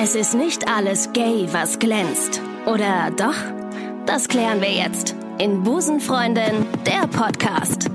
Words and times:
Es 0.00 0.14
ist 0.14 0.32
nicht 0.34 0.68
alles 0.68 1.12
gay, 1.12 1.48
was 1.50 1.76
glänzt. 1.80 2.40
Oder 2.66 3.10
doch? 3.10 3.34
Das 4.06 4.28
klären 4.28 4.60
wir 4.60 4.70
jetzt 4.70 5.16
in 5.40 5.64
Busenfreundin, 5.64 6.64
der 6.86 7.08
Podcast. 7.08 7.90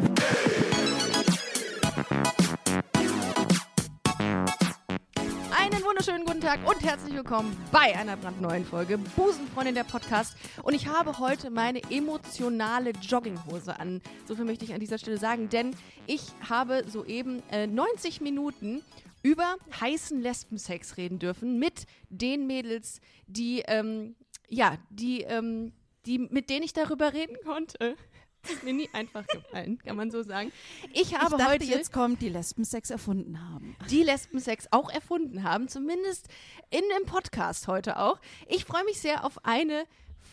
Einen 5.57 5.81
wunderschönen 5.81 6.25
guten 6.25 6.41
Tag 6.41 6.59
und 6.67 6.83
herzlich 6.83 7.13
willkommen 7.13 7.55
bei 7.71 7.95
einer 7.97 8.17
brandneuen 8.17 8.65
Folge 8.65 8.97
Busenfreundin 8.97 9.75
der 9.75 9.85
Podcast. 9.85 10.35
Und 10.61 10.73
ich 10.73 10.87
habe 10.87 11.19
heute 11.19 11.51
meine 11.51 11.79
emotionale 11.89 12.91
Jogginghose 13.01 13.79
an. 13.79 14.01
So 14.27 14.35
viel 14.35 14.43
möchte 14.43 14.65
ich 14.65 14.73
an 14.73 14.81
dieser 14.81 14.97
Stelle 14.97 15.17
sagen, 15.17 15.47
denn 15.47 15.73
ich 16.05 16.23
habe 16.49 16.83
soeben 16.85 17.41
äh, 17.49 17.65
90 17.65 18.19
Minuten 18.19 18.81
über 19.23 19.55
heißen 19.79 20.21
Lesbensex 20.21 20.97
reden 20.97 21.17
dürfen 21.17 21.57
mit 21.57 21.85
den 22.09 22.45
Mädels, 22.45 22.99
die, 23.25 23.63
ähm, 23.65 24.15
ja, 24.49 24.77
die, 24.89 25.21
ähm, 25.21 25.73
die, 26.05 26.19
mit 26.19 26.49
denen 26.49 26.63
ich 26.63 26.73
darüber 26.73 27.13
reden 27.13 27.37
konnte. 27.43 27.95
Ist 28.43 28.63
mir 28.63 28.73
nie 28.73 28.89
einfach 28.91 29.25
gefallen, 29.25 29.79
kann 29.79 29.95
man 29.95 30.11
so 30.11 30.21
sagen. 30.21 30.51
Ich 30.91 31.15
habe 31.15 31.35
ich 31.35 31.37
dachte, 31.37 31.51
heute 31.53 31.65
jetzt 31.65 31.93
kommt, 31.93 32.21
die 32.21 32.27
Lesbensex 32.27 32.89
erfunden 32.89 33.41
haben. 33.41 33.77
die 33.89 34.03
Lesbensex 34.03 34.67
auch 34.71 34.89
erfunden 34.89 35.43
haben, 35.43 35.69
zumindest 35.69 36.27
in 36.69 36.81
dem 36.97 37.05
Podcast 37.05 37.69
heute 37.69 37.97
auch. 37.99 38.19
Ich 38.49 38.65
freue 38.65 38.83
mich 38.83 38.99
sehr 38.99 39.23
auf 39.23 39.45
eine 39.45 39.85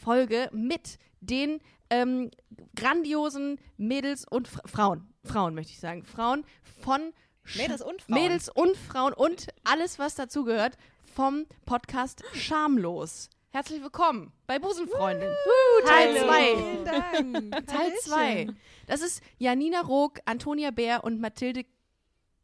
Folge 0.02 0.50
mit 0.52 0.98
den 1.20 1.60
ähm, 1.88 2.32
grandiosen 2.74 3.60
Mädels 3.76 4.24
und 4.28 4.48
Fra 4.48 4.62
Frauen, 4.66 5.06
Frauen 5.24 5.54
möchte 5.54 5.72
ich 5.72 5.80
sagen, 5.80 6.04
Frauen 6.04 6.44
von 6.82 7.12
Mädels 7.56 7.82
und 7.82 8.02
Frauen. 8.02 8.22
Mädels 8.22 8.48
und 8.48 8.76
Frauen 8.76 9.12
und 9.12 9.48
alles, 9.64 9.98
was 9.98 10.14
dazugehört 10.14 10.76
vom 11.14 11.46
Podcast 11.66 12.22
Schamlos. 12.32 13.28
Herzlich 13.50 13.82
willkommen 13.82 14.32
bei 14.46 14.60
Busenfreundin. 14.60 15.28
Uh, 15.28 15.86
Teil 15.86 16.20
Hallo. 16.20 16.28
2. 16.28 16.56
Vielen 16.56 16.84
Dank. 16.84 17.66
Teil 17.66 17.92
2. 18.02 18.48
Das 18.86 19.00
ist 19.00 19.22
Janina 19.38 19.80
Rook, 19.80 20.20
Antonia 20.24 20.70
Bär 20.70 21.02
und 21.02 21.20
Mathilde 21.20 21.64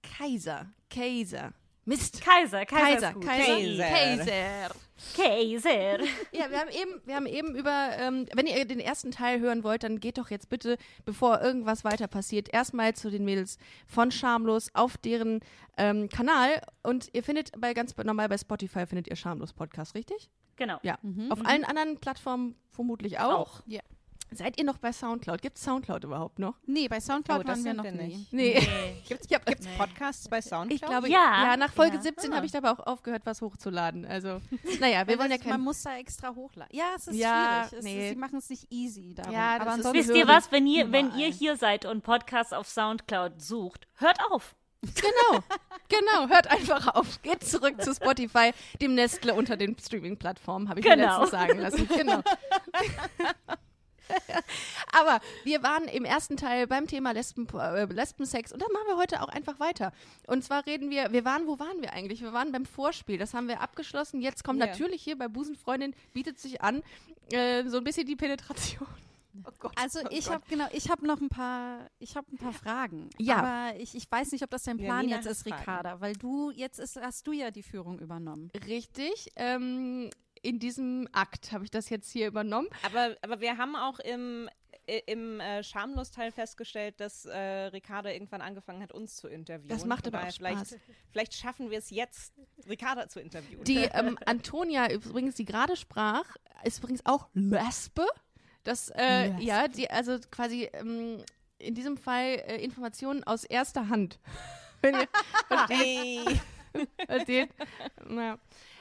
Kaiser. 0.02 0.72
Kaiser. 0.90 1.52
Mist. 1.86 2.20
Kaiser, 2.20 2.66
Kaiser, 2.66 2.84
Kaiser, 2.84 3.08
ist 3.08 3.14
gut. 3.14 3.24
Kaiser. 3.24 3.84
Kaiser. 3.84 4.74
Kaiser. 5.14 5.98
Ja, 6.32 6.50
wir 6.50 6.58
haben 6.58 6.70
eben, 6.70 7.00
wir 7.04 7.14
haben 7.14 7.26
eben 7.26 7.54
über, 7.54 7.90
ähm, 7.98 8.26
wenn 8.34 8.46
ihr 8.46 8.64
den 8.64 8.80
ersten 8.80 9.12
Teil 9.12 9.40
hören 9.40 9.62
wollt, 9.62 9.84
dann 9.84 10.00
geht 10.00 10.18
doch 10.18 10.30
jetzt 10.30 10.48
bitte, 10.48 10.78
bevor 11.04 11.40
irgendwas 11.40 11.84
weiter 11.84 12.08
passiert, 12.08 12.52
erstmal 12.52 12.94
zu 12.94 13.10
den 13.10 13.24
Mädels 13.24 13.58
von 13.86 14.10
Schamlos 14.10 14.70
auf 14.74 14.96
deren 14.98 15.40
ähm, 15.76 16.08
Kanal 16.08 16.60
und 16.82 17.08
ihr 17.12 17.22
findet 17.22 17.52
bei 17.60 17.72
ganz 17.72 17.96
normal 17.96 18.28
bei 18.28 18.38
Spotify 18.38 18.86
findet 18.86 19.08
ihr 19.08 19.16
Schamlos 19.16 19.52
Podcast, 19.52 19.94
richtig? 19.94 20.28
Genau. 20.56 20.78
Ja. 20.82 20.98
Auf 21.28 21.44
allen 21.44 21.64
anderen 21.64 21.98
Plattformen 21.98 22.56
vermutlich 22.70 23.18
auch. 23.20 23.34
Auch. 23.34 23.62
Ja. 23.66 23.82
Seid 24.32 24.58
ihr 24.58 24.64
noch 24.64 24.78
bei 24.78 24.92
Soundcloud? 24.92 25.40
Gibt 25.40 25.56
es 25.56 25.62
Soundcloud 25.64 26.02
überhaupt 26.04 26.38
noch? 26.38 26.54
Nee, 26.66 26.88
bei 26.88 27.00
Soundcloud 27.00 27.44
Oh, 27.44 27.48
waren 27.48 27.64
wir 27.64 27.74
noch 27.74 27.84
wir 27.84 27.92
nicht. 27.92 28.32
Nee. 28.32 28.60
Gibt's, 29.08 29.28
gibt's 29.28 29.66
Podcasts 29.78 30.28
bei 30.28 30.42
Soundcloud? 30.42 30.72
Ich 30.72 30.82
glaube, 30.82 31.08
Ja. 31.08 31.44
ja, 31.52 31.56
nach 31.56 31.72
Folge 31.72 31.96
Ja. 31.96 32.02
17 32.02 32.32
Ah. 32.32 32.36
habe 32.36 32.46
ich 32.46 32.56
aber 32.56 32.72
auch 32.72 32.86
aufgehört, 32.86 33.22
was 33.24 33.40
hochzuladen. 33.40 34.04
Also, 34.04 34.40
naja, 34.80 35.06
wir 35.06 35.18
wollen 35.18 35.30
ja 35.30 35.36
das- 35.36 35.46
Man 35.46 35.54
kein. 35.56 35.60
muss 35.62 35.82
da 35.82 35.96
extra 35.96 36.34
hochladen. 36.34 36.76
Ja, 36.76 36.86
es 36.96 37.06
ist 37.06 37.16
Ja, 37.16 37.66
schwierig. 37.68 37.84
Nee. 37.84 38.02
ist, 38.08 38.14
sie 38.14 38.16
machen 38.20 38.38
es 38.38 38.50
nicht 38.50 38.66
easy. 38.72 39.14
Darum. 39.14 39.32
Ja, 39.32 39.54
aber 39.56 39.66
ist- 39.66 39.72
ansonsten 39.74 39.98
Wisst 40.00 40.10
ihr 40.16 40.26
was, 40.28 40.50
wenn 40.52 40.66
ihr, 40.66 40.90
wenn 40.92 41.14
ihr 41.16 41.28
hier 41.28 41.56
seid 41.56 41.84
und 41.84 42.02
Podcasts 42.02 42.52
auf 42.52 42.68
Soundcloud 42.68 43.40
sucht, 43.40 43.86
hört 43.94 44.18
auf. 44.30 44.56
Genau, 44.82 45.42
genau, 45.88 46.28
hört 46.28 46.48
einfach 46.48 46.94
auf. 46.94 47.22
Geht 47.22 47.42
zurück 47.44 47.80
zu 47.82 47.94
Spotify, 47.94 48.52
dem 48.80 48.94
Nestle 48.94 49.34
unter 49.34 49.56
den 49.56 49.76
Streaming-Plattformen, 49.78 50.68
habe 50.68 50.80
ich 50.80 50.86
mir 50.86 50.96
Genau. 50.96 51.06
letztens 51.22 51.30
sagen 51.30 51.58
lassen. 51.60 51.88
Genau. 51.88 52.20
Aber 54.92 55.20
wir 55.44 55.62
waren 55.62 55.84
im 55.88 56.04
ersten 56.04 56.36
Teil 56.36 56.66
beim 56.66 56.86
Thema 56.86 57.12
Lesben, 57.12 57.46
äh, 57.58 57.84
Lesbensex 57.84 58.52
und 58.52 58.62
da 58.62 58.66
machen 58.72 58.86
wir 58.88 58.96
heute 58.96 59.22
auch 59.22 59.28
einfach 59.28 59.60
weiter. 59.60 59.92
Und 60.26 60.44
zwar 60.44 60.66
reden 60.66 60.90
wir, 60.90 61.12
wir 61.12 61.24
waren, 61.24 61.46
wo 61.46 61.58
waren 61.58 61.80
wir 61.80 61.92
eigentlich? 61.92 62.22
Wir 62.22 62.32
waren 62.32 62.52
beim 62.52 62.66
Vorspiel, 62.66 63.18
das 63.18 63.34
haben 63.34 63.48
wir 63.48 63.60
abgeschlossen. 63.60 64.20
Jetzt 64.20 64.44
kommt 64.44 64.60
Ja. 64.60 64.66
natürlich 64.66 65.02
hier 65.02 65.16
bei 65.18 65.28
Busenfreundin, 65.28 65.94
bietet 66.12 66.38
sich 66.38 66.62
an, 66.62 66.82
äh, 67.32 67.64
so 67.68 67.78
ein 67.78 67.84
bisschen 67.84 68.06
die 68.06 68.16
Penetration. 68.16 68.88
Oh 69.44 69.50
Gott. 69.58 69.72
Also 69.76 70.00
oh 70.02 70.08
ich 70.10 70.30
habe 70.30 70.42
genau, 70.48 70.66
ich 70.72 70.88
habe 70.90 71.06
noch 71.06 71.20
ein 71.20 71.28
paar, 71.28 71.90
ich 71.98 72.16
habe 72.16 72.26
ein 72.32 72.38
paar 72.38 72.54
Fragen. 72.54 73.10
Ja. 73.18 73.36
Aber 73.36 73.78
ich, 73.78 73.94
ich 73.94 74.10
weiß 74.10 74.32
nicht, 74.32 74.42
ob 74.42 74.50
das 74.50 74.62
dein 74.62 74.78
Plan 74.78 75.00
Janina 75.00 75.16
jetzt 75.16 75.26
ist, 75.26 75.42
Fragen. 75.42 75.60
Ricarda, 75.60 76.00
weil 76.00 76.14
du 76.14 76.50
jetzt 76.52 76.78
ist, 76.78 76.96
hast 76.96 77.26
du 77.26 77.32
ja 77.32 77.50
die 77.50 77.62
Führung 77.62 77.98
übernommen. 77.98 78.50
Richtig. 78.66 79.30
Ähm, 79.36 80.08
in 80.46 80.58
diesem 80.58 81.08
Akt 81.12 81.52
habe 81.52 81.64
ich 81.64 81.70
das 81.70 81.88
jetzt 81.90 82.10
hier 82.10 82.26
übernommen. 82.26 82.68
aber, 82.82 83.16
aber 83.22 83.40
wir 83.40 83.58
haben 83.58 83.74
auch 83.76 83.98
im, 83.98 84.48
i- 84.88 85.02
im 85.06 85.40
äh, 85.40 85.62
Schamlos-Teil 85.62 86.30
festgestellt, 86.32 87.00
dass 87.00 87.24
äh, 87.26 87.36
Ricarda 87.38 88.10
irgendwann 88.10 88.40
angefangen 88.40 88.82
hat, 88.82 88.92
uns 88.92 89.16
zu 89.16 89.28
interviewen. 89.28 89.68
Das 89.68 89.84
macht 89.84 90.06
aber 90.06 90.18
auch 90.18 90.22
daher 90.22 90.32
Spaß. 90.32 90.68
Vielleicht, 90.68 90.82
vielleicht 91.10 91.34
schaffen 91.34 91.70
wir 91.70 91.78
es 91.78 91.90
jetzt, 91.90 92.32
Ricarda 92.68 93.08
zu 93.08 93.20
interviewen. 93.20 93.64
Die 93.64 93.78
ähm, 93.92 94.18
Antonia 94.26 94.90
übrigens, 94.90 95.34
die 95.34 95.44
gerade 95.44 95.76
sprach, 95.76 96.24
ist 96.64 96.78
übrigens 96.78 97.04
auch 97.04 97.28
Lesbe. 97.34 98.06
Das, 98.64 98.90
äh, 98.90 99.28
Lesbe. 99.28 99.42
ja, 99.42 99.68
die, 99.68 99.90
also 99.90 100.18
quasi 100.30 100.64
ähm, 100.72 101.22
in 101.58 101.74
diesem 101.74 101.96
Fall 101.96 102.42
äh, 102.46 102.62
Informationen 102.62 103.24
aus 103.24 103.44
erster 103.44 103.88
Hand. 103.88 104.18
Wenn 104.82 104.94
ihr 104.94 105.08
versteht, 105.48 105.78
hey. 105.78 106.40
versteht. 107.06 107.48
Naja. 108.06 108.38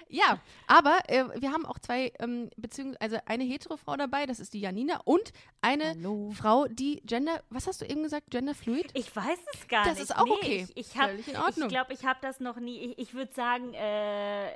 Ja, 0.07 0.39
aber 0.67 0.97
äh, 1.07 1.23
wir 1.41 1.51
haben 1.51 1.65
auch 1.65 1.79
zwei, 1.79 2.11
ähm, 2.19 2.49
beziehungsweise 2.57 2.99
also 3.01 3.17
eine 3.25 3.43
hetero 3.43 3.75
Frau 3.77 3.95
dabei, 3.97 4.25
das 4.25 4.39
ist 4.39 4.53
die 4.53 4.59
Janina, 4.61 5.01
und 5.05 5.33
eine 5.61 5.89
Hallo. 5.89 6.31
Frau, 6.31 6.65
die 6.67 7.01
Gender, 7.05 7.41
was 7.49 7.67
hast 7.67 7.81
du 7.81 7.85
eben 7.85 8.03
gesagt, 8.03 8.29
Genderfluid? 8.29 8.91
Ich 8.93 9.15
weiß 9.15 9.39
es 9.53 9.67
gar 9.67 9.83
Das 9.85 9.93
nicht. 9.95 10.03
ist 10.03 10.15
auch 10.15 10.25
nee, 10.25 10.31
okay. 10.33 10.67
Ich, 10.75 10.91
ich 10.91 10.97
hab- 10.97 11.09
Völlig 11.09 11.27
in 11.27 11.37
Ordnung. 11.37 11.67
Ich 11.67 11.73
glaube, 11.73 11.93
ich 11.93 12.05
habe 12.05 12.19
das 12.21 12.39
noch 12.39 12.57
nie. 12.57 12.77
Ich, 12.91 12.99
ich 12.99 13.13
würde 13.13 13.33
sagen, 13.33 13.73
äh, 13.73 14.49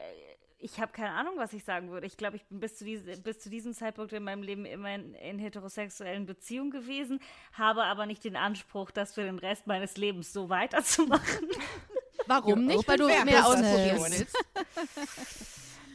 ich 0.62 0.80
habe 0.80 0.92
keine 0.92 1.12
Ahnung, 1.12 1.36
was 1.38 1.54
ich 1.54 1.64
sagen 1.64 1.90
würde. 1.90 2.06
Ich 2.06 2.18
glaube, 2.18 2.36
ich 2.36 2.46
bin 2.46 2.60
bis 2.60 2.78
zu, 2.78 2.84
diese, 2.86 3.18
bis 3.22 3.40
zu 3.40 3.50
diesem 3.50 3.74
Zeitpunkt 3.74 4.12
in 4.14 4.24
meinem 4.24 4.44
Leben 4.44 4.66
immer 4.66 4.94
in, 4.94 5.14
in 5.16 5.40
heterosexuellen 5.40 6.26
Beziehungen 6.26 6.70
gewesen, 6.70 7.22
habe 7.54 7.84
aber 7.86 8.06
nicht 8.06 8.24
den 8.26 8.36
Anspruch, 8.36 8.92
das 8.92 9.14
für 9.14 9.24
den 9.24 9.40
Rest 9.40 9.68
meines 9.68 9.96
Lebens 9.98 10.34
so 10.34 10.50
weiterzumachen. 10.50 11.48
Warum 12.30 12.66
nicht? 12.66 12.88
Weil 12.88 12.98
du 12.98 13.08
mehr 13.08 13.46
ausprobieren 13.46 14.06
willst. 14.10 14.38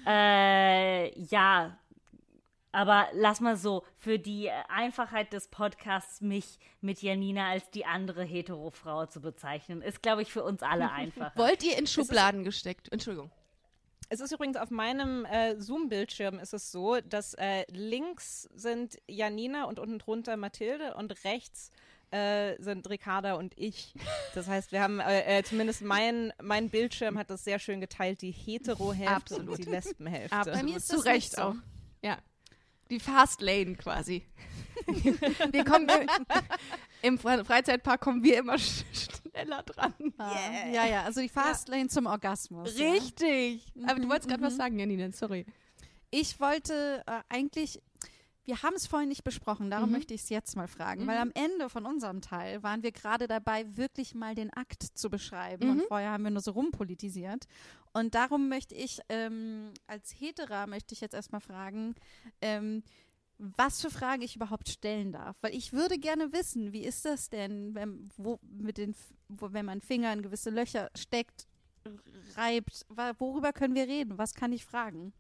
Äh, 0.07 1.19
ja. 1.19 1.79
Aber 2.73 3.09
lass 3.15 3.41
mal 3.41 3.57
so, 3.57 3.85
für 3.97 4.19
die 4.19 4.49
äh, 4.49 4.53
Einfachheit 4.69 5.33
des 5.33 5.49
Podcasts 5.49 6.21
mich 6.21 6.59
mit 6.83 7.01
Janina 7.01 7.49
als 7.49 7.71
die 7.71 7.87
andere 7.87 8.23
hetero-Frau 8.23 9.07
zu 9.07 9.23
bezeichnen, 9.23 9.81
ist, 9.81 10.03
glaube 10.03 10.21
ich, 10.21 10.31
für 10.31 10.43
uns 10.43 10.63
alle 10.63 10.91
einfach. 10.93 11.35
Wollt 11.37 11.63
ihr 11.63 11.79
in 11.79 11.87
Schubladen 11.87 12.45
gesteckt? 12.45 12.93
Entschuldigung. 12.93 13.31
Es 14.11 14.21
ist 14.21 14.33
übrigens 14.33 14.59
auf 14.59 14.71
meinem 14.71 15.25
äh, 15.25 15.59
Zoom-Bildschirm 15.59 16.39
ist 16.39 16.53
es 16.53 16.71
so, 16.71 17.01
dass 17.01 17.33
äh, 17.35 17.65
links 17.71 18.43
sind 18.55 18.99
Janina 19.09 19.65
und 19.65 19.79
unten 19.79 19.99
drunter 19.99 20.37
Mathilde 20.37 20.95
und 20.97 21.25
rechts 21.25 21.71
äh, 21.71 21.94
sind 22.59 22.89
Ricarda 22.89 23.35
und 23.35 23.59
ich. 23.59 23.95
Das 24.35 24.47
heißt, 24.47 24.73
wir 24.73 24.81
haben 24.81 25.01
äh, 25.01 25.39
äh, 25.39 25.43
zumindest 25.43 25.83
mein, 25.83 26.33
mein 26.43 26.71
Bildschirm 26.71 27.19
hat 27.19 27.31
das 27.31 27.45
sehr 27.45 27.59
schön 27.59 27.81
geteilt, 27.81 28.23
die 28.23 28.31
Hetero-Hälfte 28.31 29.37
und 29.37 29.59
die 29.59 29.65
Lesben-Hälfte. 29.65 30.37
Absolut. 30.37 30.61
Bei 30.61 30.65
mir 30.65 30.77
ist 30.77 30.89
Zu 30.89 30.97
das 30.97 31.05
Recht 31.07 31.17
nicht 31.17 31.37
so. 31.37 31.43
auch. 31.43 31.55
Ja. 32.03 32.19
Die 32.91 33.01
Fast 33.01 33.41
Lane 33.41 33.75
quasi. 33.77 34.27
wir 34.87 35.65
kommen 35.65 35.89
im 37.03 37.19
Fre 37.19 37.45
Freizeitpark 37.45 38.01
kommen 38.01 38.23
wir 38.23 38.39
immer 38.39 38.59
sch 38.59 38.85
schneller 39.31 39.63
dran. 39.63 39.95
Ah, 40.19 40.33
Ja, 40.73 40.87
ja, 40.87 41.03
also 41.03 41.21
die 41.21 41.29
Fastlane 41.29 41.89
zum 41.89 42.07
Orgasmus. 42.07 42.77
ja. 42.79 42.91
Richtig. 42.93 43.73
Aber 43.87 44.01
du 44.01 44.09
wolltest 44.09 44.29
gerade 44.29 44.43
mhm. 44.43 44.47
was 44.47 44.57
sagen, 44.57 44.79
Janine, 44.79 45.13
sorry. 45.13 45.47
Ich 46.11 46.39
wollte 46.39 47.03
äh, 47.07 47.21
eigentlich, 47.29 47.83
wir 48.45 48.63
haben 48.63 48.75
es 48.75 48.87
vorhin 48.87 49.09
nicht 49.09 49.25
besprochen, 49.25 49.71
darum 49.71 49.91
möchte 49.91 50.13
ich 50.13 50.23
es 50.23 50.29
jetzt 50.29 50.57
mal 50.57 50.69
fragen, 50.69 51.07
weil 51.07 51.19
am 51.19 51.31
Ende 51.35 51.69
von 51.71 51.87
unserem 51.87 52.21
Teil 52.21 52.63
waren 52.63 52.83
wir 52.83 52.93
gerade 52.93 53.27
dabei, 53.27 53.65
wirklich 53.77 54.15
mal 54.15 54.35
den 54.35 54.53
Akt 54.53 54.83
zu 54.83 55.09
beschreiben 55.09 55.71
und 55.71 55.83
vorher 55.89 56.11
haben 56.11 56.25
wir 56.25 56.31
nur 56.31 56.43
so 56.43 56.51
rumpolitisiert. 56.51 57.47
Und 57.93 58.15
darum 58.15 58.49
möchte 58.49 58.75
ich 58.75 59.01
ähm, 59.09 59.73
als 59.87 60.11
Hetera 60.19 60.67
möchte 60.67 60.95
ich 60.95 61.01
jetzt 61.01 61.15
erstmal 61.15 61.41
fragen, 61.41 61.95
ähm, 62.41 62.83
was 63.39 63.81
für 63.81 63.91
Fragen 63.91 64.23
ich 64.23 64.37
überhaupt 64.37 64.69
stellen 64.69 65.13
darf. 65.13 65.37
Weil 65.41 65.55
ich 65.55 65.73
würde 65.73 65.99
gerne 65.99 66.33
wissen, 66.33 66.73
wie 66.73 66.85
ist 66.85 67.05
das 67.05 67.31
denn, 67.31 67.75
wenn, 67.75 68.11
wo, 68.17 68.39
mit 68.43 68.79
den, 68.79 68.95
wo, 69.29 69.53
wenn 69.53 69.67
man 69.67 69.81
Finger 69.81 70.13
in 70.13 70.23
gewisse 70.23 70.51
Löcher 70.51 70.91
steckt, 70.97 71.47
reibt, 72.37 72.87
worüber 73.19 73.53
können 73.53 73.75
wir 73.75 73.87
reden? 73.87 74.19
Was 74.19 74.35
kann 74.35 74.53
ich 74.53 74.65
fragen? 74.65 75.13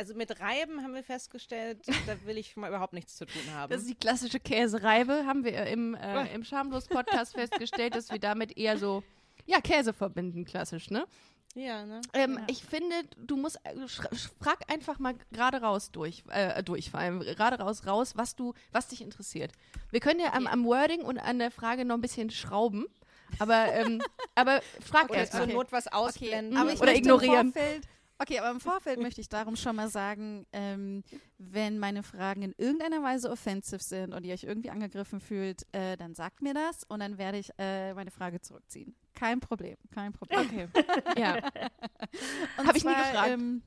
Also 0.00 0.14
mit 0.14 0.40
Reiben 0.40 0.82
haben 0.82 0.94
wir 0.94 1.04
festgestellt, 1.04 1.78
da 2.06 2.16
will 2.24 2.38
ich 2.38 2.56
mal 2.56 2.68
überhaupt 2.68 2.94
nichts 2.94 3.18
zu 3.18 3.26
tun 3.26 3.42
haben. 3.52 3.70
Das 3.70 3.82
ist 3.82 3.90
die 3.90 3.94
klassische 3.94 4.40
Käsereibe, 4.40 5.26
haben 5.26 5.44
wir 5.44 5.66
im, 5.66 5.94
äh, 5.94 6.34
im 6.34 6.42
Schamlos-Podcast 6.42 7.34
festgestellt, 7.34 7.94
dass 7.94 8.10
wir 8.10 8.18
damit 8.18 8.56
eher 8.56 8.78
so, 8.78 9.02
ja, 9.44 9.60
Käse 9.60 9.92
verbinden, 9.92 10.46
klassisch, 10.46 10.88
ne? 10.88 11.04
Ja, 11.54 11.84
ne? 11.84 12.00
Ähm, 12.14 12.38
Ja. 12.38 12.46
Ich 12.48 12.64
finde, 12.64 12.94
du 13.18 13.36
musst 13.36 13.60
äh, 13.64 13.74
frag 14.40 14.72
einfach 14.72 14.98
mal 14.98 15.16
gerade 15.32 15.60
raus 15.60 15.90
durch, 15.90 16.24
äh, 16.30 16.62
durch 16.62 16.90
vor 16.90 17.00
allem 17.00 17.20
gerade 17.20 17.58
raus 17.58 17.86
raus, 17.86 18.12
was 18.16 18.34
du, 18.34 18.54
was 18.72 18.88
dich 18.88 19.02
interessiert. 19.02 19.52
Wir 19.90 20.00
können 20.00 20.20
ja 20.20 20.32
am, 20.32 20.46
am 20.46 20.64
Wording 20.64 21.02
und 21.02 21.18
an 21.18 21.38
der 21.38 21.50
Frage 21.50 21.84
noch 21.84 21.96
ein 21.96 22.00
bisschen 22.00 22.30
schrauben, 22.30 22.86
aber 23.38 23.70
ähm, 23.74 24.00
aber 24.34 24.62
frag 24.80 25.04
Okay, 25.04 25.12
Oder 25.12 25.20
erst 25.20 25.32
zur 25.32 25.46
mal. 25.46 25.52
Not 25.52 25.72
was 25.72 25.88
ausblenden. 25.88 26.56
aber 26.56 26.72
ich 26.72 26.80
Oder 26.80 26.94
ignorieren. 26.94 27.48
Im 27.48 27.52
Vorfeld, 27.52 27.88
okay, 28.20 28.38
aber 28.38 28.50
im 28.50 28.60
Vorfeld 28.60 29.00
möchte 29.00 29.20
ich 29.20 29.28
darum 29.28 29.56
schon 29.56 29.76
mal 29.76 29.88
sagen, 29.88 30.46
ähm, 30.52 31.02
wenn 31.38 31.78
meine 31.78 32.02
Fragen 32.02 32.42
in 32.42 32.54
irgendeiner 32.58 33.02
Weise 33.02 33.30
offensive 33.30 33.82
sind 33.82 34.12
und 34.12 34.24
ihr 34.24 34.34
euch 34.34 34.44
irgendwie 34.44 34.70
angegriffen 34.70 35.20
fühlt, 35.20 35.62
äh, 35.72 35.96
dann 35.96 36.14
sagt 36.14 36.42
mir 36.42 36.54
das 36.54 36.84
und 36.84 37.00
dann 37.00 37.18
werde 37.18 37.38
ich 37.38 37.50
äh, 37.58 37.94
meine 37.94 38.10
Frage 38.10 38.40
zurückziehen. 38.40 38.94
Kein 39.14 39.40
Problem, 39.40 39.76
kein 39.90 40.12
Problem. 40.12 40.40
Okay. 40.40 40.68
ja. 41.16 41.36
Und 42.56 42.66
Hab 42.66 42.76
ich 42.76 42.84
nie 42.84 42.92
zwar, 42.92 43.02
gefragt. 43.02 43.30
Ähm, 43.30 43.62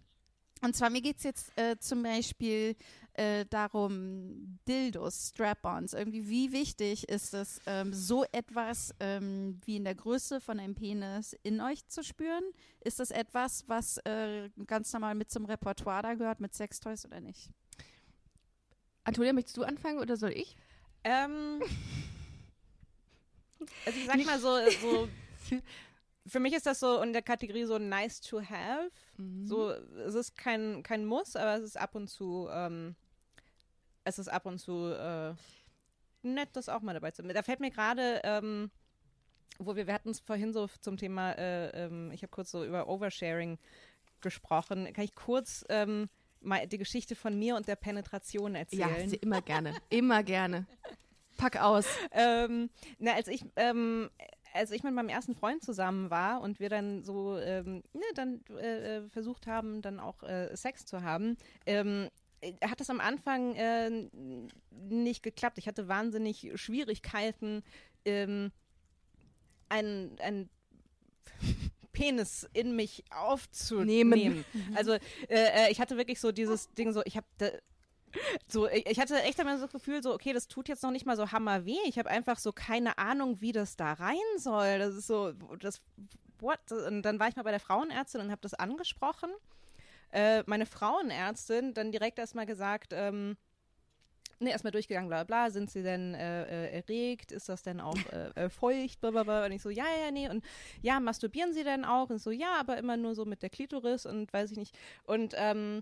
und 0.61 0.75
zwar, 0.75 0.89
mir 0.89 1.01
geht 1.01 1.17
es 1.17 1.23
jetzt 1.23 1.51
äh, 1.57 1.77
zum 1.77 2.03
Beispiel 2.03 2.75
äh, 3.13 3.45
darum, 3.45 4.59
Dildos, 4.67 5.29
Strap-ons. 5.29 5.93
Irgendwie, 5.93 6.27
wie 6.29 6.51
wichtig 6.51 7.07
ist 7.09 7.33
es, 7.33 7.61
ähm, 7.65 7.93
so 7.93 8.25
etwas 8.31 8.93
ähm, 8.99 9.59
wie 9.65 9.77
in 9.77 9.83
der 9.83 9.95
Größe 9.95 10.41
von 10.41 10.59
einem 10.59 10.75
Penis 10.75 11.35
in 11.43 11.61
euch 11.61 11.87
zu 11.87 12.03
spüren? 12.03 12.43
Ist 12.81 12.99
das 12.99 13.11
etwas, 13.11 13.63
was 13.67 13.97
äh, 13.99 14.49
ganz 14.65 14.91
normal 14.93 15.15
mit 15.15 15.31
zum 15.31 15.45
Repertoire 15.45 16.01
da 16.01 16.13
gehört, 16.15 16.39
mit 16.39 16.53
Sextoys 16.53 17.05
oder 17.05 17.21
nicht? 17.21 17.49
Antonia, 19.03 19.33
möchtest 19.33 19.57
du 19.57 19.63
anfangen 19.63 19.99
oder 19.99 20.17
soll 20.17 20.31
ich? 20.31 20.55
Ähm, 21.03 21.61
also 23.85 23.99
ich 23.99 24.05
sag 24.05 24.25
mal 24.25 24.39
so, 24.39 24.57
so, 24.81 25.09
für 26.25 26.39
mich 26.39 26.53
ist 26.53 26.65
das 26.65 26.79
so 26.79 27.01
in 27.01 27.13
der 27.13 27.21
Kategorie 27.21 27.65
so 27.65 27.77
nice 27.77 28.21
to 28.21 28.41
have. 28.41 28.89
Mhm. 29.17 29.45
So, 29.45 29.71
es 29.71 30.15
ist 30.15 30.37
kein, 30.37 30.83
kein 30.83 31.05
Muss, 31.05 31.35
aber 31.35 31.55
es 31.55 31.63
ist 31.63 31.77
ab 31.77 31.95
und 31.95 32.07
zu, 32.07 32.47
ähm, 32.51 32.95
es 34.03 34.19
ist 34.19 34.27
ab 34.27 34.45
und 34.45 34.59
zu 34.59 34.91
äh, 34.93 35.33
nett, 36.23 36.49
das 36.53 36.69
auch 36.69 36.81
mal 36.81 36.93
dabei 36.93 37.11
zu 37.11 37.23
haben. 37.23 37.33
Da 37.33 37.43
fällt 37.43 37.59
mir 37.59 37.71
gerade, 37.71 38.21
ähm, 38.23 38.71
wo 39.59 39.75
wir, 39.75 39.87
wir 39.87 39.93
hatten 39.93 40.09
es 40.09 40.19
vorhin 40.19 40.53
so 40.53 40.67
zum 40.81 40.97
Thema, 40.97 41.31
äh, 41.33 41.85
ähm, 41.85 42.11
ich 42.11 42.21
habe 42.23 42.31
kurz 42.31 42.51
so 42.51 42.63
über 42.65 42.87
Oversharing 42.87 43.57
gesprochen. 44.21 44.91
Kann 44.93 45.03
ich 45.05 45.15
kurz 45.15 45.65
ähm, 45.69 46.09
mal 46.41 46.65
die 46.67 46.77
Geschichte 46.77 47.15
von 47.15 47.37
mir 47.37 47.55
und 47.55 47.67
der 47.67 47.75
Penetration 47.75 48.53
Ja, 48.53 48.59
erzählen? 48.59 49.09
sie- 49.09 49.17
immer 49.17 49.41
gerne, 49.41 49.75
immer 49.89 50.23
gerne. 50.23 50.65
Pack 51.37 51.61
aus. 51.61 51.85
ähm, 52.11 52.69
na, 52.99 53.13
als 53.13 53.27
ich, 53.27 53.43
ähm, 53.55 54.09
als 54.53 54.71
ich 54.71 54.83
mit 54.83 54.93
meinem 54.93 55.09
ersten 55.09 55.35
Freund 55.35 55.63
zusammen 55.63 56.09
war 56.09 56.41
und 56.41 56.59
wir 56.59 56.69
dann 56.69 57.03
so, 57.03 57.37
ähm, 57.39 57.83
ne, 57.93 58.01
dann 58.15 58.41
äh, 58.57 58.97
äh, 58.97 59.09
versucht 59.09 59.47
haben, 59.47 59.81
dann 59.81 59.99
auch 59.99 60.21
äh, 60.23 60.55
Sex 60.55 60.85
zu 60.85 61.01
haben, 61.03 61.37
ähm, 61.65 62.03
äh, 62.05 62.09
hat 62.63 62.79
das 62.79 62.89
am 62.89 62.99
Anfang 62.99 63.55
äh, 63.55 64.09
nicht 64.71 65.23
geklappt. 65.23 65.57
Ich 65.57 65.67
hatte 65.67 65.87
wahnsinnig 65.87 66.51
Schwierigkeiten, 66.55 67.63
ähm, 68.05 68.51
einen, 69.69 70.19
einen 70.19 70.49
Penis 71.93 72.47
in 72.53 72.75
mich 72.75 73.03
aufzunehmen. 73.11 74.19
Nehmen. 74.19 74.45
Also 74.75 74.93
äh, 74.93 74.99
äh, 75.29 75.71
ich 75.71 75.79
hatte 75.79 75.97
wirklich 75.97 76.19
so 76.19 76.31
dieses 76.31 76.71
Ding 76.73 76.91
so, 76.91 77.01
ich 77.05 77.17
habe 77.17 77.27
so, 78.47 78.67
ich, 78.67 78.85
ich 78.85 78.99
hatte 78.99 79.21
echt 79.23 79.39
einmal 79.39 79.57
so 79.57 79.63
das 79.63 79.71
Gefühl, 79.71 80.03
so, 80.03 80.13
okay, 80.13 80.33
das 80.33 80.47
tut 80.47 80.69
jetzt 80.69 80.83
noch 80.83 80.91
nicht 80.91 81.05
mal 81.05 81.15
so 81.15 81.31
hammerweh. 81.31 81.77
Ich 81.85 81.97
habe 81.97 82.09
einfach 82.09 82.37
so 82.37 82.51
keine 82.51 82.97
Ahnung, 82.97 83.41
wie 83.41 83.51
das 83.51 83.75
da 83.75 83.93
rein 83.93 84.17
soll. 84.37 84.79
Das 84.79 84.95
ist 84.95 85.07
so, 85.07 85.33
das, 85.59 85.81
what? 86.39 86.59
Und 86.71 87.03
dann 87.03 87.19
war 87.19 87.27
ich 87.27 87.35
mal 87.35 87.43
bei 87.43 87.51
der 87.51 87.59
Frauenärztin 87.59 88.21
und 88.21 88.31
habe 88.31 88.41
das 88.41 88.53
angesprochen. 88.53 89.31
Äh, 90.13 90.43
meine 90.45 90.67
Frauenärztin 90.67 91.73
dann 91.73 91.91
direkt 91.91 92.19
erstmal 92.19 92.45
gesagt, 92.45 92.93
ähm, 92.93 93.35
ne, 94.39 94.51
erstmal 94.51 94.71
durchgegangen, 94.71 95.09
bla 95.09 95.23
bla, 95.23 95.49
sind 95.49 95.71
sie 95.71 95.81
denn 95.81 96.13
äh, 96.13 96.43
äh, 96.43 96.77
erregt? 96.77 97.31
Ist 97.31 97.49
das 97.49 97.63
denn 97.63 97.81
auch 97.81 97.97
äh, 98.11 98.45
äh, 98.45 98.49
feucht? 98.49 99.01
Bla, 99.01 99.09
bla, 99.09 99.23
bla. 99.23 99.45
Und 99.45 99.51
ich 99.53 99.61
so, 99.63 99.71
ja, 99.71 99.85
ja, 100.03 100.11
nee. 100.11 100.29
Und 100.29 100.45
ja, 100.81 100.99
masturbieren 100.99 101.53
sie 101.53 101.63
denn 101.63 101.83
auch? 101.83 102.11
Und 102.11 102.19
so, 102.19 102.29
ja, 102.29 102.55
aber 102.59 102.77
immer 102.77 102.95
nur 102.95 103.15
so 103.15 103.25
mit 103.25 103.41
der 103.41 103.49
Klitoris 103.49 104.05
und 104.05 104.31
weiß 104.31 104.51
ich 104.51 104.57
nicht. 104.57 104.77
Und 105.03 105.33
ähm, 105.35 105.81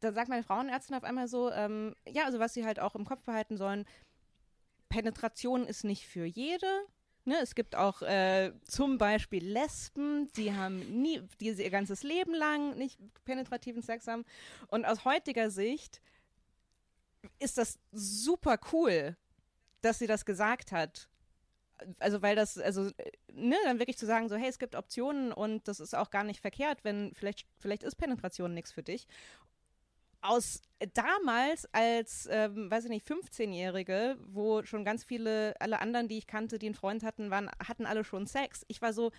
dann 0.00 0.14
sagt 0.14 0.28
meine 0.28 0.42
Frauenärztin 0.42 0.96
auf 0.96 1.04
einmal 1.04 1.28
so, 1.28 1.52
ähm, 1.52 1.94
ja, 2.08 2.24
also 2.24 2.40
was 2.40 2.54
sie 2.54 2.64
halt 2.64 2.80
auch 2.80 2.96
im 2.96 3.04
Kopf 3.04 3.22
behalten 3.22 3.56
sollen, 3.56 3.84
Penetration 4.88 5.66
ist 5.66 5.84
nicht 5.84 6.06
für 6.06 6.24
jede. 6.24 6.66
Ne, 7.24 7.36
es 7.40 7.54
gibt 7.54 7.76
auch 7.76 8.02
äh, 8.02 8.52
zum 8.64 8.98
Beispiel 8.98 9.44
Lesben, 9.44 10.28
die 10.32 10.52
haben 10.52 10.80
nie, 11.00 11.22
die 11.40 11.50
ihr 11.50 11.70
ganzes 11.70 12.02
Leben 12.02 12.34
lang 12.34 12.76
nicht 12.76 12.98
penetrativen 13.24 13.80
Sex 13.80 14.08
haben. 14.08 14.24
Und 14.66 14.84
aus 14.84 15.04
heutiger 15.04 15.48
Sicht 15.50 16.00
ist 17.38 17.58
das 17.58 17.78
super 17.92 18.58
cool, 18.72 19.16
dass 19.82 20.00
sie 20.00 20.08
das 20.08 20.24
gesagt 20.24 20.72
hat. 20.72 21.08
Also 22.00 22.22
weil 22.22 22.34
das, 22.34 22.58
also, 22.58 22.90
ne, 23.32 23.56
dann 23.64 23.78
wirklich 23.78 23.98
zu 23.98 24.06
sagen, 24.06 24.28
so, 24.28 24.34
hey, 24.34 24.48
es 24.48 24.58
gibt 24.58 24.74
Optionen 24.74 25.32
und 25.32 25.68
das 25.68 25.78
ist 25.78 25.94
auch 25.94 26.10
gar 26.10 26.24
nicht 26.24 26.40
verkehrt, 26.40 26.82
wenn 26.82 27.14
vielleicht, 27.14 27.46
vielleicht 27.58 27.84
ist 27.84 27.96
Penetration 27.96 28.52
nichts 28.52 28.72
für 28.72 28.82
dich 28.82 29.06
aus 30.22 30.62
damals 30.94 31.68
als, 31.72 32.28
ähm, 32.30 32.70
weiß 32.70 32.84
ich 32.84 32.90
nicht, 32.90 33.06
15-Jährige, 33.06 34.16
wo 34.26 34.62
schon 34.64 34.84
ganz 34.84 35.04
viele, 35.04 35.54
alle 35.60 35.80
anderen, 35.80 36.08
die 36.08 36.18
ich 36.18 36.26
kannte, 36.26 36.58
die 36.58 36.66
einen 36.66 36.74
Freund 36.74 37.04
hatten, 37.04 37.30
waren, 37.30 37.50
hatten 37.66 37.86
alle 37.86 38.04
schon 38.04 38.26
Sex. 38.26 38.64
Ich 38.68 38.82
war 38.82 38.92
so, 38.92 39.12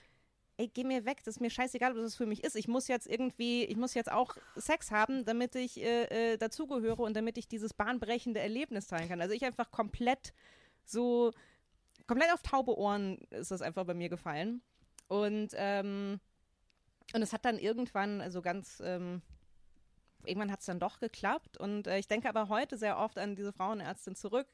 ey, 0.57 0.67
geh 0.67 0.83
mir 0.83 1.05
weg, 1.05 1.23
das 1.23 1.35
ist 1.35 1.41
mir 1.41 1.49
scheißegal, 1.49 1.95
was 1.95 2.03
das 2.03 2.15
für 2.15 2.25
mich 2.25 2.43
ist. 2.43 2.55
Ich 2.55 2.67
muss 2.67 2.87
jetzt 2.87 3.07
irgendwie, 3.07 3.63
ich 3.65 3.77
muss 3.77 3.93
jetzt 3.93 4.11
auch 4.11 4.35
Sex 4.55 4.91
haben, 4.91 5.25
damit 5.25 5.55
ich 5.55 5.81
äh, 5.81 6.33
äh, 6.33 6.37
dazugehöre 6.37 7.01
und 7.01 7.15
damit 7.15 7.37
ich 7.37 7.47
dieses 7.47 7.73
bahnbrechende 7.73 8.39
Erlebnis 8.39 8.87
teilen 8.87 9.09
kann. 9.09 9.21
Also 9.21 9.33
ich 9.33 9.45
einfach 9.45 9.71
komplett 9.71 10.33
so, 10.85 11.31
komplett 12.07 12.33
auf 12.33 12.41
taube 12.41 12.77
Ohren 12.77 13.17
ist 13.29 13.51
das 13.51 13.61
einfach 13.61 13.85
bei 13.85 13.93
mir 13.93 14.09
gefallen. 14.09 14.61
Und, 15.07 15.49
ähm, 15.55 16.19
und 17.13 17.21
es 17.21 17.33
hat 17.33 17.45
dann 17.45 17.57
irgendwann, 17.57 18.21
also 18.21 18.41
ganz, 18.41 18.81
ähm, 18.85 19.21
irgendwann 20.25 20.51
hat 20.51 20.59
es 20.61 20.65
dann 20.65 20.79
doch 20.79 20.99
geklappt. 20.99 21.57
Und 21.57 21.87
äh, 21.87 21.99
ich 21.99 22.07
denke 22.07 22.29
aber 22.29 22.49
heute 22.49 22.77
sehr 22.77 22.97
oft 22.97 23.17
an 23.17 23.35
diese 23.35 23.53
Frauenärztin 23.53 24.15
zurück, 24.15 24.47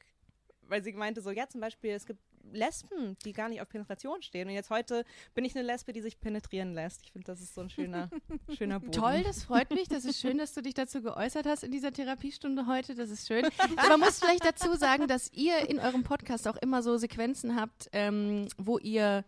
weil 0.62 0.82
sie 0.82 0.92
meinte 0.92 1.20
so, 1.20 1.30
ja, 1.30 1.48
zum 1.48 1.60
Beispiel, 1.60 1.90
es 1.90 2.06
gibt 2.06 2.20
Lesben, 2.52 3.16
die 3.24 3.32
gar 3.32 3.48
nicht 3.48 3.60
auf 3.60 3.68
Penetration 3.68 4.22
stehen. 4.22 4.48
Und 4.48 4.54
jetzt 4.54 4.70
heute 4.70 5.04
bin 5.34 5.44
ich 5.44 5.54
eine 5.54 5.64
Lesbe, 5.66 5.92
die 5.92 6.00
sich 6.00 6.20
penetrieren 6.20 6.72
lässt. 6.74 7.02
Ich 7.04 7.12
finde, 7.12 7.26
das 7.26 7.40
ist 7.40 7.54
so 7.54 7.60
ein 7.60 7.70
schöner, 7.70 8.10
schöner 8.56 8.80
Boden. 8.80 8.92
Toll, 8.92 9.22
das 9.22 9.44
freut 9.44 9.70
mich. 9.70 9.88
Das 9.88 10.04
ist 10.04 10.20
schön, 10.20 10.38
dass 10.38 10.54
du 10.54 10.62
dich 10.62 10.74
dazu 10.74 11.02
geäußert 11.02 11.46
hast 11.46 11.64
in 11.64 11.70
dieser 11.70 11.92
Therapiestunde 11.92 12.66
heute. 12.66 12.94
Das 12.94 13.10
ist 13.10 13.28
schön. 13.28 13.46
Man 13.76 14.00
muss 14.00 14.18
vielleicht 14.18 14.44
dazu 14.44 14.74
sagen, 14.76 15.06
dass 15.06 15.32
ihr 15.32 15.68
in 15.68 15.78
eurem 15.78 16.02
Podcast 16.02 16.48
auch 16.48 16.56
immer 16.56 16.82
so 16.82 16.96
Sequenzen 16.96 17.56
habt, 17.56 17.88
ähm, 17.92 18.48
wo 18.56 18.78
ihr 18.78 19.24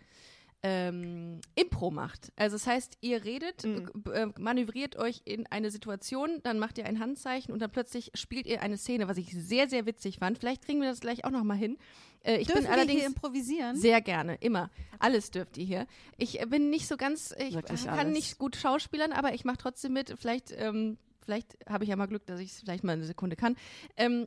ähm, 0.63 1.41
Impro 1.57 1.91
macht. 1.91 2.33
Also 2.37 2.55
das 2.57 2.67
heißt, 2.67 2.99
ihr 3.01 3.25
redet, 3.25 3.65
Mhm. 3.65 3.91
äh, 4.13 4.27
manövriert 4.39 4.97
euch 4.97 5.23
in 5.25 5.47
eine 5.49 5.71
Situation, 5.71 6.41
dann 6.45 6.59
macht 6.59 6.79
ihr 6.79 6.87
ein 6.87 7.01
Handzeichen 7.01 7.53
und 7.53 7.61
dann 7.61 7.71
plötzlich 7.73 8.13
spielt 8.15 8.47
ihr 8.47 8.63
eine 8.63 8.77
Szene, 8.79 9.09
was 9.09 9.17
ich 9.17 9.33
sehr, 9.33 9.69
sehr 9.69 9.87
witzig 9.87 10.19
fand. 10.19 10.39
Vielleicht 10.39 10.65
kriegen 10.65 10.81
wir 10.81 10.89
das 10.89 11.01
gleich 11.01 11.25
auch 11.25 11.31
noch 11.31 11.43
mal 11.45 11.57
hin. 11.57 11.79
Äh, 12.25 12.37
ich 12.39 12.47
Dürfen 12.47 12.63
bin 12.65 12.73
allerdings 12.73 13.01
hier 13.01 13.07
improvisieren? 13.09 13.77
sehr 13.77 14.01
gerne, 14.01 14.37
immer. 14.37 14.71
Alles 15.01 15.33
dürft 15.33 15.57
ihr 15.59 15.65
hier. 15.65 15.87
Ich 16.17 16.41
äh, 16.41 16.47
bin 16.47 16.71
nicht 16.71 16.87
so 16.87 16.97
ganz, 16.97 17.35
ich 17.39 17.55
Wirklich 17.55 17.85
kann 17.87 17.99
alles. 17.99 18.13
nicht 18.13 18.39
gut 18.39 18.55
schauspielern, 18.55 19.13
aber 19.13 19.35
ich 19.35 19.45
mache 19.45 19.59
trotzdem 19.59 19.93
mit. 19.95 20.15
Vielleicht, 20.17 20.53
ähm, 20.57 20.97
vielleicht 21.25 21.57
habe 21.69 21.83
ich 21.83 21.91
ja 21.91 21.97
mal 21.97 22.07
Glück, 22.07 22.25
dass 22.27 22.39
ich 22.39 22.51
es 22.53 22.61
vielleicht 22.61 22.85
mal 22.85 22.93
eine 22.93 23.05
Sekunde 23.05 23.35
kann. 23.35 23.57
Ähm, 23.97 24.23
äh, 24.23 24.27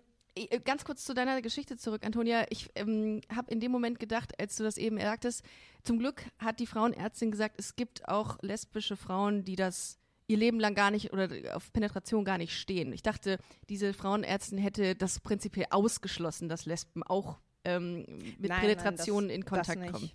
ganz 0.63 0.83
kurz 0.85 1.03
zu 1.05 1.13
deiner 1.13 1.41
Geschichte 1.41 1.77
zurück, 1.77 2.05
Antonia. 2.05 2.45
Ich 2.49 2.69
ähm, 2.75 3.21
habe 3.33 3.51
in 3.51 3.59
dem 3.59 3.71
Moment 3.71 3.99
gedacht, 3.99 4.39
als 4.39 4.55
du 4.57 4.63
das 4.63 4.77
eben 4.77 4.99
sagtest, 4.99 5.43
zum 5.83 5.99
Glück 5.99 6.23
hat 6.37 6.59
die 6.59 6.67
Frauenärztin 6.67 7.31
gesagt, 7.31 7.55
es 7.59 7.75
gibt 7.75 8.07
auch 8.07 8.37
lesbische 8.41 8.95
Frauen, 8.97 9.43
die 9.45 9.55
das 9.55 9.97
ihr 10.27 10.37
Leben 10.37 10.59
lang 10.59 10.73
gar 10.73 10.89
nicht 10.91 11.13
oder 11.13 11.29
auf 11.55 11.71
Penetration 11.71 12.25
gar 12.25 12.37
nicht 12.39 12.57
stehen. 12.57 12.91
Ich 12.93 13.03
dachte, 13.03 13.37
diese 13.69 13.93
Frauenärztin 13.93 14.57
hätte 14.57 14.95
das 14.95 15.19
prinzipiell 15.19 15.67
ausgeschlossen, 15.69 16.49
dass 16.49 16.65
Lesben 16.65 17.03
auch 17.03 17.37
ähm, 17.63 18.05
mit 18.39 18.49
Nein, 18.49 18.61
Penetration 18.61 19.27
nein, 19.27 19.35
in 19.35 19.41
das- 19.41 19.49
Kontakt 19.49 19.69
das 19.69 19.77
nicht. 19.77 19.93
kommen. 19.93 20.11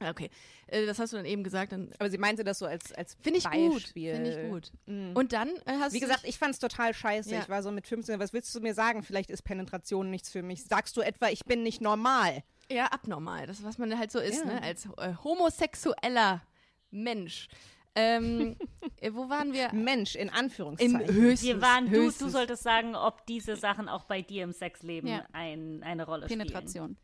Okay, 0.00 0.30
äh, 0.68 0.86
das 0.86 0.98
hast 0.98 1.12
du 1.12 1.16
dann 1.16 1.26
eben 1.26 1.42
gesagt. 1.42 1.72
Dann 1.72 1.90
Aber 1.98 2.08
sie 2.10 2.18
meinte 2.18 2.44
das 2.44 2.58
so 2.60 2.66
als, 2.66 2.92
als 2.92 3.16
finde 3.20 3.38
ich 3.38 3.50
gut. 3.50 3.74
Beispiel. 3.74 4.14
Finde 4.14 4.30
ich 4.44 4.50
gut. 4.50 4.72
Mhm. 4.86 5.12
Und 5.14 5.32
dann 5.32 5.48
äh, 5.66 5.72
hast 5.80 5.92
Wie 5.92 6.00
du 6.00 6.06
gesagt, 6.06 6.24
ich 6.24 6.38
fand 6.38 6.54
es 6.54 6.60
total 6.60 6.94
scheiße. 6.94 7.30
Ja. 7.34 7.40
Ich 7.42 7.48
war 7.48 7.62
so 7.62 7.70
mit 7.72 7.86
15, 7.86 8.20
was 8.20 8.32
willst 8.32 8.54
du 8.54 8.60
mir 8.60 8.74
sagen? 8.74 9.02
Vielleicht 9.02 9.30
ist 9.30 9.42
Penetration 9.42 10.10
nichts 10.10 10.30
für 10.30 10.42
mich. 10.42 10.64
Sagst 10.64 10.96
du 10.96 11.00
etwa, 11.00 11.28
ich 11.28 11.44
bin 11.44 11.62
nicht 11.62 11.80
normal? 11.80 12.42
ja 12.70 12.84
abnormal. 12.86 13.46
Das 13.46 13.58
ist, 13.60 13.64
was 13.64 13.78
man 13.78 13.98
halt 13.98 14.12
so 14.12 14.18
ist, 14.18 14.44
Ja. 14.44 14.52
ne? 14.52 14.62
Als 14.62 14.86
äh, 14.98 15.14
homosexueller 15.24 16.42
Mensch. 16.90 17.48
Ähm, 17.94 18.56
äh, 19.00 19.10
wo 19.14 19.28
waren 19.28 19.52
wir? 19.54 19.72
Mensch, 19.72 20.14
in 20.14 20.28
Im 20.28 20.34
Anführungszeichen. 20.34 21.00
höchstens. 21.08 21.42
Wir 21.48 21.62
waren, 21.62 21.86
du, 21.86 21.92
du 21.92 21.98
höchstens. 22.02 22.32
solltest 22.32 22.62
sagen, 22.62 22.94
ob 22.94 23.26
diese 23.26 23.56
Sachen 23.56 23.88
auch 23.88 24.04
bei 24.04 24.22
dir 24.22 24.44
im 24.44 24.52
Sexleben 24.52 25.08
Ja. 25.08 25.24
ein, 25.32 25.82
eine 25.82 26.04
Rolle 26.06 26.26
spielen. 26.26 26.40
Penetration. 26.40 26.96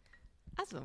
Also, 0.57 0.83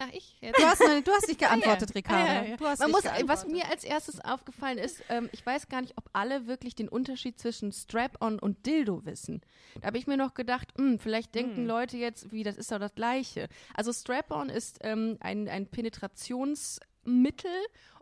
Ach, 0.00 0.08
ich 0.12 0.36
jetzt. 0.40 0.56
Du 0.58 0.62
hast, 0.64 0.80
noch- 0.80 1.02
du 1.02 1.10
hast 1.10 1.26
nicht 1.26 1.40
geantwortet, 1.40 1.90
Ah, 1.90 1.94
Ricardo. 1.94 2.32
ja, 2.32 2.44
ja. 2.44 2.56
Du 2.56 2.66
hast 2.66 2.78
Man 2.78 2.90
muss, 2.92 3.02
was 3.24 3.46
mir 3.48 3.68
als 3.68 3.82
erstes 3.82 4.20
aufgefallen 4.20 4.78
ist, 4.78 5.02
ähm, 5.08 5.28
ich 5.32 5.44
weiß 5.44 5.68
gar 5.68 5.80
nicht, 5.80 5.94
ob 5.96 6.08
alle 6.12 6.46
wirklich 6.46 6.74
den 6.76 6.88
Unterschied 6.88 7.38
zwischen 7.40 7.72
Strap-on 7.72 8.38
und 8.38 8.64
Dildo 8.66 9.04
wissen. 9.04 9.40
Da 9.80 9.88
habe 9.88 9.98
ich 9.98 10.06
mir 10.06 10.16
noch 10.16 10.34
gedacht, 10.34 10.72
hm, 10.78 10.98
vielleicht 11.00 11.34
denken 11.34 11.66
Leute 11.66 11.96
jetzt, 11.96 12.30
wie, 12.30 12.44
das 12.44 12.56
ist 12.56 12.70
doch 12.70 12.78
das 12.78 12.94
Gleiche. 12.94 13.48
Also 13.74 13.92
Strap-on 13.92 14.50
ist 14.50 14.78
ähm, 14.82 15.16
ein, 15.20 15.48
ein 15.48 15.66
Penetrationsmittel, 15.66 17.50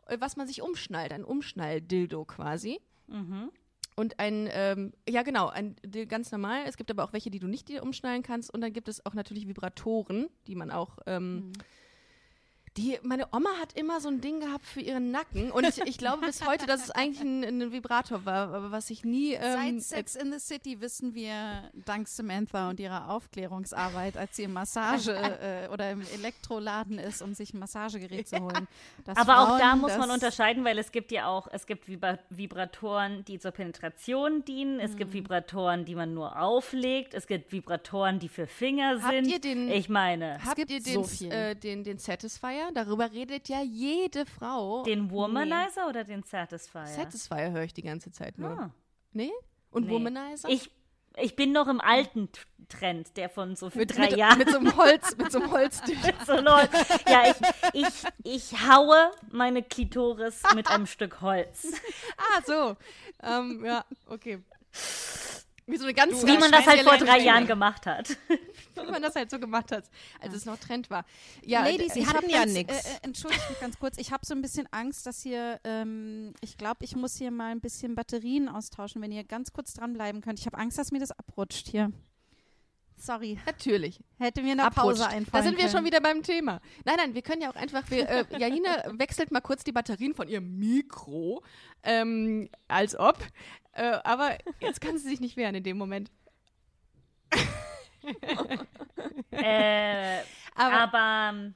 äh, 0.07 0.17
was 0.21 0.37
man 0.37 0.47
sich 0.47 0.63
umschnallt, 0.63 1.13
ein 1.13 1.25
Umschnall-Dildo 1.25 2.25
quasi. 2.25 2.81
Und 3.99 4.19
ein, 4.19 4.49
ähm, 4.53 4.93
ja 5.09 5.23
genau, 5.23 5.49
ein 5.49 5.77
ganz 6.09 6.31
normal. 6.33 6.65
Es 6.67 6.77
gibt 6.77 6.91
aber 6.91 7.05
auch 7.05 7.13
welche, 7.15 7.31
die 7.31 7.39
du 7.39 7.47
nicht 7.47 7.69
dir 7.69 7.83
umschnallen 7.83 8.23
kannst. 8.23 8.53
Und 8.53 8.61
dann 8.61 8.73
gibt 8.73 8.89
es 8.89 9.07
auch 9.07 9.15
natürlich 9.15 9.49
Vibratoren, 9.49 10.29
die 10.47 10.55
man 10.57 10.71
auch 10.71 10.99
ähm, 11.07 11.53
die, 12.77 12.99
meine 13.03 13.27
Oma 13.33 13.49
hat 13.61 13.73
immer 13.75 14.01
so 14.01 14.09
ein 14.09 14.21
Ding 14.21 14.41
gehabt 14.41 14.65
für 14.67 14.81
ihren 14.81 15.11
Nacken 15.11 15.51
und 15.51 15.65
ich, 15.67 15.79
ich 15.87 15.99
glaube 15.99 16.27
bis 16.27 16.47
heute, 16.47 16.67
dass 16.67 16.83
es 16.85 16.91
eigentlich 16.91 17.21
ein, 17.23 17.43
ein 17.45 17.73
Vibrator 17.73 18.25
war, 18.25 18.53
aber 18.53 18.71
was 18.71 18.91
ich 18.91 19.05
nie. 19.05 19.33
Ähm, 19.35 19.81
Seit 19.81 20.07
Sex 20.07 20.15
in 20.17 20.33
the 20.33 20.39
City 20.39 20.81
wissen 20.81 21.15
wir, 21.15 21.71
dank 21.75 22.07
Samantha 22.09 22.69
und 22.71 22.79
ihrer 22.81 23.09
Aufklärungsarbeit, 23.11 24.17
als 24.17 24.37
sie 24.37 24.45
im 24.45 24.53
Massage 24.53 25.13
äh, 25.15 25.69
oder 25.73 25.91
im 25.91 26.03
Elektroladen 26.15 26.99
ist, 26.99 27.23
um 27.23 27.35
sich 27.35 27.55
ein 27.55 27.59
Massagegerät 27.61 28.29
zu 28.29 28.39
holen. 28.41 28.69
Aber 29.15 29.41
auch 29.41 29.59
da 29.59 29.71
Frauen 29.71 29.81
muss 29.81 29.97
man 29.97 30.11
unterscheiden, 30.11 30.65
weil 30.65 30.79
es 30.79 30.93
gibt 30.93 31.13
ja 31.13 31.27
auch, 31.29 31.49
es 31.53 31.67
gibt 31.67 31.89
Vibra 31.89 32.19
Vibratoren, 32.31 33.25
die 33.25 33.39
zur 33.39 33.53
Penetration 33.53 34.45
dienen, 34.45 34.81
es 34.81 34.93
Mhm. 34.93 34.97
gibt 34.97 35.13
Vibratoren, 35.13 35.85
die 35.85 35.95
man 35.95 36.15
nur 36.15 36.41
auflegt, 36.41 37.15
es 37.15 37.27
gibt 37.27 37.53
Vibratoren, 37.53 38.19
die 38.19 38.29
für 38.29 38.47
Finger 38.47 39.01
Habt 39.03 39.13
sind. 39.15 39.27
ihr 39.29 39.41
den- 39.41 39.69
ich 39.71 39.89
meine, 39.89 40.39
Habt 40.45 40.57
gibt 40.57 40.71
ihr 40.71 40.81
so 40.83 41.03
den, 41.03 41.05
viel. 41.05 41.33
äh, 41.33 41.55
den, 41.55 41.85
den 41.85 41.99
Satisfier? 41.99 42.66
Darüber 42.75 43.11
redet 43.13 43.49
ja 43.49 43.61
jede 43.63 44.27
Frau. 44.27 44.83
den 44.85 45.11
Womanizer 45.11 45.89
oder 45.89 46.05
den 46.05 46.23
Satisfier? 46.23 46.87
Satisfier 46.87 47.51
höre 47.51 47.63
ich 47.65 47.75
die 47.75 47.83
ganze 47.83 48.11
Zeit 48.13 48.39
nur. 48.39 48.51
Ah. 48.51 48.71
Nee? 49.13 49.33
Und 49.71 49.87
Nee. 49.87 49.93
Womanizer? 49.93 50.49
Ich, 50.49 50.71
ich 51.17 51.35
bin 51.37 51.53
noch 51.53 51.69
im 51.69 51.81
alten 51.81 52.29
Trend, 52.69 53.17
der 53.17 53.29
von 53.31 53.57
so 53.57 53.71
mit, 53.75 53.97
drei 53.97 54.11
mit, 54.11 54.17
Jahren. 54.17 54.39
mit 54.39 54.51
so 54.51 54.59
einem 54.59 54.77
Holz, 54.77 55.17
mit 55.17 55.33
so 55.33 55.41
einem 55.41 55.51
Holz. 55.53 55.81
so 56.27 56.35
läuft. 56.35 56.73
Ja, 57.09 57.31
ich, 57.73 57.83
ich, 57.83 58.53
ich 58.53 58.69
haue 58.69 59.11
meine 59.31 59.63
Klitoris 59.63 60.43
mit 60.55 60.69
einem 60.69 60.87
Stück 60.87 61.21
Holz. 61.23 61.73
ah, 62.17 62.43
so. 62.45 62.77
Ähm, 63.23 63.65
ja, 63.65 63.85
okay. 64.09 64.41
Wie 65.69 65.77
so 65.77 65.85
eine 65.85 65.95
ganz 65.95 66.25
Wie 66.25 66.39
man 66.39 66.53
das 66.53 66.65
halt 66.67 66.83
vor 66.83 66.97
drei 66.97 67.19
Jahren 67.19 67.47
gemacht 67.47 67.87
hat. 67.87 68.17
Wie 68.75 68.91
man 68.91 69.03
das 69.03 69.17
halt 69.17 69.31
so 69.31 69.41
gemacht 69.41 69.73
hat, 69.73 69.85
als 70.21 70.35
es 70.35 70.45
noch 70.45 70.59
Trend 70.59 70.91
war. 70.91 71.05
Ja, 71.45 71.65
Ladies, 71.65 71.97
äh, 71.97 72.01
ich 72.01 72.07
hatten 72.07 72.19
habe 72.19 72.31
ja 72.31 72.47
nix. 72.47 72.73
Äh, 72.73 72.77
äh, 72.77 72.99
entschuldigt 73.03 73.51
mich 73.51 73.59
ganz 73.61 73.79
kurz. 73.79 73.99
Ich 73.99 74.13
habe 74.13 74.25
so 74.25 74.35
ein 74.35 74.43
bisschen 74.43 74.69
Angst, 74.71 75.07
dass 75.07 75.23
hier, 75.23 75.59
ähm, 75.65 76.35
ich 76.41 76.57
glaube, 76.57 76.85
ich 76.85 76.95
muss 76.95 77.17
hier 77.17 77.33
mal 77.33 77.51
ein 77.51 77.61
bisschen 77.61 77.97
Batterien 77.97 78.49
austauschen, 78.49 79.03
wenn 79.03 79.11
ihr 79.11 79.25
ganz 79.25 79.53
kurz 79.53 79.75
dranbleiben 79.75 80.21
könnt. 80.21 80.39
Ich 80.39 80.47
habe 80.47 80.57
Angst, 80.57 80.79
dass 80.79 80.93
mir 80.93 81.01
das 81.01 81.11
abrutscht 81.11 81.69
hier. 81.69 81.91
Sorry, 82.99 83.39
natürlich. 83.47 84.01
hätte 84.19 84.43
mir 84.43 84.53
eine 84.53 84.65
abrutscht. 84.65 85.01
Pause 85.01 85.09
einfallen 85.09 85.27
Da 85.33 85.43
sind 85.43 85.53
wir 85.59 85.65
können. 85.65 85.71
schon 85.77 85.85
wieder 85.85 86.01
beim 86.01 86.23
Thema. 86.23 86.61
Nein, 86.85 86.97
nein, 86.97 87.15
wir 87.15 87.23
können 87.23 87.43
ja 87.43 87.51
auch 87.51 87.57
einfach, 87.57 87.89
wir, 87.91 88.09
äh, 88.09 88.25
Janina 88.39 88.85
wechselt 88.99 89.31
mal 89.31 89.41
kurz 89.41 89.65
die 89.65 89.73
Batterien 89.73 90.15
von 90.15 90.29
ihrem 90.29 90.59
Mikro, 90.59 91.43
ähm, 91.83 92.49
als 92.69 92.99
ob. 92.99 93.19
Äh, 93.73 93.99
aber 94.05 94.39
jetzt 94.61 94.81
kann 94.81 94.97
sie 94.99 95.09
sich 95.09 95.21
nicht 95.21 95.37
wehren 95.37 95.55
in 95.55 95.63
dem 95.63 95.77
Moment. 95.77 96.11
äh, 99.31 100.21
Aber, 100.55 100.81
aber 100.81 101.31
ähm, 101.37 101.55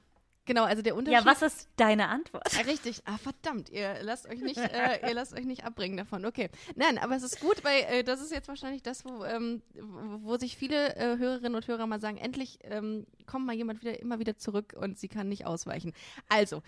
genau, 0.53 0.63
also 0.65 0.81
der 0.81 0.95
Unterschied. 0.95 1.19
ja, 1.19 1.25
was 1.25 1.41
ist 1.41 1.69
deine 1.77 2.07
Antwort? 2.09 2.43
Ah, 2.57 2.61
Richtig, 2.61 3.01
ah 3.05 3.17
verdammt, 3.17 3.69
ihr 3.69 3.97
lasst 4.03 4.27
euch 4.27 4.41
nicht, 4.41 4.57
äh, 4.57 4.99
ihr 5.07 5.13
lasst 5.13 5.33
euch 5.33 5.45
nicht 5.45 5.63
abbringen 5.63 5.97
davon. 5.97 6.25
Okay, 6.25 6.49
nein, 6.75 6.97
aber 6.97 7.15
es 7.15 7.23
ist 7.23 7.39
gut, 7.39 7.63
weil 7.63 7.81
äh, 7.89 8.03
das 8.03 8.21
ist 8.21 8.31
jetzt 8.31 8.47
wahrscheinlich 8.47 8.83
das, 8.83 9.05
wo, 9.05 9.23
ähm, 9.23 9.61
wo 9.73 10.37
sich 10.37 10.57
viele 10.57 10.95
äh, 10.95 11.17
Hörerinnen 11.17 11.55
und 11.55 11.67
Hörer 11.67 11.87
mal 11.87 11.99
sagen, 12.01 12.17
endlich 12.17 12.59
ähm, 12.63 13.05
kommt 13.25 13.45
mal 13.45 13.55
jemand 13.55 13.81
wieder 13.81 13.99
immer 13.99 14.19
wieder 14.19 14.37
zurück 14.37 14.73
und 14.77 14.99
sie 14.99 15.07
kann 15.07 15.27
nicht 15.29 15.45
ausweichen. 15.45 15.93
Also, 16.29 16.61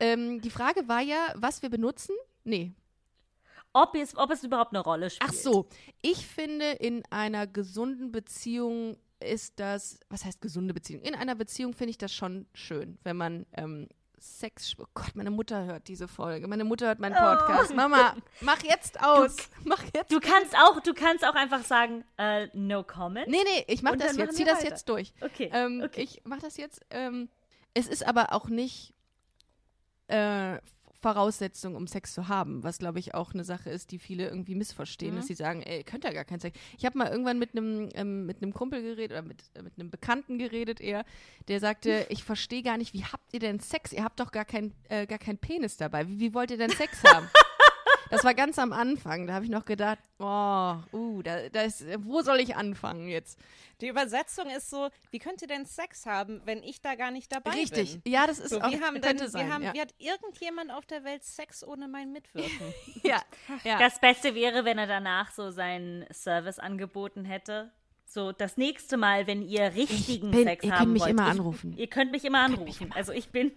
ähm, 0.00 0.40
die 0.40 0.50
Frage 0.50 0.88
war 0.88 1.00
ja, 1.00 1.32
was 1.36 1.62
wir 1.62 1.70
benutzen. 1.70 2.14
Nee, 2.44 2.72
Ob 3.72 3.94
es, 3.96 4.16
ob 4.16 4.30
es 4.30 4.44
überhaupt 4.44 4.72
eine 4.72 4.82
Rolle 4.82 5.10
spielt. 5.10 5.30
ach 5.30 5.34
so, 5.34 5.68
ich 6.02 6.26
finde 6.26 6.72
in 6.72 7.02
einer 7.10 7.46
gesunden 7.46 8.12
Beziehung 8.12 8.96
ist 9.24 9.58
das, 9.58 9.98
was 10.08 10.24
heißt 10.24 10.40
gesunde 10.40 10.74
Beziehung? 10.74 11.02
In 11.02 11.14
einer 11.14 11.34
Beziehung 11.34 11.72
finde 11.74 11.90
ich 11.90 11.98
das 11.98 12.14
schon 12.14 12.46
schön, 12.52 12.98
wenn 13.02 13.16
man 13.16 13.46
ähm, 13.52 13.88
Sex, 14.24 14.74
oh 14.78 14.86
Gott, 14.94 15.14
meine 15.14 15.30
Mutter 15.30 15.64
hört 15.66 15.86
diese 15.86 16.08
Folge, 16.08 16.48
meine 16.48 16.64
Mutter 16.64 16.86
hört 16.86 16.98
meinen 16.98 17.14
Podcast. 17.14 17.74
Mama, 17.74 18.16
mach 18.40 18.62
jetzt 18.62 19.02
aus, 19.02 19.36
mach 19.64 19.82
jetzt. 19.94 20.10
Du 20.10 20.18
kannst 20.18 20.56
auch, 20.56 20.80
du 20.80 20.94
kannst 20.94 21.26
auch 21.26 21.34
einfach 21.34 21.62
sagen, 21.62 22.04
äh, 22.16 22.48
no 22.54 22.82
comment. 22.84 23.28
nee, 23.28 23.44
nee, 23.44 23.64
ich 23.68 23.82
mach 23.82 23.96
das 23.96 24.16
jetzt, 24.16 24.36
zieh 24.36 24.44
das 24.44 24.58
weiter. 24.58 24.68
jetzt 24.68 24.88
durch. 24.88 25.12
Okay. 25.20 25.50
Ähm, 25.52 25.82
okay. 25.84 26.02
Ich 26.02 26.22
mach 26.24 26.38
das 26.38 26.56
jetzt. 26.56 26.80
Ähm, 26.90 27.28
es 27.74 27.86
ist 27.86 28.06
aber 28.06 28.32
auch 28.32 28.48
nicht 28.48 28.94
äh, 30.08 30.58
Voraussetzung, 31.04 31.74
um 31.76 31.86
Sex 31.86 32.14
zu 32.14 32.28
haben, 32.28 32.62
was 32.64 32.78
glaube 32.78 32.98
ich 32.98 33.14
auch 33.14 33.34
eine 33.34 33.44
Sache 33.44 33.68
ist, 33.68 33.90
die 33.92 33.98
viele 33.98 34.24
irgendwie 34.28 34.54
missverstehen, 34.54 35.12
Mhm. 35.12 35.16
dass 35.18 35.26
sie 35.26 35.34
sagen, 35.34 35.60
ey, 35.62 35.78
ihr 35.78 35.84
könnt 35.84 36.04
ja 36.04 36.12
gar 36.12 36.24
keinen 36.24 36.40
Sex. 36.40 36.58
Ich 36.78 36.86
habe 36.86 36.96
mal 36.96 37.08
irgendwann 37.10 37.38
mit 37.38 37.50
einem 37.52 37.90
ähm, 37.94 38.24
mit 38.24 38.42
einem 38.42 38.54
Kumpel 38.54 38.80
geredet 38.82 39.12
oder 39.12 39.22
mit, 39.22 39.42
äh, 39.54 39.62
mit 39.62 39.74
einem 39.78 39.90
Bekannten 39.90 40.38
geredet 40.38 40.80
eher, 40.80 41.04
der 41.48 41.60
sagte, 41.60 42.06
ich 42.08 42.24
verstehe 42.24 42.62
gar 42.62 42.78
nicht, 42.78 42.94
wie 42.94 43.04
habt 43.04 43.34
ihr 43.34 43.40
denn 43.40 43.60
Sex? 43.60 43.92
Ihr 43.92 44.02
habt 44.02 44.18
doch 44.18 44.32
gar 44.32 44.46
kein 44.46 44.72
äh, 44.88 45.06
gar 45.06 45.18
keinen 45.18 45.36
Penis 45.38 45.76
dabei. 45.76 46.08
Wie, 46.08 46.18
wie 46.20 46.32
wollt 46.34 46.50
ihr 46.50 46.58
denn 46.58 46.70
Sex 46.70 47.02
haben? 47.04 47.28
Das 48.14 48.24
war 48.24 48.34
ganz 48.34 48.58
am 48.58 48.72
Anfang. 48.72 49.26
Da 49.26 49.34
habe 49.34 49.44
ich 49.44 49.50
noch 49.50 49.64
gedacht, 49.64 49.98
oh, 50.18 50.74
uh, 50.92 51.22
da, 51.22 51.48
da 51.48 51.62
ist, 51.62 51.84
wo 51.98 52.22
soll 52.22 52.40
ich 52.40 52.56
anfangen 52.56 53.08
jetzt? 53.08 53.38
Die 53.80 53.88
Übersetzung 53.88 54.48
ist 54.50 54.70
so, 54.70 54.88
wie 55.10 55.18
könnt 55.18 55.42
ihr 55.42 55.48
denn 55.48 55.66
Sex 55.66 56.06
haben, 56.06 56.40
wenn 56.44 56.62
ich 56.62 56.80
da 56.80 56.94
gar 56.94 57.10
nicht 57.10 57.32
dabei 57.32 57.50
Richtig. 57.50 58.02
bin? 58.02 58.12
Ja, 58.12 58.26
das 58.26 58.38
ist 58.38 58.50
So, 58.50 58.60
auch, 58.60 58.70
wie 58.70 58.80
haben 58.80 58.94
denn, 58.94 59.02
könnte 59.02 59.28
sein. 59.28 59.48
wie, 59.48 59.52
haben, 59.52 59.62
ja. 59.64 59.74
wie 59.74 59.80
hat 59.80 59.94
irgendjemand 59.98 60.70
auf 60.70 60.86
der 60.86 61.02
Welt 61.04 61.24
Sex 61.24 61.64
ohne 61.64 61.88
mein 61.88 62.12
Mitwirken? 62.12 62.72
ja, 63.02 63.20
ja. 63.64 63.78
Das 63.78 63.98
Beste 64.00 64.34
wäre, 64.34 64.64
wenn 64.64 64.78
er 64.78 64.86
danach 64.86 65.32
so 65.32 65.50
seinen 65.50 66.04
Service 66.12 66.58
angeboten 66.58 67.24
hätte. 67.24 67.72
So, 68.06 68.30
das 68.30 68.56
nächste 68.56 68.96
Mal, 68.96 69.26
wenn 69.26 69.42
ihr 69.42 69.74
richtigen 69.74 70.30
bin- 70.30 70.44
Sex 70.44 70.64
ihr 70.64 70.70
haben 70.72 70.78
könnt 70.78 70.92
mich 70.92 71.02
wollt. 71.02 71.10
immer 71.10 71.24
ich, 71.24 71.30
anrufen. 71.30 71.76
Ihr 71.76 71.86
könnt 71.88 72.12
mich 72.12 72.24
immer 72.24 72.40
anrufen. 72.40 72.92
Also 72.94 73.12
ich 73.12 73.30
bin. 73.30 73.50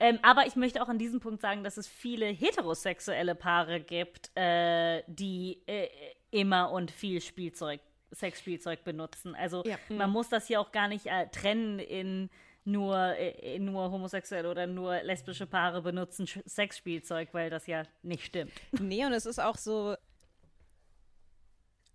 Ähm, 0.00 0.18
aber 0.22 0.46
ich 0.46 0.56
möchte 0.56 0.82
auch 0.82 0.88
an 0.88 0.98
diesem 0.98 1.20
Punkt 1.20 1.40
sagen, 1.40 1.64
dass 1.64 1.76
es 1.76 1.86
viele 1.86 2.26
heterosexuelle 2.26 3.34
Paare 3.34 3.80
gibt, 3.80 4.30
äh, 4.36 5.02
die 5.06 5.62
äh, 5.66 5.88
immer 6.30 6.70
und 6.72 6.90
viel 6.90 7.20
Spielzeug, 7.20 7.80
Sexspielzeug 8.12 8.84
benutzen. 8.84 9.34
Also 9.34 9.62
Ja. 9.66 9.76
man 9.88 10.10
muss 10.10 10.28
das 10.28 10.46
hier 10.46 10.60
auch 10.60 10.72
gar 10.72 10.88
nicht 10.88 11.06
äh, 11.06 11.26
trennen 11.28 11.78
in 11.78 12.30
nur, 12.64 12.96
äh, 13.16 13.58
nur 13.58 13.90
homosexuelle 13.90 14.50
oder 14.50 14.66
nur 14.66 15.02
lesbische 15.02 15.46
Paare 15.46 15.82
benutzen 15.82 16.26
Sexspielzeug, 16.46 17.28
weil 17.32 17.50
das 17.50 17.66
ja 17.66 17.82
nicht 18.02 18.24
stimmt. 18.24 18.52
nee, 18.80 19.04
und 19.04 19.12
es 19.12 19.26
ist 19.26 19.38
auch 19.38 19.56
so. 19.56 19.96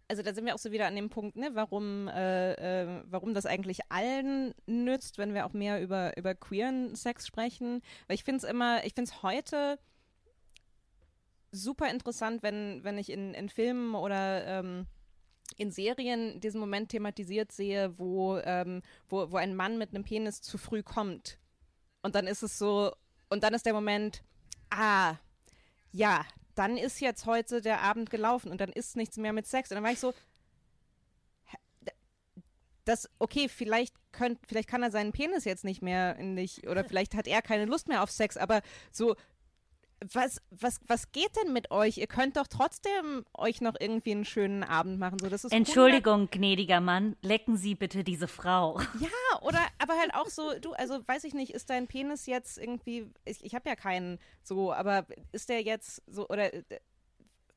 Also 0.10 0.24
da 0.24 0.34
sind 0.34 0.46
wir 0.46 0.56
auch 0.56 0.60
so 0.60 0.72
wieder 0.72 0.88
an 0.88 0.96
dem 0.96 1.10
Punkt, 1.10 1.36
ne, 1.36 1.52
warum, 1.54 2.08
äh, 2.08 2.54
äh, 2.54 3.04
warum 3.06 3.36
das 3.36 3.46
eigentlich 3.46 3.80
allen 3.90 4.56
nützt, 4.66 5.20
wenn 5.20 5.36
wir 5.36 5.46
auch 5.46 5.54
mehr 5.54 5.82
über, 5.82 6.18
über 6.18 6.34
queeren 6.34 6.96
Sex 6.96 7.28
sprechen. 7.28 7.82
Weil 8.08 8.16
ich 8.16 8.24
finde 8.24 8.40
es 8.40 8.44
immer, 8.44 8.84
ich 8.86 8.96
finde 8.96 9.12
es 9.12 9.22
heute 9.22 9.78
super 11.52 11.92
interessant, 11.92 12.42
wenn, 12.42 12.84
wenn 12.84 12.98
ich 12.98 13.12
in, 13.12 13.36
in 13.36 13.50
Filmen 13.50 13.94
oder 13.94 14.46
ähm, 14.48 14.88
in 15.58 15.72
Serien 15.72 16.40
diesen 16.40 16.60
Moment 16.60 16.90
thematisiert 16.90 17.52
sehe, 17.52 17.98
wo, 18.00 18.38
ähm, 18.40 18.82
wo, 19.10 19.32
wo 19.32 19.38
ein 19.38 19.56
Mann 19.56 19.78
mit 19.78 19.94
einem 19.94 20.04
Penis 20.04 20.42
zu 20.42 20.58
früh 20.58 20.82
kommt. 20.82 21.38
Und 22.02 22.16
dann 22.16 22.26
ist 22.26 22.42
es 22.42 22.58
so, 22.58 22.94
und 23.30 23.44
dann 23.44 23.54
ist 23.54 23.68
der 23.68 23.74
Moment, 23.74 24.24
ah, 24.72 25.16
ja, 25.92 26.26
dann 26.60 26.76
ist 26.76 27.00
jetzt 27.00 27.26
heute 27.26 27.62
der 27.62 27.82
Abend 27.82 28.10
gelaufen 28.10 28.52
und 28.52 28.60
dann 28.60 28.70
ist 28.70 28.98
nichts 28.98 29.16
mehr 29.16 29.32
mit 29.32 29.48
Sex. 29.48 29.72
Und 29.72 29.76
dann 29.76 29.84
war 29.86 29.94
ich 29.94 30.00
so, 30.00 30.14
das, 32.84 33.10
okay, 33.18 33.48
vielleicht, 33.48 33.96
könnt, 34.12 34.40
vielleicht 34.46 34.68
kann 34.68 34.84
er 34.84 34.92
seinen 34.92 35.14
Penis 35.14 35.46
jetzt 35.46 35.64
nicht 35.64 35.82
mehr 35.82 36.16
nicht, 36.16 36.68
oder 36.68 36.84
vielleicht 36.84 37.16
hat 37.16 37.28
er 37.28 37.42
keine 37.42 37.64
Lust 37.64 37.88
mehr 37.88 38.04
auf 38.04 38.12
Sex, 38.12 38.36
aber 38.36 38.62
so, 38.92 39.16
was, 40.14 40.42
was, 40.52 40.80
was 40.88 41.12
geht 41.12 41.36
denn 41.36 41.54
mit 41.54 41.72
euch? 41.72 41.98
Ihr 41.98 42.08
könnt 42.08 42.38
doch 42.38 42.48
trotzdem 42.48 43.26
euch 43.34 43.62
noch 43.62 43.76
irgendwie 43.80 44.12
einen 44.12 44.26
schönen 44.26 44.64
Abend 44.64 45.00
machen. 45.00 45.20
So, 45.20 45.28
das 45.30 45.44
ist 45.44 45.52
Entschuldigung, 45.52 46.30
gnädiger 46.30 46.80
Mann, 46.80 47.16
lecken 47.22 47.58
Sie 47.58 47.76
bitte 47.76 48.04
diese 48.04 48.28
Frau. 48.28 48.80
Ja, 49.00 49.42
oder 49.42 49.60
aber 49.78 49.98
halt 49.98 50.14
auch 50.14 50.28
so, 50.28 50.58
du, 50.60 50.74
also 50.74 51.00
weiß 51.08 51.24
ich 51.24 51.34
nicht, 51.34 51.54
ist 51.54 51.70
dein 51.70 51.88
Penis 51.88 52.26
jetzt 52.26 52.58
irgendwie, 52.58 53.12
ich, 53.26 53.44
ich 53.44 53.56
habe 53.56 53.70
ja 53.70 53.76
keinen 53.76 54.20
so, 54.44 54.74
aber 54.74 55.06
ist 55.32 55.50
der 55.50 55.62
jetzt 55.62 56.02
so, 56.08 56.28
oder 56.28 56.54
äh, 56.54 56.64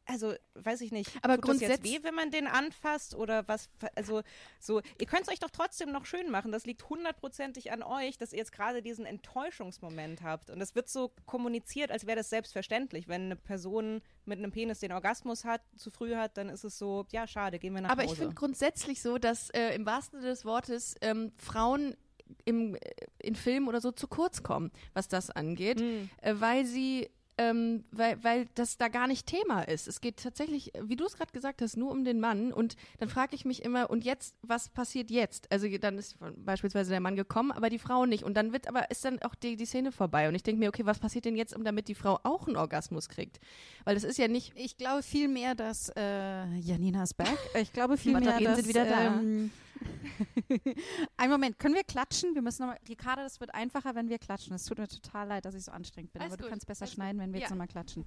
also 0.06 0.34
weiß 0.54 0.80
ich 0.80 0.92
nicht, 0.92 1.10
aber 1.22 1.40
tut 1.40 1.54
das 1.54 1.60
jetzt 1.60 1.84
weh, 1.84 2.00
wenn 2.02 2.14
man 2.14 2.30
den 2.30 2.46
anfasst 2.46 3.14
oder 3.14 3.46
was, 3.48 3.68
also 3.94 4.22
so, 4.58 4.80
ihr 4.98 5.06
könnt 5.06 5.22
es 5.22 5.28
euch 5.28 5.38
doch 5.38 5.50
trotzdem 5.50 5.92
noch 5.92 6.06
schön 6.06 6.30
machen, 6.30 6.52
das 6.52 6.66
liegt 6.66 6.88
hundertprozentig 6.88 7.72
an 7.72 7.82
euch, 7.82 8.18
dass 8.18 8.32
ihr 8.32 8.38
jetzt 8.38 8.52
gerade 8.52 8.82
diesen 8.82 9.06
Enttäuschungsmoment 9.06 10.22
habt 10.22 10.50
und 10.50 10.58
das 10.58 10.74
wird 10.74 10.88
so 10.88 11.12
kommuniziert, 11.26 11.90
als 11.90 12.06
wäre 12.06 12.16
das 12.16 12.30
selbstverständlich, 12.30 13.08
wenn 13.08 13.22
eine 13.22 13.36
Person 13.36 14.02
mit 14.24 14.38
einem 14.38 14.50
Penis 14.50 14.80
den 14.80 14.92
Orgasmus 14.92 15.44
hat, 15.44 15.62
zu 15.76 15.90
früh 15.90 16.14
hat, 16.14 16.36
dann 16.36 16.48
ist 16.48 16.64
es 16.64 16.78
so, 16.78 17.06
ja 17.12 17.26
schade, 17.26 17.58
gehen 17.58 17.74
wir 17.74 17.80
nach 17.80 17.90
aber 17.90 18.02
Hause. 18.02 18.10
Aber 18.10 18.12
ich 18.12 18.18
finde 18.18 18.34
grundsätzlich 18.34 19.02
so, 19.02 19.18
dass 19.18 19.50
äh, 19.50 19.74
im 19.74 19.86
wahrsten 19.86 20.20
Sinne 20.20 20.32
des 20.32 20.44
Wortes 20.44 20.96
ähm, 21.00 21.32
Frauen 21.36 21.96
im, 22.44 22.74
äh, 22.74 22.78
in 23.18 23.34
Filmen 23.34 23.68
oder 23.68 23.80
so 23.80 23.92
zu 23.92 24.08
kurz 24.08 24.42
kommen, 24.42 24.70
was 24.94 25.08
das 25.08 25.30
angeht, 25.30 25.80
mhm. 25.80 26.10
äh, 26.20 26.34
weil 26.38 26.64
sie 26.64 27.10
ähm, 27.38 27.84
weil, 27.90 28.22
weil 28.22 28.48
das 28.54 28.76
da 28.76 28.88
gar 28.88 29.06
nicht 29.06 29.26
Thema 29.26 29.62
ist. 29.62 29.88
Es 29.88 30.00
geht 30.00 30.22
tatsächlich, 30.22 30.72
wie 30.82 30.96
du 30.96 31.04
es 31.06 31.16
gerade 31.16 31.32
gesagt 31.32 31.62
hast, 31.62 31.76
nur 31.76 31.90
um 31.90 32.04
den 32.04 32.20
Mann. 32.20 32.52
Und 32.52 32.76
dann 32.98 33.08
frage 33.08 33.34
ich 33.34 33.44
mich 33.44 33.64
immer, 33.64 33.90
und 33.90 34.04
jetzt, 34.04 34.36
was 34.42 34.68
passiert 34.68 35.10
jetzt? 35.10 35.50
Also 35.50 35.66
dann 35.78 35.98
ist 35.98 36.16
beispielsweise 36.36 36.90
der 36.90 37.00
Mann 37.00 37.16
gekommen, 37.16 37.50
aber 37.50 37.70
die 37.70 37.78
Frau 37.78 38.04
nicht. 38.04 38.22
Und 38.22 38.34
dann 38.34 38.52
wird 38.52 38.68
aber, 38.68 38.90
ist 38.90 39.04
dann 39.04 39.20
auch 39.22 39.34
die, 39.34 39.56
die 39.56 39.66
Szene 39.66 39.92
vorbei. 39.92 40.28
Und 40.28 40.34
ich 40.34 40.42
denke 40.42 40.60
mir, 40.60 40.68
okay, 40.68 40.84
was 40.84 40.98
passiert 40.98 41.24
denn 41.24 41.36
jetzt, 41.36 41.56
um 41.56 41.64
damit 41.64 41.88
die 41.88 41.94
Frau 41.94 42.18
auch 42.22 42.46
einen 42.46 42.56
Orgasmus 42.56 43.08
kriegt? 43.08 43.40
Weil 43.84 43.94
das 43.94 44.04
ist 44.04 44.18
ja 44.18 44.28
nicht. 44.28 44.52
Ich 44.54 44.76
glaube 44.76 45.02
vielmehr, 45.02 45.54
dass 45.54 45.90
äh, 45.96 46.54
Janina 46.56 47.02
ist 47.04 47.14
back. 47.14 47.38
Ich 47.54 47.72
glaube 47.72 47.96
vielmehr, 47.96 48.38
dass 48.40 48.56
sind 48.56 48.68
wieder 48.68 48.84
da. 48.84 49.06
Ähm, 49.06 49.50
Ein 51.16 51.30
Moment, 51.30 51.58
können 51.58 51.74
wir 51.74 51.84
klatschen? 51.84 52.34
Wir 52.34 52.42
müssen 52.42 52.62
nochmal. 52.62 52.78
Ricarda, 52.88 53.22
das 53.22 53.40
wird 53.40 53.54
einfacher, 53.54 53.94
wenn 53.94 54.08
wir 54.08 54.18
klatschen. 54.18 54.54
Es 54.54 54.64
tut 54.64 54.78
mir 54.78 54.88
total 54.88 55.28
leid, 55.28 55.44
dass 55.44 55.54
ich 55.54 55.64
so 55.64 55.72
anstrengend 55.72 56.12
bin, 56.12 56.22
Alles 56.22 56.32
aber 56.32 56.38
gut. 56.38 56.46
du 56.46 56.50
kannst 56.50 56.66
besser 56.66 56.82
Alles 56.82 56.94
schneiden, 56.94 57.20
wenn 57.20 57.32
wir 57.32 57.40
ja. 57.40 57.44
jetzt 57.44 57.50
nochmal 57.50 57.68
klatschen. 57.68 58.04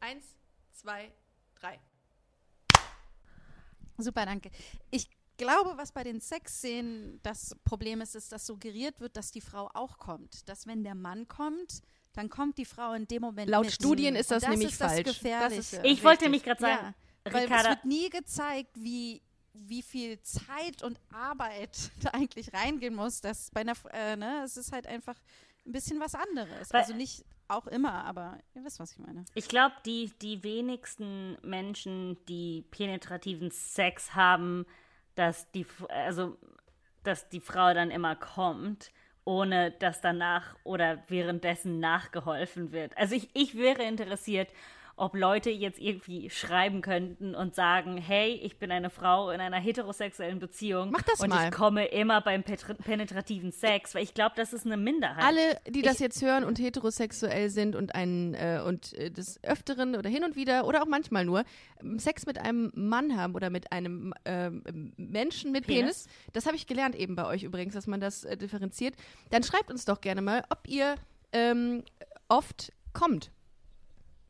Eins, 0.00 0.36
zwei, 0.72 1.12
drei. 1.54 1.80
Super, 3.98 4.26
danke. 4.26 4.50
Ich 4.90 5.08
glaube, 5.36 5.76
was 5.76 5.92
bei 5.92 6.04
den 6.04 6.20
Sexszenen 6.20 7.20
das 7.22 7.56
Problem 7.64 8.00
ist, 8.00 8.14
ist, 8.14 8.32
dass 8.32 8.46
suggeriert 8.46 9.00
wird, 9.00 9.16
dass 9.16 9.30
die 9.30 9.40
Frau 9.40 9.70
auch 9.74 9.98
kommt. 9.98 10.48
Dass 10.48 10.66
wenn 10.66 10.84
der 10.84 10.94
Mann 10.94 11.28
kommt, 11.28 11.82
dann 12.12 12.28
kommt 12.28 12.58
die 12.58 12.64
Frau 12.64 12.92
in 12.94 13.06
dem 13.06 13.22
Moment 13.22 13.50
Laut 13.50 13.66
mit. 13.66 13.74
Studien 13.74 14.16
ist 14.16 14.30
das, 14.30 14.42
das 14.42 14.50
nämlich 14.50 14.70
ist 14.70 14.78
falsch. 14.78 15.02
Das 15.02 15.14
Gefährliche. 15.14 15.56
Das 15.56 15.72
ist, 15.72 15.80
ich 15.84 16.02
wollte 16.02 16.24
nämlich 16.24 16.42
gerade 16.42 16.60
sagen, 16.60 16.94
ja, 17.26 17.32
weil 17.32 17.44
es 17.50 17.64
wird 17.64 17.84
nie 17.84 18.10
gezeigt, 18.10 18.70
wie 18.74 19.22
wie 19.66 19.82
viel 19.82 20.20
Zeit 20.22 20.82
und 20.82 20.98
Arbeit 21.12 21.90
da 22.02 22.10
eigentlich 22.10 22.52
reingehen 22.52 22.94
muss, 22.94 23.20
dass 23.20 23.50
bei 23.50 23.60
einer, 23.62 23.74
äh, 23.92 24.16
ne, 24.16 24.42
es 24.44 24.56
ist 24.56 24.72
halt 24.72 24.86
einfach 24.86 25.16
ein 25.66 25.72
bisschen 25.72 26.00
was 26.00 26.14
anderes. 26.14 26.72
Weil, 26.72 26.82
also 26.82 26.94
nicht 26.94 27.24
auch 27.48 27.66
immer, 27.66 28.04
aber 28.04 28.38
ihr 28.54 28.64
wisst, 28.64 28.80
was 28.80 28.92
ich 28.92 28.98
meine. 28.98 29.24
Ich 29.34 29.48
glaube, 29.48 29.74
die, 29.84 30.12
die 30.20 30.42
wenigsten 30.42 31.38
Menschen, 31.42 32.18
die 32.26 32.64
penetrativen 32.70 33.50
Sex 33.50 34.14
haben, 34.14 34.66
dass 35.14 35.50
die, 35.52 35.66
also, 35.88 36.36
dass 37.02 37.28
die 37.28 37.40
Frau 37.40 37.72
dann 37.72 37.90
immer 37.90 38.16
kommt, 38.16 38.90
ohne 39.24 39.72
dass 39.72 40.00
danach 40.00 40.56
oder 40.64 41.02
währenddessen 41.08 41.80
nachgeholfen 41.80 42.72
wird. 42.72 42.96
Also 42.96 43.16
ich, 43.16 43.28
ich 43.34 43.56
wäre 43.56 43.82
interessiert, 43.82 44.50
ob 44.96 45.14
Leute 45.14 45.50
jetzt 45.50 45.78
irgendwie 45.78 46.30
schreiben 46.30 46.80
könnten 46.80 47.34
und 47.34 47.54
sagen, 47.54 47.98
hey, 47.98 48.32
ich 48.42 48.58
bin 48.58 48.70
eine 48.70 48.88
Frau 48.88 49.30
in 49.30 49.40
einer 49.40 49.58
heterosexuellen 49.58 50.38
Beziehung 50.38 50.90
Mach 50.90 51.02
das 51.02 51.20
und 51.20 51.28
mal. 51.28 51.44
ich 51.44 51.54
komme 51.54 51.84
immer 51.84 52.22
beim 52.22 52.42
penetrativen 52.42 53.52
Sex, 53.52 53.94
weil 53.94 54.02
ich 54.02 54.14
glaube, 54.14 54.32
das 54.36 54.54
ist 54.54 54.64
eine 54.64 54.78
Minderheit. 54.78 55.22
Alle, 55.22 55.60
die 55.68 55.82
das 55.82 55.98
jetzt 55.98 56.22
hören 56.22 56.44
und 56.44 56.58
heterosexuell 56.58 57.50
sind 57.50 57.76
und 57.76 57.94
einen 57.94 58.34
äh, 58.34 58.62
und 58.64 58.94
äh, 58.94 59.10
des 59.10 59.42
Öfteren 59.44 59.96
oder 59.96 60.08
hin 60.08 60.24
und 60.24 60.34
wieder 60.34 60.66
oder 60.66 60.82
auch 60.82 60.86
manchmal 60.86 61.26
nur 61.26 61.44
ähm, 61.82 61.98
Sex 61.98 62.24
mit 62.24 62.38
einem 62.38 62.72
Mann 62.74 63.18
haben 63.18 63.34
oder 63.34 63.50
mit 63.50 63.72
einem 63.72 64.14
äh, 64.24 64.50
Menschen 64.96 65.52
mit 65.52 65.66
Penis, 65.66 66.04
Penis 66.04 66.08
das 66.32 66.46
habe 66.46 66.56
ich 66.56 66.66
gelernt 66.66 66.94
eben 66.94 67.16
bei 67.16 67.26
euch 67.26 67.42
übrigens, 67.42 67.74
dass 67.74 67.86
man 67.86 68.00
das 68.00 68.24
äh, 68.24 68.36
differenziert, 68.36 68.94
dann 69.30 69.42
schreibt 69.42 69.70
uns 69.70 69.84
doch 69.84 70.00
gerne 70.00 70.22
mal, 70.22 70.42
ob 70.48 70.66
ihr 70.66 70.94
ähm, 71.32 71.82
oft 72.28 72.72
kommt. 72.94 73.30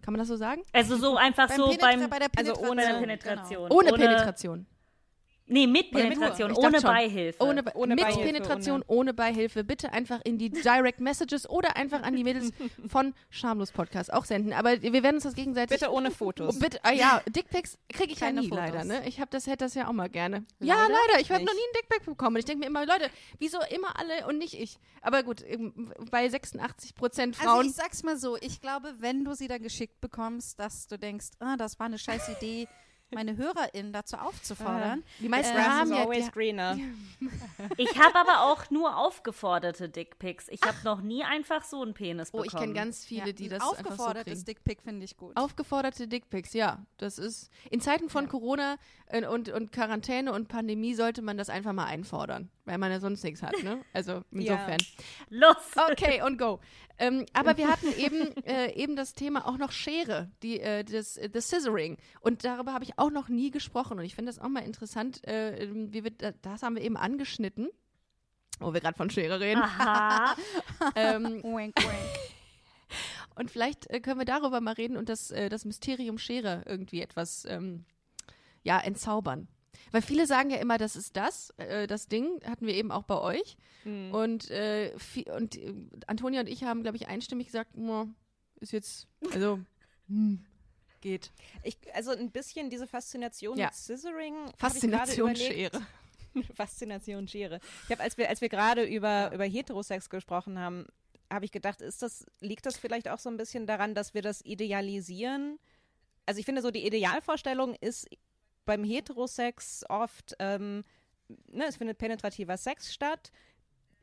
Kann 0.06 0.12
man 0.12 0.20
das 0.20 0.28
so 0.28 0.36
sagen? 0.36 0.62
Also 0.72 0.96
so 0.98 1.16
einfach 1.16 1.48
beim 1.48 1.56
so 1.56 1.74
beim 1.80 2.08
bei 2.08 2.20
der 2.20 2.28
also 2.36 2.54
ohne 2.58 2.80
Penetration. 2.80 3.64
Genau. 3.64 3.74
Ohne, 3.74 3.88
ohne 3.88 3.98
Penetration. 3.98 4.66
Nee, 5.48 5.66
mit 5.66 5.92
Penetration, 5.92 6.50
mit 6.50 6.58
ohne 6.58 6.80
Beihilfe. 6.80 7.42
Ohne, 7.42 7.62
ohne 7.74 7.94
mit 7.94 8.04
Beihilfe, 8.04 8.24
Penetration, 8.24 8.82
ohne. 8.86 9.00
ohne. 9.00 9.14
Beihilfe. 9.14 9.64
Bitte 9.64 9.92
einfach 9.92 10.20
in 10.24 10.38
die 10.38 10.50
Direct 10.50 11.00
Messages 11.00 11.48
oder 11.48 11.76
einfach 11.76 12.02
an 12.02 12.16
die 12.16 12.24
Mädels 12.24 12.50
von 12.88 13.14
Schamlos 13.30 13.70
Podcast 13.70 14.12
auch 14.12 14.24
senden. 14.24 14.52
Aber 14.52 14.82
wir 14.82 15.02
werden 15.02 15.16
uns 15.16 15.24
das 15.24 15.34
gegenseitig. 15.34 15.78
Bitte 15.78 15.92
ohne 15.92 16.10
Fotos. 16.10 16.56
Oh, 16.56 16.58
bitte, 16.58 16.80
ah, 16.82 16.92
ja, 16.92 17.22
Dickpics 17.28 17.78
kriege 17.88 18.12
ich 18.12 18.18
Keine 18.18 18.36
ja 18.36 18.42
nie 18.42 18.48
Fotos. 18.48 18.64
leider. 18.64 18.84
Ne? 18.84 19.08
Ich 19.08 19.20
habe 19.20 19.30
das 19.30 19.46
hätte 19.46 19.64
das 19.64 19.74
ja 19.74 19.88
auch 19.88 19.92
mal 19.92 20.08
gerne. 20.08 20.44
Leider? 20.58 20.72
Ja, 20.72 20.82
leider. 20.82 21.20
Ich 21.20 21.30
habe 21.30 21.44
noch 21.44 21.54
nie 21.54 21.60
einen 21.60 21.72
Dickpic 21.80 22.04
bekommen. 22.06 22.36
Ich 22.36 22.44
denke 22.44 22.60
mir 22.60 22.66
immer, 22.66 22.84
Leute, 22.84 23.08
wieso 23.38 23.58
immer 23.74 23.98
alle 23.98 24.26
und 24.26 24.38
nicht 24.38 24.54
ich? 24.54 24.78
Aber 25.00 25.22
gut, 25.22 25.44
bei 26.10 26.28
86 26.28 26.94
Prozent 26.94 27.36
Frauen. 27.36 27.58
Also 27.58 27.70
ich 27.70 27.76
sag's 27.76 28.02
mal 28.02 28.16
so, 28.16 28.36
ich 28.40 28.60
glaube, 28.60 28.94
wenn 28.98 29.24
du 29.24 29.34
sie 29.34 29.46
dann 29.46 29.62
geschickt 29.62 30.00
bekommst, 30.00 30.58
dass 30.58 30.88
du 30.88 30.98
denkst, 30.98 31.28
ah, 31.38 31.56
das 31.56 31.78
war 31.78 31.86
eine 31.86 31.98
scheiß 31.98 32.28
Idee 32.36 32.66
meine 33.10 33.36
HörerInnen 33.36 33.92
dazu 33.92 34.16
aufzufordern. 34.16 35.00
Äh, 35.00 35.22
die 35.22 35.28
meisten 35.28 35.56
äh, 35.56 35.60
haben 35.60 35.90
ja 35.90 36.02
always 36.02 36.30
greener. 36.32 36.76
Ich 37.76 37.98
habe 37.98 38.16
aber 38.16 38.42
auch 38.42 38.70
nur 38.70 38.96
aufgeforderte 38.96 39.88
Dickpics. 39.88 40.48
Ich 40.48 40.62
habe 40.62 40.76
noch 40.84 41.00
nie 41.00 41.24
einfach 41.24 41.64
so 41.64 41.82
einen 41.82 41.94
Penis 41.94 42.30
bekommen. 42.30 42.48
Oh, 42.52 42.52
ich 42.52 42.60
kenne 42.60 42.74
ganz 42.74 43.04
viele, 43.04 43.26
ja, 43.26 43.32
die 43.32 43.48
das 43.48 43.62
Aufgefordertes 43.62 44.40
so 44.40 44.44
Dickpic 44.44 44.82
finde 44.82 45.04
ich 45.04 45.16
gut. 45.16 45.36
Aufgeforderte 45.36 46.08
Dickpics, 46.08 46.52
ja. 46.52 46.84
Das 46.98 47.18
ist 47.18 47.50
in 47.70 47.80
Zeiten 47.80 48.08
von 48.08 48.24
ja. 48.24 48.30
Corona 48.30 48.76
äh, 49.06 49.26
und, 49.26 49.48
und 49.50 49.72
Quarantäne 49.72 50.32
und 50.32 50.48
Pandemie 50.48 50.94
sollte 50.94 51.22
man 51.22 51.36
das 51.36 51.48
einfach 51.48 51.72
mal 51.72 51.86
einfordern, 51.86 52.50
weil 52.64 52.78
man 52.78 52.90
ja 52.90 53.00
sonst 53.00 53.22
nichts 53.22 53.42
hat, 53.42 53.62
ne? 53.62 53.82
Also 53.92 54.22
insofern. 54.32 54.78
Ja. 55.30 55.48
Los! 55.48 55.56
Okay, 55.92 56.22
und 56.22 56.38
go. 56.38 56.60
Ähm, 56.98 57.26
aber 57.32 57.56
wir 57.56 57.68
hatten 57.68 57.92
eben, 57.98 58.36
äh, 58.44 58.72
eben 58.72 58.96
das 58.96 59.12
Thema 59.12 59.46
auch 59.46 59.58
noch 59.58 59.72
Schere, 59.72 60.30
die, 60.42 60.60
äh, 60.60 60.84
das, 60.84 61.16
äh, 61.16 61.28
das 61.28 61.46
Scissoring. 61.46 61.98
Und 62.20 62.44
darüber 62.44 62.72
habe 62.72 62.84
ich 62.84 62.95
auch 62.96 63.10
noch 63.10 63.28
nie 63.28 63.50
gesprochen. 63.50 63.98
Und 63.98 64.04
ich 64.04 64.14
finde 64.14 64.30
das 64.30 64.38
auch 64.38 64.48
mal 64.48 64.60
interessant, 64.60 65.26
äh, 65.26 65.64
ähm, 65.64 65.92
wie 65.92 66.04
wir, 66.04 66.10
das 66.10 66.62
haben 66.62 66.76
wir 66.76 66.82
eben 66.82 66.96
angeschnitten, 66.96 67.68
wo 68.58 68.72
wir 68.72 68.80
gerade 68.80 68.96
von 68.96 69.10
Schere 69.10 69.40
reden. 69.40 69.62
ähm, 70.96 71.24
wink, 71.42 71.76
wink. 71.76 72.16
Und 73.36 73.50
vielleicht 73.50 73.88
äh, 73.90 74.00
können 74.00 74.18
wir 74.18 74.24
darüber 74.24 74.60
mal 74.60 74.72
reden 74.72 74.96
und 74.96 75.08
das, 75.08 75.30
äh, 75.30 75.48
das 75.48 75.64
Mysterium 75.64 76.18
Schere 76.18 76.62
irgendwie 76.66 77.02
etwas 77.02 77.44
ähm, 77.44 77.84
ja, 78.62 78.80
entzaubern. 78.80 79.48
Weil 79.92 80.02
viele 80.02 80.26
sagen 80.26 80.50
ja 80.50 80.56
immer, 80.56 80.78
das 80.78 80.96
ist 80.96 81.16
das, 81.16 81.50
äh, 81.58 81.86
das 81.86 82.08
Ding, 82.08 82.40
hatten 82.44 82.66
wir 82.66 82.74
eben 82.74 82.90
auch 82.90 83.04
bei 83.04 83.20
euch. 83.20 83.56
Mhm. 83.84 84.10
Und, 84.12 84.50
äh, 84.50 84.92
und 85.36 85.56
äh, 85.56 85.74
Antonia 86.06 86.40
und 86.40 86.48
ich 86.48 86.64
haben, 86.64 86.82
glaube 86.82 86.96
ich, 86.96 87.08
einstimmig 87.08 87.46
gesagt, 87.46 87.76
ist 88.60 88.72
jetzt, 88.72 89.06
also, 89.32 89.60
hm, 90.08 90.44
geht. 91.00 91.32
Ich, 91.62 91.76
also 91.94 92.12
ein 92.12 92.30
bisschen 92.30 92.70
diese 92.70 92.86
Faszination 92.86 93.58
ja. 93.58 93.66
mit 93.66 93.74
Scissoring. 93.74 94.34
Faszination 94.56 95.36
Schere. 95.36 95.86
Faszination 96.54 97.28
Schere. 97.28 97.60
Ich 97.84 97.90
habe, 97.90 98.02
als 98.02 98.16
wir, 98.16 98.28
als 98.28 98.40
wir 98.40 98.48
gerade 98.48 98.84
über, 98.84 99.08
ja. 99.08 99.32
über 99.32 99.44
Heterosex 99.44 100.10
gesprochen 100.10 100.58
haben, 100.58 100.86
habe 101.32 101.44
ich 101.44 101.52
gedacht, 101.52 101.80
ist 101.80 102.02
das, 102.02 102.26
liegt 102.40 102.66
das 102.66 102.76
vielleicht 102.76 103.08
auch 103.08 103.18
so 103.18 103.28
ein 103.28 103.36
bisschen 103.36 103.66
daran, 103.66 103.94
dass 103.94 104.14
wir 104.14 104.22
das 104.22 104.42
idealisieren? 104.44 105.58
Also 106.24 106.40
ich 106.40 106.46
finde 106.46 106.62
so, 106.62 106.70
die 106.70 106.86
Idealvorstellung 106.86 107.74
ist 107.80 108.08
beim 108.64 108.84
Heterosex 108.84 109.84
oft, 109.88 110.34
ähm, 110.38 110.84
ne, 111.48 111.64
es 111.66 111.76
findet 111.76 111.98
penetrativer 111.98 112.56
Sex 112.56 112.92
statt. 112.92 113.32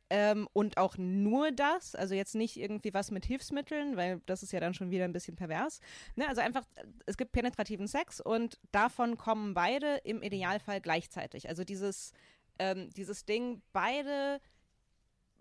Ähm, 0.10 0.48
und 0.54 0.78
auch 0.78 0.98
nur 0.98 1.52
das, 1.52 1.96
also 1.96 2.14
jetzt 2.14 2.36
nicht 2.36 2.58
irgendwie 2.58 2.94
was 2.94 3.10
mit 3.10 3.26
Hilfsmitteln, 3.26 3.98
weil 3.98 4.22
das 4.26 4.44
ist 4.44 4.52
ja 4.52 4.60
dann 4.60 4.74
schon 4.74 4.92
wieder 4.92 5.06
ein 5.06 5.14
bisschen 5.14 5.36
pervers. 5.36 5.80
Ne, 6.16 6.28
also 6.28 6.42
einfach, 6.42 6.66
es 7.06 7.18
gibt 7.18 7.32
penetrativen 7.32 7.88
Sex 7.88 8.20
und 8.20 8.60
davon 8.72 9.18
kommen 9.18 9.54
beide 9.54 9.98
im 10.04 10.22
Idealfall 10.22 10.82
gleichzeitig. 10.82 11.50
Also 11.50 11.64
dieses, 11.64 12.12
ähm, 12.60 12.90
dieses 12.92 13.26
Ding, 13.26 13.62
beide 13.72 14.40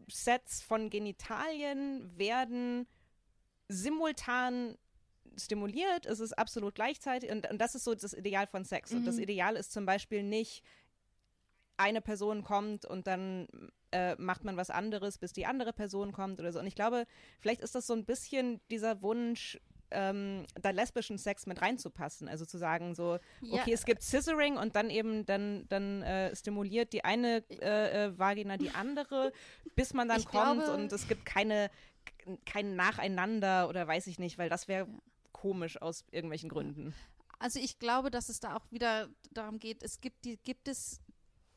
Sets 0.08 0.62
von 0.62 0.90
Genitalien 0.90 2.16
werden 2.16 2.86
simultan 3.68 4.76
stimuliert, 5.36 6.06
es 6.06 6.20
ist 6.20 6.36
absolut 6.36 6.74
gleichzeitig 6.74 7.30
und, 7.30 7.50
und 7.50 7.58
das 7.58 7.74
ist 7.74 7.84
so 7.84 7.94
das 7.94 8.12
Ideal 8.12 8.46
von 8.46 8.64
Sex. 8.64 8.90
Mhm. 8.90 8.98
Und 8.98 9.04
das 9.06 9.16
mhm. 9.16 9.22
Ideal 9.22 9.56
ist 9.56 9.72
zum 9.72 9.86
Beispiel 9.86 10.22
nicht, 10.22 10.62
eine 11.82 12.00
Person 12.00 12.42
kommt 12.42 12.84
und 12.84 13.06
dann 13.06 13.48
äh, 13.90 14.14
macht 14.16 14.44
man 14.44 14.56
was 14.56 14.70
anderes, 14.70 15.18
bis 15.18 15.32
die 15.32 15.46
andere 15.46 15.72
Person 15.72 16.12
kommt 16.12 16.40
oder 16.40 16.52
so. 16.52 16.58
Und 16.58 16.66
ich 16.66 16.74
glaube, 16.74 17.04
vielleicht 17.40 17.60
ist 17.60 17.74
das 17.74 17.86
so 17.86 17.94
ein 17.94 18.04
bisschen 18.04 18.60
dieser 18.70 19.02
Wunsch, 19.02 19.58
ähm, 19.90 20.46
da 20.54 20.70
lesbischen 20.70 21.18
Sex 21.18 21.46
mit 21.46 21.60
reinzupassen. 21.60 22.28
Also 22.28 22.44
zu 22.44 22.58
sagen, 22.58 22.94
so, 22.94 23.18
okay, 23.42 23.70
ja. 23.70 23.74
es 23.74 23.84
gibt 23.84 24.02
Scissoring 24.02 24.56
und 24.56 24.74
dann 24.74 24.90
eben, 24.90 25.26
dann, 25.26 25.66
dann 25.68 26.02
äh, 26.02 26.34
stimuliert 26.34 26.92
die 26.92 27.04
eine 27.04 27.44
äh, 27.50 28.06
äh 28.06 28.18
Vagina 28.18 28.56
die 28.56 28.70
andere, 28.70 29.32
bis 29.76 29.92
man 29.92 30.08
dann 30.08 30.20
ich 30.20 30.26
kommt 30.26 30.64
glaube, 30.64 30.82
und 30.82 30.92
es 30.92 31.08
gibt 31.08 31.26
keine, 31.26 31.70
kein 32.46 32.74
Nacheinander 32.76 33.68
oder 33.68 33.86
weiß 33.86 34.06
ich 34.06 34.18
nicht, 34.18 34.38
weil 34.38 34.48
das 34.48 34.68
wäre 34.68 34.86
ja 34.86 34.94
komisch 35.32 35.80
aus 35.80 36.04
irgendwelchen 36.10 36.48
Gründen. 36.48 36.94
Also 37.38 37.58
ich 37.58 37.78
glaube, 37.78 38.10
dass 38.10 38.28
es 38.28 38.38
da 38.38 38.56
auch 38.56 38.70
wieder 38.70 39.08
darum 39.32 39.58
geht, 39.58 39.82
es 39.82 40.00
gibt 40.00 40.24
die, 40.24 40.36
gibt 40.36 40.68
es 40.68 41.00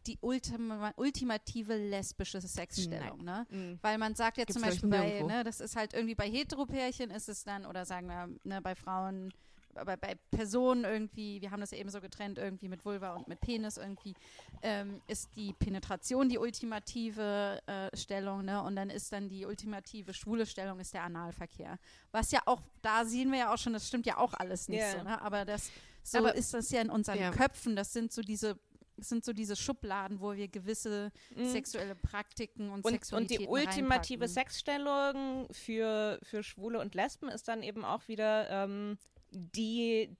die 0.07 0.17
ultima, 0.21 0.91
ultimative 0.97 1.75
lesbische 1.75 2.39
Sexstellung, 2.41 3.23
ne? 3.23 3.45
Mhm. 3.49 3.79
Weil 3.81 3.97
man 3.97 4.15
sagt 4.15 4.37
ja 4.37 4.43
Gibt's, 4.45 4.59
zum 4.59 4.69
Beispiel 4.69 4.89
bei, 4.89 5.21
ne, 5.21 5.43
das 5.43 5.59
ist 5.59 5.75
halt 5.75 5.93
irgendwie 5.93 6.15
bei 6.15 6.29
Heteropärchen 6.29 7.11
ist 7.11 7.29
es 7.29 7.43
dann, 7.43 7.65
oder 7.65 7.85
sagen 7.85 8.07
wir, 8.07 8.29
ne, 8.43 8.61
bei 8.61 8.75
Frauen, 8.75 9.33
bei, 9.73 9.97
bei 9.97 10.15
Personen 10.31 10.85
irgendwie, 10.85 11.41
wir 11.41 11.51
haben 11.51 11.59
das 11.59 11.71
ja 11.71 11.77
eben 11.77 11.89
so 11.89 11.99
getrennt, 11.99 12.37
irgendwie 12.37 12.69
mit 12.69 12.85
Vulva 12.85 13.13
und 13.15 13.27
mit 13.27 13.41
Penis 13.41 13.75
irgendwie, 13.77 14.13
ähm, 14.61 15.01
ist 15.07 15.29
die 15.35 15.51
Penetration 15.53 16.29
die 16.29 16.37
ultimative 16.37 17.61
äh, 17.65 17.95
Stellung, 17.97 18.45
ne? 18.45 18.61
Und 18.61 18.75
dann 18.75 18.89
ist 18.89 19.11
dann 19.11 19.27
die 19.27 19.45
ultimative 19.45 20.13
schwule 20.13 20.45
Stellung 20.45 20.79
ist 20.79 20.93
der 20.93 21.03
Analverkehr. 21.03 21.77
Was 22.11 22.31
ja 22.31 22.41
auch, 22.45 22.61
da 22.81 23.05
sehen 23.05 23.31
wir 23.31 23.39
ja 23.39 23.53
auch 23.53 23.57
schon, 23.57 23.73
das 23.73 23.87
stimmt 23.87 24.05
ja 24.05 24.17
auch 24.17 24.33
alles 24.33 24.69
nicht 24.69 24.79
Ja. 24.79 24.91
so, 24.91 25.03
ne? 25.03 25.21
Aber 25.21 25.43
das 25.45 25.69
so 26.03 26.19
Aber- 26.19 26.35
ist 26.35 26.53
das 26.53 26.69
ja 26.71 26.81
in 26.81 26.89
unseren 26.89 27.19
Ja. 27.19 27.31
Köpfen. 27.31 27.75
Das 27.75 27.91
sind 27.91 28.11
so 28.13 28.21
diese 28.21 28.57
das 28.97 29.09
sind 29.09 29.25
so 29.25 29.33
diese 29.33 29.55
Schubladen, 29.55 30.19
wo 30.21 30.33
wir 30.33 30.47
gewisse 30.47 31.11
Mhm. 31.35 31.49
sexuelle 31.49 31.95
Praktiken 31.95 32.69
und, 32.69 32.77
Und, 32.79 32.85
und 32.85 32.91
die 32.91 32.95
Sexualitäten 32.95 33.47
ultimative 33.47 34.21
reinpacken. 34.23 34.27
Sexstellung 34.33 35.47
für, 35.51 36.19
für 36.23 36.43
Schwule 36.43 36.79
und 36.79 36.95
Lesben 36.95 37.27
ist 37.29 37.47
dann 37.47 37.61
eben 37.63 37.83
auch 37.83 38.07
wieder 38.07 38.49
ähm, 38.49 38.97
die, 39.31 40.15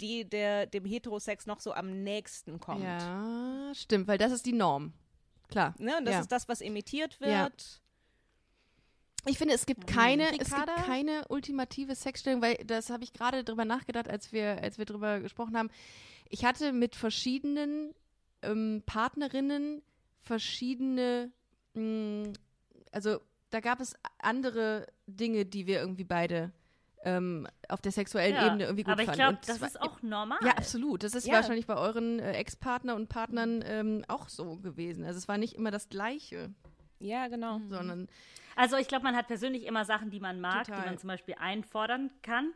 die 0.00 0.24
der, 0.28 0.66
dem 0.66 0.84
Heterosex 0.84 1.46
noch 1.46 1.60
so 1.60 1.72
am 1.74 2.02
nächsten 2.02 2.58
kommt. 2.58 2.82
Ja, 2.84 3.70
stimmt, 3.74 4.08
weil 4.08 4.16
das 4.18 4.32
ist 4.32 4.46
die 4.46 4.52
Norm. 4.52 4.92
Klar. 5.48 5.74
Ne? 5.78 5.96
Und 5.98 6.04
das 6.06 6.14
Ja. 6.14 6.20
ist 6.20 6.32
das, 6.32 6.48
was 6.48 6.60
imitiert 6.60 7.20
wird. 7.20 7.30
Ja. 7.30 7.50
Ich 9.26 9.36
finde, 9.36 9.52
es 9.52 9.66
gibt 9.66 9.86
keine, 9.86 10.30
es 10.40 10.48
gibt 10.48 10.76
keine 10.86 11.26
ultimative 11.28 11.94
Sexstellung, 11.94 12.40
weil 12.40 12.54
das 12.64 12.88
habe 12.88 13.04
ich 13.04 13.12
gerade 13.12 13.44
drüber 13.44 13.66
nachgedacht, 13.66 14.08
als 14.08 14.32
wir, 14.32 14.62
als 14.62 14.78
wir 14.78 14.86
drüber 14.86 15.20
gesprochen 15.20 15.58
haben. 15.58 15.68
Ich 16.30 16.44
hatte 16.44 16.72
mit 16.72 16.96
verschiedenen 16.96 17.92
ähm, 18.42 18.82
Partnerinnen 18.86 19.82
verschiedene, 20.22 21.30
mh, 21.74 22.32
also 22.92 23.18
da 23.50 23.60
gab 23.60 23.80
es 23.80 23.94
andere 24.18 24.86
Dinge, 25.06 25.44
die 25.44 25.66
wir 25.66 25.80
irgendwie 25.80 26.04
beide 26.04 26.52
ähm, 27.04 27.46
auf 27.68 27.80
der 27.80 27.92
sexuellen 27.92 28.34
Ja, 28.36 28.46
Ebene 28.46 28.64
irgendwie 28.64 28.84
gut 28.84 28.92
aber 28.92 29.02
ich 29.02 29.06
fanden. 29.06 29.20
glaube, 29.20 29.36
Und 29.38 29.48
das 29.48 29.60
war- 29.60 29.68
ist 29.68 29.80
auch 29.80 30.02
normal. 30.02 30.38
ja, 30.44 30.52
absolut. 30.52 31.02
Das 31.02 31.14
ist 31.14 31.26
Ja. 31.26 31.34
wahrscheinlich 31.34 31.66
bei 31.66 31.76
euren 31.76 32.18
äh, 32.20 32.32
Ex-Partner 32.34 32.94
und 32.94 33.08
Partnern 33.08 33.62
ähm, 33.66 34.04
auch 34.08 34.28
so 34.28 34.56
gewesen. 34.56 35.04
Also 35.04 35.18
es 35.18 35.26
war 35.26 35.38
nicht 35.38 35.54
immer 35.54 35.70
das 35.70 35.88
Gleiche, 35.88 36.50
Ja, 37.00 37.28
genau. 37.28 37.58
Mhm. 37.58 37.68
sondern 37.70 38.08
Also 38.56 38.76
ich 38.76 38.86
glaube, 38.88 39.04
man 39.04 39.16
hat 39.16 39.26
persönlich 39.28 39.64
immer 39.64 39.84
Sachen, 39.86 40.10
die 40.10 40.20
man 40.20 40.40
mag, 40.40 40.66
Total. 40.66 40.82
die 40.82 40.88
man 40.90 40.98
zum 40.98 41.08
Beispiel 41.08 41.34
einfordern 41.38 42.10
kann. 42.22 42.52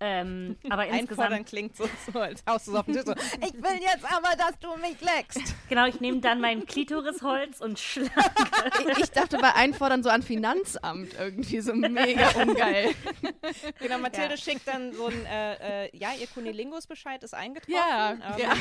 Ähm, 0.00 0.56
aber 0.70 0.82
Einfordern 0.82 1.00
insgesamt, 1.00 1.46
klingt 1.46 1.76
so, 1.76 1.88
so 2.12 2.20
als 2.20 2.42
haust 2.48 2.68
du 2.68 2.72
so 2.72 2.78
auf 2.78 2.86
den 2.86 2.94
Tisch 2.94 3.04
so, 3.04 3.12
ich 3.14 3.54
will 3.54 3.80
jetzt 3.80 4.04
aber, 4.04 4.36
dass 4.36 4.58
du 4.60 4.76
mich 4.76 5.00
leckst. 5.00 5.54
genau, 5.68 5.86
ich 5.86 6.00
nehme 6.00 6.20
dann 6.20 6.40
mein 6.40 6.66
Klitorisholz 6.66 7.60
und 7.60 7.78
schlag. 7.80 8.10
ich, 8.92 8.98
ich 8.98 9.10
dachte 9.10 9.38
bei 9.38 9.54
Einfordern 9.54 10.02
so 10.04 10.08
an 10.10 10.22
Finanzamt 10.22 11.14
irgendwie 11.18 11.60
so 11.60 11.74
mega 11.74 12.28
ungeil. 12.42 12.94
Genau, 13.80 13.98
Mathilde 13.98 14.36
schickt 14.38 14.68
dann 14.68 14.92
so 14.92 15.06
ein, 15.06 15.26
äh, 15.26 15.86
äh, 15.86 15.96
ja, 15.96 16.10
ihr 16.18 16.26
Kunilingus-Bescheid 16.28 17.22
ist 17.24 17.34
eingetroffen. 17.34 17.74
Ja, 17.74 18.12
ähm, 18.12 18.20
ja. 18.38 18.52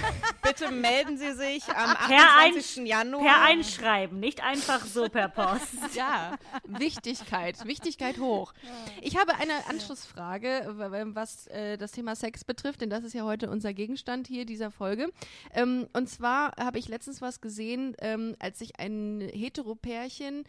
Bitte 0.42 0.72
melden 0.72 1.18
Sie 1.18 1.34
sich 1.34 1.64
am 1.68 1.96
Per, 2.08 2.18
28. 2.18 2.78
Einsch 2.80 2.90
Januar. 2.90 3.24
per 3.24 3.42
Einschreiben, 3.44 4.20
nicht 4.20 4.42
einfach 4.44 4.84
so 4.86 5.08
per 5.10 5.30
Post. 5.30 5.76
Ja, 5.94 6.34
Wichtigkeit, 6.66 7.64
Wichtigkeit 7.66 8.18
hoch. 8.18 8.54
Ich 9.02 9.18
habe 9.18 9.36
eine 9.36 9.54
Anschlussfrage, 9.70 10.66
w- 10.78 10.92
w- 10.92 11.16
was 11.28 11.48
äh, 11.48 11.78
das 11.78 11.92
Thema 11.92 12.16
Sex 12.16 12.44
betrifft, 12.46 12.82
denn 12.82 12.90
das 12.90 13.04
ist 13.04 13.14
ja 13.14 13.24
heute 13.24 13.50
unser 13.50 13.74
Gegenstand 13.74 14.28
hier 14.28 14.46
dieser 14.46 14.72
Folge. 14.72 15.12
Ähm, 15.54 15.88
und 15.94 16.08
zwar 16.08 16.54
habe 16.58 16.80
ich 16.80 16.88
letztens 16.88 17.22
was 17.22 17.42
gesehen, 17.42 17.96
ähm, 18.00 18.36
als 18.40 18.60
sich 18.60 18.80
ein 18.80 19.20
Heteropärchen 19.22 20.46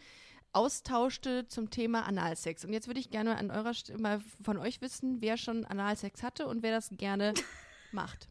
austauschte 0.53 1.47
zum 1.47 1.69
Thema 1.69 2.07
Analsex. 2.07 2.63
Und 2.63 2.73
jetzt 2.73 2.87
würde 2.87 2.99
ich 2.99 3.11
gerne 3.11 3.37
an 3.37 3.51
eurer 3.51 3.73
Stelle 3.73 3.99
mal 3.99 4.21
von 4.41 4.57
euch 4.57 4.81
wissen, 4.81 5.21
wer 5.21 5.37
schon 5.37 5.65
Analsex 5.65 6.23
hatte 6.23 6.47
und 6.47 6.63
wer 6.63 6.71
das 6.71 6.89
gerne 6.91 7.33
macht. 7.91 8.29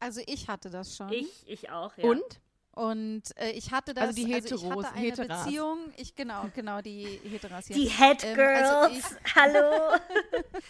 Also 0.00 0.20
ich 0.26 0.48
hatte 0.48 0.70
das 0.70 0.96
schon. 0.96 1.12
Ich, 1.12 1.46
ich 1.46 1.70
auch, 1.70 1.96
ja. 1.96 2.04
Und? 2.04 2.40
Und 2.74 3.22
äh, 3.36 3.50
ich 3.50 3.70
hatte 3.70 3.94
das, 3.94 4.08
Also 4.08 4.16
die 4.16 4.22
ich 4.28 4.34
Heteros, 4.34 4.84
hatte 4.84 4.94
eine 4.96 5.06
Heteras. 5.06 5.44
Beziehung, 5.44 5.78
ich 5.96 6.14
genau, 6.14 6.46
genau 6.54 6.80
die 6.80 7.20
Heteras 7.30 7.66
hier. 7.68 7.76
Die 7.76 7.86
Head 7.88 8.24
Ähm, 8.24 8.34
Girls, 8.34 8.92
also 8.92 9.16
hallo. 9.34 9.96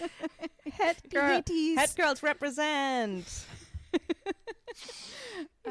Head, 0.64 0.96
die 1.04 1.08
Girl, 1.08 1.36
Hetis. 1.36 1.80
Head 1.80 1.96
Girls 1.96 2.22
represent. 2.22 3.26
äh, 5.64 5.70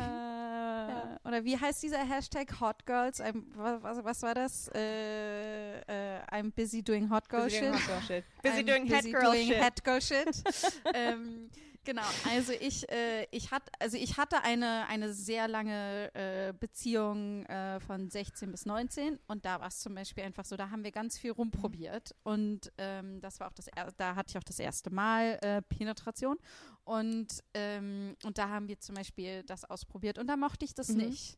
Oder 1.28 1.43
wie 1.43 1.58
heißt 1.60 1.84
dieser 1.84 2.00
Hashtag 2.08 2.60
Hot 2.60 2.86
Girls? 2.86 3.19
I'm, 3.22 3.43
was, 3.56 3.84
was, 3.84 4.04
was 4.04 4.22
war 4.24 4.34
das? 4.34 4.69
Äh, 4.74 5.80
äh, 5.82 6.22
I'm 6.32 6.52
busy 6.56 6.82
doing 6.82 7.10
Hot 7.10 7.30
Girl 7.30 7.43
Busy 7.43 7.58
shit. 7.58 7.63
doing 7.63 7.74
Hot 7.74 7.88
Girl 7.88 8.02
shit. 8.02 8.24
Busy 8.41 8.58
I'm 8.60 8.65
doing 8.65 8.86
Head 8.88 9.02
busy 9.04 9.12
Girl 9.12 9.32
doing 9.32 9.48
shit. 9.48 9.58
Head 9.62 9.84
Girl 9.84 10.02
shit. 10.02 10.43
ähm, 10.93 11.50
genau, 11.84 12.02
also 12.30 12.52
ich, 12.54 12.89
äh, 12.91 13.26
ich, 13.32 13.52
hat, 13.52 13.63
also 13.80 13.98
ich 13.98 14.17
hatte 14.17 14.41
eine, 14.43 14.88
eine 14.88 15.13
sehr 15.13 15.48
lange 15.48 16.10
äh, 16.15 16.54
Beziehung 16.60 17.46
äh, 17.46 17.80
von 17.80 18.10
16 18.10 18.52
bis 18.52 18.65
19 18.65 19.19
und 19.28 19.46
da 19.46 19.60
war 19.60 19.67
es 19.67 19.80
zum 19.80 19.96
Beispiel 19.96 20.24
einfach 20.24 20.46
so, 20.46 20.56
da 20.58 20.69
haben 20.69 20.84
wir 20.84 20.91
ganz 20.91 21.17
viel 21.17 21.32
rumprobiert 21.32 22.15
und 22.24 22.72
ähm, 22.78 23.19
das 23.22 23.39
war 23.39 23.48
auch 23.50 23.54
das, 23.54 23.67
er- 23.67 23.91
da 23.98 24.15
hatte 24.15 24.32
ich 24.32 24.38
auch 24.38 24.43
das 24.43 24.60
erste 24.60 24.89
Mal 24.89 25.38
äh, 25.41 25.62
Penetration 25.62 26.38
und, 26.84 27.28
ähm, 27.54 28.15
und 28.24 28.38
da 28.38 28.50
haben 28.50 28.67
wir 28.67 28.80
zum 28.80 28.96
Beispiel 28.96 29.43
das 29.43 29.63
ausprobiert 29.65 30.17
und 30.17 30.28
da 30.28 30.38
mochte 30.38 30.65
ich 30.65 30.74
das 30.74 30.89
Mhm. 30.89 30.98
nicht. 30.98 31.38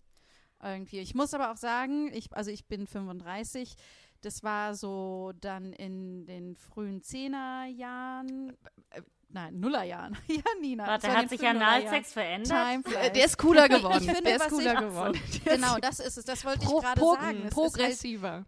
Irgendwie. 0.64 1.00
Ich 1.00 1.14
muss 1.14 1.34
aber 1.34 1.52
auch 1.52 1.58
sagen, 1.58 2.10
ich, 2.14 2.32
also 2.32 2.50
ich 2.50 2.66
bin 2.66 2.88
35, 2.88 3.76
das 4.22 4.42
war 4.42 4.74
so 4.74 5.34
dann 5.42 5.74
in 5.74 6.26
den 6.26 6.56
frühen 6.56 7.02
Zehnerjahren, 7.04 8.56
äh, 8.92 9.02
nein, 9.36 9.60
Nullerjahren. 9.60 10.18
ja, 10.28 10.42
Nina. 10.62 10.88
Warte, 10.88 11.08
das 11.08 11.16
war 11.16 11.22
hat 11.24 11.30
sich. 11.30 11.46
Analsex 11.48 12.14
verändert? 12.14 12.86
Der 13.16 13.26
ist 13.26 13.38
cooler 13.38 13.66
Ich 13.70 13.76
geworden. 13.78 14.04
finde, 14.06 14.22
der 14.24 14.36
ist 14.38 14.42
was 14.42 14.50
cooler 14.50 14.74
ich- 14.74 14.80
geworden. 14.80 15.22
Genau, 15.46 15.78
das 15.80 16.00
ist 16.00 16.18
es. 16.18 16.26
Das 16.26 16.44
wollte 16.46 16.66
Pro, 16.66 16.78
ich 16.80 16.84
gerade 16.84 17.00
pro, 17.00 17.14
sagen. 17.14 17.28
Es 17.28 17.36
ist 17.36 17.44
halt 17.44 17.54
progressiver. 17.54 18.46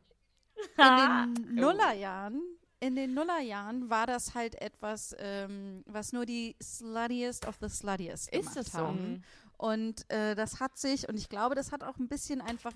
in 0.77 1.35
den 1.45 1.55
Nullerjahren, 1.55 2.41
in 2.79 2.95
den 2.95 3.13
Nullerjahren 3.13 3.89
war 3.89 4.07
das 4.07 4.33
halt 4.33 4.59
etwas, 4.61 5.15
ähm, 5.19 5.83
was 5.85 6.13
nur 6.13 6.25
die 6.25 6.55
sluttiest 6.61 7.47
of 7.47 7.57
the 7.61 7.69
sluttiest 7.69 8.29
Ist 8.29 8.39
gemacht 8.41 8.57
das 8.57 8.71
so? 8.71 8.79
haben. 8.79 9.23
Und 9.57 10.09
äh, 10.11 10.35
das 10.35 10.59
hat 10.59 10.77
sich, 10.77 11.07
und 11.09 11.17
ich 11.17 11.29
glaube, 11.29 11.55
das 11.55 11.71
hat 11.71 11.83
auch 11.83 11.97
ein 11.97 12.07
bisschen 12.07 12.41
einfach 12.41 12.73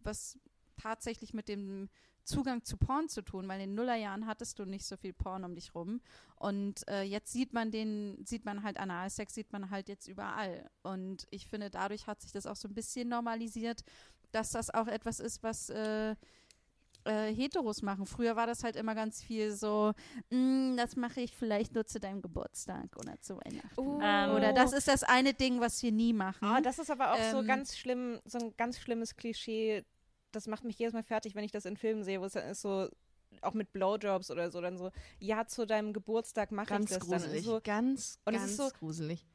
was 0.00 0.38
tatsächlich 0.80 1.32
mit 1.32 1.48
dem 1.48 1.88
Zugang 2.24 2.64
zu 2.64 2.76
Porn 2.76 3.08
zu 3.08 3.22
tun, 3.22 3.46
weil 3.48 3.60
in 3.60 3.70
den 3.70 3.74
Nullerjahren 3.74 4.26
hattest 4.26 4.58
du 4.58 4.64
nicht 4.64 4.86
so 4.86 4.96
viel 4.96 5.12
Porn 5.12 5.44
um 5.44 5.54
dich 5.54 5.74
rum. 5.74 6.00
Und 6.36 6.86
äh, 6.88 7.02
jetzt 7.02 7.32
sieht 7.32 7.52
man 7.52 7.70
den, 7.70 8.24
sieht 8.26 8.44
man 8.44 8.62
halt 8.62 8.78
Analsex, 8.78 9.34
sieht 9.34 9.52
man 9.52 9.70
halt 9.70 9.88
jetzt 9.88 10.08
überall. 10.08 10.68
Und 10.82 11.26
ich 11.30 11.46
finde, 11.46 11.70
dadurch 11.70 12.06
hat 12.06 12.20
sich 12.20 12.32
das 12.32 12.46
auch 12.46 12.56
so 12.56 12.68
ein 12.68 12.74
bisschen 12.74 13.08
normalisiert, 13.08 13.82
dass 14.32 14.50
das 14.50 14.72
auch 14.72 14.86
etwas 14.88 15.20
ist, 15.20 15.42
was 15.42 15.70
äh, 15.70 16.16
äh, 17.04 17.34
Heteros 17.34 17.82
machen. 17.82 18.06
Früher 18.06 18.34
war 18.36 18.46
das 18.46 18.64
halt 18.64 18.76
immer 18.76 18.94
ganz 18.94 19.22
viel 19.22 19.52
so, 19.52 19.92
"Mm, 20.30 20.76
das 20.76 20.96
mache 20.96 21.20
ich 21.20 21.36
vielleicht 21.36 21.74
nur 21.74 21.84
zu 21.84 22.00
deinem 22.00 22.22
Geburtstag 22.22 22.96
oder 22.98 23.20
zu 23.20 23.36
Weihnachten. 23.36 24.00
Ähm, 24.00 24.30
Oder 24.34 24.52
das 24.54 24.72
ist 24.72 24.88
das 24.88 25.02
eine 25.02 25.34
Ding, 25.34 25.60
was 25.60 25.82
wir 25.82 25.92
nie 25.92 26.14
machen. 26.14 26.44
Ah, 26.48 26.60
das 26.62 26.78
ist 26.78 26.90
aber 26.90 27.12
auch 27.12 27.22
so 27.30 27.40
Ähm, 27.40 27.46
ganz 27.46 27.76
schlimm, 27.76 28.20
so 28.24 28.38
ein 28.38 28.54
ganz 28.56 28.78
schlimmes 28.78 29.14
Klischee. 29.16 29.84
Das 30.34 30.46
macht 30.48 30.64
mich 30.64 30.78
jedes 30.78 30.92
Mal 30.94 31.02
fertig, 31.04 31.34
wenn 31.34 31.44
ich 31.44 31.52
das 31.52 31.64
in 31.64 31.76
Filmen 31.76 32.02
sehe, 32.02 32.20
wo 32.20 32.24
es 32.24 32.32
dann 32.32 32.48
ist 32.50 32.60
so, 32.62 32.88
auch 33.40 33.54
mit 33.54 33.72
Blowjobs 33.72 34.30
oder 34.30 34.50
so, 34.50 34.60
dann 34.60 34.76
so, 34.76 34.90
ja, 35.18 35.46
zu 35.46 35.66
deinem 35.66 35.92
Geburtstag 35.92 36.50
mache 36.52 36.64
ich 36.66 36.68
Ganz 36.70 36.90
das 36.90 36.98
dann. 37.00 37.20
gruselig. 37.20 37.44
So, 37.44 37.60
ganz, 37.62 38.18
und 38.24 38.34
es 38.34 38.40
ganz 38.40 38.50
ist 38.52 38.56
so- 38.58 38.68
gruselig. 38.78 39.26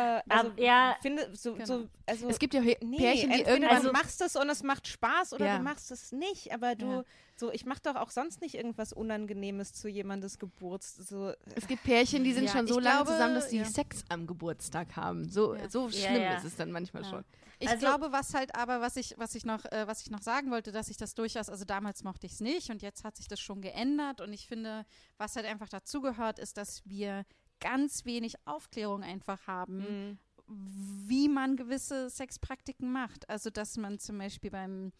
Oh, 0.00 0.20
also, 0.28 0.50
Aber 0.50 0.60
ja, 0.62 0.96
finde, 1.02 1.30
so, 1.34 1.52
Genau. 1.54 1.64
so, 1.64 1.88
also, 2.06 2.28
Es 2.28 2.38
gibt 2.38 2.54
ja 2.54 2.60
nee, 2.60 2.76
Pärchen, 2.96 3.30
die 3.30 3.40
irgendwann. 3.42 3.82
du 3.82 3.92
machst 3.92 4.20
es 4.20 4.36
und 4.36 4.48
es 4.48 4.62
macht 4.62 4.88
Spaß 4.88 5.32
oder 5.34 5.46
Ja. 5.46 5.58
du 5.58 5.62
machst 5.64 5.90
es 5.90 6.12
nicht, 6.12 6.52
aber 6.52 6.74
du, 6.74 6.86
Ja. 6.86 7.04
so, 7.36 7.52
ich 7.52 7.64
mache 7.66 7.80
doch 7.82 7.96
auch 7.96 8.10
sonst 8.10 8.40
nicht 8.40 8.54
irgendwas 8.54 8.92
Unangenehmes 8.92 9.72
zu 9.72 9.88
jemandes 9.88 10.38
Geburtstag. 10.38 11.06
So, 11.06 11.32
es 11.54 11.66
gibt 11.66 11.82
Pärchen, 11.84 12.24
die 12.24 12.32
sind 12.32 12.44
Ja, 12.44 12.52
schon 12.52 12.66
so 12.66 12.78
lange 12.80 12.96
glaube, 13.04 13.12
zusammen, 13.12 13.34
dass 13.34 13.48
die 13.48 13.58
ja. 13.58 13.64
Sex 13.64 14.04
am 14.08 14.26
Geburtstag 14.26 14.96
haben. 14.96 15.28
So, 15.28 15.54
Ja. 15.54 15.68
so 15.68 15.88
Ja, 15.88 16.08
schlimm 16.08 16.22
ja. 16.22 16.36
ist 16.36 16.44
es 16.44 16.56
dann 16.56 16.70
manchmal 16.72 17.02
Ja. 17.04 17.10
schon. 17.10 17.24
Ich 17.62 17.68
Also- 17.68 17.86
glaube, 17.86 18.10
was 18.10 18.32
halt 18.32 18.54
aber, 18.54 18.80
was 18.80 18.96
ich, 18.96 19.14
was 19.18 19.34
ich 19.34 19.44
noch, 19.44 19.66
äh, 19.66 19.86
was 19.86 20.00
ich 20.00 20.10
noch 20.10 20.22
sagen 20.22 20.50
wollte, 20.50 20.72
dass 20.72 20.88
ich 20.88 20.96
das 20.96 21.14
durchaus, 21.14 21.50
also 21.50 21.66
damals 21.66 22.02
mochte 22.04 22.26
ich 22.26 22.32
es 22.32 22.40
nicht 22.40 22.70
und 22.70 22.80
jetzt 22.80 23.04
hat 23.04 23.16
sich 23.18 23.28
das 23.28 23.38
schon 23.38 23.60
geändert 23.60 24.22
und 24.22 24.32
ich 24.32 24.46
finde, 24.46 24.86
was 25.18 25.36
halt 25.36 25.44
einfach 25.44 25.68
dazugehört, 25.68 26.38
ist, 26.38 26.56
dass 26.56 26.80
wir 26.86 27.24
ganz 27.60 28.04
wenig 28.04 28.34
Aufklärung 28.46 29.02
einfach 29.02 29.46
haben, 29.46 29.78
mm, 29.78 30.18
wie 31.08 31.28
man 31.28 31.56
gewisse 31.56 32.10
Sexpraktiken 32.10 32.90
macht. 32.90 33.28
Also, 33.28 33.50
dass 33.50 33.76
man 33.76 33.98
zum 33.98 34.18
Beispiel 34.18 34.50
beim 34.50 34.92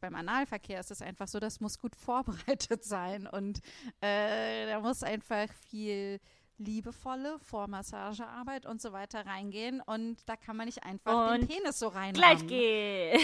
beim 0.00 0.14
Analverkehr 0.14 0.80
ist 0.80 0.90
es 0.90 1.02
einfach 1.02 1.28
so, 1.28 1.40
das 1.40 1.60
muss 1.60 1.78
gut 1.78 1.94
vorbereitet 1.96 2.84
sein 2.84 3.26
und 3.26 3.60
äh, 4.00 4.66
da 4.66 4.80
muss 4.80 5.02
einfach 5.02 5.52
viel 5.68 6.20
liebevolle 6.56 7.38
Vormassagearbeit 7.38 8.66
und 8.66 8.80
so 8.80 8.92
weiter 8.92 9.26
reingehen 9.26 9.80
und 9.80 10.28
da 10.28 10.36
kann 10.36 10.56
man 10.56 10.66
nicht 10.66 10.82
einfach 10.84 11.32
Und 11.32 11.42
den 11.42 11.48
Penis 11.48 11.78
so 11.78 11.88
rein. 11.88 12.14
Gleitgel. 12.14 13.18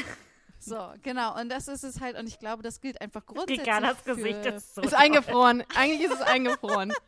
So, 0.64 0.92
genau. 1.03 1.38
Und 1.40 1.48
das 1.50 1.68
ist 1.68 1.85
es 1.85 2.00
halt. 2.00 2.16
Und 2.18 2.27
ich 2.27 2.38
glaube, 2.38 2.62
das 2.62 2.81
gilt 2.81 3.00
einfach 3.00 3.24
grundsätzlich. 3.27 3.61
Giganas 3.61 3.96
für, 4.03 4.14
Gesicht 4.16 4.46
ist 4.46 4.74
so. 4.74 4.83
Ist 4.83 4.94
eingefroren. 4.94 5.62
Eigentlich 5.74 6.03
ist 6.03 6.14
es 6.14 6.20
eingefroren. 6.22 6.92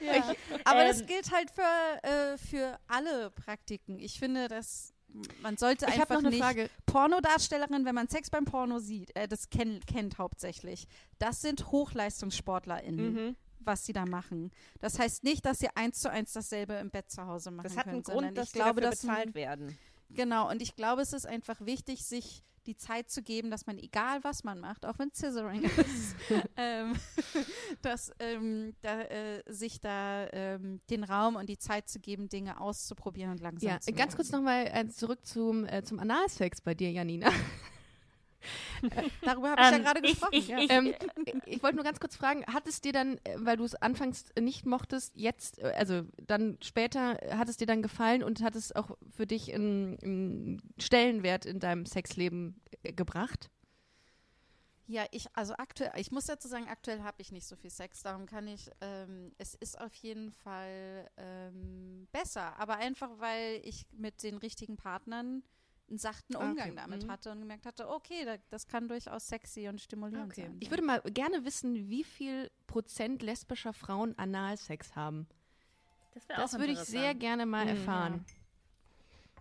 Ja. 0.00 0.34
Aber 0.64 0.84
das 0.84 1.00
Ähm, 1.00 1.06
gilt 1.06 1.32
halt 1.32 1.50
für, 1.50 2.06
äh, 2.06 2.36
für 2.36 2.78
alle 2.88 3.30
Praktiken. 3.30 3.98
Ich 3.98 4.18
finde, 4.18 4.48
dass 4.48 4.92
man 5.40 5.56
sollte 5.56 5.86
Ich 5.86 5.92
habe 5.92 6.02
einfach 6.02 6.16
noch 6.16 6.20
eine 6.20 6.30
nicht 6.30 6.42
Frage. 6.42 6.70
Pornodarstellerin, 6.86 7.84
wenn 7.86 7.94
man 7.94 8.08
Sex 8.08 8.28
beim 8.30 8.44
Porno 8.44 8.78
sieht, 8.80 9.14
äh, 9.16 9.28
das 9.28 9.48
kenn, 9.50 9.80
kennt 9.86 10.18
hauptsächlich. 10.18 10.86
Das 11.18 11.40
sind 11.40 11.70
HochleistungssportlerInnen. 11.72 13.12
Mhm. 13.14 13.36
was 13.62 13.84
sie 13.84 13.92
da 13.92 14.06
machen. 14.06 14.50
Das 14.80 14.98
heißt 14.98 15.22
nicht, 15.22 15.44
dass 15.44 15.58
sie 15.58 15.68
eins 15.74 16.00
zu 16.00 16.10
eins 16.10 16.32
dasselbe 16.32 16.74
im 16.74 16.90
Bett 16.90 17.10
zu 17.10 17.26
Hause 17.26 17.50
machen 17.50 17.64
Das 17.64 17.76
hat 17.76 17.84
können, 17.84 17.96
einen 17.96 18.04
sondern 18.04 18.24
Grund, 18.24 18.38
dass 18.38 18.46
ich 18.46 18.52
die 18.52 18.58
glaube, 18.58 18.80
dafür 18.80 18.90
dass 18.90 19.00
bezahlt 19.02 19.34
werden. 19.34 19.78
Genau, 20.10 20.48
und 20.50 20.62
ich 20.62 20.76
glaube, 20.76 21.02
es 21.02 21.12
ist 21.12 21.26
einfach 21.26 21.60
wichtig, 21.60 22.04
sich 22.04 22.42
die 22.66 22.76
Zeit 22.76 23.10
zu 23.10 23.22
geben, 23.22 23.50
dass 23.50 23.66
man, 23.66 23.78
egal 23.78 24.22
was 24.22 24.44
man 24.44 24.60
macht, 24.60 24.86
auch 24.86 24.98
wenn 24.98 25.12
Scissoring 25.12 25.62
ist, 25.76 26.16
ähm, 26.56 26.94
dass 27.82 28.12
ähm, 28.18 28.74
da, 28.82 29.02
äh, 29.02 29.42
sich 29.46 29.80
da 29.80 30.28
ähm, 30.32 30.80
den 30.90 31.04
Raum 31.04 31.36
und 31.36 31.48
die 31.48 31.58
Zeit 31.58 31.88
zu 31.88 32.00
geben, 32.00 32.28
Dinge 32.28 32.60
auszuprobieren 32.60 33.32
und 33.32 33.40
langsam 33.40 33.70
Ja, 33.70 33.80
zu 33.80 33.92
ganz 33.92 34.16
kurz 34.16 34.30
nochmal 34.30 34.66
äh, 34.72 34.88
zurück 34.88 35.24
zum, 35.24 35.64
äh, 35.64 35.82
zum 35.82 35.98
Analsex 35.98 36.60
bei 36.60 36.74
dir, 36.74 36.90
Janina. 36.90 37.30
Darüber 39.22 39.50
habe 39.50 39.62
ich 39.62 39.70
ja 39.70 39.76
Ähm, 39.76 39.82
gerade 39.84 40.00
ich- 40.00 40.10
gesprochen. 40.12 40.34
ich- 40.34 40.48
ja. 40.48 40.58
ich- 40.58 40.70
ähm, 40.70 40.94
ich 41.46 41.62
wollte 41.62 41.76
nur 41.76 41.84
ganz 41.84 42.00
kurz 42.00 42.16
fragen, 42.16 42.44
hat 42.46 42.66
es 42.66 42.80
dir 42.80 42.92
dann, 42.92 43.18
äh, 43.24 43.36
weil 43.38 43.56
du 43.56 43.64
es 43.64 43.74
anfangs 43.74 44.26
nicht 44.38 44.66
mochtest, 44.66 45.16
jetzt, 45.16 45.58
äh, 45.58 45.72
also 45.76 46.02
dann 46.26 46.58
später, 46.62 47.22
äh, 47.22 47.36
hat 47.36 47.48
es 47.48 47.56
dir 47.56 47.66
dann 47.66 47.82
gefallen 47.82 48.22
und 48.22 48.42
hat 48.42 48.54
es 48.56 48.74
auch 48.74 48.96
für 49.10 49.26
dich 49.26 49.52
einen, 49.54 49.98
einen 50.02 50.72
Stellenwert 50.78 51.44
in 51.46 51.60
deinem 51.60 51.86
Sexleben 51.86 52.60
äh, 52.82 52.92
gebracht? 52.92 53.50
Ja, 54.86 55.04
ich, 55.12 55.26
also 55.36 55.54
aktuell, 55.56 55.92
ich 55.98 56.10
muss 56.10 56.26
dazu 56.26 56.48
sagen, 56.48 56.66
aktuell 56.68 57.02
habe 57.04 57.22
ich 57.22 57.30
nicht 57.30 57.46
so 57.46 57.54
viel 57.54 57.70
Sex, 57.70 58.02
darum 58.02 58.26
kann 58.26 58.48
ich, 58.48 58.68
ähm, 58.80 59.30
es 59.38 59.54
ist 59.54 59.80
auf 59.80 59.94
jeden 59.94 60.32
Fall 60.32 61.08
ähm, 61.16 62.08
besser, 62.10 62.58
aber 62.58 62.78
einfach, 62.78 63.10
weil 63.18 63.60
ich 63.62 63.86
mit 63.92 64.20
den 64.24 64.36
richtigen 64.38 64.76
Partnern 64.76 65.44
einen 65.90 65.98
sachten 65.98 66.36
Ah, 66.36 66.38
okay, 66.38 66.48
Umgang 66.48 66.76
damit 66.76 67.04
mhm. 67.04 67.10
hatte 67.10 67.30
und 67.32 67.40
gemerkt 67.40 67.66
hatte, 67.66 67.88
okay, 67.88 68.24
da, 68.24 68.36
das 68.50 68.66
kann 68.66 68.88
durchaus 68.88 69.28
sexy 69.28 69.68
und 69.68 69.80
stimulierend 69.80 70.34
sein. 70.34 70.56
Ich 70.60 70.70
würde 70.70 70.82
mal 70.84 71.00
gerne 71.02 71.44
wissen, 71.44 71.88
wie 71.88 72.04
viel 72.04 72.50
Prozent 72.66 73.22
lesbischer 73.22 73.72
Frauen 73.72 74.16
Analsex 74.18 74.94
haben. 74.96 75.26
Das, 76.14 76.26
Das 76.26 76.54
auch 76.54 76.58
würde 76.58 76.72
ich 76.72 76.78
sehr 76.80 77.14
gerne 77.14 77.44
mal 77.46 77.64
Mhm, 77.64 77.70
erfahren. 77.70 78.24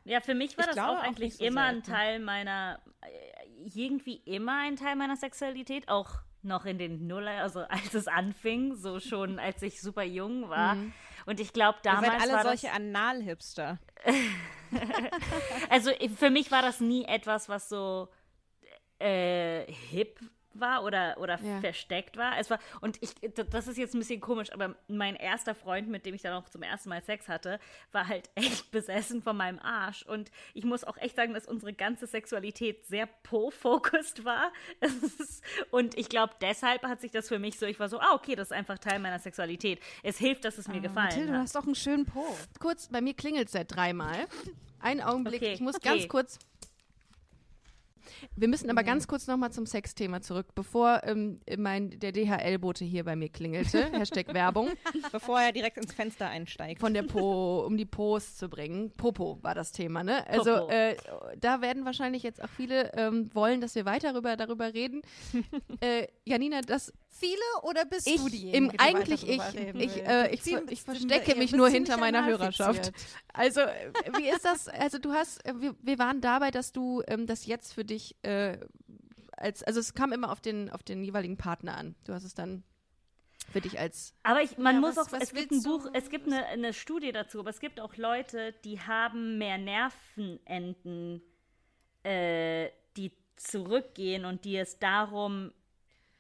Ja, 0.06 0.22
für 0.22 0.34
mich 0.34 0.58
war 0.58 0.68
Ich 0.68 0.76
das 0.76 0.78
auch 0.84 0.98
auch 0.98 1.04
eigentlich 1.04 1.30
nicht 1.30 1.38
so 1.38 1.46
immer 1.46 1.64
ein 1.66 1.76
selten. 1.84 1.92
Teil 1.92 2.20
meiner, 2.20 2.80
äh, 3.02 3.70
irgendwie 3.76 4.16
immer 4.26 4.58
ein 4.60 4.76
Teil 4.76 4.96
meiner 4.96 5.16
Sexualität, 5.18 5.88
auch 5.88 6.22
noch 6.42 6.66
in 6.66 6.78
den 6.78 7.06
Nuller, 7.06 7.42
also 7.42 7.60
als 7.62 7.94
es 7.94 8.08
anfing, 8.08 8.76
so 8.76 9.00
schon 9.00 9.40
als 9.40 9.62
ich 9.62 9.82
super 9.82 10.04
jung 10.04 10.50
war. 10.50 10.78
Und 11.26 11.40
ich 11.40 11.54
glaube, 11.54 11.80
Ihr 11.80 11.92
damals 11.92 12.14
seid 12.14 12.22
alle 12.22 12.34
war 12.34 12.44
solche 12.44 12.72
Anal-Hipster. 12.72 13.78
also 15.70 15.92
für 16.16 16.30
mich 16.30 16.52
war 16.52 16.62
das 16.62 16.80
nie 16.80 17.06
etwas, 17.06 17.50
was 17.50 17.70
so 17.70 18.10
äh, 19.00 19.72
hip 19.72 20.20
war 20.60 20.84
oder, 20.84 21.18
oder 21.20 21.40
Ja. 21.42 21.60
versteckt 21.62 22.18
war. 22.18 22.38
Es 22.40 22.50
war. 22.50 22.60
Und 22.82 22.98
ich, 23.02 23.12
das 23.50 23.68
ist 23.68 23.78
jetzt 23.78 23.94
ein 23.96 24.00
bisschen 24.00 24.22
komisch, 24.22 24.52
aber 24.54 24.76
mein 24.88 25.16
erster 25.16 25.56
Freund, 25.56 25.88
mit 25.90 26.06
dem 26.06 26.14
ich 26.16 26.22
dann 26.22 26.34
auch 26.34 26.50
zum 26.50 26.62
ersten 26.64 26.90
Mal 26.90 27.02
Sex 27.04 27.28
hatte, 27.28 27.60
war 27.92 28.08
halt 28.08 28.30
echt 28.36 28.72
besessen 28.72 29.22
von 29.22 29.36
meinem 29.38 29.60
Arsch. 29.60 30.04
Und 30.04 30.32
ich 30.54 30.64
muss 30.66 30.84
auch 30.84 30.98
echt 30.98 31.16
sagen, 31.16 31.34
dass 31.34 31.48
unsere 31.48 31.74
ganze 31.74 32.08
Sexualität 32.08 32.86
sehr 32.86 33.08
po-focused 33.24 34.26
war. 34.26 34.52
Und 35.72 35.98
ich 35.98 36.10
glaube, 36.10 36.34
deshalb 36.42 36.84
hat 36.84 37.02
sich 37.02 37.12
das 37.12 37.28
für 37.28 37.40
mich 37.40 37.58
so, 37.60 37.66
ich 37.66 37.80
war 37.80 37.90
so, 37.90 38.00
ah, 38.00 38.14
okay, 38.14 38.36
das 38.36 38.50
ist 38.50 38.54
einfach 38.58 38.78
Teil 38.80 39.00
meiner 39.00 39.20
Sexualität. 39.20 39.80
Es 40.04 40.18
hilft, 40.18 40.46
dass 40.46 40.58
es 40.58 40.68
mir 40.68 40.80
gefallen 40.82 40.98
Ah, 41.00 41.04
Mathilde, 41.10 41.28
du 41.32 41.34
hat. 41.38 41.42
hast 41.44 41.56
doch 41.56 41.66
einen 41.66 41.76
schönen 41.76 42.06
Po. 42.06 42.26
Kurz, 42.60 42.88
bei 42.90 43.02
mir 43.02 43.14
klingelt 43.14 43.48
es 43.48 43.54
seit 43.54 43.74
dreimal. 43.76 44.28
Einen 44.80 45.02
Augenblick, 45.02 45.42
Okay, 45.42 45.54
ich 45.54 45.60
muss 45.62 45.76
okay. 45.76 45.90
ganz 45.90 46.08
kurz. 46.08 46.40
Wir 48.36 48.48
müssen 48.48 48.70
aber 48.70 48.84
ganz 48.84 49.08
kurz 49.08 49.28
nochmal 49.28 49.52
zum 49.52 49.66
Sexthema 49.66 50.22
zurück, 50.22 50.48
bevor 50.56 51.02
ähm, 51.04 51.40
mein, 51.58 52.00
der 52.00 52.12
DHL-Bote 52.12 52.86
hier 52.86 53.04
bei 53.06 53.16
mir 53.16 53.30
klingelte. 53.30 53.92
Hashtag 53.94 54.34
Werbung. 54.34 54.70
Bevor 55.12 55.40
er 55.40 55.52
direkt 55.52 55.78
ins 55.78 55.94
Fenster 55.94 56.28
einsteigt. 56.28 56.82
Von 56.82 56.94
der 56.94 57.04
Po, 57.04 57.60
um 57.66 57.78
die 57.78 57.86
Pos 57.86 58.36
zu 58.36 58.50
bringen. 58.50 58.92
Popo 58.92 59.40
war 59.42 59.56
das 59.56 59.72
Thema, 59.72 60.04
ne? 60.04 60.28
Also 60.28 60.68
äh, 60.70 60.96
da 61.40 61.62
werden 61.62 61.86
wahrscheinlich 61.86 62.24
jetzt 62.24 62.44
auch 62.44 62.50
viele 62.50 62.92
ähm, 62.94 63.30
wollen, 63.34 63.62
dass 63.62 63.76
wir 63.76 63.86
weiter 63.86 64.10
darüber, 64.12 64.36
darüber 64.36 64.74
reden. 64.74 65.02
äh, 65.82 66.08
Janina, 66.26 66.62
das 66.62 66.94
Viele 67.20 67.42
oder 67.64 67.86
bist 67.86 68.08
ich, 68.08 68.16
du 68.18 68.30
diejenige, 68.30 68.58
im, 68.58 68.70
die 68.72 68.80
eigentlich 68.80 69.28
ich, 69.28 69.40
ich, 69.76 70.06
äh, 70.08 70.34
ich, 70.34 70.42
Zieh- 70.42 70.56
ver- 70.58 70.72
ich 70.72 70.82
verstecke 70.84 71.36
mich 71.36 71.52
nur 71.52 71.68
hinter 71.70 71.98
meiner. 71.98 72.26
Hörerschaft. 72.26 72.92
Also, 73.34 73.62
wie 74.18 74.30
ist 74.30 74.46
das? 74.46 74.68
Also, 74.68 74.98
du 75.00 75.12
hast, 75.14 75.42
wir, 75.46 75.76
wir 75.82 76.00
waren 76.00 76.22
dabei, 76.22 76.52
dass 76.52 76.72
du 76.72 77.02
ähm, 77.08 77.28
das 77.28 77.46
jetzt 77.46 77.74
für 77.74 77.84
dich 77.86 78.16
äh, 78.24 78.58
als, 79.38 79.64
also 79.64 79.80
es 79.80 79.94
kam 79.94 80.12
immer 80.14 80.32
auf 80.32 80.42
den, 80.42 80.70
auf 80.70 80.84
den 80.84 81.04
jeweiligen 81.04 81.38
Partner 81.38 81.76
an. 81.78 81.96
Du 82.06 82.14
hast 82.14 82.24
es 82.24 82.34
dann 82.34 82.64
für 83.52 83.62
dich 83.62 83.80
als 83.80 84.14
Aber 84.24 84.42
ich, 84.42 84.58
man 84.58 84.76
Ja, 84.76 84.82
muss 84.82 84.96
was- 84.98 85.08
auch, 85.08 85.12
was 85.14 85.24
es 85.24 85.34
gibt 85.34 85.52
ein 85.52 85.64
du- 85.64 85.80
Buch, 85.80 85.90
es 85.94 86.10
gibt 86.10 86.28
eine, 86.28 86.46
eine 86.46 86.74
Studie 86.74 87.12
dazu, 87.12 87.40
aber 87.40 87.50
es 87.50 87.60
gibt 87.60 87.80
auch 87.80 87.96
Leute, 87.98 88.54
die 88.64 88.80
haben 88.82 89.38
mehr 89.38 89.58
Nervenenden, 89.58 91.22
äh, 92.04 92.70
die 92.98 93.12
zurückgehen 93.38 94.26
und 94.26 94.46
die 94.46 94.58
es 94.58 94.78
darum 94.80 95.52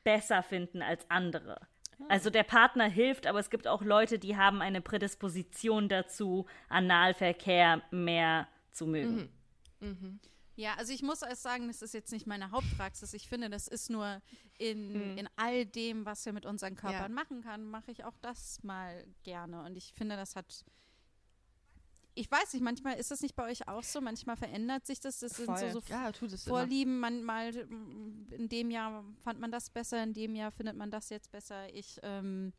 besser 0.03 0.43
finden 0.43 0.81
als 0.81 1.09
andere. 1.09 1.67
Also 2.07 2.29
der 2.29 2.43
Partner 2.43 2.87
hilft, 2.87 3.27
aber 3.27 3.39
es 3.39 3.49
gibt 3.49 3.67
auch 3.67 3.81
Leute, 3.81 4.19
die 4.19 4.37
haben 4.37 4.61
eine 4.61 4.79
Prädisposition 4.81 5.89
dazu, 5.89 6.45
Analverkehr 6.69 7.81
mehr 7.91 8.47
zu 8.71 8.87
mögen. 8.87 9.29
Ja, 10.55 10.73
also 10.75 10.91
ich 10.91 11.03
muss 11.03 11.21
erst 11.21 11.43
sagen, 11.43 11.67
das 11.67 11.81
ist 11.81 11.93
jetzt 11.93 12.11
nicht 12.11 12.27
meine 12.27 12.51
Hauptpraxis. 12.51 13.13
Ich 13.13 13.29
finde, 13.29 13.49
das 13.49 13.67
ist 13.67 13.89
nur 13.89 14.21
in, 14.57 15.17
in 15.17 15.29
all 15.37 15.65
dem, 15.65 16.05
was 16.05 16.25
wir 16.25 16.33
mit 16.33 16.45
unseren 16.45 16.75
Körpern 16.75 17.13
machen 17.13 17.41
kann, 17.41 17.65
mache 17.65 17.91
ich 17.91 18.03
auch 18.03 18.17
das 18.21 18.61
mal 18.61 19.05
gerne. 19.23 19.63
Und 19.63 19.77
ich 19.77 19.93
finde, 19.93 20.15
das 20.17 20.35
hat. 20.35 20.65
Ich 22.19 22.29
weiß 22.29 22.51
nicht, 22.53 22.61
manchmal 22.61 22.97
ist 22.97 23.11
das 23.11 23.21
nicht 23.21 23.33
bei 23.37 23.49
euch 23.49 23.69
auch 23.69 23.81
so, 23.81 24.01
manchmal 24.01 24.35
verändert 24.35 24.85
sich 24.85 24.99
das. 24.99 25.19
Das 25.19 25.37
sind 25.37 25.45
so, 25.45 25.53
Voll. 25.53 25.71
so 25.71 25.81
ja, 25.87 26.11
tut 26.11 26.33
es 26.33 26.43
Vorlieben. 26.43 26.99
Manchmal 26.99 27.53
mm, 27.53 28.27
in 28.31 28.49
dem 28.49 28.71
Jahr 28.71 29.05
fand 29.23 29.39
man 29.39 29.51
das 29.51 29.69
besser, 29.69 30.03
in 30.03 30.13
dem 30.13 30.35
Jahr 30.35 30.51
findet 30.51 30.75
man 30.75 30.91
das 30.91 31.09
jetzt 31.09 31.31
besser. 31.31 31.73
Ich 31.73 31.97
ähm, 32.03 32.51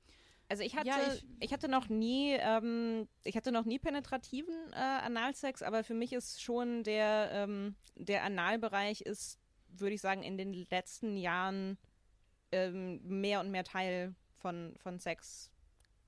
Also 0.48 0.62
ich 0.62 0.76
hatte, 0.76 0.88
Ja, 0.88 1.12
ich, 1.12 1.26
ich- 1.40 1.52
hatte 1.52 1.68
noch 1.68 1.90
nie, 1.90 2.32
ähm, 2.40 3.06
ich 3.22 3.36
hatte 3.36 3.52
noch 3.52 3.66
nie 3.66 3.78
penetrativen 3.78 4.54
äh, 4.72 4.76
Analsex, 4.76 5.62
aber 5.62 5.84
für 5.84 5.94
mich 5.94 6.14
ist 6.14 6.40
schon 6.42 6.82
der, 6.82 7.28
ähm, 7.30 7.74
der 7.96 8.24
Analbereich 8.24 9.02
ist, 9.02 9.38
würde 9.68 9.94
ich 9.94 10.00
sagen, 10.00 10.22
in 10.22 10.38
den 10.38 10.54
letzten 10.70 11.18
Jahren 11.18 11.76
ähm, 12.50 13.00
mehr 13.04 13.40
und 13.40 13.50
mehr 13.50 13.64
Teil 13.64 14.14
von, 14.36 14.74
von 14.78 14.98
Sex 14.98 15.50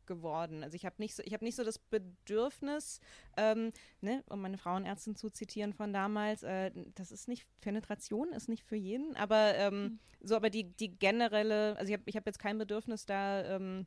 geworden. 0.06 0.62
Also 0.62 0.76
ich 0.76 0.84
habe 0.84 0.96
nicht 0.98 1.14
so, 1.14 1.22
ich 1.24 1.32
habe 1.32 1.44
nicht 1.44 1.56
so 1.56 1.64
das 1.64 1.78
Bedürfnis, 1.78 3.00
ähm, 3.36 3.72
ne, 4.00 4.22
um 4.28 4.40
meine 4.40 4.58
Frauenärztin 4.58 5.16
zu 5.16 5.30
zitieren 5.30 5.72
von 5.72 5.92
damals, 5.92 6.42
äh, 6.42 6.70
das 6.94 7.12
ist 7.12 7.28
nicht, 7.28 7.46
Penetration 7.60 8.32
ist 8.32 8.48
nicht 8.48 8.64
für 8.64 8.76
jeden, 8.76 9.16
aber 9.16 9.54
ähm, 9.56 9.98
so, 10.20 10.36
aber 10.36 10.50
die, 10.50 10.64
die 10.64 10.96
generelle, 10.98 11.76
also 11.76 11.92
ich 11.92 11.98
habe 11.98 12.04
ich 12.06 12.16
hab 12.16 12.26
jetzt 12.26 12.38
kein 12.38 12.58
Bedürfnis 12.58 13.06
da, 13.06 13.44
ähm, 13.44 13.86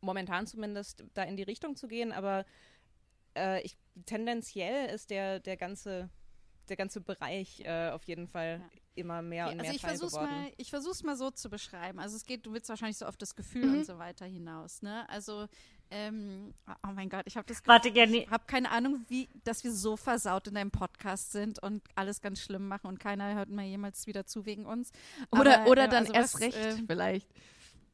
momentan 0.00 0.46
zumindest 0.46 1.04
da 1.14 1.22
in 1.22 1.36
die 1.36 1.42
Richtung 1.42 1.76
zu 1.76 1.88
gehen, 1.88 2.12
aber 2.12 2.44
äh, 3.36 3.62
ich, 3.62 3.76
tendenziell 4.06 4.88
ist 4.94 5.10
der, 5.10 5.40
der 5.40 5.56
ganze 5.56 6.10
der 6.68 6.76
ganze 6.76 7.00
Bereich 7.00 7.60
äh, 7.64 7.90
auf 7.90 8.04
jeden 8.04 8.28
Fall 8.28 8.60
Ja. 8.60 8.81
Immer 8.94 9.22
mehr 9.22 9.46
und 9.46 9.52
also 9.52 9.62
mehr 9.62 9.74
ich 9.74 9.80
Teil 9.80 9.90
versuch's 9.90 10.12
geworden. 10.12 10.30
mal, 10.30 10.52
ich 10.56 10.70
versuch's 10.70 11.02
mal 11.02 11.16
so 11.16 11.30
zu 11.30 11.48
beschreiben. 11.50 11.98
Also 11.98 12.16
es 12.16 12.24
geht, 12.24 12.44
du 12.46 12.52
willst 12.52 12.68
wahrscheinlich 12.68 12.98
so 12.98 13.06
auf 13.06 13.16
das 13.16 13.34
Gefühl 13.36 13.66
Mhm. 13.66 13.74
und 13.78 13.86
so 13.86 13.98
weiter 13.98 14.26
hinaus, 14.26 14.82
ne? 14.82 15.08
Also 15.08 15.46
ähm, 15.90 16.54
oh 16.66 16.90
mein 16.94 17.10
Gott, 17.10 17.22
ich 17.26 17.36
habe 17.36 17.46
das 17.46 17.62
Warte, 17.66 17.90
Jenny. 17.90 18.18
ich 18.20 18.30
habe 18.30 18.44
keine 18.46 18.70
Ahnung, 18.70 19.04
wie, 19.08 19.28
dass 19.44 19.62
wir 19.62 19.72
so 19.72 19.96
versaut 19.98 20.46
in 20.48 20.54
deinem 20.54 20.70
Podcast 20.70 21.32
sind 21.32 21.62
und 21.62 21.82
alles 21.94 22.22
ganz 22.22 22.40
schlimm 22.40 22.66
machen 22.66 22.86
und 22.86 22.98
keiner 22.98 23.34
hört 23.34 23.50
mal 23.50 23.64
jemals 23.66 24.06
wieder 24.06 24.24
zu 24.24 24.46
wegen 24.46 24.64
uns. 24.64 24.90
Oder, 25.30 25.60
Aber, 25.60 25.70
oder 25.70 25.84
äh, 25.84 25.88
dann 25.88 26.04
also 26.04 26.12
erst 26.14 26.34
was, 26.34 26.40
recht, 26.40 26.56
ähm, 26.58 26.84
vielleicht. 26.86 27.28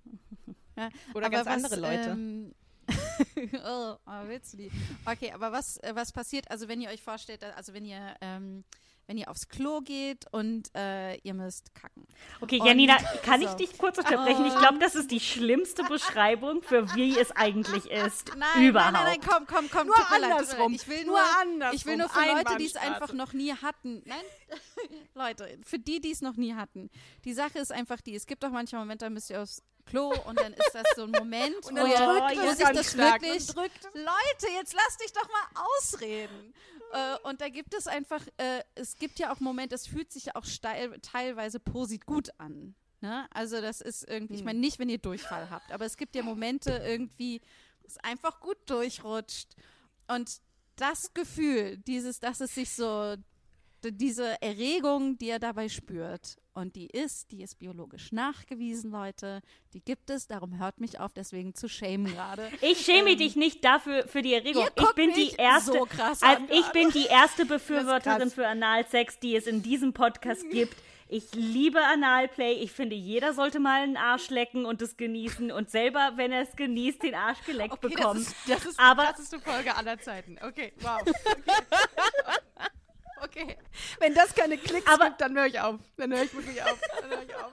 ja, 0.77 0.89
Oder 1.15 1.27
aber 1.27 1.43
ganz 1.43 1.47
was, 1.47 1.55
andere 1.73 1.77
Leute. 1.81 2.11
Ähm, 2.11 2.55
oh, 3.67 3.97
oh, 4.07 4.29
willst 4.29 4.53
du 4.53 4.59
die? 4.59 4.71
Okay, 5.05 5.33
aber 5.33 5.53
was, 5.53 5.77
äh, 5.79 5.91
was 5.95 6.13
passiert, 6.13 6.51
also 6.51 6.69
wenn 6.69 6.81
ihr 6.81 6.89
euch 6.91 7.03
vorstellt, 7.03 7.43
also 7.43 7.75
wenn 7.75 7.85
ihr, 7.85 8.15
ähm, 8.21 8.65
wenn 9.09 9.17
ihr 9.17 9.31
aufs 9.31 9.49
Klo 9.49 9.81
geht 9.81 10.27
und 10.33 10.69
äh, 10.77 11.17
ihr 11.23 11.33
müsst 11.33 11.75
kacken. 11.75 12.07
Okay, 12.43 12.61
Und- 12.61 12.67
Janina, 12.67 12.99
kann 13.25 13.41
ich 13.41 13.49
so. 13.49 13.57
dich 13.57 13.77
kurz 13.79 13.97
unterbrechen? 13.99 14.45
Ich 14.45 14.55
glaube, 14.57 14.79
das 14.79 14.95
ist 14.95 15.11
die 15.11 15.19
schlimmste 15.19 15.83
Beschreibung 15.85 16.63
für 16.63 16.95
wie 16.95 17.19
es 17.19 17.33
eigentlich 17.33 17.87
ist. 17.91 18.31
Nein, 18.37 18.67
Überhaupt. 18.67 18.93
nein, 18.93 19.05
nein, 19.05 19.19
nein, 19.21 19.29
komm, 19.29 19.47
komm, 19.47 19.71
komm. 19.71 19.87
Nur 19.87 20.13
andersrum. 20.13 20.75
Ich 20.75 20.87
will 20.87 21.05
Nur 21.07 21.19
nur, 21.19 21.41
andersrum. 21.41 21.77
Ich 21.77 21.87
will 21.87 21.97
nur 21.97 22.09
für 22.11 22.21
Leute, 22.21 22.57
die 22.59 22.67
es 22.67 22.77
einfach 22.77 23.13
noch 23.15 23.33
nie 23.33 23.53
hatten. 23.55 24.03
Nein, 24.05 24.21
Leute, 25.15 25.59
für 25.65 25.79
die, 25.79 26.01
die 26.01 26.11
es 26.13 26.21
noch 26.21 26.37
nie 26.37 26.55
hatten. 26.55 26.91
Die 27.25 27.33
Sache 27.33 27.59
ist 27.59 27.73
einfach 27.73 28.03
die, 28.03 28.15
es 28.15 28.27
gibt 28.27 28.45
auch 28.45 28.51
manchmal 28.51 28.83
Momente, 28.83 29.07
da 29.07 29.11
müsst 29.11 29.31
ihr 29.31 29.41
aufs 29.41 29.63
Klo 29.87 30.13
und 30.27 30.39
dann 30.39 30.53
ist 30.53 30.71
das 30.75 30.85
so 30.97 31.05
ein 31.05 31.11
Moment, 31.13 31.57
Und 31.67 31.73
wo, 31.73 31.87
dann 31.87 31.91
ihr, 31.91 31.97
drückt 31.97 32.37
wo 32.45 32.51
es 32.51 32.59
sich 32.59 32.69
das 32.69 32.93
stark 32.93 33.23
wirklich... 33.23 33.49
Leute, 33.55 34.53
jetzt 34.55 34.75
lass 34.75 34.97
dich 34.99 35.13
doch 35.15 35.27
mal 35.29 35.63
ausreden. 35.79 36.53
Äh, 36.93 37.29
und 37.29 37.41
da 37.41 37.49
gibt 37.49 37.75
es 37.75 37.87
einfach, 37.87 38.27
äh, 38.37 38.63
es 38.75 38.97
gibt 38.97 39.19
ja 39.19 39.33
auch 39.33 39.41
Momente, 39.41 39.75
es 39.75 39.87
fühlt 39.87 40.13
sich 40.13 40.27
ja 40.27 40.35
auch 40.35 40.45
steil, 40.45 40.99
teilweise 41.01 41.61
posit 41.61 42.07
gut 42.07 42.31
an. 42.39 42.75
Ne? 43.01 43.27
Also 43.31 43.61
das 43.61 43.81
ist 43.81 44.09
irgendwie, 44.09 44.35
ich 44.35 44.45
meine 44.45 44.59
nicht, 44.59 44.79
wenn 44.79 44.89
ihr 44.89 44.99
Durchfall 44.99 45.51
habt, 45.51 45.71
aber 45.71 45.85
es 45.85 45.97
gibt 45.97 46.17
ja 46.17 46.23
Momente 46.23 46.73
irgendwie, 46.85 47.41
wo 47.81 47.87
es 47.87 47.99
einfach 47.99 48.41
gut 48.41 48.59
durchrutscht. 48.67 49.55
Und 50.09 50.41
das 50.77 51.13
Gefühl, 51.15 51.77
dieses, 51.79 52.21
dass 52.21 52.41
es 52.41 52.55
sich 52.55 52.71
so, 52.71 53.17
diese 53.85 54.41
Erregung, 54.43 55.19
die 55.19 55.29
ihr 55.29 55.39
dabei 55.39 55.69
spürt, 55.69 56.37
und 56.59 56.77
die 56.77 56.87
ist, 56.87 57.31
die 57.31 57.43
ist 57.43 57.59
biologisch 57.59 58.13
nachgewiesen, 58.13 58.91
Leute, 58.91 59.41
die 59.73 59.81
gibt 59.81 60.11
es, 60.11 60.27
darum 60.27 60.59
hört 60.59 60.81
mich 60.81 60.99
auf, 61.01 61.13
deswegen 61.13 61.55
zu 61.55 61.69
schämen 61.69 62.13
gerade. 62.13 62.49
Ich 62.61 62.81
schäme 62.85 63.17
dich 63.17 63.37
nicht 63.37 63.65
dafür 63.65 64.07
für 64.09 64.23
die 64.23 64.35
Erregung. 64.35 64.67
Ich 64.69 64.75
guckt 64.83 64.97
bin 64.97 65.13
die 65.15 65.31
erste, 65.39 65.73
so 65.73 65.85
krass 65.87 66.23
also 66.23 66.43
ich 66.51 66.61
gerade. 66.63 66.73
bin 66.73 66.91
die 66.91 67.07
erste 67.07 67.47
Befürworterin 67.47 68.31
für 68.31 68.47
Analsex, 68.47 69.19
die 69.21 69.37
es 69.37 69.47
in 69.47 69.63
diesem 69.63 69.93
Podcast 69.93 70.49
gibt. 70.51 70.77
Ich 71.11 71.33
liebe 71.35 71.81
Analplay. 71.83 72.53
Ich 72.53 72.71
finde, 72.73 72.95
jeder 72.95 73.33
sollte 73.33 73.61
mal 73.61 73.83
einen 73.83 73.97
Arsch 73.97 74.29
lecken 74.29 74.67
und 74.67 74.83
es 74.83 74.99
genießen 74.99 75.51
und 75.51 75.71
selber, 75.71 76.13
wenn 76.17 76.33
er 76.33 76.43
es 76.43 76.55
genießt, 76.55 77.03
den 77.03 77.15
Arsch 77.15 77.43
geleckt 77.47 77.73
Okay, 77.73 77.89
bekommen. 77.95 78.19
das 78.21 78.29
ist, 78.29 78.37
das 78.49 78.65
ist 78.73 78.79
Aber- 78.81 79.03
die 79.05 79.09
krasseste 79.09 79.41
Folge 79.41 79.75
aller 79.75 79.99
Zeiten. 79.99 80.37
Okay, 80.47 80.73
wow. 80.81 81.01
Okay. 81.01 81.13
okay. 83.25 83.57
Wenn 84.01 84.15
das 84.15 84.35
keine 84.35 84.59
Klicks 84.59 84.87
Aber- 84.91 85.07
gibt, 85.07 85.21
dann 85.21 85.37
höre 85.37 85.47
ich 85.47 85.61
auf. 85.61 85.81
Dann 85.97 86.13
höre 86.13 86.23
ich 86.25 86.35
wirklich 86.35 86.63
auf. 86.63 86.81
Dann 87.01 87.11
höre 87.11 87.23
ich 87.23 87.35
auf. 87.35 87.53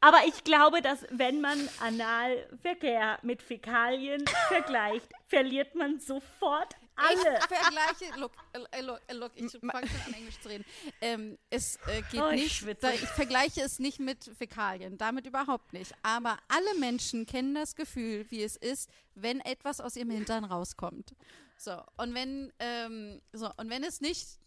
Aber 0.00 0.18
ich 0.26 0.44
glaube, 0.44 0.82
dass 0.82 1.06
wenn 1.10 1.40
man 1.40 1.66
Analverkehr 1.80 3.18
mit 3.22 3.40
Fäkalien 3.42 4.22
vergleicht, 4.48 5.08
verliert 5.28 5.74
man 5.74 5.98
sofort 5.98 6.74
alle. 6.96 7.38
Ich 7.38 7.44
vergleiche, 7.56 8.20
look, 8.20 8.32
äh, 8.52 8.80
look, 8.82 9.00
äh, 9.06 9.14
look 9.14 9.32
ich 9.34 9.50
fange 9.50 9.88
schon 9.88 10.00
an 10.06 10.12
Englisch 10.12 10.38
zu 10.40 10.48
reden. 10.48 10.64
Ähm, 11.00 11.38
es 11.48 11.76
äh, 11.86 12.02
geht 12.10 12.20
Oh, 12.20 12.28
ich 12.28 12.62
nicht, 12.62 12.82
da, 12.82 12.92
ich 12.92 13.00
vergleiche 13.00 13.62
es 13.62 13.78
nicht 13.78 13.98
mit 13.98 14.24
Fäkalien, 14.36 14.98
damit 14.98 15.26
überhaupt 15.26 15.72
nicht. 15.72 15.94
Aber 16.02 16.38
alle 16.48 16.78
Menschen 16.78 17.24
kennen 17.24 17.54
das 17.54 17.74
Gefühl, 17.74 18.26
wie 18.30 18.42
es 18.42 18.56
ist, 18.56 18.90
wenn 19.14 19.40
etwas 19.40 19.80
aus 19.80 19.96
ihrem 19.96 20.10
Hintern 20.10 20.44
rauskommt. 20.44 21.14
So, 21.56 21.80
und 21.96 22.14
wenn, 22.14 22.52
ähm, 22.58 23.22
so, 23.32 23.50
und 23.56 23.70
wenn 23.70 23.84
es 23.84 24.00
nicht, 24.00 24.38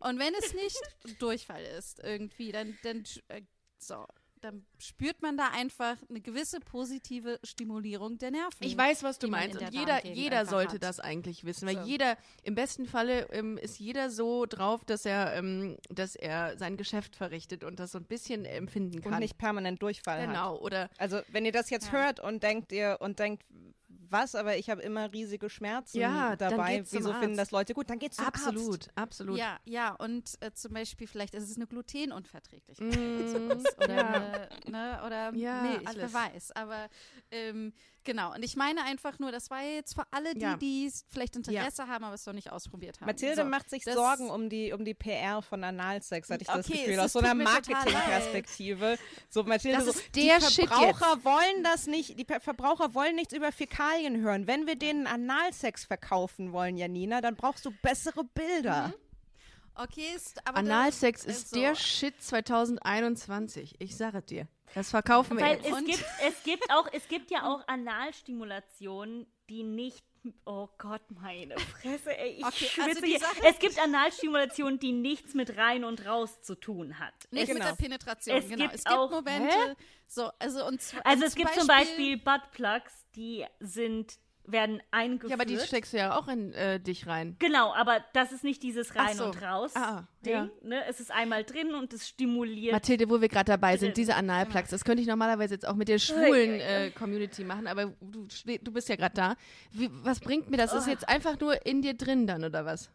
und 0.00 0.18
wenn 0.18 0.34
es 0.34 0.54
nicht 0.54 0.80
Durchfall 1.20 1.62
ist, 1.78 2.00
irgendwie, 2.02 2.52
dann, 2.52 2.76
dann, 2.82 3.04
äh, 3.28 3.42
so, 3.78 4.04
dann 4.42 4.64
spürt 4.78 5.20
man 5.20 5.36
da 5.36 5.48
einfach 5.48 5.96
eine 6.08 6.22
gewisse 6.22 6.60
positive 6.60 7.38
Stimulierung 7.44 8.16
der 8.16 8.30
Nerven. 8.30 8.56
Ich 8.60 8.74
weiß, 8.74 9.02
was 9.02 9.18
du 9.18 9.28
meinst. 9.28 9.60
in 9.60 9.66
Und 9.66 9.74
der 9.74 9.80
jeder, 9.80 10.06
jeder 10.06 10.46
sollte 10.46 10.74
hat. 10.76 10.82
das 10.82 10.98
eigentlich 10.98 11.44
wissen. 11.44 11.68
Weil 11.68 11.76
So. 11.76 11.82
jeder, 11.82 12.16
im 12.42 12.54
besten 12.54 12.86
Falle 12.86 13.28
ähm, 13.32 13.58
ist 13.58 13.78
jeder 13.78 14.08
so 14.08 14.46
drauf, 14.46 14.82
dass 14.86 15.04
er, 15.04 15.34
ähm, 15.36 15.76
dass 15.90 16.16
er 16.16 16.56
sein 16.56 16.78
Geschäft 16.78 17.16
verrichtet 17.16 17.64
und 17.64 17.78
das 17.80 17.92
so 17.92 17.98
ein 17.98 18.04
bisschen 18.04 18.46
empfinden 18.46 19.02
kann. 19.02 19.12
Und 19.12 19.18
nicht 19.20 19.36
permanent 19.36 19.82
Durchfall 19.82 20.20
hat. 20.22 20.28
genau. 20.28 20.56
Oder 20.56 20.88
Also 20.96 21.20
wenn 21.28 21.44
ihr 21.44 21.52
das 21.52 21.68
jetzt 21.68 21.88
Ja. 21.88 21.92
hört 21.92 22.20
und 22.20 22.42
denkt 22.42 22.72
ihr 22.72 22.96
und 23.00 23.18
denkt, 23.18 23.44
was, 24.10 24.34
aber 24.34 24.56
ich 24.56 24.70
habe 24.70 24.82
immer 24.82 25.12
riesige 25.12 25.48
Schmerzen 25.50 25.98
Ja, 25.98 26.36
dann 26.36 26.50
dabei. 26.50 26.82
Wieso 26.90 27.12
finden 27.12 27.30
Arzt. 27.30 27.38
das 27.40 27.50
Leute 27.50 27.74
gut? 27.74 27.90
Dann 27.90 27.98
geht's 27.98 28.16
zum 28.16 28.26
absolut, 28.26 28.74
Arzt. 28.74 28.90
absolut. 28.94 29.38
Ja, 29.38 29.58
ja, 29.64 29.94
und 29.94 30.36
äh, 30.40 30.52
zum 30.52 30.72
Beispiel 30.72 31.06
vielleicht 31.06 31.34
ist 31.34 31.48
es 31.48 31.56
eine 31.56 31.66
Glutenunverträglichkeit. 31.66 32.96
Mm, 32.96 33.64
oder, 33.84 33.94
ja. 33.94 34.04
eine, 34.04 34.48
ne, 34.70 35.02
oder 35.06 35.34
Ja, 35.34 35.62
nee, 35.62 35.78
ich 35.82 35.88
alles. 35.88 36.12
weiß. 36.14 36.52
Aber 36.52 36.88
ähm, 37.30 37.72
genau, 38.04 38.34
und 38.34 38.42
ich 38.44 38.56
meine 38.56 38.82
einfach 38.84 39.18
nur, 39.18 39.32
das 39.32 39.50
war 39.50 39.62
jetzt 39.62 39.94
für 39.94 40.04
alle, 40.10 40.34
die, 40.34 40.40
Ja. 40.40 40.56
die 40.56 40.86
es 40.86 41.04
vielleicht 41.08 41.36
Interesse 41.36 41.86
haben, 41.86 42.04
aber 42.04 42.14
es 42.14 42.26
noch 42.26 42.32
nicht 42.32 42.50
ausprobiert 42.50 43.00
haben. 43.00 43.06
Mathilde 43.06 43.42
so, 43.42 43.48
macht 43.48 43.68
sich 43.70 43.84
das- 43.84 43.94
Sorgen 43.94 44.30
um 44.30 44.48
die, 44.48 44.72
um 44.72 44.84
die 44.84 44.94
PR 44.94 45.42
von 45.42 45.62
Analsex, 45.64 46.30
hatte 46.30 46.42
ich 46.42 46.48
das 46.48 46.66
Okay, 46.68 46.78
Gefühl, 46.78 46.92
es 46.94 46.98
aus 47.00 47.06
ist- 47.06 47.12
so 47.12 47.18
einer 47.20 47.34
Marketingperspektive. 47.34 48.98
So, 49.28 49.42
Mathilde, 49.44 49.78
Das 49.78 49.86
so, 49.86 49.92
ist 49.92 50.14
der 50.16 50.38
die 50.38 50.44
Shit 50.46 50.68
Verbraucher 50.68 51.24
wollen 51.24 51.62
das 51.64 51.86
nicht, 51.86 52.18
die 52.18 52.26
Verbraucher 52.40 52.94
wollen 52.94 53.16
nichts 53.16 53.32
über 53.32 53.52
Fäkalien 53.52 54.20
hören. 54.20 54.46
Wenn 54.46 54.66
wir 54.66 54.76
denen 54.76 55.06
Analsex 55.06 55.84
verkaufen 55.84 56.52
wollen, 56.52 56.76
Janina, 56.76 57.20
dann 57.20 57.36
brauchst 57.36 57.64
du 57.64 57.70
bessere 57.82 58.24
Bilder. 58.24 58.88
Mhm. 58.88 58.94
Okay, 59.76 60.12
ist, 60.14 60.46
aber 60.46 60.58
Analsex 60.58 61.24
das- 61.24 61.36
ist 61.36 61.50
so. 61.50 61.60
der 61.60 61.74
Shit 61.74 62.14
2021. 62.22 63.76
Ich 63.78 63.96
sage 63.96 64.20
dir. 64.20 64.46
Das 64.74 64.90
verkaufen 64.90 65.36
wir 65.38 65.44
Weil 65.44 65.56
jetzt. 65.56 65.66
es 65.66 65.72
Und- 65.72 65.86
gibt, 65.86 66.04
es 66.26 66.42
gibt 66.44 66.70
auch, 66.70 66.86
es 66.92 67.08
gibt 67.08 67.30
ja 67.30 67.42
auch 67.52 67.66
Analstimulationen, 67.68 69.26
die 69.48 69.62
nicht. 69.62 70.04
Oh 70.44 70.68
Gott, 70.76 71.00
meine 71.10 71.58
Fresse, 71.58 72.14
ey, 72.16 72.32
ich 72.38 72.44
Okay, 72.44 72.66
schwitze 72.66 72.88
also 72.88 73.00
die 73.00 73.06
hier. 73.06 73.20
Sache- 73.20 73.40
Es 73.48 73.58
gibt 73.58 73.78
Analstimulationen, 73.78 74.78
die 74.78 74.92
nichts 74.92 75.32
mit 75.32 75.56
rein 75.56 75.82
und 75.82 76.04
raus 76.06 76.42
zu 76.42 76.54
tun 76.56 76.98
hat. 76.98 77.14
Nicht 77.30 77.46
Genau. 77.46 77.58
mit 77.58 77.68
der 77.68 77.74
Penetration, 77.82 78.36
Es 78.36 78.44
genau. 78.44 78.56
gibt 78.64 78.74
es 78.74 78.84
gibt 78.84 78.96
auch- 78.98 79.10
Momente, 79.10 79.76
so, 80.06 80.30
also 80.38 80.66
und 80.66 80.82
Also 81.04 81.24
es 81.24 81.34
gibt 81.34 81.54
zum 81.54 81.66
Beispiel 81.66 82.18
Buttplugs, 82.18 82.92
die 83.16 83.46
sind, 83.60 84.18
werden 84.52 84.82
eingeführt. 84.90 85.30
ja, 85.30 85.36
aber 85.36 85.44
die 85.44 85.58
steckst 85.58 85.92
du 85.92 85.98
ja 85.98 86.18
auch 86.18 86.28
in 86.28 86.52
äh, 86.54 86.80
dich 86.80 87.06
rein. 87.06 87.36
Genau, 87.38 87.72
aber 87.74 88.04
das 88.12 88.32
ist 88.32 88.44
nicht 88.44 88.62
dieses 88.62 88.94
rein 88.96 89.16
so. 89.16 89.26
und 89.26 89.42
raus 89.42 89.72
Ah, 89.74 90.04
Ding. 90.24 90.32
ja. 90.32 90.48
Ne? 90.62 90.84
Es 90.88 91.00
ist 91.00 91.10
einmal 91.10 91.44
drin 91.44 91.74
und 91.74 91.92
es 91.92 92.08
stimuliert. 92.08 92.72
Mathilde, 92.72 93.08
wo 93.08 93.20
wir 93.20 93.28
gerade 93.28 93.50
dabei 93.52 93.76
sind, 93.76 93.96
diese 93.96 94.14
Analplugs, 94.14 94.70
das 94.70 94.84
könnte 94.84 95.02
ich 95.02 95.08
normalerweise 95.08 95.54
jetzt 95.54 95.66
auch 95.66 95.74
mit 95.74 95.88
der 95.88 95.98
schwulen 95.98 96.60
äh, 96.60 96.90
Community 96.90 97.44
machen, 97.44 97.66
aber 97.66 97.92
du, 98.00 98.26
du 98.62 98.72
bist 98.72 98.88
ja 98.88 98.96
gerade 98.96 99.14
da. 99.14 99.36
Wie, 99.72 99.90
was 100.04 100.20
bringt 100.20 100.50
mir 100.50 100.56
das? 100.56 100.72
Ist 100.72 100.86
jetzt 100.86 101.08
einfach 101.08 101.38
nur 101.40 101.64
in 101.66 101.82
dir 101.82 101.94
drin 101.94 102.26
dann, 102.26 102.44
oder 102.44 102.64
was? 102.64 102.90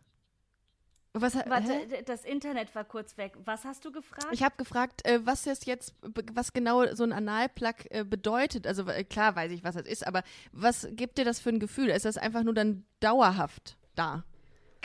Was, 1.17 1.35
Warte, 1.35 1.71
hä? 1.71 2.03
das 2.05 2.25
Internet 2.25 2.75
war 2.75 2.83
kurz 2.83 3.17
weg. 3.17 3.37
Was 3.45 3.63
hast 3.63 3.85
du 3.85 3.91
gefragt? 3.91 4.27
Ich 4.31 4.43
habe 4.43 4.55
gefragt, 4.57 5.05
äh, 5.05 5.25
was 5.25 5.43
das 5.43 5.65
jetzt, 5.65 5.95
was 6.33 6.51
genau 6.51 6.93
so 6.93 7.03
ein 7.05 7.13
Analplug 7.13 7.75
äh, 7.89 8.03
bedeutet. 8.03 8.67
Also 8.67 8.85
äh, 8.87 9.05
klar 9.05 9.35
weiß 9.35 9.51
ich, 9.51 9.63
was 9.63 9.75
das 9.75 9.85
ist, 9.85 10.05
aber 10.05 10.23
was 10.51 10.87
gibt 10.91 11.17
dir 11.17 11.23
das 11.23 11.39
für 11.39 11.49
ein 11.49 11.59
Gefühl? 11.59 11.89
Ist 11.89 12.03
das 12.03 12.17
einfach 12.17 12.43
nur 12.43 12.53
dann 12.53 12.85
dauerhaft 12.99 13.77
da? 13.95 14.25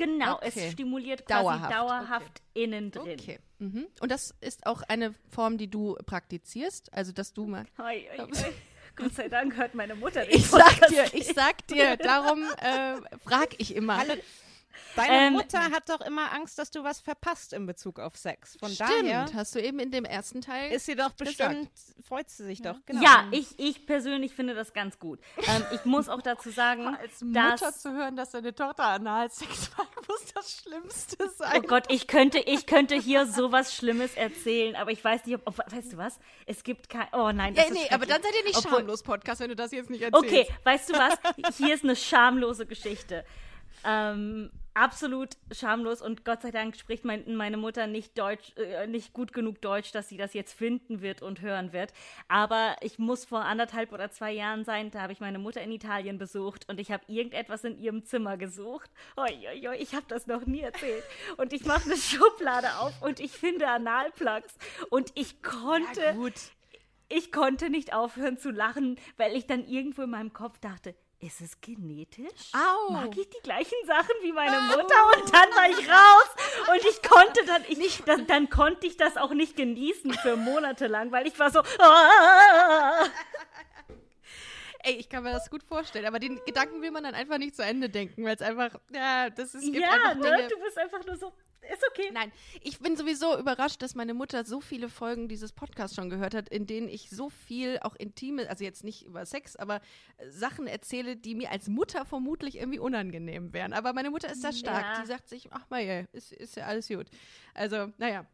genau, 0.01 0.37
okay. 0.37 0.53
es 0.55 0.73
stimuliert 0.73 1.27
quasi 1.27 1.43
Dauerhaft, 1.43 1.73
dauerhaft, 1.73 2.43
innen 2.55 2.91
drin. 2.91 3.19
Okay. 3.21 3.39
Mhm. 3.59 3.87
Und 4.01 4.11
das 4.11 4.35
ist 4.41 4.67
auch 4.67 4.83
eine 4.83 5.15
Form, 5.29 5.59
die 5.59 5.69
du 5.69 5.97
praktizierst, 6.07 6.93
also 6.93 7.13
dass 7.13 7.33
du 7.33 7.47
mal. 7.47 7.67
Oi, 7.79 8.09
oi, 8.19 8.23
oi. 8.23 8.53
Gott 8.97 9.15
sei 9.15 9.29
Dank 9.29 9.57
hört 9.57 9.75
meine 9.75 9.95
Mutter 9.95 10.29
Ich 10.31 10.47
sag 10.47 10.89
dir, 10.89 11.05
ich 11.13 11.27
sag 11.29 11.67
dir, 11.69 11.97
darum 11.97 12.43
äh, 12.59 12.97
frag 13.19 13.55
ich 13.59 13.75
immer. 13.77 13.99
Hallo, 13.99 14.15
Deine 14.97 15.13
Ähm, 15.29 15.33
Mutter 15.35 15.61
hat 15.71 15.89
doch 15.89 16.01
immer 16.01 16.33
Angst, 16.33 16.59
dass 16.59 16.71
du 16.71 16.83
was 16.83 17.01
verpasst 17.01 17.53
in 17.53 17.67
Bezug 17.67 17.99
auf 18.01 18.17
Sex. 18.17 18.57
Von 18.59 18.71
Stimmt, 18.71 18.91
daher 18.91 19.27
hast 19.35 19.55
du 19.55 19.63
eben 19.63 19.79
in 19.79 19.91
dem 19.91 20.05
ersten 20.05 20.41
Teil. 20.41 20.73
ist 20.73 20.87
sie 20.87 20.97
doch 20.97 21.13
bestimmt, 21.13 21.71
freut 22.07 22.29
sie 22.29 22.45
sich 22.45 22.61
doch. 22.63 22.77
Genau. 22.87 23.03
Ja, 23.03 23.27
ich, 23.31 23.59
ich 23.59 23.87
persönlich 23.87 24.35
finde 24.35 24.55
das 24.55 24.73
ganz 24.73 24.99
gut. 24.99 25.21
Ähm, 25.47 25.65
ich 25.73 25.85
muss 25.85 26.09
auch 26.09 26.23
dazu 26.23 26.51
sagen, 26.51 26.87
als 26.97 27.21
Mutter 27.23 27.57
dass 27.59 27.81
zu 27.83 27.93
hören, 27.93 28.17
dass 28.17 28.31
deine 28.31 28.55
Tochter 28.55 28.85
Analsex 28.85 29.71
mag, 29.79 29.87
muss 30.09 30.25
das 30.35 30.61
Schlimmste 30.63 31.17
Oh 31.25 31.29
sein. 31.39 31.63
Gott, 31.63 31.85
ich 31.89 32.07
könnte, 32.09 32.39
ich 32.39 32.67
könnte 32.67 32.97
hier 32.97 33.27
sowas 33.27 33.75
Schlimmes 33.75 34.15
erzählen, 34.15 34.75
aber 34.77 34.91
ich 34.91 35.03
weiß 35.05 35.25
nicht, 35.27 35.37
ob, 35.37 35.47
ob 35.47 35.73
weißt 35.73 35.93
du 35.93 35.97
was? 35.99 36.19
Es 36.47 36.65
gibt 36.65 36.89
kein, 36.89 37.07
oh 37.13 37.31
nein, 37.33 37.55
das 37.55 37.69
Ja, 37.69 37.75
ist 37.75 37.79
nee, 37.81 37.89
aber 37.95 38.07
dann 38.07 38.23
seid 38.23 38.33
ihr 38.39 38.45
nicht 38.45 38.57
Obwohl- 38.59 38.79
schamlos 38.79 39.03
Podcast, 39.03 39.41
wenn 39.41 39.51
du 39.51 39.57
das 39.57 39.71
jetzt 39.71 39.89
nicht 39.91 40.03
erzählst. 40.03 40.25
Okay, 40.25 40.47
weißt 40.65 40.89
du 40.91 40.95
was? 40.95 41.15
Hier 41.59 41.75
ist 41.75 41.85
eine 41.85 41.95
schamlose 41.97 42.67
Geschichte. 42.67 43.25
Ähm, 43.85 44.51
absolut 44.75 45.37
schamlos 45.53 46.01
und 46.01 46.25
Gott 46.25 46.43
sei 46.43 46.51
Dank 46.51 46.77
spricht 46.77 47.05
mein, 47.05 47.35
meine 47.35 47.57
Mutter 47.57 47.87
nicht 47.87 48.19
Deutsch, 48.19 48.53
äh, 48.57 48.87
nicht 48.87 49.13
gut 49.13 49.33
genug 49.33 49.61
Deutsch, 49.61 49.93
dass 49.93 50.09
sie 50.09 50.17
das 50.17 50.35
jetzt 50.35 50.53
finden 50.53 51.01
wird 51.01 51.23
und 51.23 51.41
hören 51.41 51.73
wird. 51.73 51.93
Aber 52.29 52.77
ich 52.81 52.99
muss 52.99 53.25
vor 53.25 53.45
anderthalb 53.45 53.93
oder 53.93 54.11
zwei 54.11 54.33
Jahren 54.33 54.65
sein, 54.65 54.91
da 54.91 55.03
habe 55.03 55.13
ich 55.13 55.21
meine 55.21 55.39
Mutter 55.39 55.63
in 55.63 55.73
Italien 55.73 56.19
besucht 56.19 56.69
und 56.69 56.79
ich 56.81 56.91
habe 56.91 57.05
irgendetwas 57.09 57.65
in 57.65 57.79
ihrem 57.79 58.05
Zimmer 58.05 58.37
gesucht. 58.37 58.91
Oi, 59.17 59.31
ich 59.79 59.95
habe 59.95 60.07
das 60.09 60.27
noch 60.27 60.47
nie 60.47 60.61
erzählt. 60.61 61.05
Und 61.37 61.53
ich 61.53 61.65
mache 61.65 61.85
eine 61.85 61.97
Schublade 62.01 62.69
auf 62.79 63.03
und 63.03 63.21
ich 63.21 63.33
finde 63.33 63.69
Analplugs 63.69 64.55
und 64.91 65.13
ich 65.15 65.43
konnte 65.43 66.15
gut. 66.15 66.35
ich 67.09 67.33
konnte 67.33 67.71
nicht 67.71 67.93
aufhören 67.93 68.39
zu 68.39 68.51
lachen, 68.51 68.99
weil 69.17 69.37
ich 69.37 69.47
dann 69.47 69.67
irgendwo 69.67 70.03
in 70.03 70.11
meinem 70.11 70.33
Kopf 70.33 70.59
dachte, 70.59 70.95
ist 71.21 71.41
es 71.41 71.61
genetisch? 71.61 72.53
Au. 72.53 72.93
Mag 72.93 73.17
ich 73.17 73.29
die 73.29 73.43
gleichen 73.43 73.77
Sachen 73.87 74.15
wie 74.23 74.33
meine 74.33 74.59
Mutter? 74.61 74.95
Und 75.17 75.33
dann 75.33 75.51
war 75.51 75.69
ich 75.69 75.89
raus 75.89 76.75
und 76.75 76.85
ich 76.85 77.03
konnte 77.03 77.45
dann, 77.47 77.65
ich, 77.69 78.03
dann, 78.05 78.27
dann 78.27 78.51
konnte 78.51 78.87
ich 78.87 78.97
das 78.97 79.17
auch 79.17 79.33
nicht 79.33 79.57
genießen 79.57 80.13
für 80.15 80.37
Monate 80.37 80.87
lang, 80.87 81.13
weil 81.13 81.27
ich 81.27 81.39
war 81.39 81.51
so, 81.51 81.61
ah, 81.79 83.05
Ey, 84.83 84.95
ich 84.95 85.11
kann 85.11 85.23
mir 85.23 85.33
das 85.33 85.51
gut 85.51 85.63
vorstellen, 85.63 86.07
aber 86.07 86.19
den 86.19 86.41
Gedanken 86.47 86.81
will 86.81 86.91
man 86.91 87.05
dann 87.05 87.15
einfach 87.15 87.37
nicht 87.37 87.55
zu 87.55 87.63
Ende 87.63 87.91
denken, 87.91 88.25
weil 88.25 88.37
es 88.37 88.41
einfach, 88.41 88.81
ja, 88.91 89.29
das 89.29 89.55
ist, 89.55 89.65
ja, 89.65 89.91
einfach 89.91 90.15
ne? 90.15 90.49
Du 90.49 90.59
bist 90.59 90.79
einfach 90.79 91.05
nur 91.05 91.17
so, 91.17 91.33
ist 91.63 91.83
okay. 91.91 92.11
Nein, 92.13 92.33
ich 92.63 92.79
bin 92.79 92.97
sowieso 92.97 93.39
überrascht, 93.39 93.83
dass 93.83 93.95
meine 93.95 94.15
Mutter 94.15 94.45
so 94.45 94.61
viele 94.61 94.89
Folgen 94.89 95.29
dieses 95.29 95.53
Podcasts 95.53 95.95
schon 95.97 96.11
gehört 96.11 96.35
hat, 96.35 96.49
in 96.49 96.67
denen 96.67 96.89
ich 96.89 97.11
so 97.11 97.31
viel 97.31 97.79
auch 97.83 97.95
intime, 97.97 98.49
also 98.49 98.65
jetzt 98.65 98.85
nicht 98.85 99.05
über 99.05 99.27
Sex, 99.27 99.57
aber 99.57 99.81
äh, 100.17 100.31
Sachen 100.31 100.67
erzähle, 100.67 101.17
die 101.17 101.35
mir 101.35 101.51
als 101.51 101.69
Mutter 101.69 102.05
vermutlich 102.05 102.57
irgendwie 102.57 102.79
unangenehm 102.79 103.53
wären. 103.53 103.73
Aber 103.73 103.93
meine 103.93 104.11
Mutter 104.11 104.31
ist 104.31 104.43
da 104.43 104.53
stark. 104.53 104.97
Ja. 104.97 105.01
Die 105.03 105.07
sagt 105.07 105.29
sich, 105.29 105.53
ach 105.53 105.69
mal, 105.71 105.83
ja, 105.83 106.01
ist, 106.13 106.33
ist 106.33 106.57
ja 106.57 106.67
alles 106.67 106.89
gut. 106.89 107.07
Also, 107.55 107.93
naja. 107.99 108.27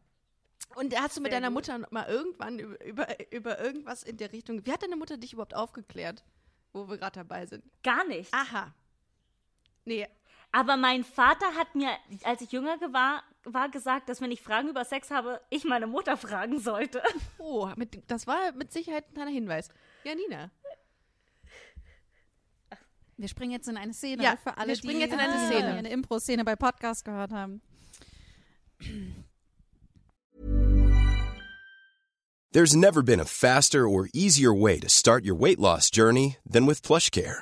Und 0.75 0.99
hast 0.99 1.17
du 1.17 1.21
mit 1.21 1.31
Sehr 1.31 1.39
deiner 1.39 1.53
gut. 1.53 1.67
Mutter 1.67 1.87
mal 1.91 2.07
irgendwann 2.07 2.59
über, 2.59 2.85
über, 2.85 3.31
über 3.31 3.59
irgendwas 3.59 4.03
in 4.03 4.17
der 4.17 4.31
Richtung, 4.31 4.65
wie 4.65 4.71
hat 4.71 4.83
deine 4.83 4.95
Mutter 4.95 5.17
dich 5.17 5.33
überhaupt 5.33 5.55
aufgeklärt, 5.55 6.23
wo 6.73 6.89
wir 6.89 6.97
gerade 6.97 7.19
dabei 7.19 7.45
sind? 7.45 7.63
Gar 7.83 8.05
nicht. 8.05 8.33
Aha. 8.33 8.73
Nee, 9.85 10.07
Aber 10.51 10.77
mein 10.77 11.03
Vater 11.03 11.45
hat 11.55 11.75
mir, 11.75 11.89
als 12.23 12.41
ich 12.41 12.51
jünger 12.51 12.77
ge- 12.77 12.91
war, 12.93 13.23
war 13.43 13.69
gesagt, 13.69 14.09
dass 14.09 14.21
wenn 14.21 14.31
ich 14.31 14.41
Fragen 14.41 14.69
über 14.69 14.85
Sex 14.85 15.11
habe, 15.11 15.41
ich 15.49 15.65
meine 15.65 15.87
Mutter 15.87 16.17
fragen 16.17 16.59
sollte. 16.59 17.01
oh, 17.37 17.69
mit, 17.75 18.09
das 18.09 18.27
war 18.27 18.51
mit 18.53 18.71
Sicherheit 18.71 19.05
ein 19.09 19.13
kleiner 19.13 19.31
Hinweis. 19.31 19.69
Ja, 20.03 20.15
Nina. 20.15 20.51
Wir 23.17 23.27
springen 23.27 23.51
jetzt 23.51 23.67
in 23.67 23.77
eine 23.77 23.93
Szene 23.93 24.23
Ja, 24.23 24.37
für 24.37 24.57
alle, 24.57 24.69
wir 24.69 24.75
springen 24.75 24.95
die 24.99 25.01
jetzt 25.05 25.13
in 25.13 25.19
eine 25.19 25.47
Szene. 25.47 25.67
eine 25.73 25.89
Impro-Szene 25.89 26.45
bei 26.45 26.55
Podcast 26.55 27.03
gehört 27.03 27.31
haben. 27.31 27.61
There's 32.51 32.75
never 32.75 33.01
been 33.03 33.19
a 33.19 33.25
faster 33.25 33.87
or 33.87 34.07
easier 34.13 34.53
way 34.53 34.79
to 34.79 34.89
start 34.89 35.25
your 35.25 35.35
weight 35.35 35.59
loss 35.59 35.89
journey 35.91 36.37
than 36.49 36.65
with 36.65 36.81
PlushCare. 36.81 37.41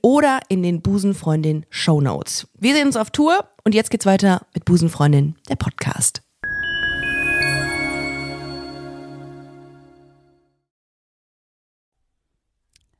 oder 0.01 0.41
in 0.49 0.63
den 0.63 0.81
Busenfreundin 0.81 1.65
Show 1.69 2.01
Notes. 2.01 2.47
Wir 2.57 2.73
sehen 2.73 2.87
uns 2.87 2.97
auf 2.97 3.11
Tour 3.11 3.49
und 3.63 3.75
jetzt 3.75 3.89
geht's 3.89 4.05
weiter 4.05 4.45
mit 4.53 4.65
Busenfreundin, 4.65 5.35
der 5.49 5.55
Podcast. 5.55 6.21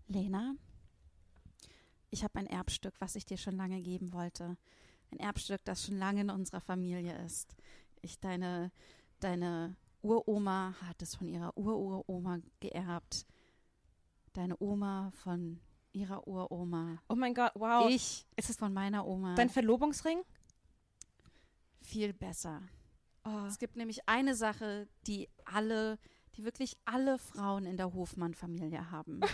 Lena, 0.07 0.55
ich 2.09 2.23
habe 2.23 2.37
ein 2.39 2.47
Erbstück, 2.47 2.93
was 2.99 3.15
ich 3.15 3.25
dir 3.25 3.37
schon 3.37 3.55
lange 3.55 3.81
geben 3.81 4.13
wollte. 4.13 4.57
Ein 5.11 5.19
Erbstück, 5.19 5.61
das 5.63 5.85
schon 5.85 5.97
lange 5.97 6.21
in 6.21 6.29
unserer 6.29 6.61
Familie 6.61 7.17
ist. 7.25 7.55
Ich 8.01 8.19
deine, 8.19 8.71
deine 9.19 9.75
Uroma 10.01 10.75
hat 10.87 11.01
es 11.01 11.15
von 11.15 11.27
ihrer 11.27 11.55
Ururoma 11.57 12.39
geerbt. 12.59 13.25
Deine 14.33 14.55
Oma 14.59 15.11
von 15.23 15.59
ihrer 15.93 16.27
Uroma. 16.27 17.01
Oh 17.09 17.15
mein 17.15 17.33
Gott, 17.33 17.51
wow. 17.55 17.89
Ich 17.89 18.25
ist 18.35 18.49
es 18.49 18.57
von 18.57 18.73
meiner 18.73 19.05
Oma. 19.05 19.35
Dein 19.35 19.49
Verlobungsring? 19.49 20.23
viel 21.91 22.13
besser. 22.13 22.61
Oh. 23.25 23.45
Es 23.47 23.59
gibt 23.59 23.75
nämlich 23.75 24.07
eine 24.07 24.35
Sache, 24.35 24.87
die 25.07 25.29
alle, 25.45 25.99
die 26.35 26.43
wirklich 26.45 26.77
alle 26.85 27.17
Frauen 27.17 27.65
in 27.65 27.77
der 27.77 27.93
Hofmann-Familie 27.93 28.91
haben. 28.91 29.21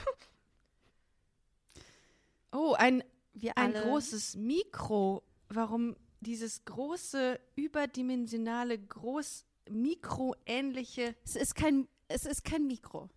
Oh, 2.54 2.74
ein, 2.74 3.04
Wir 3.34 3.58
ein 3.58 3.76
alle, 3.76 3.86
großes 3.86 4.38
Mikro. 4.38 5.22
Warum 5.50 5.98
dieses 6.22 6.64
große, 6.64 7.40
überdimensionale, 7.56 8.80
groß 8.80 9.46
mikroähnliche 9.70 11.14
Es 11.26 11.36
ist 11.36 11.56
kein, 11.56 11.90
es 12.08 12.26
ist 12.26 12.46
kein 12.46 12.66
Mikro. 12.66 13.10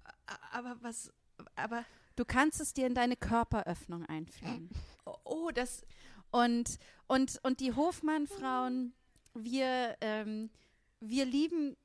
Aber 0.51 0.76
was, 0.82 1.12
aber, 1.55 1.84
Du 2.21 2.27
kannst 2.27 2.61
es 2.61 2.75
dir 2.75 2.87
in 2.87 2.95
deine 2.95 3.16
Körperöffnung 3.16 4.05
einführen. 4.05 4.68
oh, 5.07 5.16
oh, 5.25 5.51
das, 5.55 5.87
Und, 6.31 6.77
und, 7.07 7.41
und 7.43 7.61
die 7.61 7.73
Hofmann-Frauen, 7.73 8.93
wir, 9.33 9.97
ähm, 10.03 10.51
wir 11.01 11.25
lieben, 11.25 11.79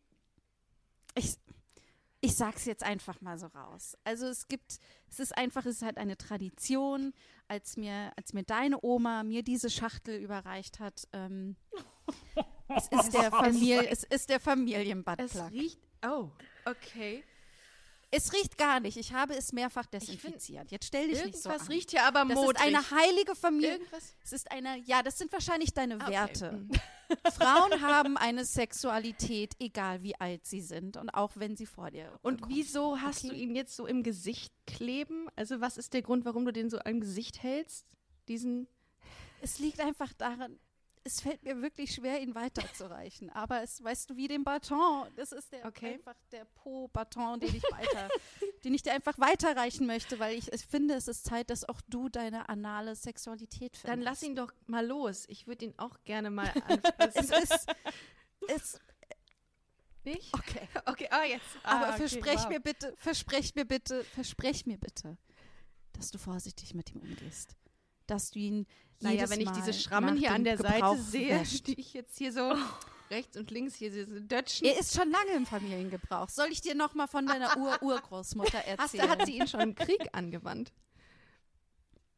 ich, 1.14 1.36
ich 2.20 2.36
sag's 2.36 2.66
jetzt 2.66 2.84
einfach 2.84 3.22
mal 3.22 3.40
so 3.40 3.48
raus. 3.48 3.98
Also 4.04 4.26
es 4.26 4.50
gibt, 4.50 4.80
es 5.10 5.22
ist 5.22 5.38
einfach, 5.38 5.66
es 5.66 5.78
ist 5.78 5.84
halt 5.84 5.98
eine 5.98 6.18
Tradition, 6.18 7.14
als 7.48 7.78
mir, 7.78 8.12
als 8.18 8.34
mir 8.34 8.44
deine 8.44 8.84
Oma 8.84 9.24
mir 9.24 9.42
diese 9.42 9.70
Schachtel 9.70 10.20
überreicht 10.20 10.82
hat, 10.82 11.08
ähm, 11.14 11.56
es 12.76 12.90
ist 12.90 13.14
der 13.14 13.32
Familie, 13.32 13.88
es 13.88 14.04
ist 14.04 14.28
der 14.28 14.36
es 14.36 14.44
Familienbuttplug. 14.44 15.52
riecht, 15.52 15.80
oh, 16.06 16.30
okay. 16.66 17.24
Es 18.16 18.32
riecht 18.34 18.58
gar 18.58 18.80
nicht. 18.80 18.98
Ich 18.98 19.12
habe 19.14 19.36
es 19.36 19.52
mehrfach 19.52 19.86
desinfiziert. 19.88 20.72
Jetzt 20.72 20.86
stell 20.88 21.08
dich 21.10 21.24
nicht 21.26 21.38
so 21.38 21.50
Irgendwas 21.50 21.68
an. 21.68 21.74
riecht 21.74 21.92
hier 21.92 22.04
aber 22.04 22.26
das 22.26 22.36
modrig. 22.36 22.56
ist 22.56 22.62
eine 22.66 22.92
heilige 22.92 23.36
Familie. 23.36 23.72
Irgendwas, 23.74 24.16
Es 24.24 24.34
ist 24.34 24.52
eine, 24.52 24.78
ja, 24.80 25.04
das 25.04 25.18
sind 25.18 25.32
wahrscheinlich 25.34 25.74
deine 25.74 25.96
Okay. 25.96 26.12
Werte. 26.12 26.52
Mhm. 26.54 26.70
Frauen 27.38 27.82
haben 27.82 28.18
eine 28.18 28.46
Sexualität, 28.46 29.54
egal 29.60 30.02
wie 30.02 30.16
alt 30.20 30.46
sie 30.46 30.62
sind 30.62 30.98
und 30.98 31.10
auch 31.12 31.32
wenn 31.36 31.56
sie 31.56 31.66
vor 31.68 31.92
dir. 31.92 32.18
und 32.24 32.42
kommen. 32.42 32.56
wieso 32.56 33.00
hast 33.00 33.26
Okay. 33.26 33.30
du 33.30 33.36
ihn 33.36 33.56
jetzt 33.56 33.76
so 33.76 33.86
im 33.86 34.02
Gesicht 34.04 34.54
kleben? 34.66 35.28
Also 35.36 35.62
was 35.62 35.78
ist 35.78 35.94
der 35.94 36.02
Grund, 36.02 36.26
warum 36.26 36.46
du 36.46 36.54
den 36.54 36.70
so 36.70 36.80
im 36.80 37.00
Gesicht 37.02 37.44
hältst? 37.44 37.86
Diesen, 38.28 38.68
Es 39.42 39.60
liegt 39.60 39.80
einfach 39.80 40.14
daran, 40.14 40.58
es 41.06 41.22
fällt 41.22 41.44
mir 41.44 41.62
wirklich 41.62 41.94
schwer, 41.94 42.20
ihn 42.20 42.34
weiterzureichen. 42.34 43.30
Aber 43.30 43.62
es, 43.62 43.82
weißt 43.82 44.10
du, 44.10 44.18
wie 44.18 44.28
den 44.28 44.44
Baton. 44.44 45.08
Das 45.16 45.32
ist 45.32 45.52
der 45.52 45.64
Okay. 45.66 45.94
einfach 45.94 46.16
der 46.32 46.46
Po-Baton, 46.46 47.40
den 47.40 47.56
ich 47.56 47.64
weiter, 47.72 48.10
den 48.64 48.74
ich 48.74 48.82
dir 48.82 48.92
einfach 48.94 49.18
weiterreichen 49.20 49.86
möchte, 49.86 50.18
weil 50.18 50.36
ich, 50.36 50.52
ich 50.52 50.66
finde, 50.66 50.96
es 50.96 51.08
ist 51.08 51.24
Zeit, 51.24 51.52
dass 51.52 51.64
auch 51.70 51.80
du 51.88 52.10
deine 52.10 52.50
anale 52.50 52.96
Sexualität 52.96 53.78
findest. 53.78 53.88
dann 53.88 54.02
lass 54.02 54.24
ihn 54.24 54.36
doch 54.36 54.52
mal 54.66 54.86
los. 54.86 55.26
Ich 55.28 55.46
würde 55.46 55.66
ihn 55.66 55.74
auch 55.78 56.04
gerne 56.06 56.32
mal 56.32 56.52
Es 56.98 57.18
anfassen. 57.18 57.44
ist, 57.44 57.68
es, 58.48 58.80
nicht? 60.06 60.34
okay. 60.34 60.68
Okay, 60.88 61.08
ah, 61.12 61.24
jetzt. 61.24 61.46
Aber 61.64 61.86
ah, 61.86 61.90
okay, 61.90 61.98
versprech 62.00 62.40
wow. 62.40 62.50
mir 62.50 62.60
bitte, 62.60 62.94
versprech 62.98 63.54
mir 63.54 63.66
bitte, 63.66 64.04
versprech 64.06 64.66
mir 64.66 64.80
bitte, 64.80 65.18
dass 65.94 66.10
du 66.10 66.18
vorsichtig 66.18 66.74
mit 66.74 66.92
ihm 66.92 67.02
umgehst. 67.02 67.56
Dass 68.08 68.32
du 68.32 68.40
ihn 68.40 68.68
Naja, 69.02 69.30
wenn 69.30 69.40
ich 69.40 69.48
Mal 69.48 69.56
diese 69.56 69.74
Schrammen 69.74 70.16
hier 70.16 70.32
an 70.32 70.44
der 70.44 70.58
Seite 70.58 70.74
Gebrauch 70.76 70.98
sehe, 70.98 71.40
wäscht. 71.40 71.68
die 71.68 71.80
ich 71.80 71.94
jetzt 71.94 72.18
hier 72.18 72.32
so 72.32 72.54
rechts 73.10 73.38
und 73.38 73.52
links 73.52 73.76
hier 73.76 73.92
diese 73.92 74.22
Dötschen. 74.22 74.68
Er 74.68 74.80
ist 74.80 74.96
schon 74.96 75.10
lange 75.12 75.32
im 75.36 75.46
Familiengebrauch. 75.46 76.30
Soll 76.30 76.48
ich 76.52 76.62
dir 76.62 76.76
noch 76.76 76.94
mal 76.94 77.08
von 77.08 77.26
deiner 77.26 77.58
Ur-Urgroßmutter 77.58 78.60
Hast 78.60 78.68
erzählen? 78.68 79.04
du, 79.04 79.10
hat 79.10 79.26
sie 79.26 79.38
ihn 79.38 79.48
schon 79.48 79.62
im 79.62 79.76
Krieg 79.76 80.10
angewandt? 80.14 80.72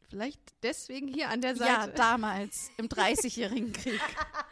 Vielleicht 0.10 0.40
deswegen 0.64 1.08
hier 1.08 1.30
an 1.30 1.42
der 1.42 1.56
ja, 1.56 1.82
Seite. 1.82 1.94
damals, 1.96 2.70
im 2.78 2.88
Dreißigjährigen 2.88 3.74
Krieg. 3.74 4.00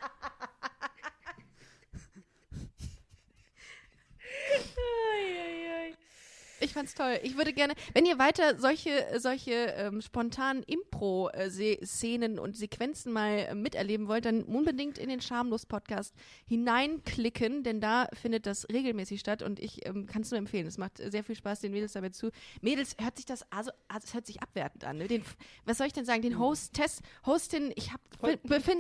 Ich 6.60 6.74
fand's 6.74 6.94
toll. 6.94 7.20
Ich 7.24 7.38
würde 7.38 7.54
gerne, 7.54 7.74
wenn 7.94 8.06
ihr 8.06 8.18
weiter 8.18 8.58
solche, 8.58 8.92
solche 9.18 9.52
ähm, 9.52 10.02
spontanen 10.02 10.64
Impro-Szenen 10.64 12.40
und 12.40 12.56
Sequenzen 12.56 13.12
mal 13.12 13.40
äh, 13.40 13.56
miterleben 13.56 14.08
wollt, 14.08 14.26
dann 14.26 14.44
unbedingt 14.44 14.98
in 14.98 15.10
den 15.10 15.22
Schamlos-Podcast 15.22 16.14
hineinklicken, 16.48 17.64
denn 17.64 17.82
da 17.82 18.08
findet 18.14 18.46
das 18.46 18.68
regelmäßig 18.70 19.20
statt 19.20 19.44
und 19.44 19.60
ich 19.60 19.86
ähm, 19.86 20.06
kann 20.06 20.22
es 20.22 20.32
nur 20.32 20.38
empfehlen. 20.38 20.66
Es 20.68 20.78
macht 20.78 20.98
sehr 20.98 21.24
viel 21.24 21.36
Spaß, 21.36 21.60
den 21.60 21.72
Mädels 21.72 21.94
dabei 21.94 22.10
zu. 22.10 22.32
Mädels, 22.62 22.96
hört 23.00 23.18
sich 23.18 23.26
das, 23.26 23.52
also, 23.52 23.72
also 23.88 24.06
es 24.06 24.14
hört 24.14 24.26
sich 24.26 24.42
abwertend 24.42 24.86
an. 24.86 24.98
Ne? 24.98 25.08
Den, 25.08 25.24
was 25.66 25.78
soll 25.78 25.88
ich 25.88 25.94
denn 25.94 26.06
sagen? 26.06 26.22
Den 26.22 26.40
Hostess, 26.40 27.02
Hostin, 27.26 27.74
ich 27.76 27.92
habe 27.92 28.02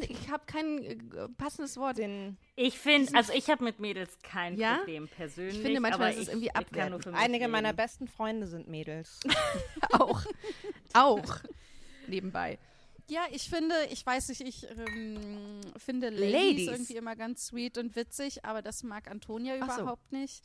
ich 0.09 0.29
habe 0.29 0.43
kein 0.45 0.83
äh, 0.83 1.29
passendes 1.37 1.77
Wort. 1.77 1.97
Den 1.97 2.37
Ich 2.57 2.79
finde, 2.79 3.13
also 3.15 3.33
ich 3.33 3.49
habe 3.49 3.63
mit 3.63 3.79
Mädels 3.79 4.17
kein 4.23 4.57
Ja? 4.57 4.77
Problem 4.77 5.07
persönlich. 5.09 5.55
Ich 5.57 5.61
finde 5.61 5.81
manchmal 5.81 6.09
aber 6.11 6.17
ist 6.17 6.23
es 6.23 6.27
irgendwie 6.29 6.51
abwertend. 6.55 7.07
Einige 7.07 7.43
reden. 7.43 7.51
meiner 7.51 7.73
besten 7.73 8.07
Freunde 8.07 8.47
sind 8.47 8.67
Mädels. 8.69 9.19
auch. 9.91 10.23
auch. 10.93 11.35
Nebenbei. 12.07 12.57
Ja, 13.07 13.21
ich 13.31 13.49
finde, 13.49 13.75
ich 13.91 14.05
weiß 14.05 14.29
nicht, 14.29 14.41
ich 14.41 14.65
ähm, 14.69 15.61
finde 15.77 16.09
Ladies, 16.09 16.31
Ladies. 16.33 16.67
irgendwie 16.69 16.95
immer 16.95 17.15
ganz 17.15 17.47
sweet 17.47 17.77
und 17.77 17.95
witzig, 17.95 18.45
aber 18.45 18.61
das 18.61 18.83
mag 18.83 19.11
Antonia 19.11 19.55
Ach 19.59 19.75
so. 19.75 19.81
überhaupt 19.81 20.11
nicht. 20.11 20.41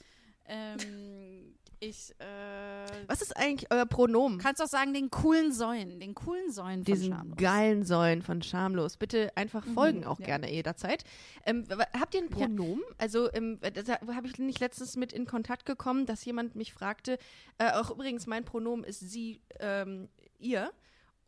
Ähm, 0.47 1.55
ich 1.81 2.15
äh, 2.19 3.07
Was 3.07 3.23
ist 3.23 3.37
eigentlich 3.37 3.71
euer 3.71 3.87
Pronomen? 3.87 4.39
kannst 4.39 4.63
auch 4.63 4.69
sagen, 4.69 4.93
den 4.93 5.11
coolen 5.11 5.53
Säulen, 5.53 5.99
den 5.99 6.15
coolen 6.15 6.53
Säulen 6.53 6.85
von 6.85 6.95
diesen 6.95 7.13
Schamlos. 7.13 7.37
geilen 7.39 7.85
Säulen 7.85 8.23
von 8.23 8.43
Schamlos. 8.43 8.97
Bitte 8.97 9.35
einfach 9.37 9.65
folgen, 9.65 10.05
auch 10.05 10.21
ja. 10.21 10.27
gerne 10.27 10.53
jederzeit. 10.53 11.05
Ähm, 11.47 11.67
habt 11.99 12.15
ihr 12.15 12.23
ein 12.23 12.29
Pronomen? 12.29 12.83
Also 12.99 13.33
ähm, 13.33 13.59
da 13.61 14.15
habe 14.15 14.27
ich 14.27 14.39
nicht 14.39 14.61
letztens 14.61 14.97
mit 14.97 15.13
in 15.13 15.27
Kontakt 15.27 15.65
gekommen, 15.65 16.07
dass 16.07 16.25
jemand 16.25 16.55
mich 16.55 16.73
fragte, 16.73 17.19
äh, 17.59 17.73
auch 17.73 17.91
übrigens 17.91 18.27
mein 18.27 18.45
Pronomen 18.45 18.85
ist 18.85 19.01
sie, 19.01 19.41
ähm, 19.59 20.09
ihr. 20.39 20.73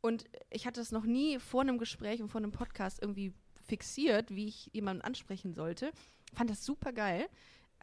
Und 0.02 0.24
ich 0.50 0.66
hatte 0.66 0.80
das 0.80 0.92
noch 0.92 1.04
nie 1.04 1.38
vor 1.38 1.62
einem 1.62 1.78
Gespräch 1.78 2.20
und 2.20 2.28
vor 2.28 2.40
einem 2.40 2.52
Podcast 2.52 3.00
irgendwie 3.00 3.32
fixiert, 3.66 4.34
wie 4.34 4.46
ich 4.46 4.68
jemanden 4.72 5.02
ansprechen 5.02 5.54
sollte. 5.54 5.92
Fand 6.34 6.50
das 6.50 6.64
super 6.64 6.92
geil. 6.92 7.28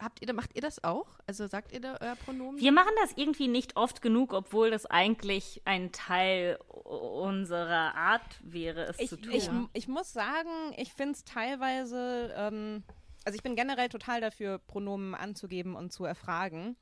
Habt 0.00 0.22
ihr, 0.22 0.32
macht 0.32 0.54
ihr 0.54 0.62
das 0.62 0.82
auch? 0.82 1.06
Also 1.26 1.46
sagt 1.46 1.72
ihr 1.72 1.80
da 1.80 1.98
euer 2.00 2.16
Pronomen? 2.16 2.58
Wir 2.58 2.72
machen 2.72 2.92
das 3.02 3.12
irgendwie 3.16 3.48
nicht 3.48 3.76
oft 3.76 4.00
genug, 4.00 4.32
obwohl 4.32 4.70
das 4.70 4.86
eigentlich 4.86 5.60
ein 5.66 5.92
Teil 5.92 6.56
unserer 6.84 7.94
Art 7.94 8.38
wäre, 8.42 8.84
es 8.84 8.98
Ich, 8.98 9.10
zu 9.10 9.16
tun. 9.16 9.32
ich, 9.32 9.50
ich 9.74 9.88
muss 9.88 10.12
sagen, 10.12 10.48
ich 10.76 10.92
finde 10.92 11.12
es 11.12 11.24
teilweise, 11.24 12.32
ähm, 12.36 12.82
also 13.24 13.36
ich 13.36 13.42
bin 13.42 13.56
generell 13.56 13.88
total 13.90 14.20
dafür, 14.20 14.58
Pronomen 14.58 15.14
anzugeben 15.14 15.76
und 15.76 15.92
zu 15.92 16.04
erfragen. 16.04 16.76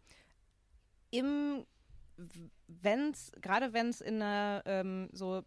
Im, 1.10 1.66
wenn's, 2.68 3.32
gerade 3.40 3.72
wenn 3.72 3.88
es 3.88 4.00
in 4.00 4.22
einer 4.22 4.62
ähm, 4.66 5.08
so 5.12 5.42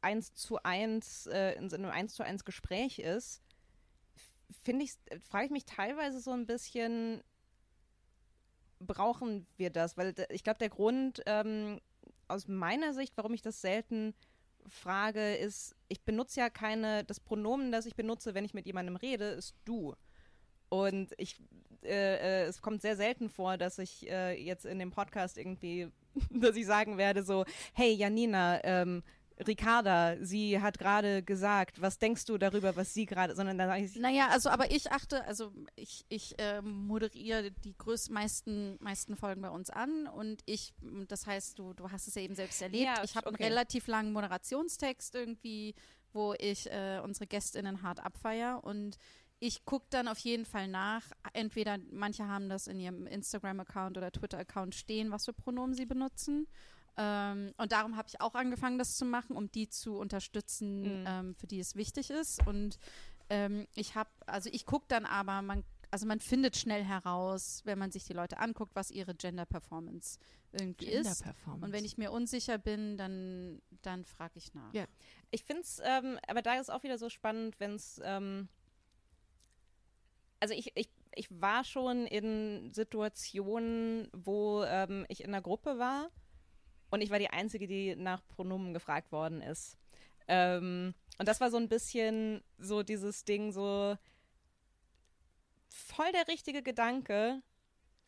eins 0.00 0.34
zu 0.34 0.62
eins, 0.62 1.26
äh, 1.26 1.52
in 1.52 1.70
so 1.70 1.76
einem 1.76 1.90
eins 1.90 2.14
zu 2.14 2.22
eins 2.22 2.44
Gespräch 2.44 2.98
ist, 2.98 3.42
finde 4.64 4.84
ich, 4.84 4.92
frage 5.28 5.46
ich 5.46 5.50
mich 5.50 5.64
teilweise 5.64 6.20
so 6.20 6.32
ein 6.32 6.46
bisschen, 6.46 7.22
brauchen 8.80 9.46
wir 9.56 9.70
das? 9.70 9.96
Weil 9.96 10.14
ich 10.30 10.44
glaube, 10.44 10.58
der 10.58 10.70
Grund 10.70 11.22
ähm, 11.26 11.80
aus 12.28 12.48
meiner 12.48 12.94
Sicht, 12.94 13.16
warum 13.16 13.34
ich 13.34 13.42
das 13.42 13.60
selten 13.60 14.14
frage, 14.66 15.36
ist, 15.36 15.74
ich 15.88 16.02
benutze 16.02 16.40
ja 16.40 16.50
keine, 16.50 17.04
das 17.04 17.20
Pronomen, 17.20 17.72
das 17.72 17.86
ich 17.86 17.94
benutze, 17.94 18.34
wenn 18.34 18.44
ich 18.44 18.54
mit 18.54 18.66
jemandem 18.66 18.96
rede, 18.96 19.26
ist 19.26 19.54
du. 19.64 19.94
Und 20.68 21.14
ich, 21.16 21.40
äh, 21.82 22.42
äh, 22.42 22.44
es 22.44 22.60
kommt 22.60 22.82
sehr 22.82 22.96
selten 22.96 23.30
vor, 23.30 23.56
dass 23.56 23.78
ich 23.78 24.08
äh, 24.10 24.34
jetzt 24.34 24.66
in 24.66 24.78
dem 24.78 24.90
Podcast 24.90 25.38
irgendwie, 25.38 25.88
dass 26.30 26.56
ich 26.56 26.66
sagen 26.66 26.98
werde 26.98 27.22
so, 27.22 27.44
hey 27.72 27.92
Janina, 27.94 28.62
ähm, 28.64 29.02
Ricarda, 29.46 30.16
sie 30.20 30.60
hat 30.60 30.78
gerade 30.78 31.22
gesagt, 31.22 31.80
was 31.80 31.98
denkst 31.98 32.24
du 32.24 32.38
darüber, 32.38 32.76
was 32.76 32.92
sie 32.92 33.06
gerade, 33.06 33.34
sondern 33.36 33.58
dann 33.58 33.68
sage 33.68 33.84
ich, 33.84 33.96
Naja, 33.96 34.28
also 34.28 34.50
aber 34.50 34.70
ich 34.70 34.90
achte, 34.90 35.24
also 35.24 35.52
ich, 35.76 36.04
ich 36.08 36.34
ähm, 36.38 36.86
moderiere 36.86 37.50
die 37.50 37.76
größten 37.76 38.12
meisten, 38.12 38.76
meisten 38.80 39.16
Folgen 39.16 39.42
bei 39.42 39.50
uns 39.50 39.70
an 39.70 40.06
und 40.06 40.42
ich, 40.46 40.74
das 41.06 41.26
heißt, 41.26 41.58
du, 41.58 41.72
du 41.72 41.90
hast 41.90 42.08
es 42.08 42.14
ja 42.14 42.22
eben 42.22 42.34
selbst 42.34 42.60
erlebt. 42.60 42.84
Ja, 42.84 43.04
ich 43.04 43.16
habe 43.16 43.28
okay. 43.28 43.44
einen 43.44 43.52
relativ 43.52 43.86
langen 43.86 44.12
Moderationstext 44.12 45.14
irgendwie, 45.14 45.74
wo 46.12 46.34
ich 46.38 46.70
äh, 46.70 47.00
unsere 47.02 47.26
GästInnen 47.26 47.82
hart 47.82 48.00
abfeier 48.00 48.64
und 48.64 48.98
ich 49.40 49.64
gucke 49.64 49.86
dann 49.90 50.08
auf 50.08 50.18
jeden 50.18 50.44
Fall 50.44 50.66
nach. 50.66 51.04
Entweder 51.32 51.78
manche 51.92 52.26
haben 52.26 52.48
das 52.48 52.66
in 52.66 52.80
ihrem 52.80 53.06
Instagram-Account 53.06 53.96
oder 53.96 54.10
Twitter-Account 54.10 54.74
stehen, 54.74 55.12
was 55.12 55.26
für 55.26 55.32
Pronomen 55.32 55.74
sie 55.74 55.86
benutzen. 55.86 56.48
Ähm, 57.00 57.54
und 57.56 57.70
darum 57.70 57.96
habe 57.96 58.08
ich 58.08 58.20
auch 58.20 58.34
angefangen, 58.34 58.76
das 58.78 58.96
zu 58.96 59.04
machen, 59.04 59.36
um 59.36 59.50
die 59.52 59.68
zu 59.68 59.96
unterstützen, 59.96 60.82
Mhm. 60.82 61.04
ähm, 61.06 61.34
für 61.36 61.46
die 61.46 61.60
es 61.60 61.76
wichtig 61.76 62.10
ist. 62.10 62.44
Und 62.46 62.78
ähm, 63.30 63.68
ich 63.76 63.94
habe, 63.94 64.10
also 64.26 64.50
ich 64.52 64.66
gucke 64.66 64.86
dann 64.88 65.06
aber, 65.06 65.40
man, 65.42 65.62
also 65.92 66.06
man 66.06 66.18
findet 66.18 66.56
schnell 66.56 66.82
heraus, 66.84 67.62
wenn 67.64 67.78
man 67.78 67.92
sich 67.92 68.04
die 68.04 68.14
Leute 68.14 68.38
anguckt, 68.38 68.74
was 68.74 68.90
ihre 68.90 69.14
Gender 69.14 69.46
Performance 69.46 70.18
irgendwie 70.50 70.86
ist. 70.86 71.22
Performance. 71.22 71.64
Und 71.64 71.72
wenn 71.72 71.84
ich 71.84 71.98
mir 71.98 72.10
unsicher 72.10 72.58
bin, 72.58 72.96
dann, 72.96 73.62
dann 73.82 74.04
frage 74.04 74.32
ich 74.36 74.52
nach. 74.54 74.74
Ja. 74.74 74.86
Ich 75.30 75.44
finde 75.44 75.62
es, 75.62 75.80
ähm, 75.84 76.18
aber 76.26 76.42
da 76.42 76.58
ist 76.58 76.70
auch 76.70 76.82
wieder 76.82 76.98
so 76.98 77.08
spannend, 77.08 77.60
wenn 77.60 77.74
es, 77.74 78.00
ähm, 78.02 78.48
also 80.40 80.54
ich, 80.54 80.72
ich, 80.74 80.88
ich 81.14 81.28
war 81.30 81.64
schon 81.64 82.06
in 82.06 82.72
Situationen, 82.72 84.08
wo 84.12 84.64
ähm, 84.64 85.04
ich 85.08 85.22
in 85.22 85.28
einer 85.28 85.42
Gruppe 85.42 85.78
war 85.78 86.10
und 86.90 87.00
ich 87.00 87.10
war 87.10 87.18
die 87.18 87.30
Einzige, 87.30 87.66
die 87.66 87.96
nach 87.96 88.26
Pronomen 88.28 88.72
gefragt 88.72 89.12
worden 89.12 89.40
ist. 89.42 89.76
Ähm, 90.26 90.94
und 91.18 91.28
das 91.28 91.40
war 91.40 91.50
so 91.50 91.56
ein 91.56 91.68
bisschen 91.68 92.42
so 92.58 92.82
dieses 92.82 93.24
Ding, 93.24 93.52
so 93.52 93.96
voll 95.68 96.12
der 96.12 96.28
richtige 96.28 96.62
Gedanke. 96.62 97.42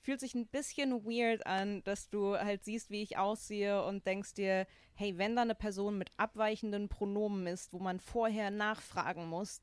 Fühlt 0.02 0.20
sich 0.20 0.34
ein 0.34 0.46
bisschen 0.46 1.04
weird 1.04 1.46
an, 1.46 1.84
dass 1.84 2.08
du 2.08 2.34
halt 2.34 2.64
siehst, 2.64 2.88
wie 2.90 3.02
ich 3.02 3.18
aussehe 3.18 3.84
und 3.84 4.06
denkst 4.06 4.32
dir, 4.32 4.66
hey, 4.94 5.18
wenn 5.18 5.36
da 5.36 5.42
eine 5.42 5.54
Person 5.54 5.98
mit 5.98 6.10
abweichenden 6.16 6.88
Pronomen 6.88 7.46
ist, 7.46 7.72
wo 7.72 7.78
man 7.80 8.00
vorher 8.00 8.50
nachfragen 8.50 9.26
muss, 9.26 9.60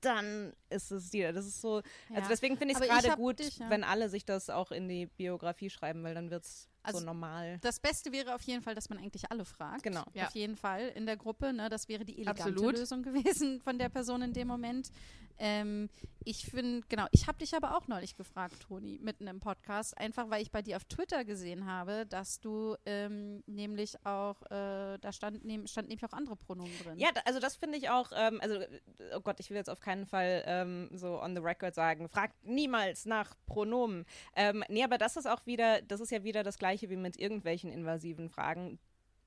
dann 0.00 0.54
ist 0.70 0.90
es 0.90 1.10
dir. 1.10 1.32
Das 1.32 1.44
ist 1.44 1.60
so, 1.60 1.76
also 2.08 2.22
Ja. 2.22 2.28
deswegen 2.28 2.56
finde 2.56 2.72
ich 2.72 2.80
es 2.80 2.86
gerade 2.86 3.16
gut, 3.16 3.40
dich, 3.40 3.58
ja. 3.58 3.68
wenn 3.68 3.84
alle 3.84 4.08
sich 4.08 4.24
das 4.24 4.48
auch 4.48 4.70
in 4.70 4.88
die 4.88 5.06
Biografie 5.06 5.68
schreiben, 5.70 6.02
weil 6.02 6.14
dann 6.14 6.30
wird 6.30 6.44
es 6.44 6.68
Also 6.88 7.00
so 7.00 7.06
normal. 7.06 7.58
Das 7.60 7.80
Beste 7.80 8.12
wäre 8.12 8.34
auf 8.34 8.42
jeden 8.42 8.62
Fall, 8.62 8.74
dass 8.74 8.88
man 8.88 8.98
eigentlich 8.98 9.30
alle 9.30 9.44
fragt. 9.44 9.82
Genau. 9.82 10.04
Ja. 10.14 10.26
Auf 10.26 10.34
jeden 10.34 10.56
Fall 10.56 10.88
in 10.94 11.06
der 11.06 11.16
Gruppe. 11.16 11.52
Ne? 11.52 11.68
Das 11.68 11.88
wäre 11.88 12.04
die 12.04 12.16
elegante 12.16 12.42
Absolut. 12.44 12.76
Lösung 12.76 13.02
gewesen 13.02 13.60
von 13.60 13.78
der 13.78 13.88
Person 13.88 14.22
in 14.22 14.32
dem 14.32 14.48
Moment. 14.48 14.90
Ähm, 15.38 15.88
ich 16.24 16.44
finde, 16.44 16.84
genau, 16.88 17.06
ich 17.10 17.26
habe 17.26 17.38
dich 17.38 17.54
aber 17.54 17.76
auch 17.76 17.88
neulich 17.88 18.16
gefragt, 18.16 18.54
Toni, 18.60 18.98
mitten 19.02 19.26
im 19.26 19.40
Podcast, 19.40 19.96
einfach 19.96 20.28
weil 20.28 20.42
ich 20.42 20.50
bei 20.50 20.60
dir 20.60 20.76
auf 20.76 20.84
Twitter 20.84 21.24
gesehen 21.24 21.64
habe, 21.66 22.04
dass 22.06 22.40
du 22.40 22.76
ähm, 22.84 23.42
nämlich 23.46 24.04
auch, 24.04 24.42
äh, 24.50 24.98
da 24.98 25.12
stand, 25.12 25.44
nehm, 25.44 25.66
stand 25.66 25.88
nämlich 25.88 26.04
auch 26.04 26.12
andere 26.12 26.36
Pronomen 26.36 26.72
drin. 26.84 26.98
Ja, 26.98 27.08
also 27.24 27.40
das 27.40 27.56
finde 27.56 27.78
ich 27.78 27.88
auch, 27.88 28.10
ähm, 28.14 28.40
also, 28.42 28.56
äh, 28.56 28.68
oh 29.16 29.20
Gott, 29.20 29.40
ich 29.40 29.48
will 29.48 29.56
jetzt 29.56 29.70
auf 29.70 29.80
keinen 29.80 30.06
Fall 30.06 30.42
ähm, 30.46 30.90
so 30.92 31.20
on 31.20 31.34
the 31.34 31.40
record 31.40 31.74
sagen, 31.74 32.08
fragt 32.08 32.44
niemals 32.44 33.06
nach 33.06 33.34
Pronomen. 33.46 34.04
Ähm, 34.36 34.64
nee, 34.68 34.84
aber 34.84 34.98
das 34.98 35.16
ist 35.16 35.26
auch 35.26 35.46
wieder, 35.46 35.80
das 35.82 36.00
ist 36.00 36.10
ja 36.10 36.24
wieder 36.24 36.42
das 36.42 36.58
gleiche 36.58 36.90
wie 36.90 36.96
mit 36.96 37.18
irgendwelchen 37.18 37.72
invasiven 37.72 38.28
Fragen. 38.28 38.78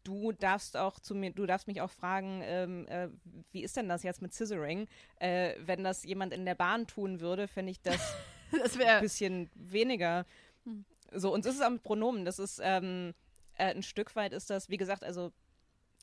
Du 0.04 0.32
darfst 0.32 0.78
auch 0.78 1.00
zu 1.00 1.14
mir, 1.14 1.32
du 1.32 1.46
darfst 1.46 1.68
mich 1.68 1.82
auch 1.82 1.92
fragen, 1.92 2.42
ähm, 2.44 2.88
äh, 2.88 3.10
wie 3.52 3.64
ist 3.64 3.78
denn 3.78 3.88
das 3.88 4.04
jetzt 4.04 4.22
mit 4.22 4.34
Scissoring? 4.34 4.88
Äh, 5.20 5.56
wenn 5.60 5.84
das 5.84 6.04
jemand 6.04 6.34
in 6.34 6.46
der 6.46 6.56
Bahn 6.56 6.88
tun 6.88 7.20
würde, 7.20 7.48
fände 7.48 7.72
ich 7.72 7.82
das 7.82 8.16
das 8.52 8.80
ein 8.80 9.02
bisschen 9.02 9.50
weniger. 9.54 10.26
Hm. 10.66 10.86
So, 11.14 11.34
und 11.34 11.46
das 11.46 11.56
ist 11.56 11.62
auch 11.62 11.70
mit 11.70 11.84
Pronomen. 11.84 12.26
Das 12.26 12.40
ist 12.40 12.60
ähm, 12.64 13.14
äh, 13.58 13.76
ein 13.76 13.84
Stück 13.84 14.16
weit 14.16 14.34
ist 14.34 14.50
das, 14.50 14.70
wie 14.70 14.78
gesagt, 14.78 15.04
also 15.04 15.32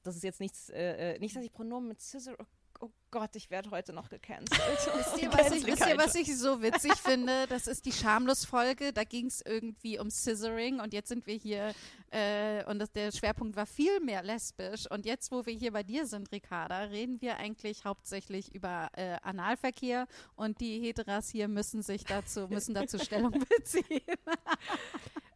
das 0.03 0.17
ist 0.17 0.23
jetzt 0.23 0.41
nichts, 0.41 0.71
äh, 0.71 1.15
äh, 1.15 1.19
nicht, 1.19 1.35
dass 1.35 1.43
ich 1.43 1.53
Pronomen 1.53 1.89
mit 1.89 2.01
Scissor. 2.01 2.35
Oh, 2.39 2.45
oh 2.81 2.91
Gott, 3.11 3.35
ich 3.37 3.51
werde 3.51 3.71
heute 3.71 3.93
noch 3.93 4.09
gecancelt. 4.09 4.61
Wisst 4.95 5.23
ihr, 5.23 5.33
was 5.33 5.51
ich, 5.53 5.67
wisst 5.67 5.87
ihr, 5.87 5.99
was 5.99 6.15
ich 6.15 6.37
so 6.37 6.63
witzig 6.63 6.95
finde? 6.95 7.47
Das 7.49 7.67
ist 7.67 7.87
die 7.87 7.93
Schamlos-Folge. 7.93 8.93
Da 8.93 9.05
ging 9.05 9.27
es 9.27 9.41
irgendwie 9.41 9.99
um 9.99 10.11
Scissoring 10.11 10.81
und 10.81 10.93
jetzt 10.93 11.09
sind 11.09 11.27
wir 11.27 11.35
hier 11.35 11.75
äh, 12.11 12.65
und 12.65 12.79
das, 12.79 12.93
der 12.93 13.13
Schwerpunkt 13.13 13.57
war 13.57 13.67
viel 13.67 14.01
mehr 14.01 14.23
lesbisch. 14.23 14.91
Und 14.91 15.07
jetzt, 15.07 15.33
wo 15.33 15.47
wir 15.47 15.55
hier 15.55 15.73
bei 15.73 15.83
dir 15.83 16.07
sind, 16.07 16.31
Ricarda, 16.33 16.81
reden 16.85 17.21
wir 17.21 17.39
eigentlich 17.39 17.85
hauptsächlich 17.85 18.55
über 18.55 18.91
äh, 18.95 19.17
Analverkehr 19.23 20.07
und 20.37 20.61
die 20.61 20.81
Heteras 20.81 21.29
hier 21.29 21.49
müssen 21.49 21.83
sich 21.83 22.05
dazu, 22.05 22.49
müssen 22.49 22.75
dazu 22.75 22.99
Stellung 23.03 23.33
beziehen. 23.33 24.03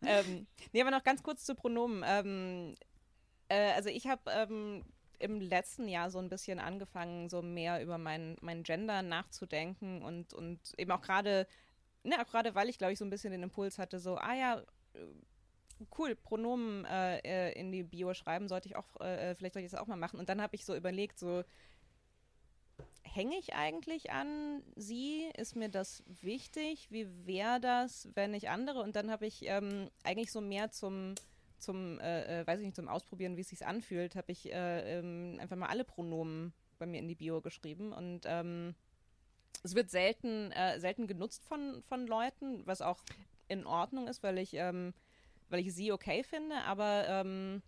ähm, 0.05 0.47
nee, 0.73 0.81
aber 0.81 0.91
noch 0.91 1.05
ganz 1.05 1.23
kurz 1.23 1.45
zu 1.45 1.55
Pronomen. 1.55 2.03
Ähm, 2.07 2.75
äh, 3.49 3.73
also 3.73 3.89
ich 3.89 4.07
habe 4.07 4.23
ähm, 4.31 4.85
im 5.23 5.41
letzten 5.41 5.89
Jahr 5.89 6.11
so 6.11 6.19
ein 6.19 6.29
bisschen 6.29 6.59
angefangen, 6.59 7.29
so 7.29 7.43
mehr 7.43 7.83
über 7.83 7.99
mein, 7.99 8.37
mein 8.41 8.63
Gender 8.63 9.03
nachzudenken 9.03 10.03
und, 10.03 10.35
und 10.35 10.59
eben 10.79 10.91
auch 10.91 11.01
gerade, 11.01 11.47
ne, 12.03 12.21
auch 12.21 12.31
gerade 12.31 12.55
weil 12.55 12.69
ich, 12.69 12.79
glaube 12.79 12.93
ich, 12.93 12.99
so 12.99 13.05
ein 13.05 13.11
bisschen 13.11 13.33
den 13.33 13.43
Impuls 13.43 13.79
hatte, 13.79 14.01
so, 14.01 14.17
ah 14.17 14.35
ja, 14.35 14.63
äh, 14.95 14.99
cool, 15.99 16.15
Pronomen 16.15 16.85
äh, 16.85 17.19
äh, 17.19 17.53
in 17.59 17.73
die 17.73 17.83
Bio 17.83 18.15
schreiben, 18.15 18.49
sollte 18.49 18.69
ich 18.69 18.77
auch, 18.77 19.01
äh, 19.01 19.35
vielleicht 19.35 19.55
sollte 19.55 19.67
ich 19.67 19.73
das 19.73 19.81
auch 19.81 19.87
mal 19.87 19.97
machen. 19.97 20.19
Und 20.19 20.29
dann 20.29 20.43
habe 20.43 20.55
ich 20.55 20.65
so 20.65 20.75
überlegt, 20.75 21.19
so, 21.19 21.45
hänge 23.03 23.37
ich 23.37 23.55
eigentlich 23.55 24.11
an 24.11 24.63
sie? 24.77 25.31
Ist 25.37 25.57
mir 25.57 25.69
das 25.69 26.03
wichtig? 26.07 26.89
Wie 26.91 27.09
wäre 27.27 27.61
das, 27.61 28.09
wenn 28.15 28.35
ich 28.35 28.49
andere? 28.49 28.81
Und 28.81 28.97
dann 28.97 29.11
habe 29.11 29.27
ich 29.27 29.47
ähm, 29.47 29.91
eigentlich 30.05 30.33
so 30.33 30.41
mehr 30.41 30.71
zum, 30.71 31.15
zum 31.63 32.01
äh, 32.01 32.41
äh 32.41 32.47
weiß 32.47 32.61
ich 32.61 32.67
nicht, 32.67 32.77
zum 32.77 32.89
Ausprobieren, 32.89 33.37
wie 33.37 33.43
es 33.43 33.49
sich 33.49 33.67
anfühlt, 33.67 34.17
habe 34.17 34.33
ich 34.33 34.53
äh, 34.53 34.99
ähm, 34.99 35.39
einfach 35.41 35.57
mal 35.57 35.69
alle 35.69 35.85
Pronomen 35.85 36.53
bei 36.79 36.87
mir 36.87 36.99
in 36.99 37.09
die 37.09 37.15
Bio 37.15 37.41
geschrieben. 37.41 37.93
Und 37.93 38.23
ähm, 38.27 38.75
es 39.63 39.75
wird 39.75 39.91
selten, 39.91 40.51
äh, 40.53 40.81
selten 40.81 41.07
genutzt 41.07 41.45
von, 41.45 41.83
von 41.85 42.07
Leuten, 42.07 42.67
was 42.67 42.83
auch 42.83 43.01
in 43.49 43.67
Ordnung 43.67 44.09
ist, 44.09 44.23
weil 44.23 44.39
ich, 44.39 44.55
ähm, 44.55 44.93
weil 45.49 45.61
ich 45.61 45.73
sie 45.75 45.93
okay 45.93 46.25
finde, 46.25 46.57
aber 46.65 47.07
ähm, 47.09 47.63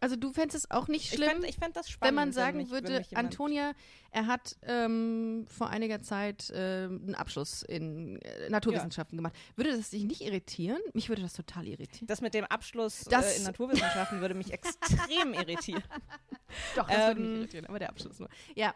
also 0.00 0.16
du 0.16 0.32
fändest 0.32 0.64
es 0.64 0.70
auch 0.70 0.88
nicht 0.88 1.12
schlimm, 1.12 1.44
ich 1.44 1.56
fänd, 1.56 1.68
ich 1.68 1.74
das 1.74 1.90
spannend, 1.90 2.10
wenn 2.10 2.14
man 2.14 2.32
sagen 2.32 2.58
wenn 2.58 2.64
mich, 2.64 2.70
würde, 2.70 3.04
Antonia, 3.14 3.72
er 4.10 4.26
hat 4.26 4.56
ähm, 4.62 5.46
vor 5.48 5.70
einiger 5.70 6.00
Zeit 6.02 6.50
äh, 6.50 6.84
einen 6.84 7.14
Abschluss 7.14 7.62
in 7.62 8.20
äh, 8.22 8.48
Naturwissenschaften 8.50 9.16
ja. 9.16 9.20
gemacht. 9.20 9.34
Würde 9.56 9.76
das 9.76 9.90
dich 9.90 10.04
nicht 10.04 10.22
irritieren? 10.22 10.80
Mich 10.92 11.08
würde 11.08 11.22
das 11.22 11.32
total 11.32 11.66
irritieren. 11.66 12.06
Das 12.06 12.20
mit 12.20 12.34
dem 12.34 12.44
Abschluss 12.44 13.06
äh, 13.06 13.36
in 13.36 13.44
Naturwissenschaften 13.44 14.20
würde 14.20 14.34
mich 14.34 14.52
extrem 14.52 15.34
irritieren. 15.34 15.82
Doch, 16.76 16.88
das 16.88 16.96
ähm, 16.96 17.06
würde 17.06 17.20
mich 17.20 17.28
ähm, 17.28 17.36
irritieren, 17.36 17.66
aber 17.66 17.78
der 17.78 17.90
Abschluss 17.90 18.18
nur. 18.18 18.28
Ja. 18.54 18.74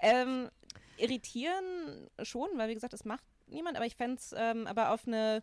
Ähm, 0.00 0.48
irritieren 0.96 2.08
schon, 2.22 2.48
weil 2.56 2.68
wie 2.68 2.74
gesagt, 2.74 2.92
das 2.92 3.04
macht 3.04 3.24
niemand, 3.46 3.76
aber 3.76 3.86
ich 3.86 3.96
fände 3.96 4.16
es 4.16 4.34
ähm, 4.36 4.66
aber 4.66 4.90
auf 4.90 5.06
eine 5.06 5.42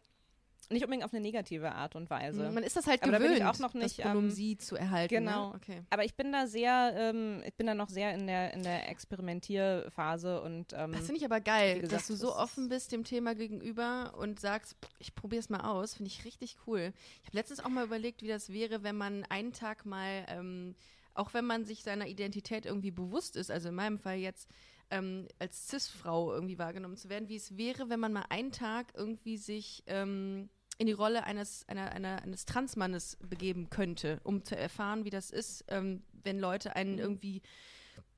nicht 0.70 0.84
unbedingt 0.84 1.03
auf 1.03 1.14
eine 1.14 1.22
negative 1.22 1.72
Art 1.72 1.95
und 1.95 2.10
Weise. 2.10 2.49
Man 2.51 2.64
ist 2.64 2.76
das 2.76 2.88
halt 2.88 3.01
aber 3.03 3.18
gewöhnt, 3.18 3.39
da 3.39 3.49
auch 3.49 3.60
noch 3.60 3.74
nicht, 3.74 3.99
das 3.99 4.05
Pronomen 4.05 4.30
ähm, 4.30 4.36
sie 4.36 4.57
zu 4.57 4.76
erhalten. 4.76 5.14
Ne? 5.14 5.20
Genau. 5.22 5.49
Ne? 5.49 5.55
Okay. 5.55 5.82
Aber 5.89 6.05
ich 6.05 6.16
bin 6.16 6.32
da 6.32 6.47
sehr, 6.47 6.93
ähm, 6.95 7.41
ich 7.45 7.53
bin 7.55 7.68
da 7.68 7.74
noch 7.74 7.89
sehr 7.89 8.14
in 8.14 8.28
der, 8.28 8.53
in 8.53 8.64
der 8.64 8.89
Experimentierphase 8.89 10.41
und 10.41 10.74
ähm, 10.74 10.91
Das 10.91 11.05
finde 11.05 11.18
ich 11.18 11.26
aber 11.26 11.41
geil, 11.41 11.80
gesagt, 11.80 11.93
dass 11.93 12.07
du 12.07 12.16
so 12.16 12.36
offen 12.36 12.70
bist 12.70 12.91
dem 12.91 13.03
Thema 13.03 13.36
gegenüber 13.36 14.14
und 14.18 14.39
sagst, 14.39 14.76
ich 14.99 15.16
probiere 15.16 15.39
es 15.39 15.49
mal 15.49 15.62
aus. 15.62 15.95
Finde 15.95 16.10
ich 16.10 16.26
richtig 16.26 16.57
cool. 16.68 16.93
Ich 17.22 17.28
habe 17.28 17.38
letztens 17.38 17.60
auch 17.60 17.70
mal 17.70 17.86
überlegt, 17.86 18.22
wie 18.22 18.28
das 18.28 18.51
wäre, 18.53 18.84
wenn 18.84 18.97
man 18.97 19.26
einen 19.30 19.53
Tag 19.53 19.86
mal, 19.86 20.26
ähm, 20.30 20.76
auch 21.14 21.34
wenn 21.34 21.45
man 21.45 21.66
sich 21.66 21.84
seiner 21.84 22.07
Identität 22.07 22.66
irgendwie 22.66 22.91
bewusst 22.91 23.36
ist, 23.36 23.49
also 23.49 23.70
in 23.70 23.76
meinem 23.76 23.97
Fall 23.97 24.18
jetzt, 24.18 24.47
ähm, 24.92 25.28
als 25.40 25.70
Cis-Frau 25.70 26.34
irgendwie 26.34 26.58
wahrgenommen 26.58 26.98
zu 26.98 27.10
werden, 27.10 27.30
wie 27.30 27.36
es 27.36 27.58
wäre, 27.58 27.90
wenn 27.90 28.00
man 28.00 28.14
mal 28.14 28.26
einen 28.30 28.52
Tag 28.52 28.94
irgendwie 28.96 29.38
sich 29.38 29.84
ähm, 29.88 30.50
in 30.78 30.88
die 30.88 30.94
Rolle 30.94 31.26
eines, 31.26 31.68
einer, 31.68 31.92
einer, 31.92 32.22
eines 32.24 32.46
Transmannes 32.46 33.18
begeben 33.18 33.70
könnte, 33.70 34.20
um 34.24 34.44
zu 34.44 34.56
erfahren, 34.56 35.06
wie 35.06 35.10
das 35.10 35.30
ist, 35.30 35.66
ähm, 35.68 36.04
wenn 36.24 36.40
Leute 36.40 36.76
einen 36.76 36.94
mhm. 36.94 37.00
irgendwie 37.00 37.42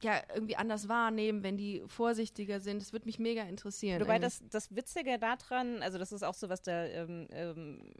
ja, 0.03 0.21
irgendwie 0.33 0.55
anders 0.55 0.87
wahrnehmen, 0.87 1.43
wenn 1.43 1.57
die 1.57 1.83
vorsichtiger 1.87 2.59
sind. 2.59 2.81
Das 2.81 2.91
würde 2.91 3.05
mich 3.05 3.19
mega 3.19 3.43
interessieren. 3.43 4.01
Wobei 4.01 4.17
das, 4.17 4.41
das 4.49 4.75
Witzige 4.75 5.19
daran, 5.19 5.83
also 5.83 5.97
das 5.97 6.11
ist 6.11 6.23
auch 6.23 6.33
so, 6.33 6.49
was 6.49 6.61
da 6.61 6.85
ähm, 6.85 7.27
ähm, 7.31 7.93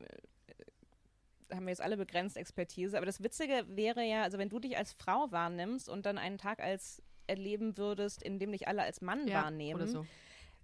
haben 1.52 1.66
wir 1.66 1.70
jetzt 1.70 1.82
alle 1.82 1.98
begrenzt 1.98 2.38
Expertise, 2.38 2.98
aber 2.98 3.06
das 3.06 3.22
Witzige 3.22 3.66
wäre 3.68 4.04
ja, 4.04 4.24
also 4.24 4.38
wenn 4.38 4.50
du 4.50 4.60
dich 4.60 4.78
als 4.78 4.94
Frau 4.94 5.32
wahrnimmst 5.32 5.90
und 5.90 6.06
dann 6.06 6.18
einen 6.18 6.38
Tag 6.38 6.60
als 6.60 7.04
erleben 7.28 7.78
würdest, 7.78 8.24
in 8.24 8.40
dem 8.40 8.52
dich 8.52 8.68
alle 8.68 8.84
als 8.84 9.02
Mann 9.02 9.28
ja, 9.28 9.44
wahrnehmen, 9.44 9.88
so. 9.88 10.06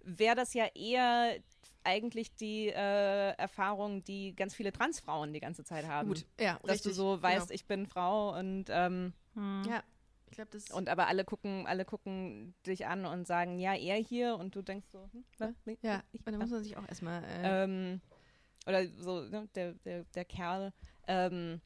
wäre 0.02 0.36
das 0.36 0.54
ja 0.54 0.66
eher 0.74 1.36
eigentlich 1.84 2.34
die 2.34 2.68
äh, 2.68 3.30
Erfahrung, 3.36 4.04
die 4.04 4.34
ganz 4.34 4.54
viele 4.54 4.72
Transfrauen 4.72 5.32
die 5.32 5.40
ganze 5.40 5.64
Zeit 5.64 5.86
haben. 5.86 6.08
Gut, 6.08 6.26
ja, 6.38 6.58
Dass 6.62 6.76
richtig, 6.76 6.92
du 6.92 6.94
so 6.94 7.22
weißt, 7.22 7.48
genau. 7.48 7.54
ich 7.54 7.66
bin 7.66 7.86
Frau 7.86 8.36
und 8.38 8.66
ähm, 8.68 9.12
hm. 9.34 9.62
ja. 9.68 9.82
Ich 10.30 10.34
glaube, 10.34 10.50
das 10.52 10.70
und 10.70 10.90
aber 10.90 11.06
alle 11.06 11.24
gucken, 11.24 11.66
alle 11.66 11.86
gucken 11.86 12.54
dich 12.66 12.86
an 12.86 13.06
und 13.06 13.26
sagen, 13.26 13.58
ja, 13.58 13.74
er 13.74 13.96
hier 13.96 14.36
und 14.36 14.54
du 14.54 14.60
denkst 14.60 14.86
so, 14.92 15.08
hm, 15.10 15.24
was? 15.38 15.54
ja, 15.80 16.02
ich, 16.12 16.26
und 16.26 16.32
da 16.32 16.38
muss 16.38 16.50
man 16.50 16.62
sich 16.62 16.76
auch 16.76 16.86
erstmal 16.86 17.24
äh 17.24 17.64
ähm, 17.64 18.02
oder 18.66 18.86
so, 18.98 19.22
ne, 19.22 19.48
der, 19.54 19.72
der, 19.72 20.04
der 20.04 20.24
Kerl, 20.26 20.74
ähm, 21.06 21.62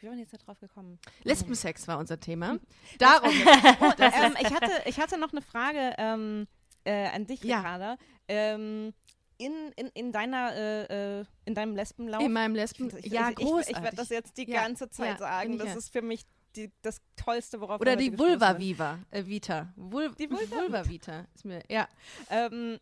wie 0.00 0.06
waren 0.06 0.16
wir 0.16 0.22
jetzt 0.22 0.32
da 0.32 0.38
drauf 0.38 0.58
gekommen? 0.58 0.98
Lesbensex 1.24 1.86
war 1.86 1.98
unser 1.98 2.18
Thema. 2.18 2.58
Darum. 2.98 3.30
oh, 3.80 3.92
das, 3.96 4.14
ähm, 4.14 4.34
ich, 4.40 4.52
hatte, 4.52 4.72
ich 4.86 4.98
hatte 4.98 5.18
noch 5.18 5.32
eine 5.32 5.42
Frage 5.42 5.94
ähm, 5.98 6.46
äh, 6.84 7.08
an 7.08 7.26
dich, 7.26 7.42
ja. 7.44 7.58
Ricarda. 7.58 7.96
Ähm, 8.26 8.94
in, 9.36 9.72
in, 9.76 9.88
in 9.88 10.12
deiner 10.12 10.54
äh, 10.54 11.20
äh 11.20 11.24
in 11.44 11.54
deinem 11.54 11.74
Lesbenlauf. 11.74 12.22
In 12.22 12.32
meinem 12.32 12.54
Lesben. 12.54 12.90
Ich, 12.98 13.12
ja, 13.12 13.30
ich, 13.30 13.36
großartig. 13.36 13.70
Ich, 13.70 13.76
ich 13.76 13.82
werde 13.82 13.96
das 13.96 14.08
jetzt 14.08 14.36
die 14.36 14.50
ja. 14.50 14.62
ganze 14.62 14.88
Zeit 14.90 15.12
ja, 15.12 15.18
sagen. 15.18 15.58
Das 15.58 15.76
ist 15.76 15.90
für 15.90 16.02
mich 16.02 16.24
die, 16.56 16.70
das 16.82 17.00
Tollste, 17.16 17.60
worauf 17.60 17.80
Oder 17.80 17.96
die 17.96 18.18
Vulva 18.18 18.58
Viva, 18.58 18.98
äh, 19.10 19.24
Vita. 19.24 19.72
Vul 19.76 20.14
die 20.18 20.30
Vulva, 20.30 20.56
Vulva 20.56 20.88
Vita. 20.88 21.26
Ist 21.34 21.44
mir, 21.44 21.62
ja. 21.68 21.88
Ähm, 22.28 22.78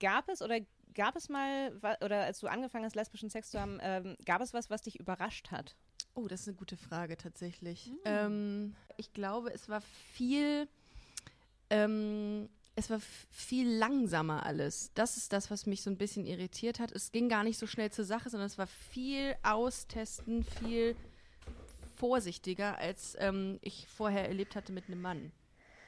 gab 0.00 0.28
es 0.28 0.42
oder 0.42 0.58
gab 0.98 1.16
es 1.16 1.28
mal, 1.30 1.72
oder 2.04 2.24
als 2.24 2.40
du 2.40 2.48
angefangen 2.48 2.84
hast, 2.84 2.96
lesbischen 2.96 3.30
Sex 3.30 3.50
zu 3.50 3.60
haben, 3.60 3.78
ähm, 3.80 4.16
gab 4.26 4.42
es 4.42 4.52
was, 4.52 4.68
was 4.68 4.82
dich 4.82 4.98
überrascht 5.00 5.50
hat? 5.50 5.76
Oh, 6.14 6.26
das 6.28 6.42
ist 6.42 6.48
eine 6.48 6.56
gute 6.56 6.76
Frage 6.76 7.16
tatsächlich. 7.16 7.86
Mhm. 7.86 7.98
Ähm, 8.04 8.76
ich 8.96 9.12
glaube, 9.12 9.54
es 9.54 9.68
war 9.68 9.80
viel 9.80 10.68
ähm, 11.70 12.48
es 12.74 12.90
war 12.90 13.00
viel 13.30 13.68
langsamer 13.68 14.46
alles. 14.46 14.92
Das 14.94 15.16
ist 15.16 15.32
das, 15.32 15.50
was 15.50 15.66
mich 15.66 15.82
so 15.82 15.90
ein 15.90 15.96
bisschen 15.96 16.26
irritiert 16.26 16.78
hat. 16.78 16.92
Es 16.92 17.10
ging 17.10 17.28
gar 17.28 17.42
nicht 17.42 17.58
so 17.58 17.66
schnell 17.66 17.90
zur 17.90 18.04
Sache, 18.04 18.30
sondern 18.30 18.46
es 18.46 18.56
war 18.56 18.68
viel 18.68 19.34
austesten, 19.42 20.44
viel 20.44 20.94
vorsichtiger, 21.96 22.78
als 22.78 23.16
ähm, 23.18 23.58
ich 23.62 23.88
vorher 23.88 24.28
erlebt 24.28 24.54
hatte 24.54 24.72
mit 24.72 24.86
einem 24.86 25.00
Mann. 25.00 25.32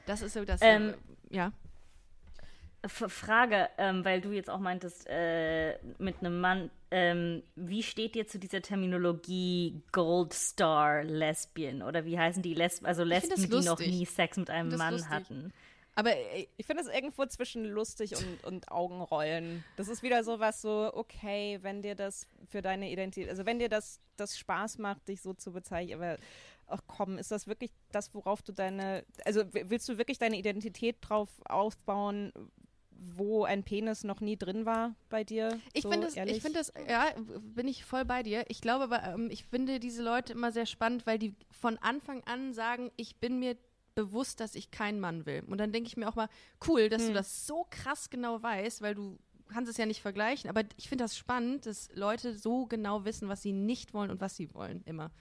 Das 0.05 0.21
ist 0.21 0.33
so 0.33 0.43
das, 0.43 0.59
ähm, 0.61 0.93
äh, 1.29 1.35
ja. 1.35 1.53
Frage, 2.91 3.69
ähm, 3.77 4.05
weil 4.05 4.21
du 4.21 4.31
jetzt 4.31 4.49
auch 4.49 4.59
meintest, 4.59 5.07
äh, 5.07 5.77
mit 5.97 6.19
einem 6.19 6.39
Mann, 6.39 6.69
ähm, 6.91 7.43
wie 7.55 7.83
steht 7.83 8.15
dir 8.15 8.27
zu 8.27 8.39
dieser 8.39 8.61
Terminologie 8.61 9.81
Gold 9.91 10.33
Star 10.33 11.03
Lesbian? 11.03 11.81
Oder 11.81 12.05
wie 12.05 12.19
heißen 12.19 12.43
die 12.43 12.53
Lesben, 12.53 12.85
also 12.85 13.03
Lesben, 13.03 13.35
die 13.35 13.65
noch 13.65 13.79
nie 13.79 14.05
Sex 14.05 14.37
mit 14.37 14.49
einem 14.49 14.75
Mann 14.77 14.93
lustig. 14.93 15.09
hatten? 15.09 15.53
Aber 15.95 16.15
äh, 16.15 16.47
ich 16.57 16.65
finde 16.65 16.83
es 16.83 16.89
irgendwo 16.89 17.25
zwischen 17.25 17.65
lustig 17.65 18.15
und, 18.15 18.43
und 18.43 18.71
Augenrollen. 18.71 19.63
Das 19.75 19.87
ist 19.87 20.03
wieder 20.03 20.23
so 20.23 20.39
was 20.39 20.61
so, 20.61 20.91
okay, 20.93 21.59
wenn 21.61 21.81
dir 21.81 21.95
das 21.95 22.27
für 22.49 22.61
deine 22.61 22.91
Identität, 22.91 23.29
also 23.29 23.45
wenn 23.45 23.59
dir 23.59 23.69
das, 23.69 23.99
das 24.17 24.37
Spaß 24.37 24.77
macht, 24.77 25.07
dich 25.07 25.21
so 25.21 25.33
zu 25.33 25.51
bezeichnen, 25.51 26.01
aber 26.01 26.17
ach 26.67 26.81
komm, 26.87 27.17
ist 27.17 27.31
das 27.31 27.47
wirklich 27.47 27.71
das, 27.91 28.13
worauf 28.13 28.41
du 28.41 28.53
deine, 28.53 29.03
also 29.25 29.43
willst 29.51 29.89
du 29.89 29.97
wirklich 29.97 30.17
deine 30.17 30.37
Identität 30.37 30.97
drauf 31.01 31.29
aufbauen, 31.45 32.31
wo 33.01 33.43
ein 33.43 33.63
Penis 33.63 34.03
noch 34.03 34.21
nie 34.21 34.37
drin 34.37 34.65
war 34.65 34.95
bei 35.09 35.23
dir? 35.23 35.59
Ich 35.73 35.83
so 35.83 35.91
finde 35.91 36.07
das, 36.07 36.15
ich 36.15 36.41
finde 36.41 36.59
das, 36.59 36.71
ja, 36.87 37.07
bin 37.55 37.67
ich 37.67 37.83
voll 37.83 38.05
bei 38.05 38.21
dir. 38.21 38.45
Ich 38.47 38.61
glaube 38.61 38.83
aber, 38.83 39.03
ähm, 39.03 39.29
ich 39.31 39.45
finde 39.45 39.79
diese 39.79 40.03
Leute 40.03 40.33
immer 40.33 40.51
sehr 40.51 40.65
spannend, 40.65 41.05
weil 41.07 41.17
die 41.17 41.33
von 41.49 41.77
Anfang 41.79 42.23
an 42.25 42.53
sagen, 42.53 42.91
ich 42.97 43.17
bin 43.17 43.39
mir 43.39 43.57
bewusst, 43.95 44.39
dass 44.39 44.55
ich 44.55 44.71
keinen 44.71 44.99
Mann 44.99 45.25
will. 45.25 45.43
Und 45.47 45.57
dann 45.57 45.71
denke 45.71 45.87
ich 45.87 45.97
mir 45.97 46.07
auch 46.07 46.15
mal, 46.15 46.29
cool, 46.67 46.89
dass 46.89 47.01
hm. 47.01 47.09
du 47.09 47.13
das 47.15 47.47
so 47.47 47.65
krass 47.69 48.09
genau 48.09 48.41
weißt, 48.41 48.81
weil 48.81 48.95
du 48.95 49.17
kannst 49.49 49.69
es 49.69 49.77
ja 49.77 49.85
nicht 49.85 50.01
vergleichen. 50.01 50.49
Aber 50.49 50.63
ich 50.77 50.87
finde 50.87 51.03
das 51.03 51.17
spannend, 51.17 51.65
dass 51.65 51.89
Leute 51.93 52.37
so 52.37 52.65
genau 52.67 53.03
wissen, 53.03 53.27
was 53.27 53.41
sie 53.41 53.51
nicht 53.51 53.93
wollen 53.93 54.11
und 54.11 54.21
was 54.21 54.35
sie 54.35 54.53
wollen, 54.53 54.81
immer. 54.85 55.11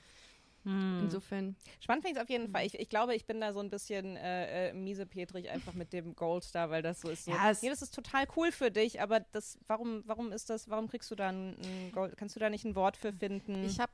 Hm. 0.64 1.00
Insofern. 1.04 1.56
Spannend 1.80 2.04
finde 2.04 2.18
ich 2.18 2.18
es 2.18 2.22
auf 2.22 2.30
jeden 2.30 2.50
Fall. 2.50 2.66
Ich, 2.66 2.78
ich, 2.78 2.88
glaube, 2.88 3.14
ich 3.14 3.24
bin 3.24 3.40
da 3.40 3.52
so 3.52 3.61
ein 3.61 3.70
bisschen 3.70 4.16
äh, 4.16 4.68
äh, 4.68 4.72
miese 4.74 5.06
Petrig 5.06 5.48
einfach 5.48 5.72
mit 5.72 5.92
dem 5.92 6.14
Goldstar, 6.14 6.70
weil 6.70 6.82
das 6.82 7.00
so 7.00 7.08
ist. 7.08 7.24
So, 7.24 7.30
ja, 7.30 7.52
nee, 7.62 7.70
das 7.70 7.82
ist 7.82 7.94
total 7.94 8.26
cool 8.36 8.52
für 8.52 8.70
dich, 8.70 9.00
aber 9.00 9.20
das, 9.20 9.58
warum, 9.66 10.02
warum 10.06 10.32
ist 10.32 10.50
das, 10.50 10.68
warum 10.68 10.88
kriegst 10.88 11.11
du 11.11 11.14
da 11.14 11.28
ein, 11.28 11.56
ein 11.62 11.92
Gold, 11.92 12.16
kannst 12.16 12.36
du 12.36 12.40
da 12.40 12.50
nicht 12.50 12.64
ein 12.64 12.74
Wort 12.74 12.96
für 12.96 13.12
finden? 13.12 13.64
Ich 13.64 13.80
habe 13.80 13.92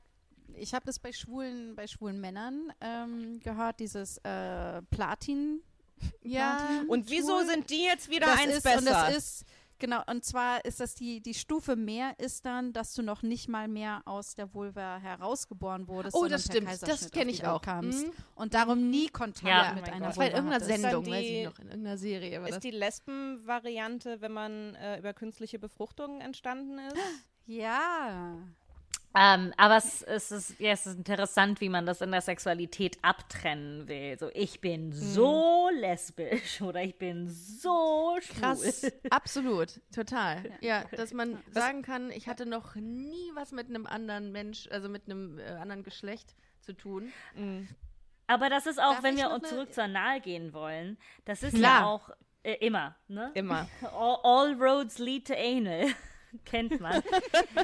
ich 0.55 0.73
habe 0.73 0.85
das 0.85 0.99
bei 0.99 1.11
schwulen, 1.11 1.75
bei 1.75 1.87
schwulen 1.87 2.19
Männern 2.19 2.71
ähm, 2.81 3.39
gehört, 3.41 3.79
dieses 3.79 4.17
äh, 4.19 4.81
Platin. 4.89 5.61
Ja. 6.23 6.55
Platin 6.55 6.89
und 6.89 7.09
wieso 7.09 7.43
sind 7.43 7.69
die 7.69 7.83
jetzt 7.83 8.09
wieder 8.09 8.27
das 8.27 8.39
eins 8.39 8.53
ist, 8.55 8.63
besser? 8.63 8.79
Und 8.79 8.85
das 8.87 9.17
ist, 9.17 9.45
genau, 9.79 10.01
und 10.07 10.23
zwar 10.23 10.63
ist 10.65 10.79
das 10.79 10.95
die, 10.95 11.21
die 11.21 11.33
Stufe 11.33 11.75
mehr 11.75 12.13
ist 12.19 12.45
dann, 12.45 12.73
dass 12.73 12.93
du 12.93 13.01
noch 13.01 13.21
nicht 13.21 13.47
mal 13.47 13.67
mehr 13.67 14.01
aus 14.05 14.35
der 14.35 14.53
Vulva 14.53 14.97
herausgeboren 14.97 15.87
wurdest. 15.87 16.15
Oh, 16.15 16.27
das 16.27 16.45
stimmt, 16.45 16.69
das 16.81 17.11
kenne 17.11 17.31
ich 17.31 17.45
auch. 17.45 17.61
Kamst 17.61 18.07
mhm. 18.07 18.13
Und 18.35 18.53
darum 18.53 18.89
nie 18.89 19.07
Kontakt 19.07 19.47
ja, 19.47 19.73
mit 19.73 19.89
einer 19.89 20.07
Vulva. 20.07 20.07
Das 20.07 20.17
war 20.17 20.25
in 20.25 20.33
irgendeiner 20.33 20.65
Sendung, 20.65 21.03
die, 21.03 21.11
weiß 21.11 21.25
ich 21.25 21.45
noch, 21.45 21.59
in 21.59 21.67
irgendeiner 21.67 21.97
Serie. 21.97 22.47
ist 22.47 22.63
die 22.63 22.71
Lesben-Variante, 22.71 24.21
wenn 24.21 24.31
man 24.31 24.75
äh, 24.75 24.99
über 24.99 25.13
künstliche 25.13 25.59
Befruchtung 25.59 26.21
entstanden 26.21 26.79
ist? 26.79 26.97
Ja. 27.45 28.37
Ähm, 29.15 29.53
aber 29.57 29.77
es, 29.77 30.03
es, 30.03 30.31
ist, 30.31 30.59
ja, 30.59 30.71
es 30.71 30.85
ist 30.85 30.97
interessant, 30.97 31.59
wie 31.61 31.69
man 31.69 31.85
das 31.85 32.01
in 32.01 32.11
der 32.11 32.21
Sexualität 32.21 32.97
abtrennen 33.01 33.87
will. 33.87 34.17
So, 34.19 34.29
ich 34.33 34.61
bin 34.61 34.91
so 34.91 35.69
lesbisch 35.73 36.61
oder 36.61 36.83
ich 36.83 36.97
bin 36.97 37.27
so 37.27 38.17
schwul. 38.21 38.41
Krass, 38.41 38.91
absolut, 39.09 39.81
total. 39.93 40.43
Ja, 40.61 40.83
dass 40.91 41.13
man 41.13 41.39
sagen 41.51 41.81
kann, 41.81 42.11
ich 42.11 42.27
hatte 42.27 42.45
noch 42.45 42.75
nie 42.75 43.31
was 43.33 43.51
mit 43.51 43.69
einem 43.69 43.87
anderen 43.87 44.31
Mensch, 44.31 44.67
also 44.71 44.89
mit 44.89 45.05
einem 45.05 45.39
äh, 45.39 45.43
anderen 45.43 45.83
Geschlecht 45.83 46.35
zu 46.61 46.73
tun. 46.73 47.11
Aber 48.27 48.49
das 48.49 48.67
ist 48.67 48.79
auch, 48.79 48.95
Darf 48.95 49.03
wenn 49.03 49.17
wir 49.17 49.31
uns 49.31 49.47
zurück 49.47 49.73
zur 49.73 49.85
Anal 49.85 50.19
gehen 50.19 50.53
wollen, 50.53 50.97
das 51.25 51.43
ist 51.43 51.55
Klar. 51.55 51.81
ja 51.81 51.85
auch 51.85 52.09
äh, 52.43 52.65
immer, 52.65 52.95
ne? 53.07 53.31
Immer. 53.33 53.67
All, 53.81 54.19
all 54.23 54.53
roads 54.53 54.99
lead 54.99 55.27
to 55.27 55.33
anal. 55.33 55.87
Kennt 56.45 56.79
man. 56.79 57.01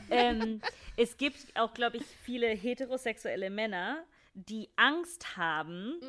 ähm, 0.09 0.61
es 0.97 1.17
gibt 1.17 1.37
auch, 1.59 1.73
glaube 1.73 1.97
ich, 1.97 2.03
viele 2.23 2.47
heterosexuelle 2.47 3.49
Männer, 3.49 4.03
die 4.33 4.69
Angst 4.75 5.37
haben, 5.37 5.99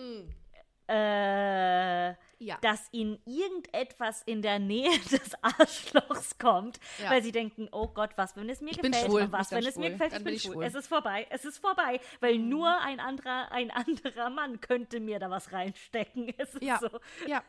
äh, 0.88 2.08
Ja. 2.44 2.58
dass 2.60 2.88
ihnen 2.92 3.18
irgendetwas 3.24 4.22
in 4.24 4.42
der 4.42 4.58
Nähe 4.58 4.90
des 5.10 5.32
Arschlochs 5.42 6.38
kommt, 6.38 6.78
Ja. 7.02 7.10
weil 7.10 7.22
sie 7.22 7.32
denken, 7.32 7.68
oh 7.72 7.88
Gott, 7.88 8.10
was, 8.16 8.36
wenn 8.36 8.50
es 8.50 8.60
mir 8.60 8.72
Ich 8.72 8.78
gefällt, 8.82 9.06
schwul, 9.06 9.32
was, 9.32 9.50
wenn 9.50 9.64
es 9.64 9.76
mir 9.76 9.86
schwul, 9.86 9.92
gefällt, 9.92 10.12
ich 10.12 10.18
bin 10.18 10.24
bin 10.24 10.34
ich 10.34 10.42
schwul. 10.42 10.52
schwul. 10.54 10.64
Es 10.64 10.74
ist 10.74 10.86
vorbei, 10.86 11.26
es 11.30 11.44
ist 11.46 11.58
vorbei, 11.58 12.00
weil 12.20 12.38
nur 12.38 12.80
ein 12.82 13.00
anderer, 13.00 13.50
ein 13.50 13.70
anderer 13.70 14.28
Mann 14.28 14.60
könnte 14.60 15.00
mir 15.00 15.18
da 15.18 15.30
was 15.30 15.52
reinstecken. 15.52 16.34
Es 16.38 16.54
ist 16.54 16.62
Ja. 16.62 16.78
so. 16.78 16.90
Ja. 17.26 17.42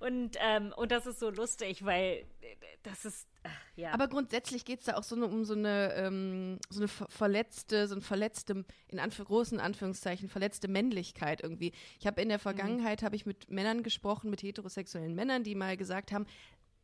Und, 0.00 0.36
ähm, 0.40 0.74
und 0.76 0.92
das 0.92 1.06
ist 1.06 1.18
so 1.18 1.30
lustig, 1.30 1.84
weil 1.84 2.26
äh, 2.42 2.56
das 2.82 3.04
ist, 3.06 3.26
ja. 3.76 3.92
Aber 3.92 4.08
grundsätzlich 4.08 4.64
geht 4.64 4.80
es 4.80 4.86
da 4.86 4.96
auch 4.96 5.02
so 5.02 5.14
eine, 5.16 5.26
um 5.26 5.44
so 5.44 5.54
eine, 5.54 5.92
ähm, 5.94 6.58
so 6.70 6.80
eine 6.80 6.88
ver- 6.88 7.08
verletzte, 7.08 7.88
so 7.88 7.94
ein 7.94 8.00
verletzte, 8.00 8.64
in 8.88 8.98
Anf 8.98 9.18
großen 9.18 9.60
Anführungszeichen, 9.60 10.28
verletzte 10.28 10.68
Männlichkeit 10.68 11.42
irgendwie. 11.42 11.72
Ich 11.98 12.06
habe 12.06 12.20
in 12.22 12.28
der 12.28 12.38
Vergangenheit, 12.38 13.02
habe 13.02 13.16
ich 13.16 13.26
mit 13.26 13.50
Männern 13.50 13.82
gesprochen, 13.82 14.30
mit 14.30 14.42
heterosexuellen 14.42 15.14
Männern, 15.14 15.44
die 15.44 15.54
mal 15.54 15.76
gesagt 15.76 16.12
haben, 16.12 16.26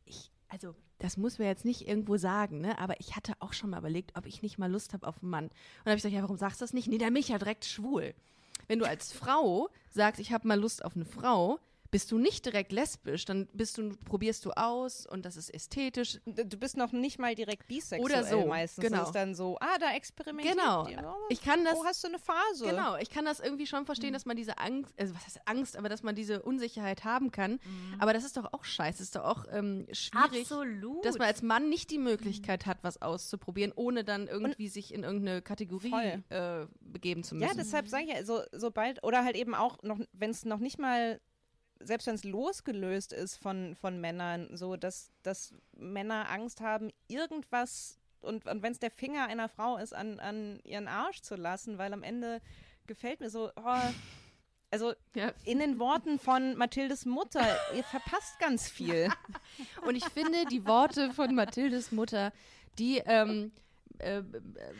ich, 0.05 0.31
also 0.49 0.75
das 0.99 1.17
muss 1.17 1.37
man 1.39 1.47
jetzt 1.47 1.65
nicht 1.65 1.87
irgendwo 1.87 2.17
sagen, 2.17 2.61
ne? 2.61 2.77
aber 2.79 2.99
ich 2.99 3.15
hatte 3.15 3.33
auch 3.39 3.53
schon 3.53 3.71
mal 3.71 3.79
überlegt, 3.79 4.17
ob 4.17 4.25
ich 4.25 4.41
nicht 4.41 4.57
mal 4.57 4.71
Lust 4.71 4.93
habe 4.93 5.05
auf 5.07 5.21
einen 5.21 5.29
Mann. 5.29 5.45
Und 5.45 5.51
dann 5.83 5.91
habe 5.91 5.97
ich 5.97 6.03
gesagt, 6.03 6.15
ja, 6.15 6.21
warum 6.21 6.37
sagst 6.37 6.61
du 6.61 6.63
das 6.63 6.73
nicht? 6.73 6.87
Nee, 6.87 6.97
der 6.97 7.11
mich 7.11 7.27
ja 7.29 7.37
direkt 7.37 7.65
schwul. 7.65 8.13
Wenn 8.67 8.79
du 8.79 8.85
als 8.85 9.11
Frau 9.11 9.69
sagst, 9.91 10.21
ich 10.21 10.31
habe 10.31 10.47
mal 10.47 10.59
Lust 10.59 10.85
auf 10.85 10.95
eine 10.95 11.05
Frau, 11.05 11.59
bist 11.93 12.11
du 12.11 12.17
nicht 12.17 12.43
direkt 12.45 12.71
lesbisch, 12.71 13.23
dann 13.25 13.47
bist 13.53 13.77
du, 13.77 13.91
probierst 14.05 14.43
du 14.45 14.51
aus 14.51 15.05
und 15.05 15.25
das 15.25 15.37
ist 15.37 15.53
ästhetisch. 15.53 16.19
Du 16.25 16.57
bist 16.57 16.75
noch 16.75 16.91
nicht 16.91 17.19
mal 17.19 17.35
direkt 17.35 17.67
bisexuell 17.67 18.01
Oder 18.03 18.23
so, 18.23 18.47
meistens. 18.47 18.83
genau. 18.83 18.97
Das 18.97 19.07
ist 19.09 19.13
dann 19.15 19.35
so, 19.35 19.57
ah, 19.61 19.77
da 19.79 19.93
experimentiert 19.93 20.57
Genau. 20.57 20.87
ihr. 20.87 21.03
Oh, 21.05 21.13
Ich 21.29 21.43
kann 21.43 21.63
das. 21.63 21.75
oh, 21.77 21.85
hast 21.85 22.03
du 22.03 22.07
eine 22.07 22.17
Phase? 22.17 22.65
Genau, 22.65 22.97
ich 22.97 23.11
kann 23.11 23.25
das 23.25 23.39
irgendwie 23.39 23.67
schon 23.67 23.85
verstehen, 23.85 24.11
dass 24.11 24.25
man 24.25 24.35
diese 24.35 24.57
Angst, 24.57 24.91
also 24.99 25.13
was 25.13 25.23
heißt 25.23 25.41
Angst, 25.45 25.77
aber 25.77 25.87
dass 25.87 26.01
man 26.01 26.15
diese 26.15 26.41
Unsicherheit 26.41 27.03
haben 27.03 27.29
kann. 27.29 27.59
Aber 27.99 28.11
das 28.11 28.23
ist 28.23 28.37
doch 28.37 28.51
auch 28.53 28.63
scheiße, 28.63 29.03
ist 29.03 29.15
doch 29.15 29.23
auch 29.25 29.45
ähm, 29.51 29.85
schwierig, 29.91 30.41
Absolut. 30.51 31.05
dass 31.05 31.19
man 31.19 31.27
als 31.27 31.43
Mann 31.43 31.69
nicht 31.69 31.91
die 31.91 31.99
Möglichkeit 31.99 32.65
hat, 32.65 32.79
was 32.81 33.03
auszuprobieren, 33.03 33.71
ohne 33.75 34.03
dann 34.03 34.27
irgendwie 34.27 34.67
sich 34.67 34.91
in 34.93 35.03
irgendeine 35.03 35.43
Kategorie 35.43 35.93
äh, 36.29 36.65
begeben 36.81 37.23
zu 37.23 37.35
müssen. 37.35 37.47
Ja, 37.47 37.53
deshalb 37.55 37.87
sage 37.87 38.05
ich 38.05 38.09
ja, 38.09 38.25
so, 38.25 38.41
sobald, 38.51 39.03
oder 39.03 39.23
halt 39.23 39.35
eben 39.35 39.53
auch 39.53 39.77
noch, 39.83 39.99
wenn 40.11 40.31
es 40.31 40.43
noch 40.43 40.59
nicht 40.59 40.79
mal, 40.79 41.21
selbst 41.85 42.07
wenn 42.07 42.15
es 42.15 42.23
losgelöst 42.23 43.13
ist 43.13 43.37
von, 43.37 43.75
von 43.75 43.99
Männern, 43.99 44.55
so 44.55 44.75
dass, 44.75 45.11
dass 45.23 45.53
Männer 45.75 46.29
Angst 46.29 46.61
haben, 46.61 46.91
irgendwas, 47.07 47.99
und, 48.21 48.45
und 48.45 48.61
wenn 48.61 48.71
es 48.71 48.79
der 48.79 48.91
Finger 48.91 49.27
einer 49.27 49.49
Frau 49.49 49.77
ist, 49.77 49.93
an, 49.93 50.19
an 50.19 50.59
ihren 50.63 50.87
Arsch 50.87 51.21
zu 51.21 51.35
lassen, 51.35 51.77
weil 51.77 51.93
am 51.93 52.03
Ende 52.03 52.41
gefällt 52.87 53.19
mir 53.19 53.29
so, 53.29 53.51
oh, 53.55 53.79
also 54.71 54.93
Ja. 55.15 55.31
in 55.45 55.59
den 55.59 55.77
Worten 55.79 56.19
von 56.19 56.55
Mathildes 56.55 57.05
Mutter, 57.05 57.45
ihr 57.75 57.83
verpasst 57.83 58.39
ganz 58.39 58.69
viel. 58.69 59.09
Und 59.85 59.95
ich 59.95 60.05
finde, 60.05 60.45
die 60.49 60.65
Worte 60.65 61.11
von 61.11 61.35
Mathildes 61.35 61.91
Mutter, 61.91 62.31
die 62.79 62.97
ähm, 63.05 63.51
äh, 63.99 64.23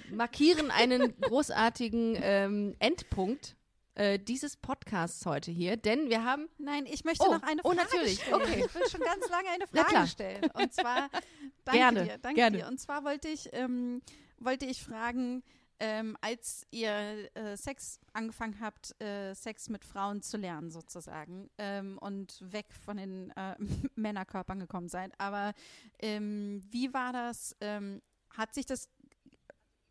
markieren 0.09 0.71
einen 0.71 1.13
großartigen 1.21 2.17
ähm, 2.21 2.75
Endpunkt 2.79 3.55
äh, 3.95 4.19
dieses 4.19 4.57
Podcasts 4.57 5.25
heute 5.25 5.51
hier, 5.51 5.77
denn 5.77 6.09
wir 6.09 6.23
haben 6.23 6.47
Nein, 6.57 6.85
ich 6.85 7.03
möchte 7.03 7.25
Oh, 7.27 7.33
noch 7.33 7.43
eine 7.43 7.61
oh, 7.63 7.71
Frage 7.71 7.83
natürlich. 7.83 8.19
stellen. 8.21 8.33
Okay. 8.35 8.63
Ich 8.65 8.75
will 8.75 8.89
schon 8.89 9.01
ganz 9.01 9.29
lange 9.29 9.49
eine 9.49 9.67
Frage 9.85 10.07
stellen. 10.07 10.49
Und 10.53 10.73
zwar, 10.73 11.09
danke 11.65 11.79
Gerne, 11.79 12.03
dir, 12.05 12.17
danke 12.17 12.35
gerne. 12.35 12.57
dir. 12.57 12.67
Und 12.67 12.79
zwar 12.79 13.03
wollte 13.03 13.27
ich, 13.27 13.49
ähm, 13.53 14.01
wollte 14.39 14.65
ich 14.65 14.83
fragen, 14.83 15.43
ähm, 15.79 16.17
als 16.21 16.65
ihr 16.71 17.29
äh, 17.35 17.57
Sex 17.57 17.99
angefangen 18.13 18.59
habt, 18.61 18.99
äh, 19.01 19.33
Sex 19.33 19.69
mit 19.69 19.83
Frauen 19.83 20.21
zu 20.21 20.37
lernen 20.37 20.71
sozusagen 20.71 21.49
ähm, 21.57 21.97
und 21.97 22.39
weg 22.41 22.67
von 22.85 22.97
den 22.97 23.31
äh, 23.31 23.55
Männerkörpern 23.95 24.59
gekommen 24.59 24.87
seid. 24.87 25.11
Aber 25.19 25.53
ähm, 25.99 26.63
wie 26.69 26.93
war 26.93 27.11
das? 27.11 27.55
Ähm, 27.59 28.01
hat 28.29 28.53
sich 28.53 28.65
das 28.65 28.89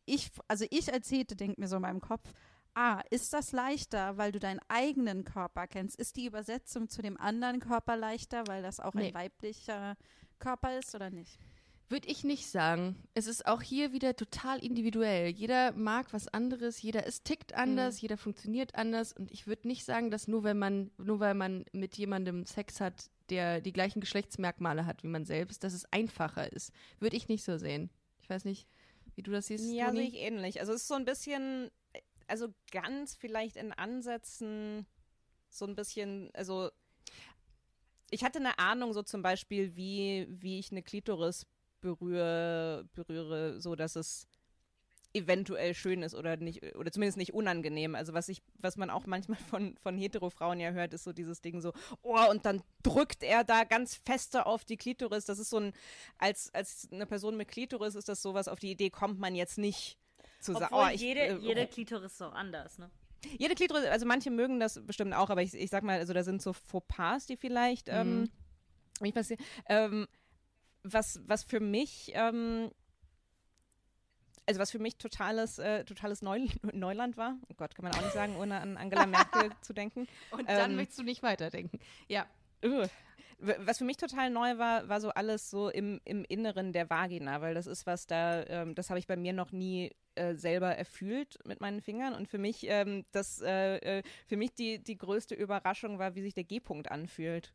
ich, 0.05 0.31
also 0.49 0.67
ich 0.71 0.93
als 0.93 1.11
Hete 1.11 1.37
denke 1.37 1.61
mir 1.61 1.69
so 1.69 1.77
in 1.77 1.83
meinem 1.83 2.01
Kopf, 2.01 2.33
ah, 2.75 3.01
ist 3.11 3.33
das 3.33 3.53
leichter, 3.53 4.17
weil 4.17 4.33
du 4.33 4.39
deinen 4.39 4.61
eigenen 4.69 5.25
Körper 5.25 5.67
kennst? 5.67 5.97
Ist 5.99 6.17
die 6.17 6.27
Übersetzung 6.27 6.89
zu 6.89 7.03
dem 7.03 7.19
anderen 7.21 7.61
Körper 7.61 7.97
leichter, 7.97 8.45
weil 8.47 8.63
das 8.63 8.81
auch 8.81 8.95
Nee. 8.95 9.09
ein 9.09 9.15
weiblicher 9.15 9.97
Körper 10.39 10.79
ist 10.79 10.95
oder 10.95 11.11
nicht? 11.11 11.39
Würde 11.89 12.09
ich 12.09 12.25
nicht 12.25 12.47
sagen. 12.47 12.97
Es 13.13 13.27
ist 13.27 13.45
auch 13.47 13.61
hier 13.61 13.93
wieder 13.93 14.17
total 14.17 14.65
individuell. 14.65 15.29
Jeder 15.29 15.73
mag 15.73 16.13
was 16.15 16.27
anderes, 16.27 16.81
jeder 16.81 17.05
ist 17.05 17.25
tickt 17.27 17.53
anders, 17.53 18.01
jeder 18.01 18.17
funktioniert 18.17 18.75
anders 18.77 19.13
und 19.13 19.31
ich 19.31 19.47
würde 19.47 19.69
nicht 19.69 19.85
sagen, 19.85 20.11
dass 20.11 20.27
nur 20.27 20.43
wenn 20.43 20.59
man 20.59 20.91
nur 20.97 21.21
weil 21.21 21.35
man 21.35 21.67
mit 21.73 21.99
jemandem 21.99 22.47
Sex 22.47 22.81
hat, 22.81 23.11
der 23.29 23.61
die 23.61 23.75
gleichen 23.75 24.01
Geschlechtsmerkmale 24.01 24.87
hat 24.87 25.03
wie 25.03 25.09
man 25.09 25.27
selbst, 25.27 25.65
dass 25.65 25.75
es 25.75 25.85
einfacher 25.93 26.51
ist. 26.51 26.73
Würde 26.99 27.17
ich 27.17 27.29
nicht 27.29 27.45
so 27.45 27.59
sehen. 27.59 27.91
Ich 28.23 28.31
weiß 28.31 28.47
nicht, 28.47 28.67
wie 29.15 29.23
du 29.23 29.31
das 29.31 29.49
siehst. 29.49 29.71
Ja, 29.71 29.89
Toni? 29.89 29.99
sehe 29.99 30.09
ich 30.09 30.15
ähnlich. 30.17 30.61
Also 30.61 30.73
es 30.73 30.83
ist 30.83 30.89
so 30.89 30.95
ein 30.95 31.05
bisschen, 31.05 31.71
also 32.33 32.49
ganz 32.71 33.15
vielleicht 33.15 33.57
in 33.57 33.73
Ansätzen 33.73 34.87
so 35.51 35.67
ein 35.67 35.77
bisschen, 35.77 36.31
also 36.33 36.71
ich 38.11 38.25
hatte 38.25 38.39
eine 38.39 38.59
Ahnung 38.59 38.95
so 38.95 39.03
zum 39.03 39.21
Beispiel, 39.21 39.77
wie, 39.77 40.27
wie 40.31 40.59
ich 40.59 40.73
eine 40.73 40.83
Klitoris 40.83 41.47
berühre, 41.83 42.89
berühre, 42.95 43.61
so 43.61 43.77
dass 43.77 43.97
es 43.97 44.29
eventuell 45.13 45.75
schön 45.75 46.03
ist 46.03 46.15
oder 46.15 46.39
nicht, 46.39 46.75
oder 46.75 46.91
zumindest 46.91 47.19
nicht 47.19 47.35
unangenehm. 47.35 47.95
Also 47.95 48.15
was 48.15 48.31
ich, 48.31 48.41
was 48.55 48.79
man 48.79 48.89
auch 48.89 49.05
manchmal 49.05 49.37
von, 49.51 49.77
von 49.77 49.99
Hetero-Frauen 49.99 50.59
ja 50.59 50.71
hört, 50.71 50.95
ist 50.95 51.05
so 51.05 51.13
dieses 51.13 51.43
Ding 51.43 51.61
so, 51.61 51.75
oh, 52.01 52.31
und 52.31 52.47
dann 52.47 52.63
drückt 52.83 53.23
er 53.23 53.45
da 53.45 53.65
ganz 53.65 53.97
feste 54.07 54.47
auf 54.47 54.65
die 54.65 54.79
Klitoris. 54.79 55.27
Das 55.27 55.39
ist 55.39 55.51
so 55.51 55.59
ein, 55.59 55.75
als, 56.17 56.49
als 56.55 56.89
eine 56.91 57.05
Person 57.05 57.37
mit 57.37 57.49
Klitoris 57.49 57.95
ist 57.95 58.09
das 58.09 58.23
sowas, 58.23 58.49
auf 58.49 58.59
die 58.59 58.71
Idee 58.71 58.89
kommt 58.89 59.19
man 59.19 59.35
jetzt 59.35 59.59
nicht 59.59 59.99
zu 60.43 60.53
sagen. 60.53 60.75
Obwohl 60.75 60.89
Oh, 60.89 60.95
ich, 60.95 61.01
jede, 61.01 61.21
äh, 61.21 61.37
jede 61.39 61.67
Klitoris 61.67 62.13
ist 62.13 62.23
auch 62.23 62.35
anders, 62.35 62.79
ne? 62.79 62.91
jede 63.39 63.55
Klitoris, 63.55 63.85
also 63.87 64.07
manche 64.07 64.31
mögen 64.31 64.61
das 64.61 64.85
bestimmt 64.85 65.15
auch, 65.15 65.31
aber 65.31 65.43
ich, 65.43 65.55
ich 65.55 65.71
sag 65.71 65.83
mal, 65.83 65.99
also 65.99 66.13
da 66.13 66.23
sind 66.23 66.43
so 66.43 66.53
Fauxpas, 66.53 67.27
die 67.27 67.37
vielleicht 67.37 67.89
ähm, 67.89 68.31
nicht 69.01 69.15
passieren. 69.15 69.43
Ähm, 69.69 70.07
was, 70.83 71.21
was 71.27 71.45
für 71.45 71.61
mich, 71.61 72.11
ähm, 72.15 72.71
also 74.47 74.61
was 74.61 74.71
für 74.71 74.81
mich 74.81 74.97
totales, 74.97 75.59
äh, 75.59 75.85
totales 75.85 76.23
Neu 76.23 76.47
Neuland 76.73 77.17
war, 77.17 77.37
oh 77.49 77.55
Gott, 77.57 77.75
kann 77.75 77.85
man 77.85 77.95
auch 77.95 78.03
nicht 78.03 78.13
sagen, 78.13 78.37
ohne 78.37 78.61
an 78.61 78.77
Angela 78.77 79.07
Merkel 79.07 79.51
zu 79.61 79.73
denken. 79.73 80.09
Und 80.31 80.49
dann 80.49 80.73
ähm, 80.73 80.77
möchtest 80.77 80.99
du 80.99 81.05
nicht 81.05 81.23
weiterdenken. 81.23 81.79
Ja. 82.09 82.27
Ugh. 82.65 82.89
Was 83.45 83.79
für 83.79 83.85
mich 83.85 83.97
total 83.97 84.31
neu 84.31 84.57
war, 84.59 84.89
war 84.89 85.01
so 85.01 85.11
alles 85.11 85.51
so 85.51 85.69
im, 85.69 86.01
im 86.05 86.25
Inneren 86.25 86.73
der 86.73 86.89
Vagina, 86.89 87.41
weil 87.41 87.55
das 87.55 87.67
ist 87.67 87.87
was 87.87 88.07
da, 88.07 88.45
ähm, 88.47 88.77
das 88.77 88.89
habe 88.89 89.01
ich 89.01 89.09
bei 89.09 89.17
mir 89.17 89.33
noch 89.33 89.51
nie 89.51 89.91
äh, 90.15 90.35
selber 90.35 90.77
erfühlt 90.77 91.39
mit 91.45 91.61
meinen 91.61 91.81
Fingern 91.81 92.15
und 92.15 92.29
für 92.29 92.39
mich, 92.39 92.67
ähm, 92.69 93.05
das, 93.13 93.41
äh, 93.41 93.79
äh, 93.79 94.03
für 94.27 94.37
mich 94.37 94.55
die, 94.55 94.79
die 94.79 94.97
größte 94.97 95.35
Überraschung 95.35 95.99
war, 95.99 96.15
wie 96.15 96.23
sich 96.23 96.35
der 96.35 96.45
G-Punkt 96.45 96.91
anfühlt. 96.91 97.53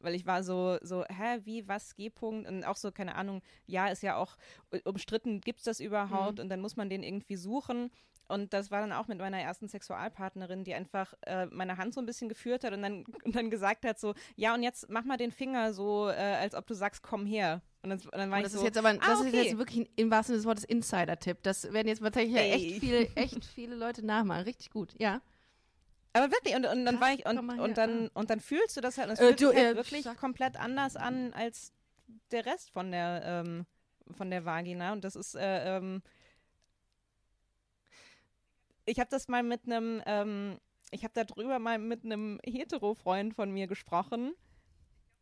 Weil 0.00 0.14
ich 0.14 0.24
war 0.24 0.44
so, 0.44 0.78
so, 0.80 1.04
hä, 1.08 1.40
wie, 1.42 1.66
was, 1.66 1.96
G-Punkt? 1.96 2.48
Und 2.48 2.64
auch 2.64 2.76
so, 2.76 2.92
keine 2.92 3.16
Ahnung, 3.16 3.42
ja, 3.66 3.88
ist 3.88 4.02
ja 4.02 4.16
auch 4.16 4.36
äh, 4.70 4.80
umstritten, 4.84 5.40
gibt 5.40 5.58
es 5.58 5.64
das 5.64 5.80
überhaupt? 5.80 6.38
Und 6.38 6.48
dann 6.50 6.60
muss 6.60 6.76
man 6.76 6.88
den 6.88 7.02
irgendwie 7.02 7.36
suchen. 7.36 7.90
Und 8.28 8.52
das 8.52 8.70
war 8.70 8.80
dann 8.82 8.92
auch 8.92 9.08
mit 9.08 9.18
meiner 9.18 9.40
ersten 9.40 9.68
Sexualpartnerin, 9.68 10.62
die 10.64 10.74
einfach 10.74 11.14
äh, 11.26 11.46
meine 11.46 11.78
Hand 11.78 11.94
so 11.94 12.00
ein 12.00 12.06
bisschen 12.06 12.28
geführt 12.28 12.62
hat 12.62 12.72
und 12.74 12.82
dann, 12.82 13.04
und 13.24 13.34
dann 13.34 13.50
gesagt 13.50 13.84
hat 13.84 13.98
so, 13.98 14.14
ja, 14.36 14.54
und 14.54 14.62
jetzt 14.62 14.88
mach 14.90 15.04
mal 15.04 15.16
den 15.16 15.32
Finger 15.32 15.72
so, 15.72 16.08
äh, 16.08 16.12
als 16.12 16.54
ob 16.54 16.66
du 16.66 16.74
sagst, 16.74 17.02
komm 17.02 17.24
her. 17.26 17.62
Und 17.82 17.90
dann, 17.90 17.98
und 18.00 18.12
dann 18.12 18.30
war 18.30 18.38
Und 18.38 18.44
ich 18.44 18.44
das 18.44 18.52
so, 18.52 18.58
ist 18.58 18.64
jetzt 18.64 18.78
aber, 18.78 18.92
das 18.94 19.08
ah, 19.08 19.12
ist 19.22 19.28
okay. 19.28 19.42
jetzt 19.44 19.58
wirklich 19.58 19.78
ein, 19.80 19.88
im 19.96 20.10
wahrsten 20.10 20.34
Sinne 20.34 20.38
des 20.40 20.46
Wortes 20.46 20.64
Insider-Tipp. 20.64 21.38
Das 21.42 21.72
werden 21.72 21.88
jetzt 21.88 22.00
tatsächlich 22.02 22.34
ja 22.34 22.42
echt 22.42 22.80
viele, 22.80 23.08
echt 23.16 23.44
viele 23.44 23.76
Leute 23.76 24.04
nachmachen. 24.04 24.44
Richtig 24.44 24.70
gut, 24.70 24.94
ja. 24.98 25.20
Aber 26.12 26.30
wirklich, 26.32 26.54
und, 26.56 26.66
und 26.66 26.84
dann 26.84 26.96
Krass, 26.96 27.08
war 27.08 27.14
ich, 27.14 27.26
und, 27.26 27.38
und, 27.60 27.78
dann, 27.78 28.08
und 28.08 28.30
dann 28.30 28.40
fühlst 28.40 28.76
du 28.76 28.80
das 28.80 28.98
halt, 28.98 29.08
und 29.08 29.14
es 29.14 29.20
Äh, 29.20 29.26
fühlt 29.28 29.40
du, 29.40 29.48
sich 29.48 29.56
halt 29.56 29.72
äh, 29.72 29.76
wirklich 29.76 30.02
sag- 30.02 30.18
komplett 30.18 30.58
anders 30.58 30.96
an 30.96 31.32
als 31.34 31.72
der 32.32 32.44
Rest 32.46 32.70
von 32.72 32.90
der, 32.90 33.22
ähm, 33.24 33.66
von 34.16 34.30
der 34.30 34.44
Vagina. 34.44 34.92
Und 34.92 35.04
das 35.04 35.16
ist, 35.16 35.34
äh, 35.34 35.76
ähm, 35.76 36.02
ich 38.88 38.98
habe 38.98 39.10
das 39.10 39.28
mal 39.28 39.42
mit 39.42 39.66
einem, 39.66 40.02
ähm, 40.06 40.58
ich 40.90 41.04
habe 41.04 41.12
darüber 41.14 41.58
mal 41.58 41.78
mit 41.78 42.04
einem 42.04 42.40
Hetero-Freund 42.44 43.34
von 43.34 43.50
mir 43.50 43.66
gesprochen. 43.66 44.32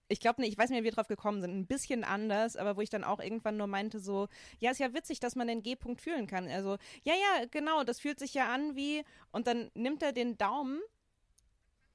Ich 0.08 0.20
glaube 0.20 0.40
nicht, 0.40 0.52
ich 0.52 0.58
weiß 0.58 0.70
nicht, 0.70 0.80
wie 0.80 0.84
wir 0.84 0.92
drauf 0.92 1.08
gekommen 1.08 1.40
sind. 1.40 1.50
Ein 1.50 1.66
bisschen 1.66 2.04
anders, 2.04 2.56
aber 2.56 2.76
wo 2.76 2.80
ich 2.80 2.90
dann 2.90 3.02
auch 3.02 3.18
irgendwann 3.18 3.56
nur 3.56 3.66
meinte, 3.66 3.98
so, 3.98 4.28
ja, 4.60 4.70
ist 4.70 4.78
ja 4.78 4.94
witzig, 4.94 5.18
dass 5.18 5.34
man 5.34 5.48
den 5.48 5.62
G-Punkt 5.62 6.00
fühlen 6.00 6.28
kann. 6.28 6.46
Also, 6.48 6.76
ja, 7.02 7.14
ja, 7.14 7.46
genau, 7.50 7.82
das 7.82 7.98
fühlt 7.98 8.20
sich 8.20 8.32
ja 8.32 8.52
an 8.54 8.76
wie, 8.76 9.02
und 9.32 9.48
dann 9.48 9.70
nimmt 9.74 10.02
er 10.04 10.12
den 10.12 10.38
Daumen 10.38 10.80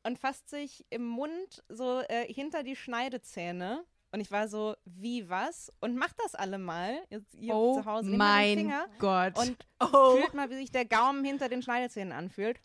und 0.04 0.20
fasst 0.20 0.50
sich 0.50 0.86
im 0.90 1.08
Mund 1.08 1.64
so 1.70 2.02
äh, 2.02 2.26
hinter 2.32 2.64
die 2.64 2.76
Schneidezähne. 2.76 3.86
Und 4.12 4.20
ich 4.20 4.30
war 4.30 4.48
so, 4.50 4.76
wie 4.86 5.30
was? 5.30 5.72
Und 5.80 5.96
macht 5.96 6.16
das 6.24 6.36
alle 6.36 6.58
mal 6.58 7.02
jetzt 7.10 7.34
hier 7.34 7.56
oh 7.56 7.80
zu 7.80 7.86
Hause. 7.86 8.10
Nehmt 8.10 8.18
mein 8.18 8.58
Finger 8.58 8.86
Gott. 9.00 9.38
und 9.38 9.56
oh. 9.80 10.18
fühlt 10.18 10.34
mal, 10.34 10.50
wie 10.50 10.58
sich 10.58 10.72
der 10.72 10.86
Gaumen 10.86 11.24
hinter 11.24 11.48
den 11.48 11.62
Schneidezähnen 11.62 12.12
anfühlt. 12.12 12.60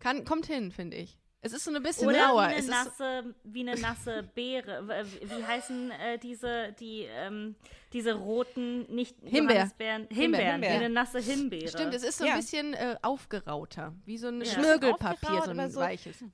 Kann, 0.00 0.24
kommt 0.24 0.46
hin, 0.46 0.70
finde 0.70 0.98
ich. 0.98 1.18
Es 1.40 1.52
ist 1.52 1.64
so 1.64 1.72
ein 1.72 1.82
bisschen 1.82 2.08
Oder 2.08 2.26
rauer. 2.26 2.42
wie 2.42 2.46
eine, 2.46 2.54
Es 2.56 2.64
ist, 2.64 2.70
nasse, 2.70 3.34
wie 3.44 3.60
eine 3.60 3.80
nasse 3.80 4.28
Beere. 4.34 5.06
Wie 5.22 5.44
heißen 5.44 5.90
äh, 5.92 6.18
diese, 6.18 6.72
die, 6.78 7.06
ähm, 7.08 7.54
diese 7.92 8.14
roten, 8.14 8.82
nicht 8.94 9.16
Himbeer. 9.22 9.56
Johannisbeeren? 9.56 10.06
Himbeeren, 10.10 10.50
Himbeer. 10.52 10.70
wie 10.70 10.74
eine 10.84 10.90
nasse 10.90 11.18
Himbeere. 11.20 11.68
stimmt, 11.68 11.94
es 11.94 12.02
ist 12.02 12.18
so 12.18 12.24
ein 12.24 12.30
Ja. 12.30 12.36
bisschen 12.36 12.74
äh, 12.74 12.96
aufgerauter. 13.02 13.94
Wie 14.04 14.18
so 14.18 14.28
ein 14.28 14.40
Ja. 14.40 14.46
Schmirgelpapier, 14.46 15.28
Aufgeraut, 15.30 15.44
so 15.44 15.50
ein 15.50 15.70
so- 15.70 15.80
weiches. 15.80 16.24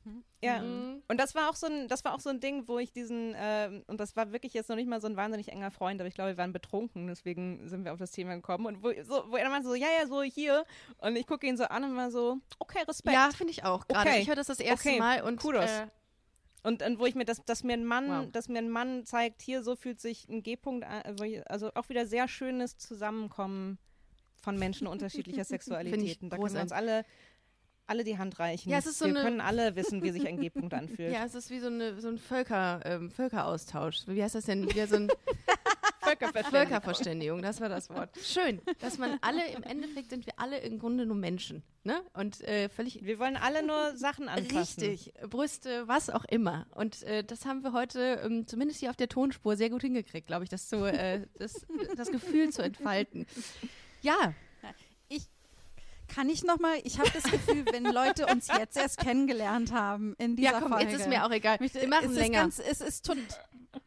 Ja. 0.42 0.60
Mhm. 0.60 1.02
Und 1.08 1.18
das 1.18 1.34
war 1.34 1.48
auch 1.48 1.54
so 1.54 1.66
ein, 1.66 1.88
das 1.88 2.04
war 2.04 2.14
auch 2.14 2.20
so 2.20 2.28
ein 2.28 2.38
Ding, 2.40 2.68
wo 2.68 2.78
ich 2.78 2.92
diesen, 2.92 3.34
ähm, 3.38 3.82
und 3.86 3.98
das 3.98 4.14
war 4.14 4.30
wirklich 4.32 4.52
jetzt 4.52 4.68
noch 4.68 4.76
nicht 4.76 4.88
mal 4.88 5.00
so 5.00 5.06
ein 5.06 5.16
wahnsinnig 5.16 5.48
enger 5.48 5.70
Freund, 5.70 6.00
aber 6.00 6.08
ich 6.08 6.14
glaube, 6.14 6.30
wir 6.32 6.36
waren 6.36 6.52
betrunken, 6.52 7.06
deswegen 7.06 7.66
sind 7.68 7.84
wir 7.84 7.92
auf 7.92 7.98
das 7.98 8.10
Thema 8.10 8.34
gekommen. 8.34 8.66
Und 8.66 8.82
wo, 8.82 8.92
so, 9.04 9.24
wo 9.30 9.36
er 9.36 9.44
dann 9.44 9.52
meinte 9.52 9.68
so, 9.68 9.74
ja, 9.74 9.86
ja, 10.00 10.06
so 10.06 10.22
hier. 10.22 10.64
Und 10.98 11.16
ich 11.16 11.26
gucke 11.26 11.46
ihn 11.46 11.56
so 11.56 11.64
an 11.64 11.84
und 11.84 11.96
war 11.96 12.10
so, 12.10 12.38
okay, 12.58 12.82
Respekt. 12.86 13.14
Ja, 13.14 13.30
finde 13.34 13.52
ich 13.52 13.64
auch. 13.64 13.86
Gerade 13.88 14.10
Okay. 14.10 14.20
ich 14.20 14.28
höre 14.28 14.36
das 14.36 14.48
das 14.48 14.60
erste 14.60 14.88
Okay. 14.90 14.98
Mal 14.98 15.22
und 15.22 15.40
Kudos. 15.40 15.64
Äh, 15.64 15.86
Und, 16.64 16.82
und 16.82 16.98
wo 16.98 17.04
ich 17.06 17.14
mir, 17.14 17.24
dass, 17.26 17.44
dass 17.44 17.62
mir 17.62 17.74
ein 17.74 17.84
Mann, 17.84 18.08
Wow. 18.08 18.32
dass 18.32 18.48
mir 18.48 18.58
ein 18.58 18.70
Mann 18.70 19.04
zeigt, 19.04 19.42
hier 19.42 19.62
so 19.62 19.76
fühlt 19.76 20.00
sich 20.00 20.26
ein 20.28 20.42
G-Punkt 20.42 20.84
an, 20.84 21.02
also, 21.02 21.24
also 21.46 21.70
auch 21.74 21.88
wieder 21.90 22.06
sehr 22.06 22.26
schönes 22.26 22.78
Zusammenkommen 22.78 23.78
von 24.42 24.58
Menschen 24.58 24.86
unterschiedlicher 24.86 25.44
Sexualitäten. 25.44 26.30
Da 26.30 26.38
können 26.38 26.54
wir 26.54 26.62
uns 26.62 26.72
alle, 26.72 27.04
alle 27.86 28.02
die 28.02 28.16
Hand 28.16 28.38
reichen. 28.38 28.70
Ja, 28.70 28.78
es 28.78 28.86
ist 28.86 28.98
so 28.98 29.04
wir 29.06 29.12
können 29.14 29.42
alle 29.42 29.76
wissen, 29.76 30.02
wie 30.02 30.10
sich 30.10 30.26
ein 30.26 30.38
G-Punkt 30.40 30.72
anfühlt. 30.72 31.12
ja, 31.12 31.24
es 31.24 31.34
ist 31.34 31.50
wie 31.50 31.60
so, 31.60 31.66
eine, 31.66 32.00
so 32.00 32.08
ein 32.08 32.16
Völker, 32.18 32.80
ähm, 32.84 33.10
Völkeraustausch. 33.10 34.06
Wie 34.06 34.22
heißt 34.22 34.34
das 34.34 34.46
denn? 34.46 34.66
Wie 34.66 34.86
so 34.86 34.96
ein 34.96 35.08
Völkerverständigung. 36.04 36.50
Völkerverständigung, 36.50 37.42
das 37.42 37.60
war 37.60 37.68
das 37.68 37.90
Wort. 37.90 38.10
Schön, 38.22 38.60
dass 38.80 38.98
man 38.98 39.18
alle, 39.20 39.46
im 39.48 39.62
Endeffekt 39.62 40.10
sind 40.10 40.26
wir 40.26 40.34
alle 40.38 40.58
im 40.58 40.78
Grunde 40.78 41.06
nur 41.06 41.16
Menschen. 41.16 41.62
Ne? 41.82 42.02
Und 42.14 42.40
äh, 42.42 42.68
völlig 42.68 43.04
Wir 43.04 43.18
wollen 43.18 43.36
alle 43.36 43.64
nur 43.66 43.96
Sachen 43.96 44.28
anfassen. 44.28 44.82
Richtig, 44.84 45.12
Brüste, 45.28 45.86
was 45.86 46.10
auch 46.10 46.24
immer. 46.24 46.66
Und 46.74 47.02
äh, 47.02 47.24
das 47.24 47.44
haben 47.44 47.62
wir 47.62 47.72
heute 47.72 48.20
ähm, 48.24 48.46
zumindest 48.46 48.80
hier 48.80 48.90
auf 48.90 48.96
der 48.96 49.08
Tonspur 49.08 49.56
sehr 49.56 49.70
gut 49.70 49.82
hingekriegt, 49.82 50.26
glaube 50.26 50.44
ich, 50.44 50.50
das, 50.50 50.68
zu, 50.68 50.84
äh, 50.84 51.26
das, 51.38 51.66
das 51.96 52.10
Gefühl 52.10 52.50
zu 52.50 52.62
entfalten. 52.62 53.26
Ja, 54.02 54.34
Kann 56.08 56.28
ich 56.28 56.44
noch 56.44 56.58
mal, 56.60 56.76
ich 56.84 56.98
habe 56.98 57.10
das 57.10 57.24
Gefühl, 57.24 57.64
wenn 57.72 57.84
Leute 57.84 58.26
uns 58.26 58.48
jetzt 58.48 58.76
erst 58.76 58.98
kennengelernt 58.98 59.72
haben 59.72 60.14
in 60.18 60.36
dieser 60.36 60.52
ja 60.52 60.60
komm, 60.60 60.72
Folge. 60.72 60.90
jetzt 60.90 61.00
ist 61.00 61.08
mir 61.08 61.24
auch 61.24 61.30
egal. 61.30 61.58
Wir 61.58 61.88
machen 61.88 62.10
es 62.10 62.16
länger. 62.16 62.46
Ist 62.46 62.58
ganz, 62.58 62.70
es, 62.70 62.80
ist 62.80 63.06
tot, 63.06 63.16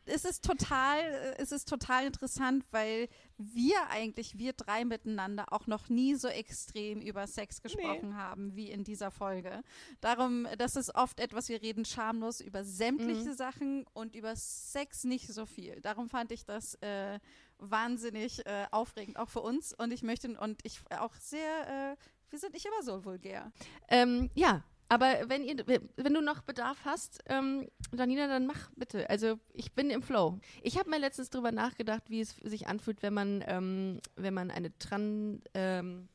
es 0.05 0.25
ist 0.25 0.43
total, 0.43 1.35
es 1.37 1.51
ist 1.51 1.67
total 1.67 2.05
interessant, 2.05 2.65
weil 2.71 3.07
wir 3.37 3.75
eigentlich, 3.89 4.37
wir 4.37 4.53
drei 4.53 4.85
miteinander, 4.85 5.51
auch 5.51 5.67
noch 5.67 5.89
nie 5.89 6.15
so 6.15 6.27
extrem 6.27 7.01
über 7.01 7.27
Sex 7.27 7.61
gesprochen 7.61 8.17
haben 8.17 8.55
wie 8.55 8.71
in 8.71 8.83
dieser 8.83 9.11
Folge. 9.11 9.61
Darum, 10.01 10.47
das 10.57 10.75
ist 10.75 10.95
oft 10.95 11.19
etwas, 11.19 11.49
wir 11.49 11.61
reden 11.61 11.85
schamlos 11.85 12.41
über 12.41 12.63
sämtliche 12.63 13.33
Sachen 13.33 13.85
und 13.93 14.15
über 14.15 14.35
Sex 14.35 15.03
nicht 15.03 15.27
so 15.27 15.45
viel. 15.45 15.81
Darum 15.81 16.09
fand 16.09 16.31
ich 16.31 16.45
das 16.45 16.75
äh, 16.75 17.19
wahnsinnig 17.59 18.45
äh, 18.45 18.65
aufregend, 18.71 19.17
auch 19.17 19.29
für 19.29 19.41
uns. 19.41 19.73
Und 19.73 19.91
ich 19.91 20.03
möchte, 20.03 20.39
und 20.39 20.59
ich 20.63 20.81
auch 20.97 21.15
sehr, 21.15 21.93
äh, 21.93 21.95
wir 22.29 22.39
sind 22.39 22.53
nicht 22.53 22.65
immer 22.65 22.83
so 22.83 23.05
vulgär. 23.05 23.51
Ähm, 23.87 24.29
ja, 24.35 24.63
aber 24.89 25.27
wenn, 25.27 25.43
ihr, 25.43 25.57
wenn 25.67 26.13
du 26.13 26.21
noch 26.21 26.41
Bedarf 26.41 26.77
hast, 26.85 27.19
ähm, 27.27 27.67
Janina, 27.93 28.27
dann 28.27 28.45
mach 28.45 28.69
bitte. 28.75 29.09
Also 29.09 29.39
ich 29.53 29.73
bin 29.73 29.89
im 29.89 30.01
Flow. 30.01 30.39
Ich 30.61 30.77
habe 30.77 30.89
mir 30.89 30.99
letztens 30.99 31.29
drüber 31.29 31.51
nachgedacht, 31.51 32.09
wie 32.09 32.21
es 32.21 32.35
sich 32.43 32.67
anfühlt, 32.67 33.01
wenn 33.01 33.13
man, 33.13 33.43
ähm, 33.47 33.99
wenn 34.15 34.33
man 34.33 34.49
eine 34.49 34.77
Tran, 34.77 35.41
ähm, 35.53 36.07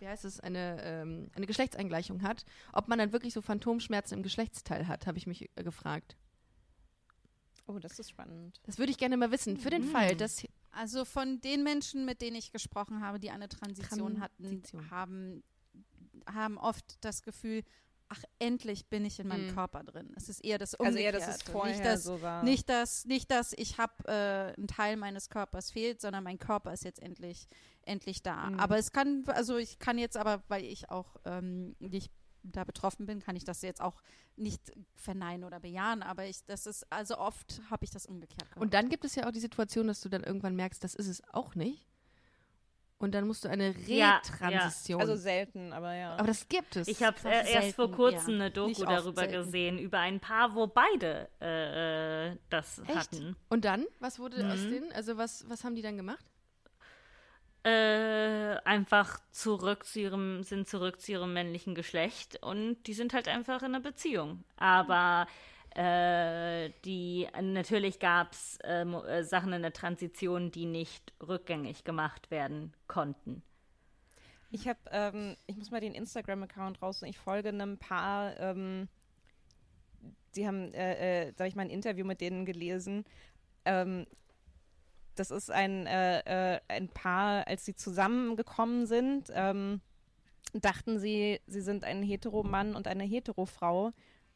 wie 0.00 0.08
heißt 0.08 0.24
es, 0.24 0.40
eine, 0.40 0.82
ähm, 0.82 1.30
eine 1.34 1.46
Geschlechtsangleichung 1.46 2.22
hat. 2.22 2.44
Ob 2.72 2.88
man 2.88 2.98
dann 2.98 3.12
wirklich 3.12 3.32
so 3.32 3.42
Phantomschmerzen 3.42 4.14
im 4.14 4.22
Geschlechtsteil 4.22 4.88
hat, 4.88 5.06
habe 5.06 5.18
ich 5.18 5.26
mich 5.26 5.50
äh, 5.54 5.62
gefragt. 5.62 6.16
Oh, 7.68 7.78
das 7.78 7.98
ist 7.98 8.10
spannend. 8.10 8.60
Das 8.64 8.78
würde 8.78 8.90
ich 8.90 8.98
gerne 8.98 9.16
mal 9.16 9.30
wissen. 9.30 9.56
Für 9.56 9.70
den 9.70 9.82
Fall, 9.82 10.16
dass 10.16 10.44
Also 10.70 11.04
von 11.04 11.40
den 11.40 11.62
Menschen, 11.64 12.04
mit 12.04 12.22
denen 12.22 12.36
ich 12.36 12.52
gesprochen 12.52 13.00
habe, 13.00 13.18
die 13.18 13.30
eine 13.30 13.48
Transition, 13.48 14.16
Transition. 14.16 14.82
hatten, 14.82 14.90
haben, 14.90 15.42
haben 16.32 16.58
oft 16.58 17.04
das 17.04 17.22
Gefühl, 17.22 17.64
ach, 18.08 18.22
endlich 18.38 18.86
bin 18.88 19.04
ich 19.04 19.18
in 19.18 19.28
meinem 19.28 19.48
Mhm. 19.48 19.54
Körper 19.54 19.82
drin. 19.82 20.12
Es 20.16 20.28
ist 20.28 20.44
eher 20.44 20.58
das 20.58 20.74
Also 20.74 20.90
Umgekehrte. 20.90 21.18
eher, 21.18 21.26
dass 21.26 21.36
es 21.36 21.42
vorher 21.42 21.74
nicht, 21.74 21.84
dass, 21.84 22.02
so 22.04 22.22
war. 22.22 22.42
nicht, 22.44 22.68
dass, 22.68 23.04
nicht, 23.04 23.30
dass 23.30 23.52
ich 23.52 23.78
habe, 23.78 23.92
äh, 24.06 24.60
ein 24.60 24.68
Teil 24.68 24.96
meines 24.96 25.28
Körpers 25.28 25.70
fehlt, 25.70 26.00
sondern 26.00 26.22
mein 26.24 26.38
Körper 26.38 26.72
ist 26.72 26.84
jetzt 26.84 27.00
endlich, 27.02 27.48
endlich 27.82 28.22
da. 28.22 28.50
Mhm. 28.50 28.60
Aber 28.60 28.78
es 28.78 28.92
kann, 28.92 29.24
also 29.28 29.56
ich 29.56 29.78
kann 29.78 29.98
jetzt 29.98 30.16
aber, 30.16 30.42
weil 30.48 30.64
ich 30.64 30.90
auch 30.90 31.16
ähm, 31.24 31.74
nicht 31.80 32.12
da 32.48 32.62
betroffen 32.62 33.06
bin, 33.06 33.18
kann 33.20 33.34
ich 33.34 33.42
das 33.44 33.60
jetzt 33.62 33.80
auch 33.80 34.00
nicht 34.36 34.70
verneinen 34.94 35.42
oder 35.42 35.58
bejahen. 35.58 36.02
Aber 36.04 36.26
ich, 36.26 36.44
das 36.46 36.66
ist, 36.66 36.86
also 36.92 37.18
oft 37.18 37.60
habe 37.70 37.84
ich 37.84 37.90
das 37.90 38.06
umgekehrt 38.06 38.42
gehabt. 38.50 38.60
Und 38.60 38.72
dann 38.72 38.88
gibt 38.88 39.04
es 39.04 39.16
ja 39.16 39.26
auch 39.26 39.32
die 39.32 39.40
Situation, 39.40 39.88
dass 39.88 40.00
du 40.00 40.08
dann 40.08 40.22
irgendwann 40.22 40.54
merkst, 40.54 40.84
das 40.84 40.94
ist 40.94 41.08
es 41.08 41.22
auch 41.32 41.56
nicht. 41.56 41.84
Und 42.98 43.14
dann 43.14 43.26
musst 43.26 43.44
du 43.44 43.48
eine 43.50 43.74
Ja, 43.86 44.16
Retransition. 44.16 45.00
Also 45.02 45.16
selten, 45.16 45.72
aber 45.74 45.94
ja. 45.94 46.14
aber 46.16 46.28
das 46.28 46.48
gibt 46.48 46.76
es. 46.76 46.88
Ich 46.88 47.02
habe 47.02 47.18
Selten, 47.18 47.46
äh, 47.46 47.52
erst 47.52 47.76
vor 47.76 47.92
kurzem 47.92 48.34
ja. 48.38 48.40
eine 48.46 48.50
Doku 48.50 48.84
darüber 48.86 49.20
selten. 49.22 49.36
gesehen, 49.44 49.78
über 49.78 49.98
ein 49.98 50.18
Paar, 50.18 50.54
wo 50.54 50.66
beide 50.66 51.28
äh, 51.42 52.30
äh, 52.32 52.36
das 52.48 52.78
Echt? 52.86 52.94
hatten. 52.96 53.36
Und 53.50 53.66
dann? 53.66 53.84
Was 54.00 54.18
wurde 54.18 54.36
aus 54.50 54.60
Mhm. 54.60 54.70
denen? 54.70 54.92
Also 54.92 55.18
was, 55.18 55.44
was 55.48 55.62
haben 55.62 55.74
die 55.74 55.82
dann 55.82 55.98
gemacht? 55.98 56.24
Äh, 57.64 58.56
einfach 58.64 59.18
zurück 59.32 59.84
zu 59.84 59.98
ihrem, 60.00 60.42
sind 60.44 60.68
zurück 60.68 61.00
zu 61.00 61.10
ihrem 61.12 61.32
männlichen 61.32 61.74
Geschlecht 61.74 62.38
und 62.42 62.82
die 62.86 62.94
sind 62.94 63.12
halt 63.12 63.26
einfach 63.26 63.58
in 63.62 63.74
einer 63.74 63.80
Beziehung. 63.80 64.44
Aber 64.56 65.26
äh, 65.76 66.70
die 66.84 67.28
natürlich 67.40 67.98
gab 67.98 68.32
es 68.32 68.58
äh, 68.64 68.84
Mo- 68.84 69.04
äh, 69.04 69.24
Sachen 69.24 69.52
in 69.52 69.62
der 69.62 69.72
Transition, 69.72 70.50
die 70.50 70.64
nicht 70.64 71.12
rückgängig 71.26 71.84
gemacht 71.84 72.30
werden 72.30 72.72
konnten. 72.86 73.42
Ich 74.50 74.66
habe, 74.68 74.78
ähm, 74.90 75.36
ich 75.46 75.56
muss 75.56 75.70
mal 75.70 75.80
den 75.80 75.94
Instagram-Account 75.94 76.80
raussuchen. 76.80 77.08
Ich 77.08 77.18
folge 77.18 77.50
einem 77.50 77.76
Paar, 77.76 78.38
ähm, 78.40 78.88
die 80.34 80.46
haben, 80.46 80.72
äh, 80.72 81.26
äh, 81.28 81.32
da 81.36 81.44
ich 81.44 81.56
mal 81.56 81.62
ein 81.62 81.70
Interview 81.70 82.06
mit 82.06 82.20
denen 82.20 82.46
gelesen. 82.46 83.04
Ähm, 83.64 84.06
das 85.14 85.30
ist 85.30 85.50
ein, 85.50 85.86
äh, 85.86 86.54
äh, 86.54 86.60
ein 86.68 86.88
Paar, 86.88 87.46
als 87.48 87.66
sie 87.66 87.74
zusammengekommen 87.74 88.86
sind, 88.86 89.30
ähm, 89.34 89.80
dachten 90.54 90.98
sie, 90.98 91.40
sie 91.46 91.60
sind 91.60 91.84
ein 91.84 92.02
Heteromann 92.02 92.74
und 92.74 92.86
eine 92.86 93.04
Heterofrau. 93.04 93.92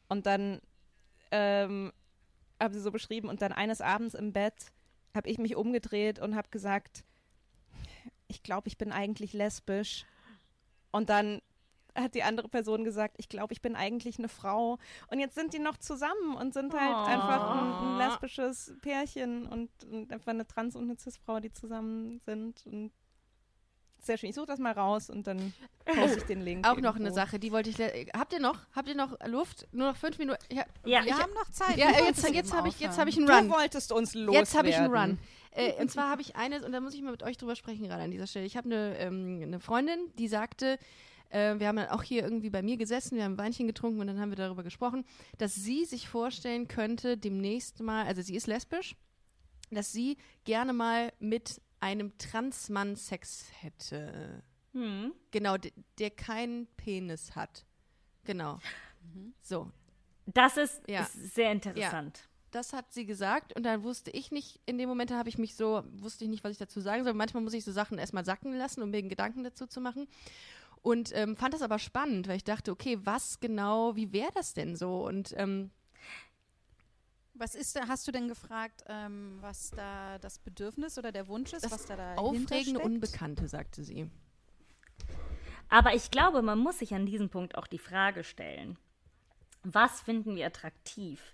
Und 0.07 0.25
dann 0.25 0.61
ähm, 1.31 1.91
haben 2.59 2.73
sie 2.73 2.79
so 2.79 2.91
beschrieben, 2.91 3.29
und 3.29 3.41
dann 3.41 3.51
eines 3.51 3.81
Abends 3.81 4.13
im 4.13 4.33
Bett 4.33 4.71
habe 5.15 5.29
ich 5.29 5.37
mich 5.37 5.55
umgedreht 5.55 6.19
und 6.19 6.35
habe 6.35 6.49
gesagt, 6.49 7.03
ich 8.27 8.43
glaube, 8.43 8.67
ich 8.67 8.77
bin 8.77 8.91
eigentlich 8.91 9.33
lesbisch. 9.33 10.05
Und 10.91 11.09
dann 11.09 11.41
hat 11.95 12.15
die 12.15 12.23
andere 12.23 12.47
Person 12.47 12.85
gesagt, 12.85 13.15
ich 13.17 13.27
glaube, 13.27 13.53
ich 13.53 13.61
bin 13.61 13.75
eigentlich 13.75 14.17
eine 14.17 14.29
Frau. 14.29 14.77
Und 15.07 15.19
jetzt 15.19 15.35
sind 15.35 15.53
die 15.53 15.59
noch 15.59 15.77
zusammen 15.77 16.35
und 16.37 16.53
sind 16.53 16.73
halt 16.73 16.95
Oh. 16.95 17.09
einfach 17.09 17.49
ein, 17.51 17.73
ein 17.73 17.97
lesbisches 17.97 18.73
Pärchen 18.81 19.45
und, 19.45 19.69
und 19.83 20.13
einfach 20.13 20.31
eine 20.31 20.47
Trans- 20.47 20.75
und 20.75 20.83
eine 20.83 20.97
Cis-Frau, 20.97 21.41
die 21.41 21.51
zusammen 21.51 22.19
sind. 22.25 22.65
Und 22.65 22.91
sehr 24.05 24.17
schön. 24.17 24.29
Ich 24.29 24.35
suche 24.35 24.47
das 24.47 24.59
mal 24.59 24.71
raus 24.73 25.09
und 25.09 25.27
dann 25.27 25.53
poste 25.85 26.17
ich 26.19 26.23
den 26.25 26.41
Link. 26.41 26.65
Auch 26.67 26.75
noch 26.77 26.95
irgendwo. 26.95 27.05
eine 27.05 27.13
Sache, 27.13 27.39
die 27.39 27.51
wollte 27.51 27.69
ich. 27.69 27.77
Habt 28.13 28.33
ihr 28.33 28.39
noch? 28.39 28.57
Habt 28.75 28.87
ihr 28.89 28.95
noch 28.95 29.17
Luft? 29.27 29.67
Nur 29.71 29.89
noch 29.89 29.95
fünf 29.97 30.17
Minuten? 30.17 30.39
Ja, 30.51 30.63
Ja, 30.85 31.01
wir 31.03 31.07
ich- 31.11 31.13
haben 31.13 31.33
noch 31.33 31.49
Zeit. 31.51 31.77
ja 31.77 31.89
äh, 31.91 32.05
jetzt, 32.05 32.27
jetzt 32.29 32.53
habe 32.53 32.67
ich, 32.67 32.79
jetzt 32.79 32.97
hab 32.97 33.07
ich 33.07 33.17
einen 33.17 33.27
Du 33.27 33.33
Run. 33.33 33.49
wolltest 33.49 33.91
uns 33.91 34.13
loswerden. 34.13 34.33
Jetzt 34.33 34.57
habe 34.57 34.69
ich 34.69 34.75
einen 34.77 34.93
Run. 34.93 35.19
Äh, 35.51 35.73
und 35.81 35.91
zwar 35.91 36.09
habe 36.09 36.21
ich 36.21 36.35
eines, 36.35 36.63
und 36.63 36.71
da 36.71 36.79
muss 36.79 36.93
ich 36.93 37.01
mal 37.01 37.11
mit 37.11 37.23
euch 37.23 37.37
drüber 37.37 37.55
sprechen, 37.55 37.83
gerade 37.87 38.03
an 38.03 38.11
dieser 38.11 38.25
Stelle. 38.27 38.45
Ich 38.45 38.55
habe 38.57 38.67
eine, 38.67 38.97
ähm, 38.99 39.39
eine 39.43 39.59
Freundin, 39.59 39.99
die 40.17 40.27
sagte, 40.29 40.77
äh, 41.29 41.59
wir 41.59 41.67
haben 41.67 41.75
dann 41.75 41.89
auch 41.89 42.03
hier 42.03 42.23
irgendwie 42.23 42.49
bei 42.49 42.61
mir 42.61 42.77
gesessen, 42.77 43.17
wir 43.17 43.25
haben 43.25 43.33
ein 43.33 43.37
Weinchen 43.37 43.67
getrunken 43.67 43.99
und 43.99 44.07
dann 44.07 44.19
haben 44.19 44.29
wir 44.31 44.37
darüber 44.37 44.63
gesprochen, 44.63 45.05
dass 45.37 45.53
sie 45.53 45.83
sich 45.85 46.07
vorstellen 46.07 46.67
könnte, 46.69 47.17
demnächst 47.17 47.81
mal, 47.81 48.05
also 48.05 48.21
sie 48.21 48.35
ist 48.35 48.47
lesbisch, 48.47 48.95
dass 49.71 49.91
sie 49.91 50.17
gerne 50.45 50.71
mal 50.73 51.11
mit 51.19 51.61
einem 51.81 52.17
Transmann 52.17 52.95
Sex 52.95 53.45
hätte. 53.59 54.43
Hm. 54.73 55.13
Genau, 55.31 55.57
der, 55.57 55.71
der 55.99 56.09
keinen 56.11 56.67
Penis 56.77 57.35
hat. 57.35 57.65
Genau. 58.23 58.59
So, 59.41 59.69
Das 60.25 60.55
ist, 60.57 60.81
Ja. 60.87 61.01
ist 61.01 61.33
sehr 61.35 61.51
interessant. 61.51 62.29
das 62.51 62.71
hat 62.73 62.93
sie 62.93 63.05
gesagt 63.05 63.53
und 63.55 63.63
dann 63.63 63.83
wusste 63.83 64.11
ich 64.11 64.31
nicht, 64.31 64.59
in 64.65 64.77
dem 64.77 64.87
Moment 64.87 65.11
habe 65.11 65.27
ich 65.29 65.37
mich 65.37 65.55
so, 65.55 65.83
wusste 65.93 66.23
ich 66.25 66.29
nicht, 66.29 66.43
was 66.43 66.51
ich 66.51 66.57
dazu 66.57 66.79
sagen 66.81 67.03
soll. 67.03 67.13
Manchmal 67.13 67.43
muss 67.43 67.53
ich 67.53 67.63
so 67.65 67.71
Sachen 67.71 67.97
erstmal 67.97 68.23
sacken 68.25 68.53
lassen, 68.53 68.81
um 68.83 68.91
mir 68.91 69.01
Gedanken 69.03 69.43
dazu 69.43 69.65
zu 69.67 69.81
machen. 69.81 70.07
Und 70.83 71.11
ähm, 71.15 71.35
fand 71.35 71.53
das 71.53 71.61
aber 71.61 71.79
spannend, 71.79 72.27
weil 72.27 72.37
ich 72.37 72.43
dachte, 72.43 72.71
okay, 72.71 72.97
was 73.03 73.39
genau, 73.39 73.95
wie 73.95 74.13
wäre 74.13 74.31
das 74.33 74.53
denn 74.53 74.75
so? 74.75 75.05
Und 75.05 75.33
ähm, 75.37 75.69
Was 77.41 77.55
ist 77.55 77.75
da, 77.75 77.87
hast 77.87 78.07
du 78.07 78.11
denn 78.11 78.27
gefragt, 78.27 78.83
ähm, 78.87 79.39
was 79.41 79.71
da 79.71 80.19
das 80.19 80.37
Bedürfnis 80.37 80.99
oder 80.99 81.11
der 81.11 81.27
Wunsch 81.27 81.53
ist, 81.53 81.65
das 81.65 81.71
was 81.71 81.85
da 81.87 81.95
da 81.95 82.13
aufregende 82.13 82.79
steckt? 82.81 82.85
Unbekannte, 82.85 83.47
sagte 83.47 83.83
sie. 83.83 84.11
Aber 85.67 85.95
ich 85.95 86.11
glaube, 86.11 86.43
man 86.43 86.59
muss 86.59 86.77
sich 86.77 86.93
an 86.93 87.07
diesem 87.07 87.29
Punkt 87.29 87.55
auch 87.55 87.65
die 87.65 87.79
Frage 87.79 88.23
stellen, 88.23 88.77
was 89.63 90.01
finden 90.01 90.35
wir 90.35 90.45
attraktiv? 90.45 91.33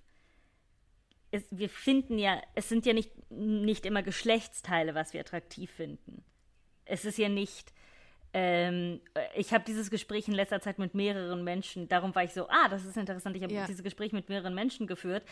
Es, 1.31 1.43
wir 1.51 1.67
finden 1.67 2.17
ja, 2.17 2.41
es 2.55 2.69
sind 2.69 2.85
ja 2.85 2.93
nicht, 2.93 3.11
nicht 3.29 3.85
immer 3.85 4.01
Geschlechtsteile, 4.01 4.95
was 4.95 5.11
wir 5.11 5.19
attraktiv 5.19 5.69
finden. 5.71 6.23
Es 6.85 7.03
ist 7.03 7.17
ja 7.17 7.27
nicht, 7.27 7.73
ähm, 8.37 9.01
ich 9.35 9.51
habe 9.51 9.63
dieses 9.65 9.89
Gespräch 9.89 10.27
in 10.27 10.33
letzter 10.35 10.61
Zeit 10.61 10.77
mit 10.77 10.93
mehreren 10.93 11.43
Menschen, 11.43 11.87
darum 11.87 12.13
war 12.13 12.23
ich 12.23 12.33
so, 12.33 12.47
ah, 12.49 12.67
das 12.69 12.85
ist 12.85 12.95
interessant, 12.95 13.35
ich 13.35 13.41
habe 13.41 13.51
Ja. 13.51 13.65
dieses 13.65 13.81
Gespräch 13.81 14.11
mit 14.11 14.29
mehreren 14.29 14.53
Menschen 14.53 14.85
geführt, 14.85 15.23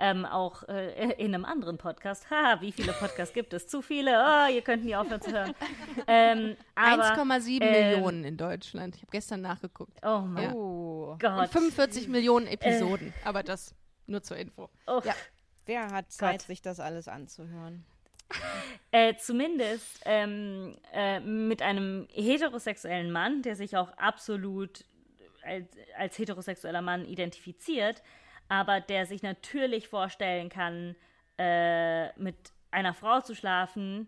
ähm, 0.00 0.24
auch 0.24 0.62
äh, 0.68 1.12
in 1.18 1.34
einem 1.34 1.44
anderen 1.44 1.76
Podcast. 1.76 2.26
Ha, 2.30 2.60
wie 2.62 2.72
viele 2.72 2.92
Podcasts 2.94 3.34
gibt 3.34 3.52
es? 3.52 3.66
Zu 3.66 3.82
viele, 3.82 4.12
oh, 4.18 4.50
ihr 4.50 4.62
könnt 4.62 4.82
nie 4.84 4.96
aufhören 4.96 5.20
zu 5.20 5.30
hören. 5.32 5.54
Ähm, 6.06 6.56
aber, 6.74 7.14
1,7 7.14 7.62
ähm, 7.62 7.70
Millionen 7.92 8.24
in 8.24 8.36
Deutschland. 8.36 8.96
Ich 8.96 9.02
habe 9.02 9.10
gestern 9.10 9.40
nachgeguckt. 9.42 9.98
Oh 10.02 10.20
mein 10.20 10.44
Ja. 10.44 10.52
Oh, 10.54 11.10
Und 11.12 11.20
Gott. 11.20 11.50
45 11.50 12.08
Millionen 12.08 12.46
Episoden. 12.46 13.12
aber 13.24 13.42
das 13.42 13.74
nur 14.06 14.22
zur 14.22 14.36
Info. 14.38 14.70
Oh. 14.86 15.00
Ja. 15.04 15.14
wer 15.66 15.88
hat 15.90 16.10
Zeit, 16.10 16.38
Gott. 16.40 16.42
sich 16.46 16.62
das 16.62 16.80
alles 16.80 17.08
anzuhören? 17.08 17.84
Äh, 18.90 19.16
zumindest 19.16 20.02
ähm, 20.04 20.76
äh, 20.92 21.18
mit 21.18 21.62
einem 21.62 22.06
heterosexuellen 22.12 23.10
Mann, 23.10 23.42
der 23.42 23.56
sich 23.56 23.76
auch 23.76 23.90
absolut 23.96 24.84
als, 25.42 25.66
als 25.98 26.16
heterosexueller 26.16 26.80
Mann 26.80 27.04
identifiziert, 27.04 28.04
aber 28.48 28.80
der 28.80 29.06
sich 29.06 29.24
natürlich 29.24 29.88
vorstellen 29.88 30.48
kann, 30.48 30.94
äh, 31.38 32.16
mit 32.20 32.36
einer 32.70 32.94
Frau 32.94 33.20
zu 33.20 33.34
schlafen, 33.34 34.06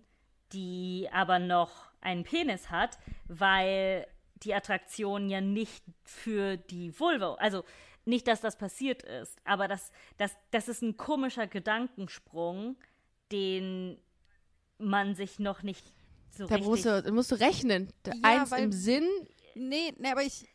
die 0.53 1.09
aber 1.13 1.41
noch 1.41 1.91
einen 2.01 2.23
Penis 2.23 2.71
hat, 2.71 2.99
weil 3.27 4.07
die 4.37 4.55
Attraktion 4.55 5.29
ja 5.29 5.41
nicht 5.41 5.85
für 6.05 6.57
die 6.57 6.99
Vulva, 6.99 7.35
also 7.35 7.65
nicht, 8.05 8.29
dass 8.29 8.41
das 8.41 8.57
passiert 8.57 9.03
ist, 9.03 9.37
aber 9.45 9.67
das, 9.67 9.91
das, 10.17 10.37
das 10.53 10.69
ist 10.69 10.83
ein 10.83 10.97
komischer 10.97 11.49
Gedankensprung, 11.49 12.77
den 13.33 13.99
man 14.79 15.15
sich 15.15 15.39
noch 15.39 15.63
nicht 15.63 15.93
so 16.31 16.47
Da 16.47 16.57
richtig... 16.57 16.69
musst 16.71 16.85
du, 16.85 17.03
da 17.03 17.13
musst 17.13 17.31
du 17.33 17.35
rechnen. 17.37 17.93
Ja, 18.07 18.13
Eins 18.23 18.51
weil- 18.51 18.65
im 18.65 18.73
Sinn, 18.73 19.09
Nee, 19.59 19.95
nee, 19.99 20.11
aber 20.11 20.23
ich. 20.23 20.47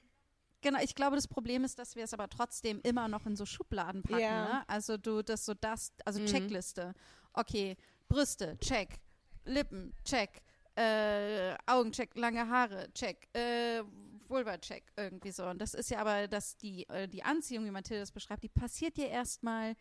Genau, 0.62 0.78
ich 0.80 0.94
glaube, 0.94 1.16
das 1.16 1.28
Problem 1.28 1.64
ist, 1.64 1.80
dass 1.80 1.96
wir 1.96 2.04
es 2.04 2.14
aber 2.14 2.30
trotzdem 2.30 2.80
immer 2.84 3.08
noch 3.08 3.26
in 3.26 3.36
so 3.36 3.48
Schubladen 3.48 4.04
packen. 4.04 4.20
Ja. 4.22 4.44
Ne? 4.60 4.64
Also 4.70 4.96
du, 4.96 5.24
das 5.24 5.44
so 5.44 5.56
das, 5.56 5.92
also 6.06 6.20
Mhm. 6.20 6.28
Checkliste. 6.28 6.94
Okay, 7.34 7.76
Brüste, 8.08 8.60
check. 8.60 9.00
Lippen, 9.44 9.92
check. 10.06 10.44
Äh, 10.76 11.56
Augen, 11.66 11.92
check. 11.92 12.16
Lange 12.16 12.48
Haare, 12.48 12.94
check. 12.94 13.28
Äh, 13.36 13.82
Vulva, 14.28 14.60
check. 14.60 14.84
Irgendwie 14.96 15.32
so. 15.32 15.48
Und 15.48 15.60
das 15.60 15.74
ist 15.74 15.90
ja 15.90 15.98
aber, 15.98 16.28
dass 16.28 16.56
die, 16.58 16.88
äh, 16.90 17.08
die 17.08 17.24
Anziehung, 17.24 17.66
wie 17.66 17.72
Mathilde 17.72 18.02
das 18.02 18.12
beschreibt, 18.12 18.44
die 18.44 18.50
passiert 18.50 19.00
ja 19.00 19.06
erstmal 19.06 19.74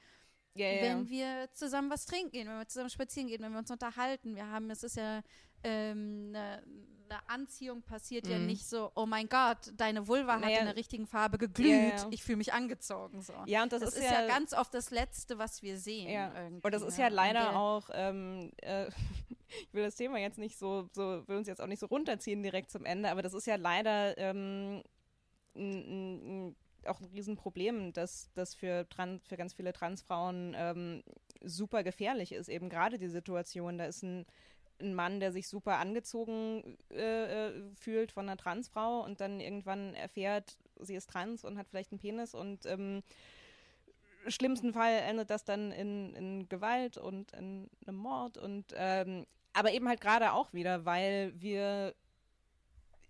Ja, 0.54 0.66
ja. 0.68 0.82
wenn 0.82 1.08
wir 1.08 1.48
zusammen 1.52 1.90
was 1.90 2.06
trinken 2.06 2.32
gehen, 2.32 2.48
wenn 2.48 2.58
wir 2.58 2.66
zusammen 2.68 2.90
spazieren 2.90 3.28
gehen, 3.28 3.40
wenn 3.42 3.52
wir 3.52 3.58
uns 3.60 3.70
unterhalten. 3.70 4.34
Wir 4.34 4.46
haben, 4.48 4.68
es 4.70 4.82
ist 4.82 4.96
ja 4.96 5.20
ähm, 5.62 6.32
eine 6.34 6.62
eine 7.12 7.28
Anziehung 7.28 7.82
passiert 7.82 8.28
ja 8.28 8.38
Mhm. 8.38 8.46
nicht 8.46 8.64
so, 8.68 8.92
oh 8.94 9.04
mein 9.04 9.28
Gott, 9.28 9.72
deine 9.76 10.06
Vulva 10.06 10.34
hat 10.34 10.42
Naja, 10.42 10.60
in 10.60 10.66
der 10.66 10.76
richtigen 10.76 11.08
Farbe 11.08 11.38
geglüht, 11.38 11.66
ja, 11.68 11.96
ja. 11.96 12.06
ich 12.12 12.22
fühle 12.22 12.36
mich 12.36 12.52
angezogen. 12.52 13.20
So. 13.20 13.32
ja, 13.46 13.64
und 13.64 13.72
das, 13.72 13.80
Das, 13.80 13.94
ist, 13.94 14.04
ist 14.04 14.10
ja, 14.12 14.28
ganz 14.28 14.52
oft 14.52 14.72
das 14.72 14.92
Letzte, 14.92 15.36
was 15.36 15.60
wir 15.60 15.76
sehen. 15.78 16.08
Ja. 16.08 16.32
Und 16.62 16.72
das 16.72 16.82
ist 16.82 16.98
ne? 16.98 17.02
ja 17.04 17.08
leider 17.08 17.40
der- 17.40 17.56
auch, 17.58 17.90
ähm, 17.92 18.52
äh, 18.58 18.86
ich 19.48 19.72
will 19.74 19.82
das 19.82 19.96
Thema 19.96 20.18
jetzt 20.18 20.38
nicht 20.38 20.56
so, 20.56 20.88
so, 20.92 21.26
will 21.26 21.36
uns 21.38 21.48
jetzt 21.48 21.60
auch 21.60 21.66
nicht 21.66 21.80
so 21.80 21.86
runterziehen 21.86 22.44
direkt 22.44 22.70
zum 22.70 22.84
Ende, 22.84 23.10
aber 23.10 23.22
das 23.22 23.34
ist 23.34 23.46
ja 23.48 23.56
leider 23.56 24.16
ähm, 24.16 24.80
n, 25.54 25.62
n, 25.84 26.20
n, 26.48 26.56
auch 26.86 27.00
ein 27.00 27.06
Riesenproblem, 27.06 27.92
dass 27.92 28.30
das 28.34 28.54
für, 28.54 28.86
für 29.22 29.36
ganz 29.36 29.52
viele 29.54 29.72
Transfrauen 29.72 30.54
ähm, 30.56 31.02
super 31.42 31.82
gefährlich 31.82 32.32
ist, 32.32 32.48
eben 32.48 32.68
gerade 32.68 32.98
die 32.98 33.08
Situation. 33.08 33.78
Da 33.78 33.86
ist 33.86 34.02
ein, 34.02 34.26
ein 34.80 34.94
Mann, 34.94 35.20
der 35.20 35.32
sich 35.32 35.48
super 35.48 35.78
angezogen 35.78 36.76
äh, 36.90 37.48
äh, 37.48 37.62
fühlt 37.74 38.12
von 38.12 38.28
einer 38.28 38.36
Transfrau 38.36 39.04
und 39.04 39.20
dann 39.20 39.40
irgendwann 39.40 39.94
erfährt, 39.94 40.56
sie 40.80 40.94
ist 40.94 41.10
trans 41.10 41.44
und 41.44 41.58
hat 41.58 41.68
vielleicht 41.68 41.92
einen 41.92 42.00
Penis 42.00 42.34
und 42.34 42.66
ähm, 42.66 43.02
schlimmsten 44.28 44.72
Fall 44.72 44.98
endet 44.98 45.30
das 45.30 45.44
dann 45.44 45.72
in, 45.72 46.14
in 46.14 46.48
Gewalt 46.48 46.96
und 46.98 47.32
in 47.32 47.70
einem 47.86 47.96
Mord 47.96 48.36
und 48.36 48.74
ähm, 48.76 49.26
aber 49.52 49.72
eben 49.72 49.88
halt 49.88 50.00
gerade 50.00 50.32
auch 50.32 50.52
wieder, 50.52 50.84
weil 50.84 51.32
wir 51.34 51.94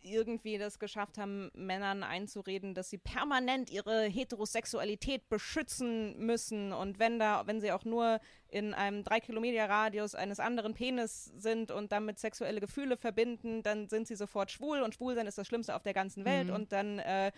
irgendwie 0.03 0.59
das 0.59 0.78
geschafft 0.78 1.18
haben, 1.18 1.51
Männern 1.55 2.03
einzureden, 2.03 2.74
dass 2.74 2.90
sie 2.90 2.98
permanent 2.98 3.70
ihre 3.70 4.05
Heterosexualität 4.05 5.28
beschützen 5.28 6.18
müssen. 6.18 6.72
Und 6.72 6.98
wenn 6.98 7.18
da, 7.18 7.46
wenn 7.46 7.61
sie 7.61 7.72
auch 7.72 7.84
nur 7.84 8.20
in 8.48 8.74
einem 8.74 9.05
drei 9.05 9.20
Kilometer 9.20 9.68
Radius 9.68 10.14
eines 10.14 10.40
anderen 10.40 10.74
Penis 10.74 11.32
sind 11.36 11.70
und 11.70 11.92
damit 11.92 12.18
sexuelle 12.18 12.61
Gefühle 12.61 12.96
verbinden, 12.96 13.62
dann 13.62 13.88
sind 13.88 14.09
sie 14.09 14.16
sofort 14.16 14.51
schwul. 14.51 14.82
Und 14.82 14.94
schwul 14.94 15.14
sein 15.14 15.26
ist 15.26 15.38
das 15.38 15.46
Schlimmste 15.46 15.74
auf 15.74 15.82
der 15.82 15.94
ganzen 15.94 16.24
Welt. 16.24 16.48
Mhm. 16.48 16.55
und 16.55 16.72
dann 16.72 16.98
äh, 16.98 17.32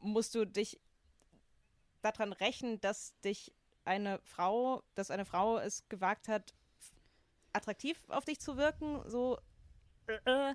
musst 0.00 0.34
du 0.34 0.44
dich 0.44 0.80
daran 2.02 2.32
rächen, 2.32 2.80
dass 2.80 3.18
dich 3.20 3.52
eine 3.84 4.20
Frau, 4.24 4.82
dass 4.94 5.10
eine 5.10 5.24
Frau 5.24 5.58
es 5.58 5.88
gewagt 5.88 6.28
hat, 6.28 6.54
attraktiv 7.52 8.02
auf 8.08 8.24
dich 8.24 8.40
zu 8.40 8.56
wirken, 8.56 9.00
so 9.06 9.38
äh, 10.06 10.54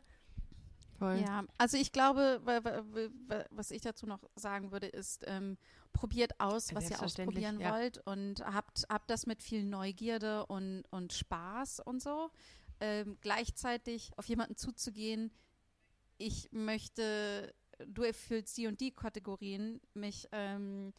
voll. 1.00 1.18
Ja, 1.26 1.44
also 1.58 1.78
ich 1.78 1.92
glaube, 1.92 2.42
wa- 2.44 2.64
wa- 2.64 2.84
wa- 3.28 3.46
was 3.50 3.72
ich 3.72 3.82
dazu 3.82 4.06
noch 4.06 4.20
sagen 4.36 4.72
würde, 4.72 4.88
ist, 4.88 5.24
ähm, 5.28 5.58
probiert 5.94 6.40
aus, 6.40 6.74
was 6.76 6.90
ihr 6.92 7.02
ausprobieren 7.02 7.60
ja. 7.60 7.74
wollt 7.74 7.98
und 8.06 8.42
habt, 8.46 8.86
habt 8.90 9.10
das 9.10 9.26
mit 9.26 9.42
viel 9.42 9.64
Neugierde 9.64 10.46
und, 10.46 10.84
und 10.92 11.14
Spaß 11.14 11.80
und 11.80 12.02
so. 12.02 12.30
Ähm, 12.80 13.18
gleichzeitig 13.22 14.12
auf 14.18 14.26
jemanden 14.26 14.56
zuzugehen, 14.56 15.32
ich 16.18 16.50
möchte, 16.52 17.54
du 17.88 18.04
erfüllst 18.04 18.56
die 18.58 18.68
und 18.68 18.80
die 18.80 18.92
Kategorien, 18.92 19.82
mich 19.94 20.28
ähm, 20.32 20.94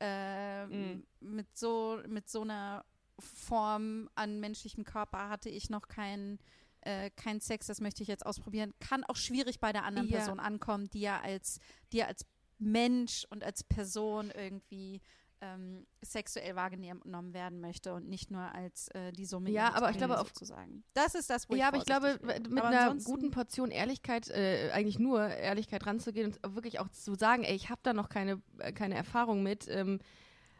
ähm, 0.00 1.06
mit 1.20 1.56
so 1.56 2.00
mit 2.08 2.28
so 2.28 2.42
einer 2.42 2.84
Form 3.18 4.10
an 4.16 4.40
menschlichem 4.40 4.84
Körper 4.84 5.28
hatte 5.28 5.48
ich 5.48 5.70
noch 5.70 5.86
keinen 5.88 6.38
äh, 6.84 7.10
kein 7.10 7.40
Sex, 7.40 7.66
das 7.66 7.80
möchte 7.80 8.02
ich 8.02 8.08
jetzt 8.08 8.24
ausprobieren, 8.26 8.72
kann 8.80 9.04
auch 9.04 9.16
schwierig 9.16 9.60
bei 9.60 9.72
der 9.72 9.84
anderen 9.84 10.08
Ja. 10.08 10.18
Person 10.18 10.40
ankommen, 10.40 10.88
die 10.90 11.00
ja 11.00 11.20
als, 11.20 11.58
die 11.92 11.98
ja 11.98 12.06
als 12.06 12.24
Mensch 12.58 13.26
und 13.30 13.42
als 13.44 13.64
Person 13.64 14.30
irgendwie 14.34 15.00
ähm, 15.40 15.86
sexuell 16.02 16.56
wahrgenommen 16.56 17.34
werden 17.34 17.60
möchte 17.60 17.92
und 17.92 18.08
nicht 18.08 18.30
nur 18.30 18.40
als 18.54 18.88
äh, 18.88 19.12
die 19.12 19.26
Summe 19.26 19.50
Ja, 19.50 19.74
aber 19.74 19.90
ich 19.90 19.98
glaube, 19.98 20.16
sozusagen. 20.16 20.84
Das 20.94 21.14
ist 21.14 21.28
das, 21.28 21.50
wo 21.50 21.54
Ja, 21.54 21.68
aber 21.68 21.76
ich 21.76 21.84
glaube, 21.84 22.18
mit 22.22 22.58
Aber 22.58 22.68
einer 22.68 22.94
guten 22.94 23.30
Portion 23.30 23.70
Ehrlichkeit, 23.70 24.30
äh, 24.30 24.70
eigentlich 24.72 24.98
nur 24.98 25.28
Ehrlichkeit 25.28 25.84
ranzugehen 25.84 26.34
und 26.42 26.54
wirklich 26.54 26.78
auch 26.80 26.88
zu 26.88 27.14
sagen, 27.14 27.42
ey, 27.44 27.54
ich 27.54 27.68
habe 27.68 27.80
da 27.82 27.92
noch 27.92 28.08
keine, 28.08 28.40
äh, 28.58 28.72
keine 28.72 28.94
Erfahrung 28.94 29.42
mit, 29.42 29.66
ähm, 29.68 30.00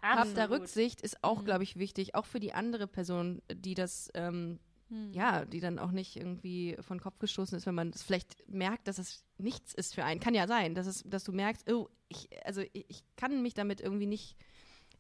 hab 0.03 0.35
da. 0.35 0.47
Rücksicht, 0.47 1.01
ist 1.01 1.25
auch, 1.25 1.41
Mhm. 1.41 1.45
glaube 1.47 1.63
ich, 1.65 1.77
wichtig, 1.79 2.15
auch 2.15 2.27
für 2.27 2.41
die 2.41 2.53
andere 2.53 2.87
Person, 2.87 3.41
die 3.51 3.75
das, 3.75 4.11
ähm, 4.15 4.59
Hm. 4.95 5.13
ja, 5.13 5.45
die 5.45 5.61
dann 5.61 5.79
auch 5.79 5.91
nicht 5.91 6.17
irgendwie 6.17 6.77
von 6.81 7.01
Kopf 7.01 7.19
gestoßen 7.19 7.57
ist, 7.59 7.67
wenn 7.67 7.75
man 7.75 7.91
das 7.91 8.03
vielleicht 8.03 8.49
merkt, 8.49 8.87
dass 8.89 8.99
es 8.99 9.25
nichts 9.39 9.75
ist 9.75 9.95
für 9.95 10.05
einen. 10.05 10.21
Kann 10.21 10.35
ja 10.35 10.47
sein, 10.47 10.75
dass, 10.75 10.87
es, 10.87 11.03
dass 11.05 11.25
du 11.25 11.33
merkst, 11.33 11.71
oh, 11.73 11.89
ich, 12.09 12.29
also 12.45 12.61
ich, 12.73 12.85
ich 12.89 13.05
kann 13.17 13.43
mich 13.43 13.55
damit 13.55 13.81
irgendwie 13.81 14.07
nicht 14.07 14.37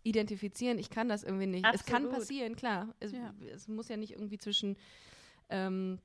identifizieren, 0.02 0.78
ich 0.78 0.90
kann 0.90 1.08
das 1.08 1.22
irgendwie 1.22 1.46
nicht. 1.46 1.64
Es 1.72 1.84
kann 1.84 2.04
Absolut. 2.04 2.12
passieren, 2.18 2.56
klar. 2.56 2.94
Es, 3.00 3.12
Ja. 3.12 3.32
es 3.54 3.68
muss 3.68 3.88
ja 3.88 3.96
nicht 3.96 4.12
irgendwie 4.12 4.38
zwischen 4.38 4.76
ähm, 5.48 5.98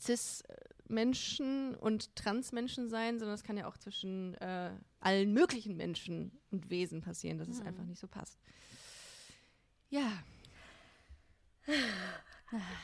Cis-Menschen 0.00 1.74
und 1.74 2.14
Trans-Menschen 2.16 2.88
sein, 2.88 3.18
sondern 3.18 3.34
es 3.34 3.42
kann 3.44 3.56
ja 3.56 3.66
auch 3.66 3.76
zwischen 3.78 4.34
äh, 4.34 4.70
allen 5.00 5.32
möglichen 5.32 5.76
Menschen 5.76 6.38
und 6.50 6.70
Wesen 6.70 7.00
passieren, 7.00 7.38
dass 7.38 7.48
es 7.48 7.60
Mhm. 7.60 7.66
einfach 7.66 7.84
nicht 7.84 8.00
so 8.00 8.06
passt. 8.08 8.38
Ja. 9.88 10.10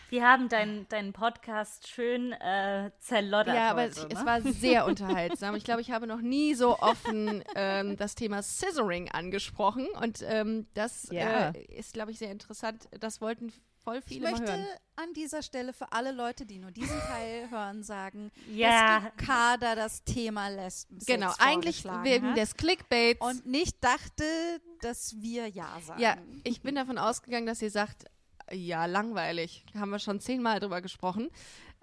Wir 0.08 0.26
haben 0.26 0.48
deinen 0.48 0.88
deinen 0.88 1.12
Podcast 1.12 1.88
schön 1.88 2.32
äh, 2.32 2.90
zerloddert 3.00 3.54
Ja, 3.54 3.70
aber 3.70 3.82
heute, 3.82 3.90
es, 3.92 4.02
ne? 4.02 4.08
es 4.14 4.24
war 4.26 4.40
sehr 4.42 4.86
unterhaltsam. 4.86 5.54
Ich 5.54 5.64
glaube, 5.64 5.80
ich 5.80 5.90
habe 5.90 6.06
noch 6.06 6.20
nie 6.20 6.54
so 6.54 6.78
offen 6.78 7.42
ähm, 7.54 7.96
das 7.96 8.14
Thema 8.14 8.42
Scissoring 8.42 9.10
angesprochen. 9.10 9.86
Und 10.00 10.22
ähm, 10.26 10.66
das 10.74 11.08
Ja. 11.10 11.50
äh, 11.50 11.62
ist, 11.66 11.92
glaube 11.94 12.10
ich, 12.10 12.18
sehr 12.18 12.30
interessant. 12.30 12.88
Das 12.98 13.20
wollten 13.20 13.52
voll 13.84 13.98
Ich 13.98 14.04
viele 14.04 14.24
mal 14.30 14.32
möchte 14.32 14.52
hören. 14.52 14.66
an 14.96 15.12
dieser 15.14 15.42
Stelle 15.42 15.72
für 15.72 15.90
alle 15.92 16.12
Leute, 16.12 16.44
die 16.44 16.58
nur 16.58 16.70
diesen 16.70 16.98
Teil 17.00 17.48
hören, 17.50 17.82
sagen, 17.82 18.30
Ja. 18.50 19.00
dass 19.00 19.12
die 19.18 19.24
Kader 19.26 19.74
das 19.76 20.04
Thema 20.04 20.48
Lesben 20.48 20.98
Genau, 21.06 21.32
eigentlich 21.38 21.84
wegen 21.84 22.34
des 22.34 22.56
Clickbaits. 22.56 23.20
und 23.20 23.46
nicht 23.46 23.82
dachte, 23.82 24.24
dass 24.82 25.14
wir 25.20 25.46
Ja 25.48 25.78
sagen. 25.80 26.00
ja, 26.00 26.16
ich 26.44 26.60
bin 26.60 26.74
davon 26.74 26.98
ausgegangen, 26.98 27.46
dass 27.46 27.62
ihr 27.62 27.70
sagt, 27.70 28.04
ja, 28.52 28.86
langweilig. 28.86 29.64
Haben 29.78 29.90
wir 29.90 29.98
schon 29.98 30.20
zehnmal 30.20 30.60
drüber 30.60 30.80
gesprochen. 30.80 31.30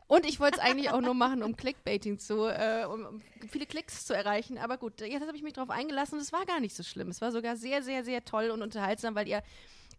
Und 0.08 0.26
ich 0.26 0.40
wollte 0.40 0.60
es 0.60 0.64
eigentlich 0.64 0.90
auch 0.92 1.02
nur 1.02 1.14
machen, 1.16 1.44
um 1.44 1.56
Clickbaiting 1.56 2.18
zu, 2.18 2.46
äh, 2.46 2.86
um, 2.86 3.22
viele 3.50 3.66
Klicks 3.66 4.06
zu 4.06 4.14
erreichen. 4.14 4.58
Aber 4.58 4.78
gut, 4.78 5.02
jetzt 5.02 5.26
habe 5.26 5.36
ich 5.36 5.44
mich 5.44 5.54
darauf 5.54 5.70
eingelassen 5.70 6.16
und 6.16 6.22
es 6.22 6.32
war 6.32 6.46
gar 6.46 6.60
nicht 6.60 6.76
so 6.76 6.84
schlimm. 6.84 7.10
Es 7.10 7.22
war 7.22 7.32
sogar 7.32 7.58
sehr, 7.58 7.84
sehr, 7.84 8.04
sehr 8.04 8.24
toll 8.24 8.50
und 8.50 8.62
unterhaltsam, 8.62 9.16
weil 9.16 9.28
ihr 9.28 9.44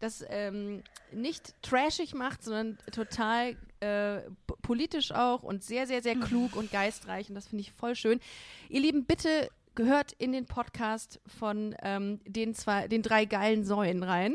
das 0.00 0.24
ähm, 0.28 0.82
nicht 1.12 1.54
trashig 1.62 2.14
macht, 2.14 2.42
sondern 2.42 2.78
total 2.92 3.56
äh, 3.80 4.20
politisch 4.62 5.12
auch 5.12 5.42
und 5.42 5.64
sehr, 5.64 5.86
sehr, 5.86 6.02
sehr 6.02 6.14
klug 6.16 6.56
und 6.56 6.70
geistreich. 6.70 7.28
Und 7.28 7.34
das 7.34 7.48
finde 7.48 7.62
ich 7.62 7.72
voll 7.72 7.94
schön. 7.94 8.20
Ihr 8.68 8.80
Lieben, 8.80 9.04
bitte 9.04 9.50
gehört 9.74 10.12
in 10.12 10.32
den 10.32 10.46
Podcast 10.46 11.20
von 11.38 11.74
ähm, 11.82 12.20
den, 12.24 12.54
zwei, 12.54 12.88
den 12.88 13.02
drei 13.02 13.24
geilen 13.24 13.64
Säulen 13.64 14.02
rein, 14.02 14.34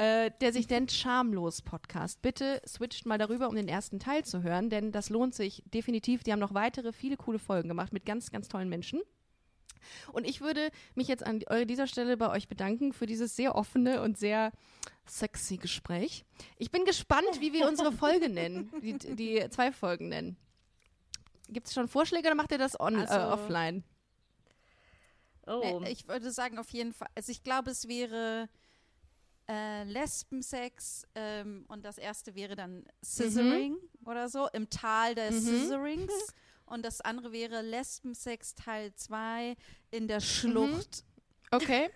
äh, 0.00 0.30
der 0.40 0.52
sich 0.52 0.66
nennt 0.70 0.90
Schamlos 0.92 1.60
Podcast. 1.60 2.22
Bitte 2.22 2.62
switcht 2.66 3.04
mal 3.04 3.18
darüber, 3.18 3.48
um 3.50 3.54
den 3.54 3.68
ersten 3.68 3.98
Teil 3.98 4.24
zu 4.24 4.42
hören, 4.42 4.70
denn 4.70 4.92
das 4.92 5.10
lohnt 5.10 5.34
sich 5.34 5.62
definitiv. 5.66 6.22
Die 6.24 6.32
haben 6.32 6.38
noch 6.38 6.54
weitere, 6.54 6.92
viele 6.92 7.18
coole 7.18 7.38
Folgen 7.38 7.68
gemacht 7.68 7.92
mit 7.92 8.06
ganz, 8.06 8.30
ganz 8.30 8.48
tollen 8.48 8.70
Menschen. 8.70 9.02
Und 10.12 10.26
ich 10.26 10.40
würde 10.40 10.70
mich 10.94 11.08
jetzt 11.08 11.22
an 11.26 11.40
dieser 11.66 11.86
Stelle 11.86 12.16
bei 12.16 12.30
euch 12.30 12.48
bedanken 12.48 12.92
für 12.94 13.04
dieses 13.06 13.36
sehr 13.36 13.54
offene 13.54 14.00
und 14.02 14.16
sehr 14.18 14.52
sexy 15.06 15.58
Gespräch. 15.58 16.24
Ich 16.56 16.70
bin 16.70 16.84
gespannt, 16.86 17.40
wie 17.40 17.52
wir 17.52 17.68
unsere 17.68 17.92
Folge 17.92 18.28
nennen, 18.30 18.70
die, 18.82 18.96
die 18.98 19.46
zwei 19.50 19.70
Folgen 19.72 20.08
nennen. 20.08 20.36
Gibt 21.48 21.66
es 21.66 21.74
schon 21.74 21.88
Vorschläge 21.88 22.26
oder 22.28 22.36
macht 22.36 22.52
ihr 22.52 22.58
das 22.58 22.78
on, 22.80 22.96
Also- 22.96 23.14
äh, 23.14 23.32
offline? 23.32 23.84
oh. 25.46 25.80
Äh, 25.84 25.90
Ich 25.92 26.08
würde 26.08 26.30
sagen, 26.30 26.58
auf 26.58 26.70
jeden 26.70 26.92
Fall. 26.92 27.08
Also 27.14 27.32
ich 27.32 27.42
glaube, 27.42 27.70
es 27.70 27.88
wäre 27.88 28.48
äh, 29.50 29.82
Lesbensex 29.84 31.06
ähm, 31.14 31.64
und 31.68 31.84
das 31.84 31.98
erste 31.98 32.34
wäre 32.36 32.54
dann 32.54 32.84
Scissoring 33.04 33.76
oder 34.06 34.28
so, 34.28 34.48
im 34.52 34.70
Tal 34.70 35.14
des 35.14 35.42
Mhm. 35.42 35.58
Scissorings. 35.58 36.12
Und 36.66 36.84
das 36.84 37.00
andere 37.00 37.32
wäre 37.32 37.62
Lesbensex 37.62 38.54
Teil 38.54 38.94
2 38.94 39.56
in 39.90 40.06
der 40.06 40.20
Schlucht. 40.20 41.04
Okay. 41.50 41.90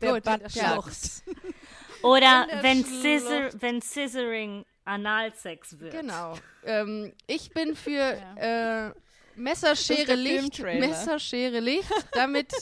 Der 0.00 0.14
Gut, 0.14 0.54
ja. 0.54 0.72
Schlucht. 0.74 1.24
Oder 2.02 2.44
in 2.44 2.48
der 2.48 2.62
wenn, 2.62 2.84
Schlucht. 2.84 3.02
Scissor, 3.02 3.50
wenn 3.60 3.82
Scissoring 3.82 4.64
Analsex 4.84 5.78
wird. 5.80 5.92
Genau. 5.92 6.38
Ähm, 6.64 7.12
ich 7.26 7.50
bin 7.50 7.74
für 7.74 8.16
äh, 8.36 8.92
Messerschere 9.34 10.14
Licht. 10.14 10.62
Messerschere 10.62 11.58
Licht. 11.60 11.92
Damit 12.12 12.52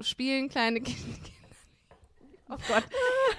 spielen 0.00 0.48
kleine 0.48 0.80
Kinder. 0.80 1.30
Oh 2.52 2.56
Gott. 2.68 2.84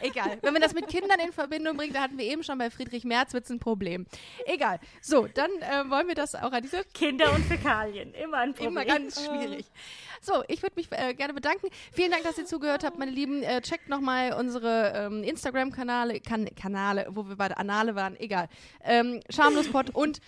Egal. 0.02 0.38
Wenn 0.42 0.54
man 0.54 0.62
das 0.62 0.74
mit 0.74 0.88
Kindern 0.88 1.20
in 1.20 1.32
Verbindung 1.32 1.78
bringt, 1.78 1.96
da 1.96 2.02
hatten 2.02 2.18
wir 2.18 2.26
eben 2.26 2.44
schon 2.44 2.58
bei 2.58 2.70
Friedrich 2.70 3.04
Merz 3.04 3.34
wird's 3.34 3.50
ein 3.50 3.60
Problem. 3.60 4.06
Egal. 4.46 4.80
So, 5.02 5.28
dann 5.28 5.52
äh, 5.62 5.90
wollen 5.90 6.08
wir 6.08 6.16
das 6.16 6.36
auch 6.36 6.52
an 6.52 6.64
dieser 6.64 6.84
Kinder 6.84 7.32
und 7.34 7.46
Fäkalien, 7.46 8.14
immer 8.14 8.38
ein 8.38 8.54
Problem. 8.54 8.72
Immer 8.72 8.86
ganz 8.86 9.24
schwierig. 9.24 9.66
So, 10.22 10.44
ich 10.48 10.64
würde 10.64 10.76
mich 10.78 10.88
äh, 10.92 11.14
gerne 11.14 11.34
bedanken. 11.34 11.68
Vielen 11.92 12.12
Dank, 12.12 12.24
dass 12.24 12.38
ihr 12.38 12.46
zugehört 12.46 12.84
habt, 12.84 12.98
meine 12.98 13.12
Lieben. 13.12 13.44
Äh, 13.44 13.62
checkt 13.62 13.90
nochmal 13.90 14.34
unsere 14.34 14.94
ähm, 14.96 15.24
Instagram-Kanale, 15.24 16.22
kan 16.22 16.50
Kanale, 16.56 17.08
wo 17.10 17.28
wir 17.28 17.36
bei 17.36 17.50
der 17.50 17.60
Anale 17.60 17.96
waren, 17.96 18.18
egal. 18.20 18.48
Ähm, 18.84 19.20
Schamlospot 19.30 19.90
und 19.90 20.22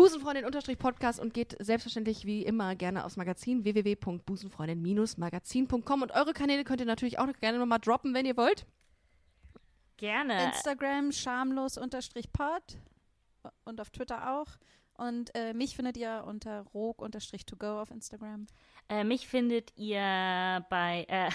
Busenfreundin-Podcast 0.00 1.20
und 1.20 1.34
geht 1.34 1.54
selbstverständlich 1.60 2.24
wie 2.24 2.42
immer 2.42 2.74
gerne 2.74 3.04
aufs 3.04 3.18
Magazin 3.18 3.64
www.busenfreundin-magazin.com 3.64 6.02
und 6.02 6.12
eure 6.12 6.32
Kanäle 6.32 6.64
könnt 6.64 6.80
ihr 6.80 6.86
natürlich 6.86 7.18
auch 7.18 7.26
noch 7.26 7.38
gerne 7.38 7.58
nochmal 7.58 7.80
droppen, 7.80 8.14
wenn 8.14 8.24
ihr 8.24 8.38
wollt. 8.38 8.64
Gerne. 9.98 10.46
Instagram 10.46 11.12
schamlos 11.12 11.76
unterstrich 11.76 12.32
pod 12.32 12.78
und 13.66 13.78
auf 13.78 13.90
Twitter 13.90 14.38
auch. 14.38 14.46
Und 14.94 15.34
äh, 15.34 15.52
mich 15.52 15.76
findet 15.76 15.98
ihr 15.98 16.24
unter 16.26 16.62
rog 16.72 17.02
unterstrich 17.02 17.44
to 17.44 17.56
go 17.56 17.78
auf 17.78 17.90
Instagram. 17.90 18.46
Äh, 18.90 19.04
mich 19.04 19.28
findet 19.28 19.72
ihr 19.76 20.66
bei. 20.68 21.06
Äh, 21.08 21.30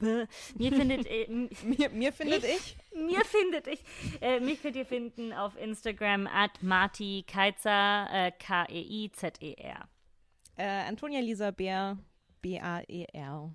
mir 0.56 0.72
findet. 0.72 1.06
Äh, 1.06 1.28
Mir, 1.62 1.90
mir 1.90 2.10
findet 2.12 2.42
ich. 2.42 2.76
mir 2.94 3.22
findet 3.24 3.66
ich. 3.66 3.82
Äh, 4.22 4.40
mich 4.40 4.62
könnt 4.62 4.76
ihr 4.76 4.86
finden 4.86 5.34
auf 5.34 5.56
Instagram 5.58 6.26
at 6.26 6.62
Marti 6.62 7.22
Keizer, 7.28 8.08
äh, 8.10 8.32
K-E-I-Z-E-R. 8.32 9.88
Äh, 10.56 10.64
Antonia 10.88 11.20
Lisa 11.20 11.50
Bär, 11.50 11.98
B-A-E-R. 12.40 13.54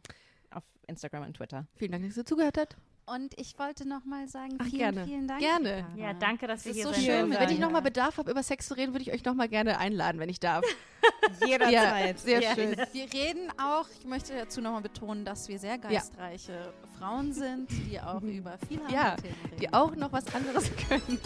Auf 0.51 0.63
Instagram 0.87 1.23
und 1.23 1.33
Twitter. 1.35 1.65
Vielen 1.75 1.93
Dank, 1.93 2.05
dass 2.05 2.17
ihr 2.17 2.25
zugehört 2.25 2.59
habt. 2.59 2.77
Und 3.05 3.37
ich 3.37 3.57
wollte 3.59 3.87
nochmal 3.87 4.27
sagen, 4.29 4.57
Ach, 4.59 4.65
vielen, 4.65 4.77
gerne. 4.79 5.05
vielen 5.05 5.27
Dank. 5.27 5.39
Gerne. 5.41 5.85
Ja, 5.97 6.13
danke, 6.13 6.47
dass 6.47 6.63
wir 6.65 6.71
ist 6.71 6.77
hier 6.77 6.85
so 6.87 6.93
sein 6.93 7.01
schön. 7.03 7.31
Wenn 7.31 7.49
ich 7.49 7.57
Ja. 7.59 7.65
nochmal 7.65 7.81
Bedarf 7.81 8.17
habe, 8.17 8.31
über 8.31 8.41
Sex 8.43 8.67
zu 8.67 8.75
reden, 8.75 8.93
würde 8.93 9.01
ich 9.03 9.11
euch 9.11 9.25
nochmal 9.25 9.49
gerne 9.49 9.77
einladen, 9.79 10.19
wenn 10.19 10.29
ich 10.29 10.39
darf. 10.39 10.63
Jederzeit. 11.45 12.19
sehr 12.19 12.41
Ja. 12.41 12.55
schön. 12.55 12.75
Wir 12.93 13.11
reden 13.11 13.51
auch, 13.59 13.87
ich 13.99 14.05
möchte 14.05 14.33
dazu 14.37 14.61
nochmal 14.61 14.81
betonen, 14.81 15.25
dass 15.25 15.47
wir 15.49 15.59
sehr 15.59 15.77
geistreiche 15.77 16.73
Frauen 16.99 17.33
sind, 17.33 17.67
die 17.69 17.99
auch 17.99 18.21
über 18.21 18.57
viele 18.67 18.81
andere 18.81 18.95
Ja, 18.95 19.15
Themen 19.15 19.35
reden. 19.45 19.57
die 19.59 19.73
auch 19.73 19.95
noch 19.95 20.11
was 20.13 20.33
anderes 20.33 20.69
können. 20.87 21.19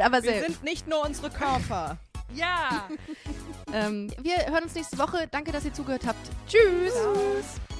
Aber 0.00 0.22
Wir 0.22 0.42
sind 0.44 0.62
nicht 0.62 0.86
nur 0.86 1.04
unsere 1.04 1.30
Körper. 1.30 1.96
Ja. 2.34 2.88
ähm, 3.72 4.12
wir 4.20 4.36
hören 4.46 4.64
uns 4.64 4.74
nächste 4.74 4.98
Woche. 4.98 5.26
Danke, 5.30 5.50
dass 5.50 5.64
ihr 5.64 5.72
zugehört 5.72 6.06
habt. 6.06 6.30
Tschüss. 6.46 6.92
Liebe 6.94 7.79